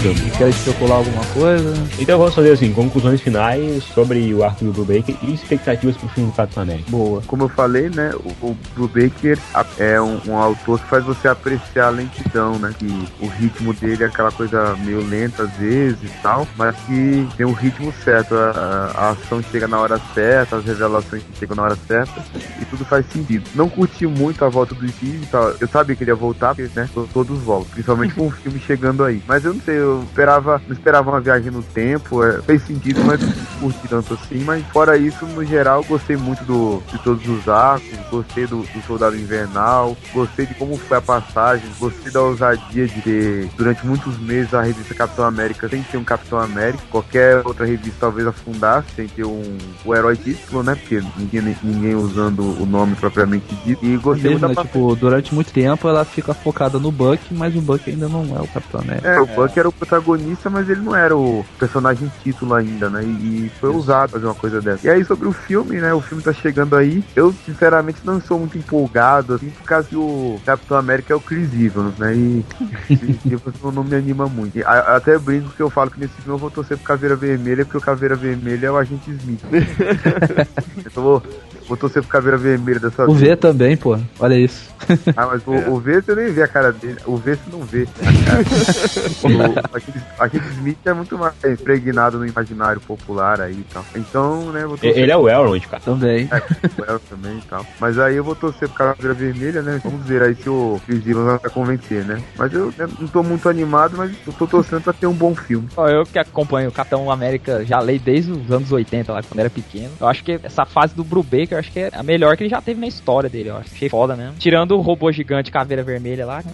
filme? 0.00 0.30
Quer 0.36 0.48
especular 0.48 0.98
alguma 0.98 1.24
coisa? 1.26 1.74
Então 1.98 2.18
vamos 2.18 2.34
fazer 2.34 2.52
assim, 2.52 2.72
conclusões 2.72 3.20
finais 3.20 3.82
sobre 3.84 4.32
o 4.34 4.42
arco 4.44 4.64
do 4.64 4.72
Brubaker 4.72 5.14
e 5.22 5.34
expectativas 5.34 5.96
pro 5.96 6.08
filme 6.08 6.30
do 6.30 6.36
Capitão 6.36 6.62
América. 6.62 6.90
Boa. 6.90 7.22
Como 7.26 7.44
eu 7.44 7.48
falei, 7.48 7.88
né, 7.90 8.12
o, 8.40 8.46
o 8.48 8.56
Brubaker 8.74 9.38
a- 9.54 9.64
é 9.78 10.00
um, 10.00 10.18
um 10.26 10.36
autor 10.36 10.78
que 10.80 10.86
faz 10.88 11.04
você 11.04 11.28
apreciar 11.28 11.86
a 11.88 11.90
lentidão, 11.90 12.58
né, 12.58 12.72
que 12.78 12.86
o 13.20 13.26
ritmo 13.26 13.72
dele 13.74 14.04
é 14.04 14.06
aquela 14.06 14.32
coisa 14.32 14.74
meio 14.84 15.06
lenta 15.06 15.42
às 15.44 15.52
vezes 15.56 16.02
e 16.02 16.12
tal, 16.22 16.46
mas 16.56 16.74
que 16.86 17.26
tem 17.36 17.46
o 17.46 17.52
ritmo 17.52 17.92
certo, 18.04 18.34
a, 18.34 18.92
a- 18.94 19.10
ação 19.10 19.42
chega 19.50 19.66
na 19.68 19.78
hora 19.80 20.00
certa, 20.14 20.56
as 20.56 20.64
revelações 20.64 21.22
chegam 21.38 21.56
na 21.56 21.62
hora 21.64 21.76
certa 21.86 22.22
e 22.60 22.64
tudo 22.64 22.84
faz 22.84 23.04
sentido. 23.12 23.44
Não 23.54 23.68
curti 23.68 24.06
muito 24.06 24.44
a 24.44 24.48
volta 24.48 24.74
do 24.74 24.88
Steve, 24.88 25.24
e 25.24 25.26
tal. 25.26 25.54
eu 25.60 25.68
sabia 25.68 25.94
que 25.96 26.04
ele 26.04 26.10
ia 26.10 26.14
voltar, 26.14 26.54
porque, 26.54 26.70
né, 26.74 26.88
to- 26.94 27.08
todos 27.12 27.38
voltam, 27.40 27.70
principalmente 27.72 28.14
com 28.14 28.26
o 28.26 28.30
filme 28.30 28.58
chegando 28.60 29.04
aí, 29.04 29.22
mas 29.26 29.44
eu 29.44 29.52
não 29.54 29.60
sei, 29.60 29.76
eu 29.78 29.89
esperava, 30.04 30.60
não 30.66 30.74
esperava 30.74 31.10
uma 31.10 31.20
viagem 31.20 31.50
no 31.50 31.62
tempo, 31.62 32.24
é, 32.24 32.40
fez 32.42 32.62
sentido, 32.62 33.02
mas 33.04 33.20
não 33.20 33.32
curti 33.60 33.88
tanto 33.88 34.14
assim, 34.14 34.42
mas 34.44 34.64
fora 34.66 34.96
isso, 34.96 35.26
no 35.26 35.44
geral, 35.44 35.84
gostei 35.84 36.16
muito 36.16 36.44
do, 36.44 36.82
de 36.90 36.98
todos 37.02 37.26
os 37.28 37.48
arcos, 37.48 37.98
gostei 38.10 38.46
do, 38.46 38.62
do 38.62 38.82
Soldado 38.86 39.16
Invernal, 39.16 39.96
gostei 40.12 40.46
de 40.46 40.54
como 40.54 40.76
foi 40.76 40.98
a 40.98 41.00
passagem, 41.00 41.68
gostei 41.78 42.12
da 42.12 42.22
ousadia 42.22 42.86
de 42.86 43.00
ter, 43.02 43.50
durante 43.56 43.86
muitos 43.86 44.18
meses, 44.18 44.54
a 44.54 44.62
revista 44.62 44.94
Capitão 44.94 45.24
América 45.24 45.68
sem 45.68 45.82
ter 45.82 45.96
um 45.96 46.04
Capitão 46.04 46.38
América, 46.38 46.82
qualquer 46.90 47.42
outra 47.44 47.66
revista 47.66 47.96
talvez 48.00 48.26
afundasse 48.26 48.88
sem 48.94 49.08
ter 49.08 49.24
um, 49.24 49.58
o 49.84 49.94
herói 49.94 50.16
título, 50.16 50.62
né, 50.62 50.74
porque 50.74 51.02
ninguém, 51.16 51.56
ninguém 51.62 51.94
usando 51.94 52.40
o 52.60 52.66
nome 52.66 52.94
propriamente 52.96 53.54
dito, 53.64 53.84
e 53.84 53.96
gostei 53.96 54.30
Mesmo, 54.30 54.46
muito 54.46 54.58
né, 54.58 54.64
tipo, 54.66 54.96
durante 54.96 55.34
muito 55.34 55.52
tempo 55.52 55.88
ela 55.88 56.04
fica 56.04 56.34
focada 56.34 56.78
no 56.78 56.90
Buck, 56.90 57.32
mas 57.32 57.54
o 57.56 57.60
Buck 57.60 57.88
ainda 57.88 58.08
não 58.08 58.36
é 58.36 58.40
o 58.40 58.46
Capitão 58.48 58.80
América. 58.80 59.08
É, 59.08 59.20
o 59.20 59.26
Buck 59.26 59.58
era 59.58 59.68
o 59.68 59.72
protagonista, 59.80 60.48
mas 60.50 60.68
ele 60.68 60.80
não 60.82 60.94
era 60.94 61.16
o 61.16 61.44
personagem 61.58 62.10
título 62.22 62.54
ainda, 62.54 62.88
né? 62.90 63.02
E, 63.02 63.46
e 63.46 63.52
foi 63.60 63.70
usado 63.70 64.10
fazer 64.10 64.26
uma 64.26 64.34
coisa 64.34 64.60
dessa. 64.60 64.86
E 64.86 64.90
aí, 64.90 65.04
sobre 65.04 65.26
o 65.26 65.32
filme, 65.32 65.80
né? 65.80 65.92
O 65.94 66.00
filme 66.00 66.22
tá 66.22 66.32
chegando 66.32 66.76
aí. 66.76 67.02
Eu, 67.16 67.34
sinceramente, 67.44 68.00
não 68.04 68.18
estou 68.18 68.38
muito 68.38 68.56
empolgado, 68.58 69.34
assim, 69.34 69.48
por 69.50 69.64
causa 69.64 69.88
que 69.88 69.96
o 69.96 70.38
Capitão 70.44 70.76
América 70.76 71.12
é 71.12 71.16
o 71.16 71.20
Chris 71.20 71.52
Evans, 71.58 71.96
né? 71.98 72.14
E 72.14 72.44
Evans 73.26 73.54
não, 73.62 73.72
não 73.72 73.84
me 73.84 73.96
anima 73.96 74.26
muito. 74.26 74.58
E 74.58 74.62
a- 74.62 74.96
até 74.96 75.18
brinco 75.18 75.50
que 75.50 75.62
eu 75.62 75.70
falo 75.70 75.90
que 75.90 75.98
nesse 75.98 76.14
filme 76.14 76.34
eu 76.34 76.38
vou 76.38 76.50
torcer 76.50 76.76
pro 76.76 76.86
Caveira 76.86 77.16
Vermelha, 77.16 77.64
porque 77.64 77.78
o 77.78 77.80
Caveira 77.80 78.14
Vermelha 78.14 78.66
é 78.66 78.70
o 78.70 78.76
agente 78.76 79.10
Smith. 79.10 79.40
então 80.76 81.02
vou, 81.02 81.22
vou 81.70 81.76
torcer 81.76 82.02
pro 82.02 82.10
Caveira 82.10 82.36
Vermelha 82.36 82.80
dessa 82.80 83.04
O 83.04 83.14
vez. 83.14 83.30
V 83.30 83.36
também, 83.36 83.76
pô. 83.76 83.96
Olha 84.18 84.34
isso. 84.34 84.68
Ah, 85.16 85.26
mas 85.26 85.46
o, 85.46 85.52
o 85.72 85.78
V 85.78 86.00
você 86.00 86.14
nem 86.16 86.32
vê 86.32 86.42
a 86.42 86.48
cara 86.48 86.72
dele. 86.72 86.96
O 87.06 87.16
V 87.16 87.36
você 87.36 87.50
não 87.52 87.60
vê 87.60 87.86
o, 89.22 89.76
aquele, 89.76 90.04
aquele 90.18 90.44
Smith 90.54 90.78
é 90.84 90.92
muito 90.92 91.16
mais 91.16 91.34
impregnado 91.44 92.18
no 92.18 92.26
imaginário 92.26 92.80
popular 92.80 93.40
aí 93.40 93.52
e 93.52 93.66
tal. 93.72 93.84
Então, 93.94 94.50
né, 94.52 94.66
vou 94.66 94.76
torcer 94.76 94.98
Ele 94.98 95.12
é 95.12 95.16
o 95.16 95.28
Elrond, 95.28 95.60
cara. 95.68 95.82
Também. 95.82 96.26
pro 96.26 96.90
Elf 96.90 97.02
também 97.08 97.38
e 97.38 97.42
tal. 97.42 97.64
Mas 97.78 97.98
aí 97.98 98.16
eu 98.16 98.24
vou 98.24 98.34
torcer 98.34 98.68
pro 98.68 98.78
Caveira 98.78 99.14
Vermelha, 99.14 99.62
né? 99.62 99.80
Vamos 99.84 100.04
ver 100.04 100.22
aí 100.22 100.34
se 100.34 100.48
o 100.48 100.80
Chris 100.86 101.06
Evans 101.06 101.40
vai 101.40 101.50
convencer, 101.50 102.04
né? 102.04 102.20
Mas 102.36 102.52
eu 102.52 102.72
né, 102.76 102.88
não 102.98 103.06
tô 103.06 103.22
muito 103.22 103.48
animado, 103.48 103.96
mas 103.96 104.12
eu 104.26 104.32
tô 104.32 104.46
torcendo 104.46 104.82
pra 104.82 104.92
ter 104.92 105.06
um 105.06 105.14
bom 105.14 105.36
filme. 105.36 105.68
Ó, 105.76 105.86
Eu 105.88 106.04
que 106.04 106.18
acompanho 106.18 106.68
o 106.68 106.72
Capitão 106.72 107.10
América 107.10 107.64
já 107.64 107.78
leio 107.78 108.00
desde 108.00 108.32
os 108.32 108.50
anos 108.50 108.72
80, 108.72 109.12
lá 109.12 109.22
quando 109.22 109.38
era 109.38 109.50
pequeno. 109.50 109.90
Eu 110.00 110.08
acho 110.08 110.24
que 110.24 110.40
essa 110.42 110.64
fase 110.64 110.94
do 110.94 111.04
Brubaker, 111.04 111.59
acho 111.60 111.70
que 111.70 111.80
é 111.80 111.90
a 111.92 112.02
melhor 112.02 112.36
que 112.36 112.42
ele 112.42 112.50
já 112.50 112.60
teve 112.60 112.80
na 112.80 112.86
história 112.86 113.28
dele, 113.28 113.50
eu 113.50 113.56
acho. 113.56 113.70
Achei 113.74 113.88
foda 113.88 114.16
mesmo. 114.16 114.34
Tirando 114.38 114.76
o 114.76 114.80
robô 114.80 115.10
gigante 115.12 115.50
caveira 115.50 115.82
vermelha 115.82 116.26
lá, 116.26 116.42
né? 116.42 116.52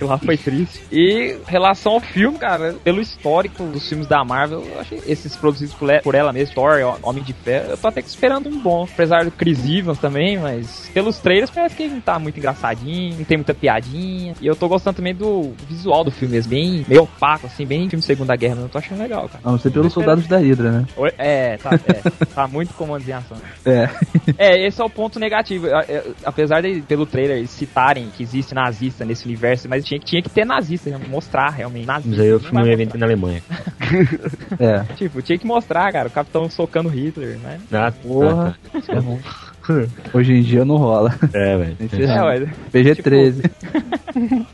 Lá 0.00 0.18
foi 0.18 0.36
triste. 0.36 0.82
E 0.92 1.36
relação 1.46 1.92
ao 1.92 2.00
filme, 2.00 2.38
cara, 2.38 2.74
pelo 2.84 3.00
histórico 3.00 3.64
dos 3.64 3.88
filmes 3.88 4.06
da 4.06 4.24
Marvel, 4.24 4.62
eu 4.62 4.80
achei 4.80 5.00
esses 5.06 5.34
produzidos 5.36 5.74
por, 5.74 6.14
ela 6.14 6.32
mesma, 6.32 6.54
Thor, 6.54 6.98
Homem 7.02 7.22
de 7.22 7.32
Ferro, 7.32 7.70
eu 7.70 7.76
tô 7.76 7.88
até 7.88 8.02
que 8.02 8.08
esperando 8.08 8.48
um 8.48 8.60
bom. 8.60 8.86
Apesar 8.92 9.24
do 9.24 9.30
Chris 9.30 9.64
Evans 9.68 9.98
também, 9.98 10.38
mas 10.38 10.90
pelos 10.92 11.18
trailers 11.18 11.50
parece 11.50 11.74
que 11.74 11.84
ele 11.84 11.94
não 11.94 12.00
tá 12.00 12.18
muito 12.18 12.38
engraçadinho, 12.38 13.16
não 13.16 13.24
tem 13.24 13.36
muita 13.36 13.54
piadinha. 13.54 14.34
E 14.40 14.46
eu 14.46 14.54
tô 14.54 14.68
gostando 14.68 14.96
também 14.96 15.14
do 15.14 15.52
visual 15.68 16.04
do 16.04 16.10
filme 16.10 16.34
mesmo, 16.34 16.50
bem 16.50 16.84
meio 16.86 17.02
opaco, 17.02 17.46
assim, 17.46 17.66
bem 17.66 17.88
filme 17.88 18.02
Segunda 18.02 18.36
Guerra, 18.36 18.54
mesmo. 18.54 18.66
eu 18.66 18.70
tô 18.70 18.78
achando 18.78 18.98
legal, 18.98 19.28
cara. 19.28 19.40
Não 19.44 19.58
ser 19.58 19.70
pelos 19.70 19.92
soldados 19.92 20.26
da 20.26 20.38
Hydra, 20.38 20.70
né? 20.70 20.86
É, 21.18 21.56
tá, 21.56 21.70
é, 21.74 22.26
tá 22.34 22.46
muito 22.46 22.74
comandos 22.74 23.06
É. 23.64 23.88
É, 24.38 24.66
esse 24.66 24.80
é 24.80 24.84
o 24.84 24.90
ponto 24.90 25.18
negativo. 25.18 25.66
É, 25.66 25.84
é, 25.88 26.04
Apesar 26.24 26.60
de, 26.62 26.80
pelo 26.82 27.06
trailer, 27.06 27.38
eles 27.38 27.50
citarem 27.50 28.08
que 28.16 28.22
existe 28.22 28.54
nazista 28.54 29.04
nesse 29.04 29.24
universo, 29.26 29.68
mas 29.68 29.84
tinha, 29.84 29.98
que- 30.00 30.06
tinha 30.06 30.22
que 30.22 30.30
ter 30.30 30.44
nazista, 30.44 30.90
né? 30.90 31.00
mostrar 31.08 31.50
realmente 31.50 31.86
nazista. 31.86 32.10
Mas 32.10 32.20
aí 32.20 32.32
o 32.32 32.40
filme 32.40 32.60
não 32.60 32.66
ia 32.68 32.76
vender 32.76 32.98
na 32.98 33.06
Alemanha. 33.06 33.42
É. 34.58 34.94
Tipo, 34.94 35.22
tinha 35.22 35.38
que 35.38 35.46
mostrar, 35.46 35.92
cara, 35.92 36.08
o 36.08 36.10
capitão 36.10 36.48
socando 36.48 36.88
Hitler, 36.88 37.38
né? 37.38 37.60
Ah, 37.72 37.90
Porra. 37.92 38.56
tá, 38.72 38.78
É 38.92 39.00
bom. 39.00 39.18
Hoje 40.12 40.32
em 40.34 40.42
dia 40.42 40.64
não 40.64 40.76
rola. 40.76 41.14
É, 41.32 41.56
velho. 41.56 41.76
É, 41.92 42.22
ué. 42.22 42.46
PG-13. 42.72 43.50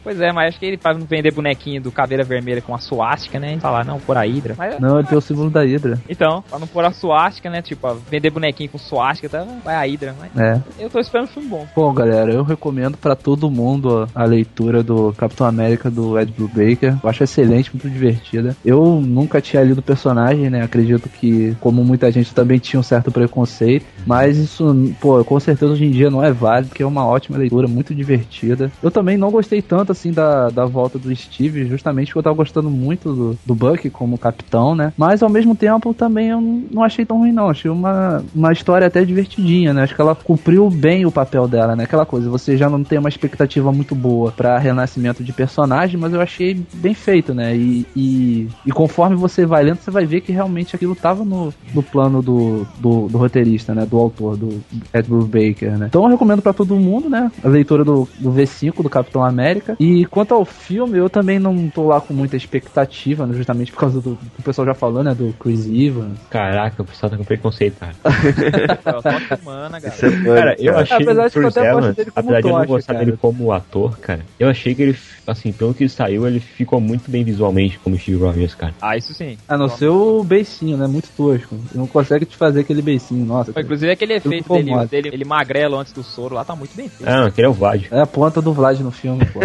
Pois 0.03 0.19
é, 0.21 0.33
mas 0.33 0.49
acho 0.49 0.59
que 0.59 0.65
ele 0.65 0.79
pra 0.79 0.95
não 0.95 1.05
vender 1.05 1.33
bonequinho 1.35 1.83
do 1.83 1.93
Caveira 1.93 2.25
Vermelha 2.25 2.63
com 2.63 2.75
a 2.75 2.79
suástica, 2.79 3.39
né? 3.39 3.57
E 3.57 3.61
falar, 3.61 3.85
não, 3.85 4.01
por 4.01 4.17
a 4.17 4.23
Hydra. 4.23 4.55
Mas, 4.57 4.81
Não, 4.81 4.99
ele 4.99 5.07
tem 5.07 5.19
o 5.19 5.21
símbolo 5.21 5.51
da 5.51 5.63
Hydra. 5.63 5.99
Então, 6.09 6.43
pra 6.49 6.59
não 6.59 6.67
pôr 6.67 6.85
a 6.85 6.93
suástica, 6.93 7.51
né? 7.51 7.61
Tipo, 7.61 7.89
ó, 7.89 7.95
vender 8.11 8.31
bonequinho 8.31 8.71
com 8.71 8.79
suástica, 8.79 9.29
tá? 9.29 9.47
vai 9.63 9.75
a 9.75 9.81
Hydra. 9.83 10.15
Mas 10.19 10.35
É. 10.37 10.63
eu 10.79 10.89
tô 10.89 10.99
esperando 10.99 11.25
um 11.29 11.33
filme 11.33 11.49
bom. 11.51 11.67
Bom, 11.77 11.93
galera, 11.93 12.33
eu 12.33 12.43
recomendo 12.43 12.97
pra 12.97 13.15
todo 13.15 13.51
mundo 13.51 14.09
a 14.15 14.25
leitura 14.25 14.83
do 14.83 15.13
Capitão 15.13 15.47
América 15.47 15.91
do 15.91 16.19
Ed 16.19 16.33
Brubaker. 16.33 16.97
Eu 17.03 17.11
acho 17.11 17.23
excelente, 17.23 17.71
muito 17.75 17.89
divertida. 17.91 18.57
Eu 18.65 18.83
nunca 19.01 19.43
tinha 19.43 19.63
lido 19.63 19.79
o 19.81 19.83
personagem, 19.83 20.49
né? 20.49 20.63
Acredito 20.63 21.09
que, 21.09 21.55
como 21.61 21.85
muita 21.85 22.11
gente, 22.11 22.35
também 22.35 22.59
tinha 22.59 22.81
um 22.81 22.83
certo 22.83 23.11
preconceito. 23.13 23.85
Mas 24.07 24.39
isso, 24.39 24.73
pô, 25.01 25.25
com 25.25 25.41
certeza 25.41 25.73
hoje 25.73 25.85
em 25.85 25.91
dia 25.91 26.11
não 26.11 26.23
é 26.23 26.31
válido, 26.33 26.69
porque 26.69 26.83
é 26.83 26.87
uma 26.87 27.07
ótima 27.07 27.39
leitura, 27.39 27.67
muito 27.67 27.95
divertida. 27.95 28.71
Eu 28.83 28.91
também 28.91 29.17
não 29.17 29.31
gostei 29.31 29.63
tanto, 29.63 29.93
assim, 29.93 30.13
da, 30.13 30.49
da 30.51 30.67
volta 30.67 30.99
do 30.99 31.15
Steve, 31.15 31.67
justamente 31.67 32.09
porque 32.09 32.19
eu 32.19 32.23
tava 32.23 32.37
gostando 32.37 32.71
muito 32.71 33.13
do, 33.13 33.39
do 33.45 33.55
Buck 33.55 33.89
como 33.91 34.19
capitão, 34.19 34.75
né? 34.75 34.93
Mas 34.97 35.23
ao 35.23 35.29
mesmo 35.31 35.55
tempo 35.55 35.95
também 35.95 36.29
eu 36.29 36.41
não- 36.41 36.83
achei 36.83 37.05
tão 37.05 37.19
ruim, 37.19 37.33
não. 37.33 37.49
Achei 37.51 37.71
uma, 37.71 38.23
uma 38.35 38.53
história 38.53 38.87
até 38.87 39.05
divertidinha, 39.05 39.73
né? 39.73 39.83
Acho 39.83 39.95
que 39.95 40.01
ela 40.01 40.15
cumpriu 40.15 40.69
bem 40.71 41.07
o 41.07 41.11
papel 41.13 41.47
dela, 41.47 41.77
né? 41.77 41.85
Aquela 41.85 42.07
coisa, 42.07 42.29
você 42.29 42.57
já 42.57 42.69
não 42.69 42.83
tem 42.83 42.99
uma 42.99 43.09
expectativa 43.09 43.71
muito 43.73 43.95
boa 43.95 44.33
pra 44.33 44.59
renascimento 44.59 45.23
de 45.23 45.33
personagem, 45.33 45.99
mas 45.99 46.13
eu 46.13 46.21
achei 46.21 46.61
bem 46.75 46.95
feito, 46.95 47.35
né? 47.35 47.55
E, 47.57 47.87
e, 47.95 48.49
e 48.67 48.71
conforme 48.73 49.17
você 49.17 49.47
vai 49.47 49.63
lendo, 49.63 49.79
você 49.79 49.91
vai 49.91 50.05
ver 50.07 50.21
que 50.21 50.33
realmente 50.33 50.75
aquilo 50.75 50.95
tava 50.97 51.25
no, 51.25 51.53
no 51.75 51.83
plano 51.83 52.23
do, 52.23 52.67
do, 52.79 53.09
do 53.09 53.19
roteirista, 53.19 53.75
né? 53.75 53.87
Do 53.87 53.99
autor, 53.99 54.37
do 54.37 54.61
Ed 54.93 55.09
Brubaker, 55.09 55.79
né? 55.79 55.87
Então 55.89 56.03
eu 56.03 56.09
recomendo 56.09 56.43
pra 56.43 56.53
todo 56.53 56.75
mundo, 56.77 57.09
né? 57.09 57.31
A 57.43 57.49
leitura 57.49 57.85
do, 57.85 58.09
do 58.19 58.33
V5 58.33 58.83
do 58.83 58.91
Capitão 58.91 59.25
América. 59.25 59.77
E 59.79 60.05
quanto 60.07 60.35
ao 60.35 60.45
filme, 60.45 60.99
eu 60.99 61.09
também 61.09 61.39
não 61.39 61.69
tô 61.69 61.87
lá 61.87 62.01
com 62.01 62.13
muita 62.13 62.37
expectativa, 62.37 63.27
né? 63.27 63.35
Justamente 63.35 63.73
por 63.73 63.79
causa 63.81 64.01
do, 64.01 64.11
do 64.11 64.17
que 64.17 64.41
o 64.41 64.43
pessoal 64.43 64.67
já 64.67 64.75
falou, 64.75 65.03
né? 65.03 65.15
Do 65.15 65.35
Chris 65.39 65.67
Evans. 65.67 66.19
Caraca, 66.29 66.83
o 66.83 66.85
pessoal 66.85 67.11
tá 67.11 67.17
com 67.17 67.25
preconceito, 67.25 67.77
cara. 67.79 67.95
Eu 68.91 69.03
tô 69.03 69.41
humana, 69.43 69.79
Isso 69.79 70.07
é 70.07 70.11
galera. 70.11 70.41
Cara, 70.41 70.57
eu 70.59 70.77
achei 70.79 70.97
Apesar 70.97 71.23
o 71.23 71.27
de 71.27 71.33
que 71.33 71.39
eu 71.39 71.43
Chris 71.43 71.57
até 71.57 71.73
gosto 71.73 71.85
Evans, 71.85 71.97
dele 71.97 72.11
como 72.11 72.29
apesar 72.29 72.41
de 72.41 72.49
eu 72.49 72.59
não 72.59 72.67
gostar 72.67 72.93
cara. 72.93 73.05
dele 73.05 73.17
como 73.17 73.53
ator, 73.53 73.99
cara, 73.99 74.21
eu 74.39 74.49
achei 74.49 74.75
que 74.75 74.83
ele, 74.83 74.97
assim, 75.27 75.53
pelo 75.53 75.75
que 75.75 75.89
saiu, 75.89 76.27
ele 76.27 76.41
ficou 76.41 76.81
muito 76.81 77.11
bem 77.11 77.25
visualmente 77.25 77.79
como 77.79 77.99
Steve 77.99 78.19
Rogers, 78.19 78.55
cara. 78.55 78.75
Ah, 78.81 78.97
isso 78.97 79.15
sim. 79.15 79.37
A 79.49 79.57
não 79.57 79.69
ser 79.69 79.89
o 79.89 80.23
beicinho, 80.25 80.77
né? 80.77 80.87
Muito 80.87 81.09
tosco. 81.17 81.57
Não 81.75 81.87
consegue 81.87 82.25
te 82.25 82.37
fazer 82.37 82.61
aquele 82.61 82.83
beicinho, 82.83 83.25
nossa. 83.25 83.53
Inclusive 83.59 83.93
aquele 83.93 84.15
efeito 84.15 84.53
dele, 84.53 84.71
mole. 84.81 84.89
dele, 84.91 85.11
ele 85.13 85.25
magrelo 85.25 85.79
antes 85.79 85.93
do 85.93 86.03
soro 86.03 86.35
lá 86.35 86.45
tá 86.45 86.55
muito 86.55 86.75
bem 86.77 86.89
feito. 86.89 87.09
Ah, 87.09 87.27
aquele 87.27 87.47
é 87.47 87.51
o 87.51 87.53
Vlad. 87.53 87.87
É 87.91 88.01
a 88.01 88.07
ponta 88.07 88.43
do 88.43 88.53
Vlad 88.53 88.81
no 88.81 88.91
filme, 88.91 89.25
pô. 89.27 89.41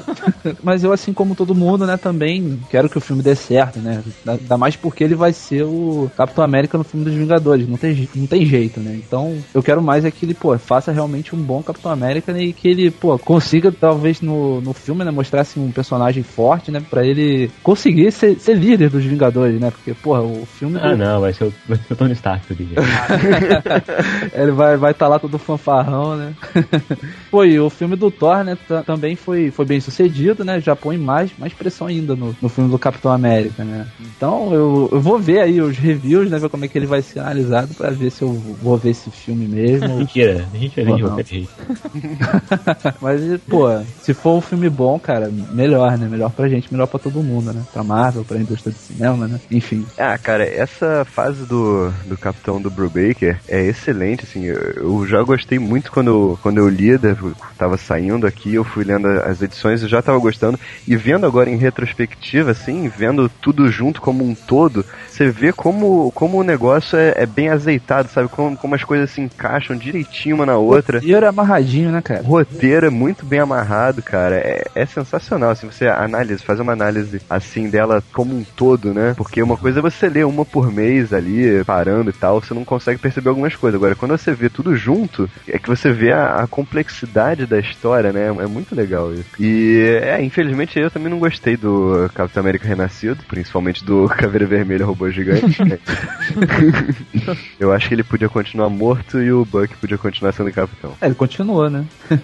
Mas 0.62 0.84
eu, 0.84 0.92
assim 0.92 1.12
como 1.12 1.34
todo 1.34 1.54
mundo, 1.54 1.86
né, 1.86 1.96
também 1.96 2.60
quero 2.70 2.88
que 2.88 2.98
o 2.98 3.00
filme 3.00 3.22
dê 3.22 3.34
certo, 3.34 3.78
né? 3.78 4.02
Ainda 4.26 4.56
mais 4.56 4.76
porque 4.76 5.04
ele 5.04 5.14
vai 5.14 5.32
ser 5.32 5.64
o 5.64 6.10
Capitão 6.16 6.44
América 6.44 6.78
no 6.78 6.84
filme 6.84 7.04
dos 7.04 7.14
Vingadores. 7.14 7.68
Não 7.68 7.76
tem, 7.76 8.08
não 8.14 8.26
tem 8.26 8.44
jeito, 8.44 8.80
né? 8.80 8.94
Então, 8.94 9.36
eu 9.54 9.62
quero 9.62 9.82
mais 9.82 10.04
é 10.04 10.10
que 10.10 10.24
ele, 10.24 10.34
pô, 10.34 10.56
faça 10.58 10.92
realmente 10.92 11.34
um 11.34 11.38
bom 11.38 11.62
Capitão 11.62 11.90
América 11.90 12.32
né, 12.32 12.42
e 12.42 12.52
que 12.52 12.68
ele, 12.68 12.90
pô, 12.90 13.18
consiga, 13.18 13.72
talvez, 13.72 14.20
no, 14.20 14.60
no 14.60 14.72
filme, 14.72 15.04
né, 15.04 15.10
mostrar 15.10 15.42
assim, 15.42 15.64
um 15.64 15.70
personagem 15.70 16.22
forte, 16.22 16.70
né? 16.70 16.82
Pra 16.88 17.04
ele 17.04 17.50
conseguir 17.62 18.10
ser, 18.12 18.38
ser 18.38 18.54
líder 18.54 18.90
dos 18.90 19.04
Vingadores, 19.04 19.60
né? 19.60 19.70
Porque, 19.70 19.94
pô, 19.94 20.18
o 20.18 20.46
filme. 20.46 20.78
Ah, 20.80 20.96
não, 20.96 21.20
vai 21.20 21.32
ser 21.32 21.44
o, 21.44 21.54
vai 21.68 21.78
ser 21.78 21.92
o 21.92 21.96
Tony 21.96 22.12
Stark, 22.12 22.44
eu 22.50 22.56
diria. 22.56 22.76
Ele 24.34 24.52
vai 24.52 24.65
vai 24.76 24.92
estar 24.92 25.08
lá 25.08 25.18
todo 25.18 25.38
fanfarrão, 25.38 26.16
né? 26.16 26.34
E 27.46 27.60
o 27.60 27.68
filme 27.70 27.94
do 27.96 28.10
Thor, 28.10 28.42
né, 28.42 28.56
ta- 28.56 28.82
também 28.82 29.14
foi, 29.14 29.50
foi 29.50 29.64
bem 29.66 29.78
sucedido, 29.78 30.44
né? 30.44 30.58
Já 30.58 30.74
põe 30.74 30.96
mais, 30.98 31.30
mais 31.38 31.52
pressão 31.52 31.86
ainda 31.86 32.16
no, 32.16 32.34
no 32.40 32.48
filme 32.48 32.68
do 32.70 32.78
Capitão 32.78 33.12
América, 33.12 33.62
né? 33.64 33.86
Então 34.16 34.52
eu, 34.52 34.88
eu 34.90 35.00
vou 35.00 35.18
ver 35.18 35.40
aí 35.40 35.60
os 35.60 35.76
reviews, 35.78 36.30
né? 36.30 36.38
Ver 36.38 36.48
como 36.48 36.64
é 36.64 36.68
que 36.68 36.76
ele 36.76 36.86
vai 36.86 37.02
ser 37.02 37.20
analisado 37.20 37.74
pra 37.74 37.90
ver 37.90 38.10
se 38.10 38.22
eu 38.22 38.32
vou 38.32 38.76
ver 38.78 38.90
esse 38.90 39.10
filme 39.10 39.46
mesmo. 39.46 39.86
Mentira, 39.98 40.48
a 40.52 40.56
gente 40.56 40.74
vai 40.76 40.84
ver 40.86 40.94
de 40.96 41.02
Não. 41.02 41.08
qualquer 41.10 41.26
jeito. 41.26 41.52
Mas, 43.00 43.20
pô, 43.48 43.68
se 44.00 44.14
for 44.14 44.36
um 44.38 44.40
filme 44.40 44.68
bom, 44.68 44.98
cara, 44.98 45.30
melhor, 45.54 45.96
né? 45.98 46.08
Melhor 46.08 46.30
pra 46.32 46.48
gente, 46.48 46.72
melhor 46.72 46.86
pra 46.86 46.98
todo 46.98 47.22
mundo, 47.22 47.52
né? 47.52 47.64
Pra 47.72 47.84
Marvel, 47.84 48.24
pra 48.24 48.38
indústria 48.40 48.72
do 48.72 48.78
cinema, 48.78 49.28
né? 49.28 49.38
Enfim. 49.50 49.84
Ah, 49.98 50.16
cara, 50.18 50.44
essa 50.44 51.04
fase 51.04 51.46
do, 51.46 51.90
do 52.06 52.16
Capitão 52.18 52.60
do 52.60 52.70
Brubaker 52.70 53.40
é 53.48 53.66
excelente, 53.68 54.24
assim, 54.24 54.48
eu, 54.76 55.06
já 55.06 55.22
gostei 55.22 55.58
muito 55.58 55.90
quando, 55.90 56.08
eu- 56.10 56.38
quando 56.42 56.58
eu 56.58 56.68
li, 56.68 56.98
tava 57.58 57.76
saindo 57.76 58.26
aqui, 58.26 58.54
eu 58.54 58.64
fui 58.64 58.84
lendo 58.84 59.06
as 59.24 59.42
edições, 59.42 59.82
eu 59.82 59.88
já 59.88 60.02
tava 60.02 60.18
gostando, 60.18 60.58
e 60.86 60.96
vendo 60.96 61.26
agora 61.26 61.50
em 61.50 61.58
retrospectiva, 61.58 62.50
assim, 62.50 62.88
vendo 62.88 63.28
tudo 63.40 63.68
junto 63.68 64.00
como 64.00 64.24
um 64.24 64.34
todo, 64.34 64.84
você 65.08 65.30
vê 65.30 65.52
como, 65.52 66.10
como 66.12 66.38
o 66.38 66.44
negócio 66.44 66.98
é, 66.98 67.12
é 67.16 67.26
bem 67.26 67.48
azeitado, 67.50 68.08
sabe, 68.10 68.28
como, 68.28 68.56
como 68.56 68.74
as 68.74 68.84
coisas 68.84 69.10
se 69.10 69.20
encaixam 69.20 69.76
direitinho 69.76 70.36
uma 70.36 70.46
na 70.46 70.56
outra. 70.56 71.00
E 71.02 71.14
era 71.14 71.28
amarradinho, 71.30 71.90
né, 71.90 72.00
cara? 72.02 72.22
O 72.22 72.28
roteiro 72.28 72.86
é 72.86 72.90
muito 72.90 73.26
bem 73.26 73.40
amarrado, 73.40 74.02
cara. 74.02 74.36
É, 74.36 74.62
é 74.74 74.86
sensacional, 74.86 75.50
assim, 75.50 75.70
você 75.70 75.86
analisa, 75.86 76.42
fazer 76.44 76.62
uma 76.62 76.72
análise 76.72 77.20
assim 77.28 77.68
dela 77.70 78.02
como 78.14 78.34
um 78.36 78.44
todo, 78.56 78.92
né? 78.92 79.14
Porque 79.16 79.42
uma 79.42 79.56
coisa 79.56 79.80
é 79.80 79.82
você 79.82 80.08
ler 80.08 80.26
uma 80.26 80.44
por 80.44 80.70
mês 80.72 81.12
ali, 81.12 81.64
parando 81.64 82.10
e 82.10 82.12
tal, 82.12 82.40
você 82.40 82.54
não 82.54 82.64
consegue 82.64 83.00
perceber 83.00 83.28
algumas 83.30 83.56
coisas. 83.56 83.76
Agora, 83.76 83.96
quando 83.96 84.16
você 84.16 84.34
vê 84.36 84.48
tudo 84.48 84.76
junto, 84.76 85.28
é 85.48 85.58
que 85.58 85.68
você 85.68 85.90
vê 85.90 86.12
a, 86.12 86.42
a 86.42 86.46
complexidade 86.46 87.46
da 87.46 87.58
história, 87.58 88.12
né? 88.12 88.26
É 88.26 88.46
muito 88.46 88.74
legal 88.74 89.12
isso. 89.12 89.26
E, 89.40 89.98
é, 90.02 90.22
infelizmente 90.22 90.78
eu 90.78 90.90
também 90.90 91.10
não 91.10 91.18
gostei 91.18 91.56
do 91.56 92.08
Capitão 92.14 92.42
América 92.42 92.68
Renascido, 92.68 93.24
principalmente 93.26 93.84
do 93.84 94.06
Caveira 94.16 94.46
Vermelha 94.46 94.84
Robô 94.84 95.10
Gigante. 95.10 95.62
né? 95.64 95.78
eu 97.58 97.72
acho 97.72 97.88
que 97.88 97.94
ele 97.94 98.04
podia 98.04 98.28
continuar 98.28 98.68
morto 98.68 99.20
e 99.20 99.32
o 99.32 99.44
Buck 99.44 99.74
podia 99.76 99.98
continuar 99.98 100.32
sendo 100.32 100.52
capitão. 100.52 100.92
É, 101.00 101.06
ele 101.06 101.14
continuou, 101.14 101.68
né? 101.68 101.84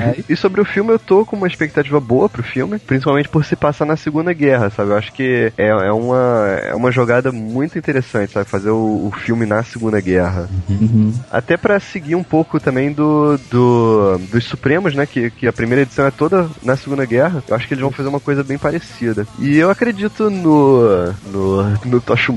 É, 0.00 0.22
E 0.28 0.36
sobre 0.36 0.60
o 0.60 0.64
filme, 0.64 0.92
eu 0.92 0.98
tô 0.98 1.24
com 1.24 1.36
uma 1.36 1.46
expectativa 1.46 2.00
boa 2.00 2.28
pro 2.28 2.42
filme, 2.42 2.78
principalmente 2.78 3.28
por 3.28 3.44
se 3.44 3.54
passar 3.56 3.84
na 3.84 3.96
Segunda 3.96 4.32
Guerra, 4.32 4.70
sabe? 4.70 4.90
Eu 4.90 4.96
acho 4.96 5.12
que 5.12 5.52
é, 5.56 5.68
é, 5.68 5.92
uma, 5.92 6.58
é 6.62 6.74
uma 6.74 6.90
jogada 6.90 7.30
muito 7.30 7.78
interessante, 7.78 8.32
sabe? 8.32 8.48
Fazer 8.48 8.70
o, 8.70 9.06
o 9.06 9.12
filme 9.12 9.46
na 9.46 9.62
Segunda 9.62 10.00
Guerra. 10.00 10.48
uhum. 10.68 11.12
Até 11.30 11.56
pra 11.56 11.80
seguir 11.80 12.14
um 12.14 12.22
pouco 12.22 12.60
também 12.60 12.92
do, 12.92 13.38
do 13.50 14.18
dos 14.30 14.44
Supremos, 14.44 14.94
né? 14.94 15.06
Que, 15.06 15.30
que 15.30 15.46
a 15.46 15.52
primeira 15.52 15.82
edição 15.82 16.06
é 16.06 16.10
toda 16.10 16.48
na 16.62 16.76
Segunda 16.76 17.04
Guerra. 17.04 17.42
Eu 17.48 17.56
acho 17.56 17.66
que 17.66 17.74
eles 17.74 17.82
vão 17.82 17.90
fazer 17.90 18.08
uma 18.08 18.20
coisa 18.20 18.44
bem 18.44 18.58
parecida. 18.58 19.26
E 19.38 19.56
eu 19.56 19.70
acredito 19.70 20.30
no. 20.30 21.12
no. 21.30 21.62
no 21.84 22.00
Tocha. 22.00 22.28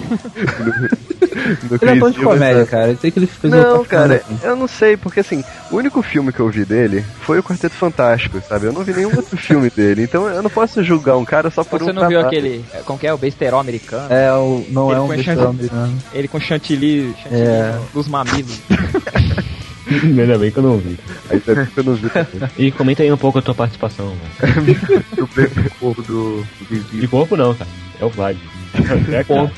No, 0.00 1.68
no 1.70 1.78
Ele 1.82 1.90
é 1.90 1.96
ator 1.96 2.12
de 2.12 2.18
comédia, 2.20 2.52
Evans, 2.52 2.70
cara. 2.70 2.88
Eu 2.92 2.96
sei 2.96 3.10
que 3.10 3.18
ele 3.18 3.26
fez 3.26 3.52
não, 3.52 3.84
cara, 3.84 4.18
coisa. 4.18 4.46
eu 4.46 4.56
não 4.56 4.66
sei, 4.68 4.96
porque 4.96 5.20
assim, 5.20 5.44
o 5.70 5.76
único 5.76 6.02
filme 6.02 6.32
que 6.32 6.40
eu 6.40 6.48
vi 6.48 6.64
dele 6.64 7.04
foi 7.20 7.38
o 7.38 7.42
Quarteto 7.42 7.74
Fantástico, 7.74 8.40
sabe? 8.48 8.66
Eu 8.66 8.72
não 8.72 8.82
vi 8.82 8.92
nenhum 8.92 9.14
outro 9.16 9.36
filme 9.36 9.70
dele, 9.70 10.02
então 10.02 10.28
eu 10.28 10.42
não 10.42 10.50
posso 10.50 10.82
julgar 10.82 11.16
um 11.16 11.24
cara 11.24 11.50
só 11.50 11.64
por 11.64 11.80
Você 11.80 11.90
um 11.90 11.94
não 11.94 12.08
viu 12.08 12.20
aquele. 12.20 12.64
Como 12.84 12.98
que 12.98 13.06
é? 13.06 13.12
O 13.12 13.18
besterol 13.18 13.60
americano? 13.60 14.12
É, 14.12 14.32
o, 14.32 14.64
não 14.70 14.90
Ele 14.90 14.98
é 14.98 15.02
um 15.02 15.06
foi 15.06 15.16
besteirão 15.16 15.50
americano. 15.50 15.98
Ele 16.12 16.28
com 16.28 16.40
chantilly, 16.40 17.14
chantilly 17.22 17.42
É. 17.42 17.78
dos 17.92 18.08
mamilos. 18.08 18.60
Ainda 19.88 20.36
bem 20.36 20.50
que 20.50 20.58
eu 20.58 20.62
não 20.64 20.78
vi. 20.78 20.98
Aí 21.30 21.38
tá 21.38 21.52
eu 21.76 21.84
não 21.84 21.94
vi 21.94 22.08
também. 22.10 22.50
E 22.58 22.72
comenta 22.72 23.04
aí 23.04 23.12
um 23.12 23.16
pouco 23.16 23.38
a 23.38 23.42
tua 23.42 23.54
participação, 23.54 24.12
velho. 24.40 24.76
Do 25.14 25.70
corpo 25.78 26.02
do. 26.02 26.44
De 26.92 27.06
corpo 27.06 27.36
não, 27.36 27.54
cara. 27.54 27.70
É 28.00 28.04
o 28.04 28.08
Vlad. 28.08 28.36
É, 29.12 29.24
cara. 29.24 29.50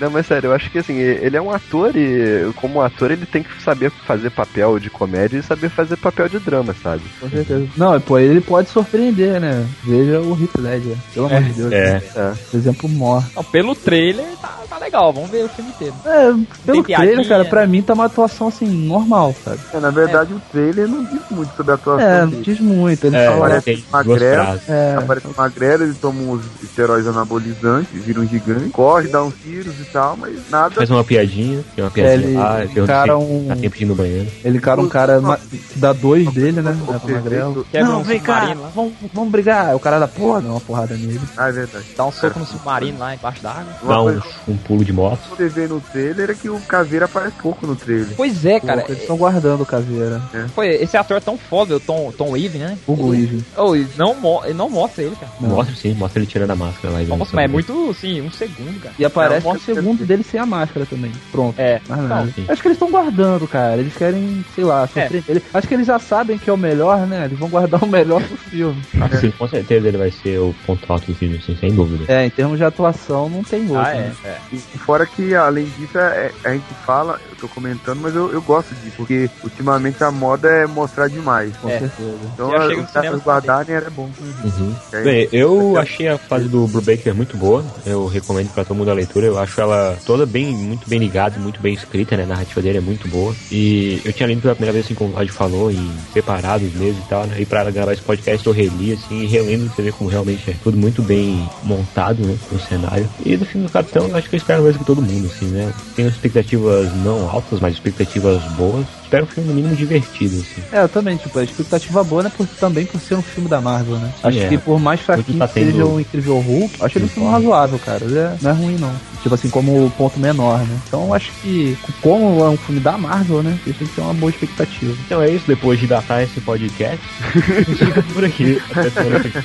Não, 0.00 0.10
mas 0.10 0.26
sério, 0.26 0.48
eu 0.48 0.54
acho 0.54 0.70
que 0.70 0.78
assim, 0.78 0.96
ele 0.98 1.36
é 1.36 1.42
um 1.42 1.50
ator 1.50 1.94
e 1.96 2.50
como 2.56 2.80
ator 2.80 3.10
ele 3.10 3.26
tem 3.26 3.42
que 3.42 3.62
saber 3.62 3.90
fazer 4.06 4.30
papel 4.30 4.78
de 4.78 4.90
comédia 4.90 5.38
e 5.38 5.42
saber 5.42 5.68
fazer 5.70 5.96
papel 5.96 6.28
de 6.28 6.38
drama, 6.38 6.74
sabe? 6.82 7.02
Com 7.20 7.28
certeza. 7.28 7.66
Não, 7.76 8.00
pô, 8.00 8.18
ele 8.18 8.40
pode 8.40 8.68
surpreender, 8.70 9.40
né? 9.40 9.66
Veja 9.84 10.20
o 10.20 10.38
Heath 10.40 10.56
Ledger. 10.58 10.96
Pelo 11.12 11.26
amor 11.26 11.42
de 11.42 11.52
Deus. 11.52 11.72
É. 11.72 12.02
É. 12.16 12.32
Exemplo 12.56 12.88
mor. 12.88 13.24
Pelo 13.52 13.74
trailer 13.74 14.26
tá, 14.40 14.58
tá 14.68 14.78
legal, 14.78 15.12
vamos 15.12 15.30
ver 15.30 15.44
o 15.44 15.48
filme 15.48 15.70
inteiro. 15.70 15.94
É, 16.04 16.24
pelo 16.32 16.36
Tem 16.44 16.82
trailer, 16.82 16.84
piadinha, 16.84 17.28
cara, 17.28 17.44
né? 17.44 17.48
pra 17.50 17.66
mim 17.66 17.82
tá 17.82 17.94
uma 17.94 18.06
atuação 18.06 18.48
assim, 18.48 18.66
normal, 18.66 19.34
sabe? 19.44 19.58
É, 19.72 19.78
na 19.80 19.90
verdade, 19.90 20.32
o 20.34 20.40
trailer 20.50 20.88
não 20.88 21.04
diz 21.04 21.20
muito 21.30 21.54
sobre 21.56 21.72
a 21.72 21.74
atuação 21.76 22.06
É, 22.08 22.20
não 22.26 22.40
diz 22.42 22.60
muito. 22.60 23.06
Ele 23.06 23.16
É, 23.16 23.26
fala. 23.26 23.40
parece 23.40 23.64
tem 23.64 23.74
duas 23.76 23.90
magrelo. 23.90 24.60
É, 24.68 24.94
Aparece 24.98 25.26
um 25.26 25.32
magrelo, 25.36 25.82
ele 25.84 25.94
toma 25.94 26.20
uns 26.32 26.42
esteróides 26.62 27.06
anabolizantes, 27.08 28.04
vira 28.04 28.20
um 28.20 28.26
gigante, 28.26 28.43
corre, 28.72 29.08
dá 29.08 29.22
uns 29.22 29.34
tiros 29.42 29.74
e 29.80 29.84
tal, 29.84 30.16
mas 30.16 30.38
nada. 30.50 30.74
Faz 30.74 30.90
uma 30.90 31.04
piadinha, 31.04 31.64
tem 31.74 31.84
uma 31.84 31.90
é, 31.90 31.94
piadinha 31.94 32.28
ele 32.28 32.36
lá, 32.36 32.64
encara 32.64 33.12
se 33.18 33.22
um. 33.22 33.46
dá 33.48 33.56
tempo 33.56 33.76
de 33.76 33.82
ir 33.82 33.86
no 33.86 33.94
banheiro. 33.94 34.30
Ele 34.44 34.58
encara 34.58 34.80
um 34.80 34.88
cara 34.88 35.20
que 35.48 35.78
dá 35.78 35.92
dois 35.92 36.32
dele, 36.32 36.60
né? 36.60 36.76
Magrelo. 37.04 37.66
Quebra 37.70 37.88
Não, 37.88 38.00
um 38.00 38.02
vem 38.02 38.20
cá, 38.20 38.34
submarino 38.40 38.62
lá. 38.62 38.70
vamos, 38.74 38.92
vamos 39.12 39.30
brigar. 39.32 39.74
O 39.74 39.80
cara 39.80 39.98
dá 39.98 40.08
porra, 40.08 40.40
dá 40.40 40.48
uma 40.50 40.60
porrada 40.60 40.94
nele. 40.96 41.20
Ah, 41.36 41.48
é 41.48 41.52
verdade. 41.52 41.84
Dá 41.96 42.06
um 42.06 42.12
soco 42.12 42.38
no 42.38 42.46
submarino 42.46 42.98
lá 42.98 43.14
embaixo 43.14 43.42
d'água. 43.42 43.64
Dá 43.82 44.00
Uma 44.00 44.12
um, 44.12 44.52
um 44.52 44.56
pulo 44.56 44.84
de 44.84 44.92
moto. 44.92 45.18
que 45.30 45.36
você 45.36 45.48
vê 45.48 45.66
no 45.66 45.80
trailer 45.80 46.30
é 46.30 46.34
que 46.34 46.48
o 46.48 46.60
Caveira 46.60 47.04
aparece 47.06 47.36
pouco 47.42 47.66
no 47.66 47.76
trailer. 47.76 48.08
Pois 48.16 48.44
é, 48.44 48.60
cara. 48.60 48.82
Pô, 48.82 48.88
eles 48.88 49.00
estão 49.02 49.16
guardando 49.16 49.62
o 49.62 49.66
caveira. 49.66 50.20
Pô, 50.54 50.62
esse 50.62 50.96
ator 50.96 51.16
é 51.16 51.20
tão 51.20 51.36
foda, 51.38 51.76
o 51.76 51.80
Tom, 51.80 52.12
Tom 52.16 52.30
Weaving, 52.32 52.58
né? 52.58 52.78
Hugo 52.86 53.14
ele, 53.14 53.22
Weaving. 53.22 53.44
oh, 53.56 53.74
não, 53.96 54.14
mo- 54.14 54.42
ele 54.44 54.54
não 54.54 54.68
mostra 54.70 55.02
ele, 55.04 55.16
cara. 55.16 55.32
Não. 55.40 55.50
Mostra 55.50 55.74
sim, 55.74 55.94
mostra 55.94 56.20
ele 56.20 56.26
tirando 56.26 56.50
a 56.50 56.56
máscara 56.56 56.94
lá. 56.94 57.02
e 57.02 57.06
Nossa, 57.06 57.30
mas 57.34 57.44
é 57.44 57.48
muito, 57.48 57.90
assim, 57.90 58.20
um 58.20 58.30
segundo, 58.34 58.80
cara. 58.80 58.94
E 58.98 59.04
aparece 59.04 59.46
Não, 59.46 59.54
um 59.54 59.58
segundo 59.58 60.04
dele 60.04 60.22
sem 60.22 60.38
a 60.40 60.46
máscara 60.46 60.84
também. 60.86 61.12
Pronto. 61.32 61.58
É. 61.58 61.80
Mais 61.88 62.00
Não, 62.02 62.08
nada. 62.08 62.32
Acho 62.48 62.62
que 62.62 62.68
eles 62.68 62.76
estão 62.76 62.90
guardando, 62.90 63.46
cara. 63.48 63.76
Eles 63.78 63.96
querem, 63.96 64.44
sei 64.54 64.64
lá, 64.64 64.86
surpreender. 64.86 65.24
Ele- 65.28 65.42
Acho 65.54 65.68
que 65.68 65.74
eles 65.74 65.86
já 65.86 65.98
sabem 65.98 66.36
que 66.38 66.50
é 66.50 66.52
o 66.52 66.56
melhor, 66.56 67.06
né? 67.06 67.24
Eles 67.24 67.38
vão 67.38 67.48
guardar 67.48 67.82
o 67.82 67.86
melhor 67.86 68.22
pro 68.22 68.36
filme. 68.36 68.82
Ah, 69.00 69.08
sim, 69.16 69.30
com 69.30 69.48
certeza 69.48 69.88
ele 69.88 69.98
vai 69.98 70.10
ser 70.10 70.38
o 70.38 70.54
ponto 70.66 70.92
alto 70.92 71.06
do 71.06 71.14
filme, 71.14 71.36
assim, 71.38 71.56
sem 71.56 71.72
dúvida. 71.72 72.04
É, 72.12 72.26
em 72.26 72.30
termos 72.30 72.58
de 72.58 72.64
atuação, 72.64 73.28
não 73.28 73.42
tem 73.42 73.62
outro. 73.62 73.78
Ah, 73.78 73.90
é, 73.90 74.00
né? 74.00 74.12
é. 74.24 74.36
E 74.52 74.56
e 74.74 74.78
fora 74.78 75.06
que, 75.06 75.34
além 75.34 75.66
disso, 75.78 75.96
é- 75.98 76.30
é- 76.44 76.48
a 76.48 76.52
gente 76.52 76.64
fala, 76.84 77.20
eu 77.30 77.36
tô 77.36 77.48
comentando, 77.48 78.00
mas 78.02 78.14
eu, 78.14 78.32
eu 78.32 78.42
gosto 78.42 78.74
disso, 78.76 78.96
porque 78.96 79.30
ultimamente 79.42 80.02
a 80.02 80.10
moda 80.10 80.48
é 80.48 80.66
mostrar 80.66 81.08
demais. 81.08 81.56
Com 81.56 81.68
É. 81.68 81.78
certeza. 81.78 82.16
Então, 82.34 82.50
os 82.82 82.90
caras 82.90 83.20
guardarem 83.22 83.74
era 83.74 83.90
bom. 83.90 84.10
Uhum. 84.44 84.74
Aí- 84.92 85.04
Bem, 85.04 85.28
eu 85.32 85.76
achei 85.78 86.08
a 86.08 86.18
fase 86.18 86.48
do 86.48 86.66
Brubaker 86.66 87.14
muito 87.14 87.36
boa. 87.36 87.64
Eu 87.86 88.06
recomendo 88.14 88.52
pra 88.52 88.64
todo 88.64 88.76
mundo 88.76 88.90
a 88.90 88.94
leitura. 88.94 89.26
Eu 89.26 89.38
acho 89.38 89.60
ela 89.60 89.98
toda 90.04 90.24
bem, 90.24 90.54
muito 90.54 90.88
bem 90.88 90.98
ligada, 90.98 91.38
muito 91.38 91.60
bem 91.60 91.74
escrita, 91.74 92.16
né? 92.16 92.24
A 92.24 92.26
narrativa 92.26 92.62
dele 92.62 92.78
é 92.78 92.80
muito 92.80 93.06
boa. 93.08 93.34
E 93.50 94.00
eu 94.04 94.12
tinha 94.12 94.26
lido 94.26 94.40
pela 94.40 94.54
primeira 94.54 94.72
vez, 94.72 94.84
assim, 94.86 94.94
como 94.94 95.10
o 95.10 95.12
Vlad 95.12 95.28
falou, 95.28 95.70
em 95.70 95.90
separados 96.12 96.72
mesmo 96.74 97.02
e 97.04 97.08
tal, 97.08 97.26
né? 97.26 97.36
E 97.40 97.46
pra 97.46 97.70
gravar 97.70 97.92
esse 97.92 98.02
podcast 98.02 98.46
eu 98.46 98.52
reli, 98.52 98.92
assim, 98.92 99.22
e 99.22 99.26
relendo, 99.26 99.68
você 99.68 99.92
como 99.92 100.08
realmente 100.08 100.50
é 100.50 100.54
tudo 100.62 100.76
muito 100.76 101.02
bem 101.02 101.48
montado, 101.62 102.24
né? 102.24 102.36
O 102.50 102.58
cenário. 102.58 103.08
E 103.24 103.36
do 103.36 103.44
filme 103.44 103.66
do 103.66 103.72
Capitão, 103.72 104.08
eu 104.08 104.16
acho 104.16 104.28
que 104.28 104.36
eu 104.36 104.38
espero 104.38 104.62
mais 104.62 104.76
que 104.76 104.84
todo 104.84 105.02
mundo, 105.02 105.26
assim, 105.26 105.46
né? 105.46 105.72
Tenho 105.94 106.08
expectativas 106.08 106.94
não 107.04 107.28
altas, 107.28 107.60
mas 107.60 107.74
expectativas 107.74 108.42
boas. 108.52 108.86
Espero 109.14 109.24
um 109.24 109.28
filme 109.28 109.48
no 109.50 109.54
mínimo 109.54 109.76
divertido, 109.76 110.36
assim. 110.40 110.62
É, 110.72 110.82
eu 110.82 110.88
também, 110.88 111.16
tipo, 111.16 111.38
a 111.38 111.44
expectativa 111.44 112.02
boa, 112.02 112.24
né? 112.24 112.32
Por, 112.36 112.46
também 112.46 112.84
por 112.84 113.00
ser 113.00 113.14
um 113.14 113.22
filme 113.22 113.48
da 113.48 113.60
Marvel, 113.60 113.96
né? 113.96 114.12
Acho 114.22 114.38
é. 114.38 114.48
que 114.48 114.58
por 114.58 114.80
mais 114.80 115.00
fraquinho 115.00 115.38
tá 115.38 115.46
que 115.46 115.54
seja 115.54 115.72
tendo- 115.72 115.90
o 115.94 116.00
Incrível 116.00 116.38
Hulk, 116.40 116.74
acho 116.82 116.98
ele 116.98 117.04
um 117.04 117.08
filme 117.08 117.30
razoável, 117.30 117.78
cara. 117.78 118.04
Ele 118.04 118.18
é- 118.18 118.36
não 118.42 118.50
é 118.50 118.54
ruim, 118.54 118.76
não. 118.78 118.92
Tipo 119.22 119.34
assim, 119.36 119.48
como 119.48 119.90
ponto 119.96 120.18
menor, 120.18 120.58
né? 120.58 120.76
Então 120.88 121.14
acho 121.14 121.30
que, 121.42 121.78
como 122.02 122.44
é 122.44 122.48
um 122.48 122.56
filme 122.56 122.80
da 122.80 122.98
Marvel, 122.98 123.42
né? 123.42 123.58
Isso 123.66 123.78
tem 123.78 123.86
que 123.88 123.94
ter 123.94 124.00
uma 124.00 124.12
boa 124.14 124.30
expectativa. 124.30 124.94
Então 125.06 125.22
é 125.22 125.30
isso, 125.30 125.44
depois 125.46 125.78
de 125.80 125.86
datar 125.86 126.22
esse 126.22 126.40
podcast, 126.40 126.98
fica 127.78 128.02
por 128.12 128.24
aqui. 128.24 128.60
Até 128.70 128.90
semana 128.90 129.20
que 129.20 129.28
vem. 129.28 129.42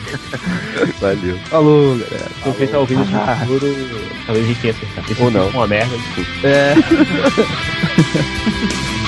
Valeu. 0.99 1.37
Falou, 1.45 1.95
galera. 1.97 2.29
Se 2.43 2.49
você 2.49 2.67
tá 2.67 2.79
ouvindo 2.79 3.03
isso 3.03 3.11
Ah. 3.15 3.35
no 3.39 3.45
futuro, 3.45 3.75
talvez 4.25 4.45
a 4.45 4.47
gente 4.49 4.59
tenha 4.61 4.73
acertado. 4.73 5.23
Ou 5.23 5.31
não. 5.31 5.47
é 5.47 5.49
uma 5.51 5.67
merda, 5.67 5.95
desculpa. 5.97 6.29
É. 6.43 6.73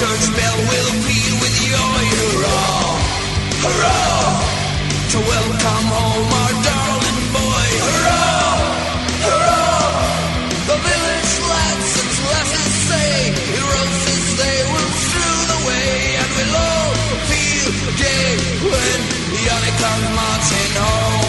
church 0.00 0.32
bell 0.32 0.58
will 0.72 0.92
peal 1.04 1.34
with 1.44 1.56
your 1.68 1.92
hurrah, 2.08 2.96
hurrah, 3.60 4.32
to 5.12 5.18
welcome 5.20 5.86
home 5.92 6.30
our 6.40 6.54
darling 6.64 7.20
boy, 7.36 7.68
hurrah, 7.84 8.56
hurrah. 9.28 10.00
The 10.72 10.78
village 10.88 11.32
lads 11.52 11.90
and 12.00 12.12
lasses 12.32 12.72
say, 12.88 13.12
roses 13.60 14.24
they 14.40 14.58
will 14.72 14.92
strew 15.04 15.38
the 15.52 15.60
way, 15.68 15.92
and 16.16 16.30
we'll 16.32 16.56
all 16.64 16.96
feel 17.28 17.68
gay 18.00 18.30
when 18.72 18.98
Yannick 19.44 19.76
comes 19.84 20.08
marching 20.16 20.72
home. 20.80 21.28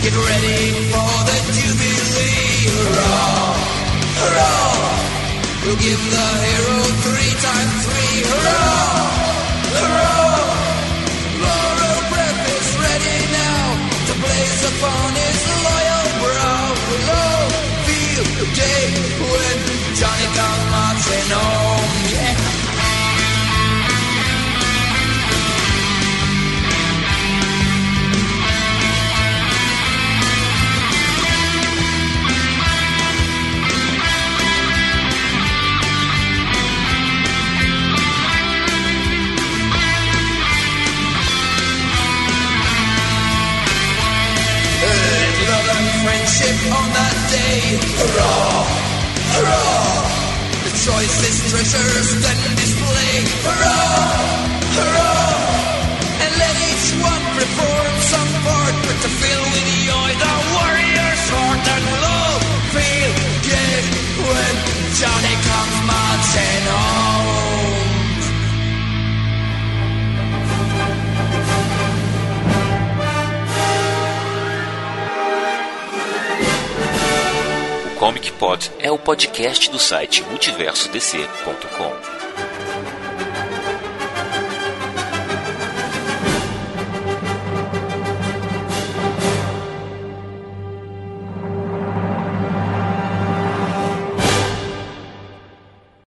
Get 0.00 0.16
ready 0.16 0.60
for 0.88 1.12
the 1.28 1.38
jubilee, 1.60 2.72
hurrah, 2.72 3.52
hurrah. 4.16 4.71
We'll 5.64 5.76
give 5.76 6.02
the 6.10 6.28
hero 6.42 6.76
three 7.06 7.34
times 7.38 7.86
three. 7.86 8.16
Hurrah! 8.26 9.06
Hurrah! 9.78 10.42
Laurel 11.38 12.00
breath 12.10 12.42
is 12.50 12.68
ready 12.82 13.18
now 13.30 13.62
to 14.08 14.12
blaze 14.22 14.62
upon 14.72 15.08
his 15.22 15.38
loyal 15.62 16.06
brow. 16.18 16.66
Hello, 16.90 17.26
feel 17.86 18.26
day 18.58 18.84
when 19.22 19.56
Johnny 19.94 20.28
comes 20.34 20.64
marching 20.74 21.30
home. 21.30 21.90
Yeah. 22.10 22.41
Friendship 46.02 46.58
on 46.74 46.86
that 46.98 47.16
day. 47.30 47.62
Hurrah! 47.98 48.66
Hurrah! 49.34 50.02
The 50.66 50.72
choicest 50.74 51.40
treasures 51.50 52.10
then 52.22 52.40
display. 52.58 53.12
Hurrah! 53.46 54.42
Hurrah! 54.76 56.26
And 56.26 56.32
let 56.42 56.54
each 56.70 56.88
one 56.98 57.24
perform 57.38 57.92
some 58.02 58.32
part, 58.46 58.74
but 58.86 58.98
to 58.98 59.10
fill 59.10 59.44
with 59.54 59.68
joy 59.86 60.10
the 60.22 60.34
warrior's 60.54 61.24
heart 61.30 61.64
and 61.74 61.86
love. 62.02 62.42
Feel 62.74 63.12
gay 63.46 63.78
when 64.26 64.54
Johnny 64.98 65.36
comes 65.46 65.76
marching 65.86 66.64
home. 66.66 67.41
Comic 78.22 78.32
Pod 78.38 78.70
é 78.78 78.90
o 78.90 78.98
podcast 78.98 79.68
do 79.68 79.80
site 79.80 80.22
multiversodc.com. 80.22 82.21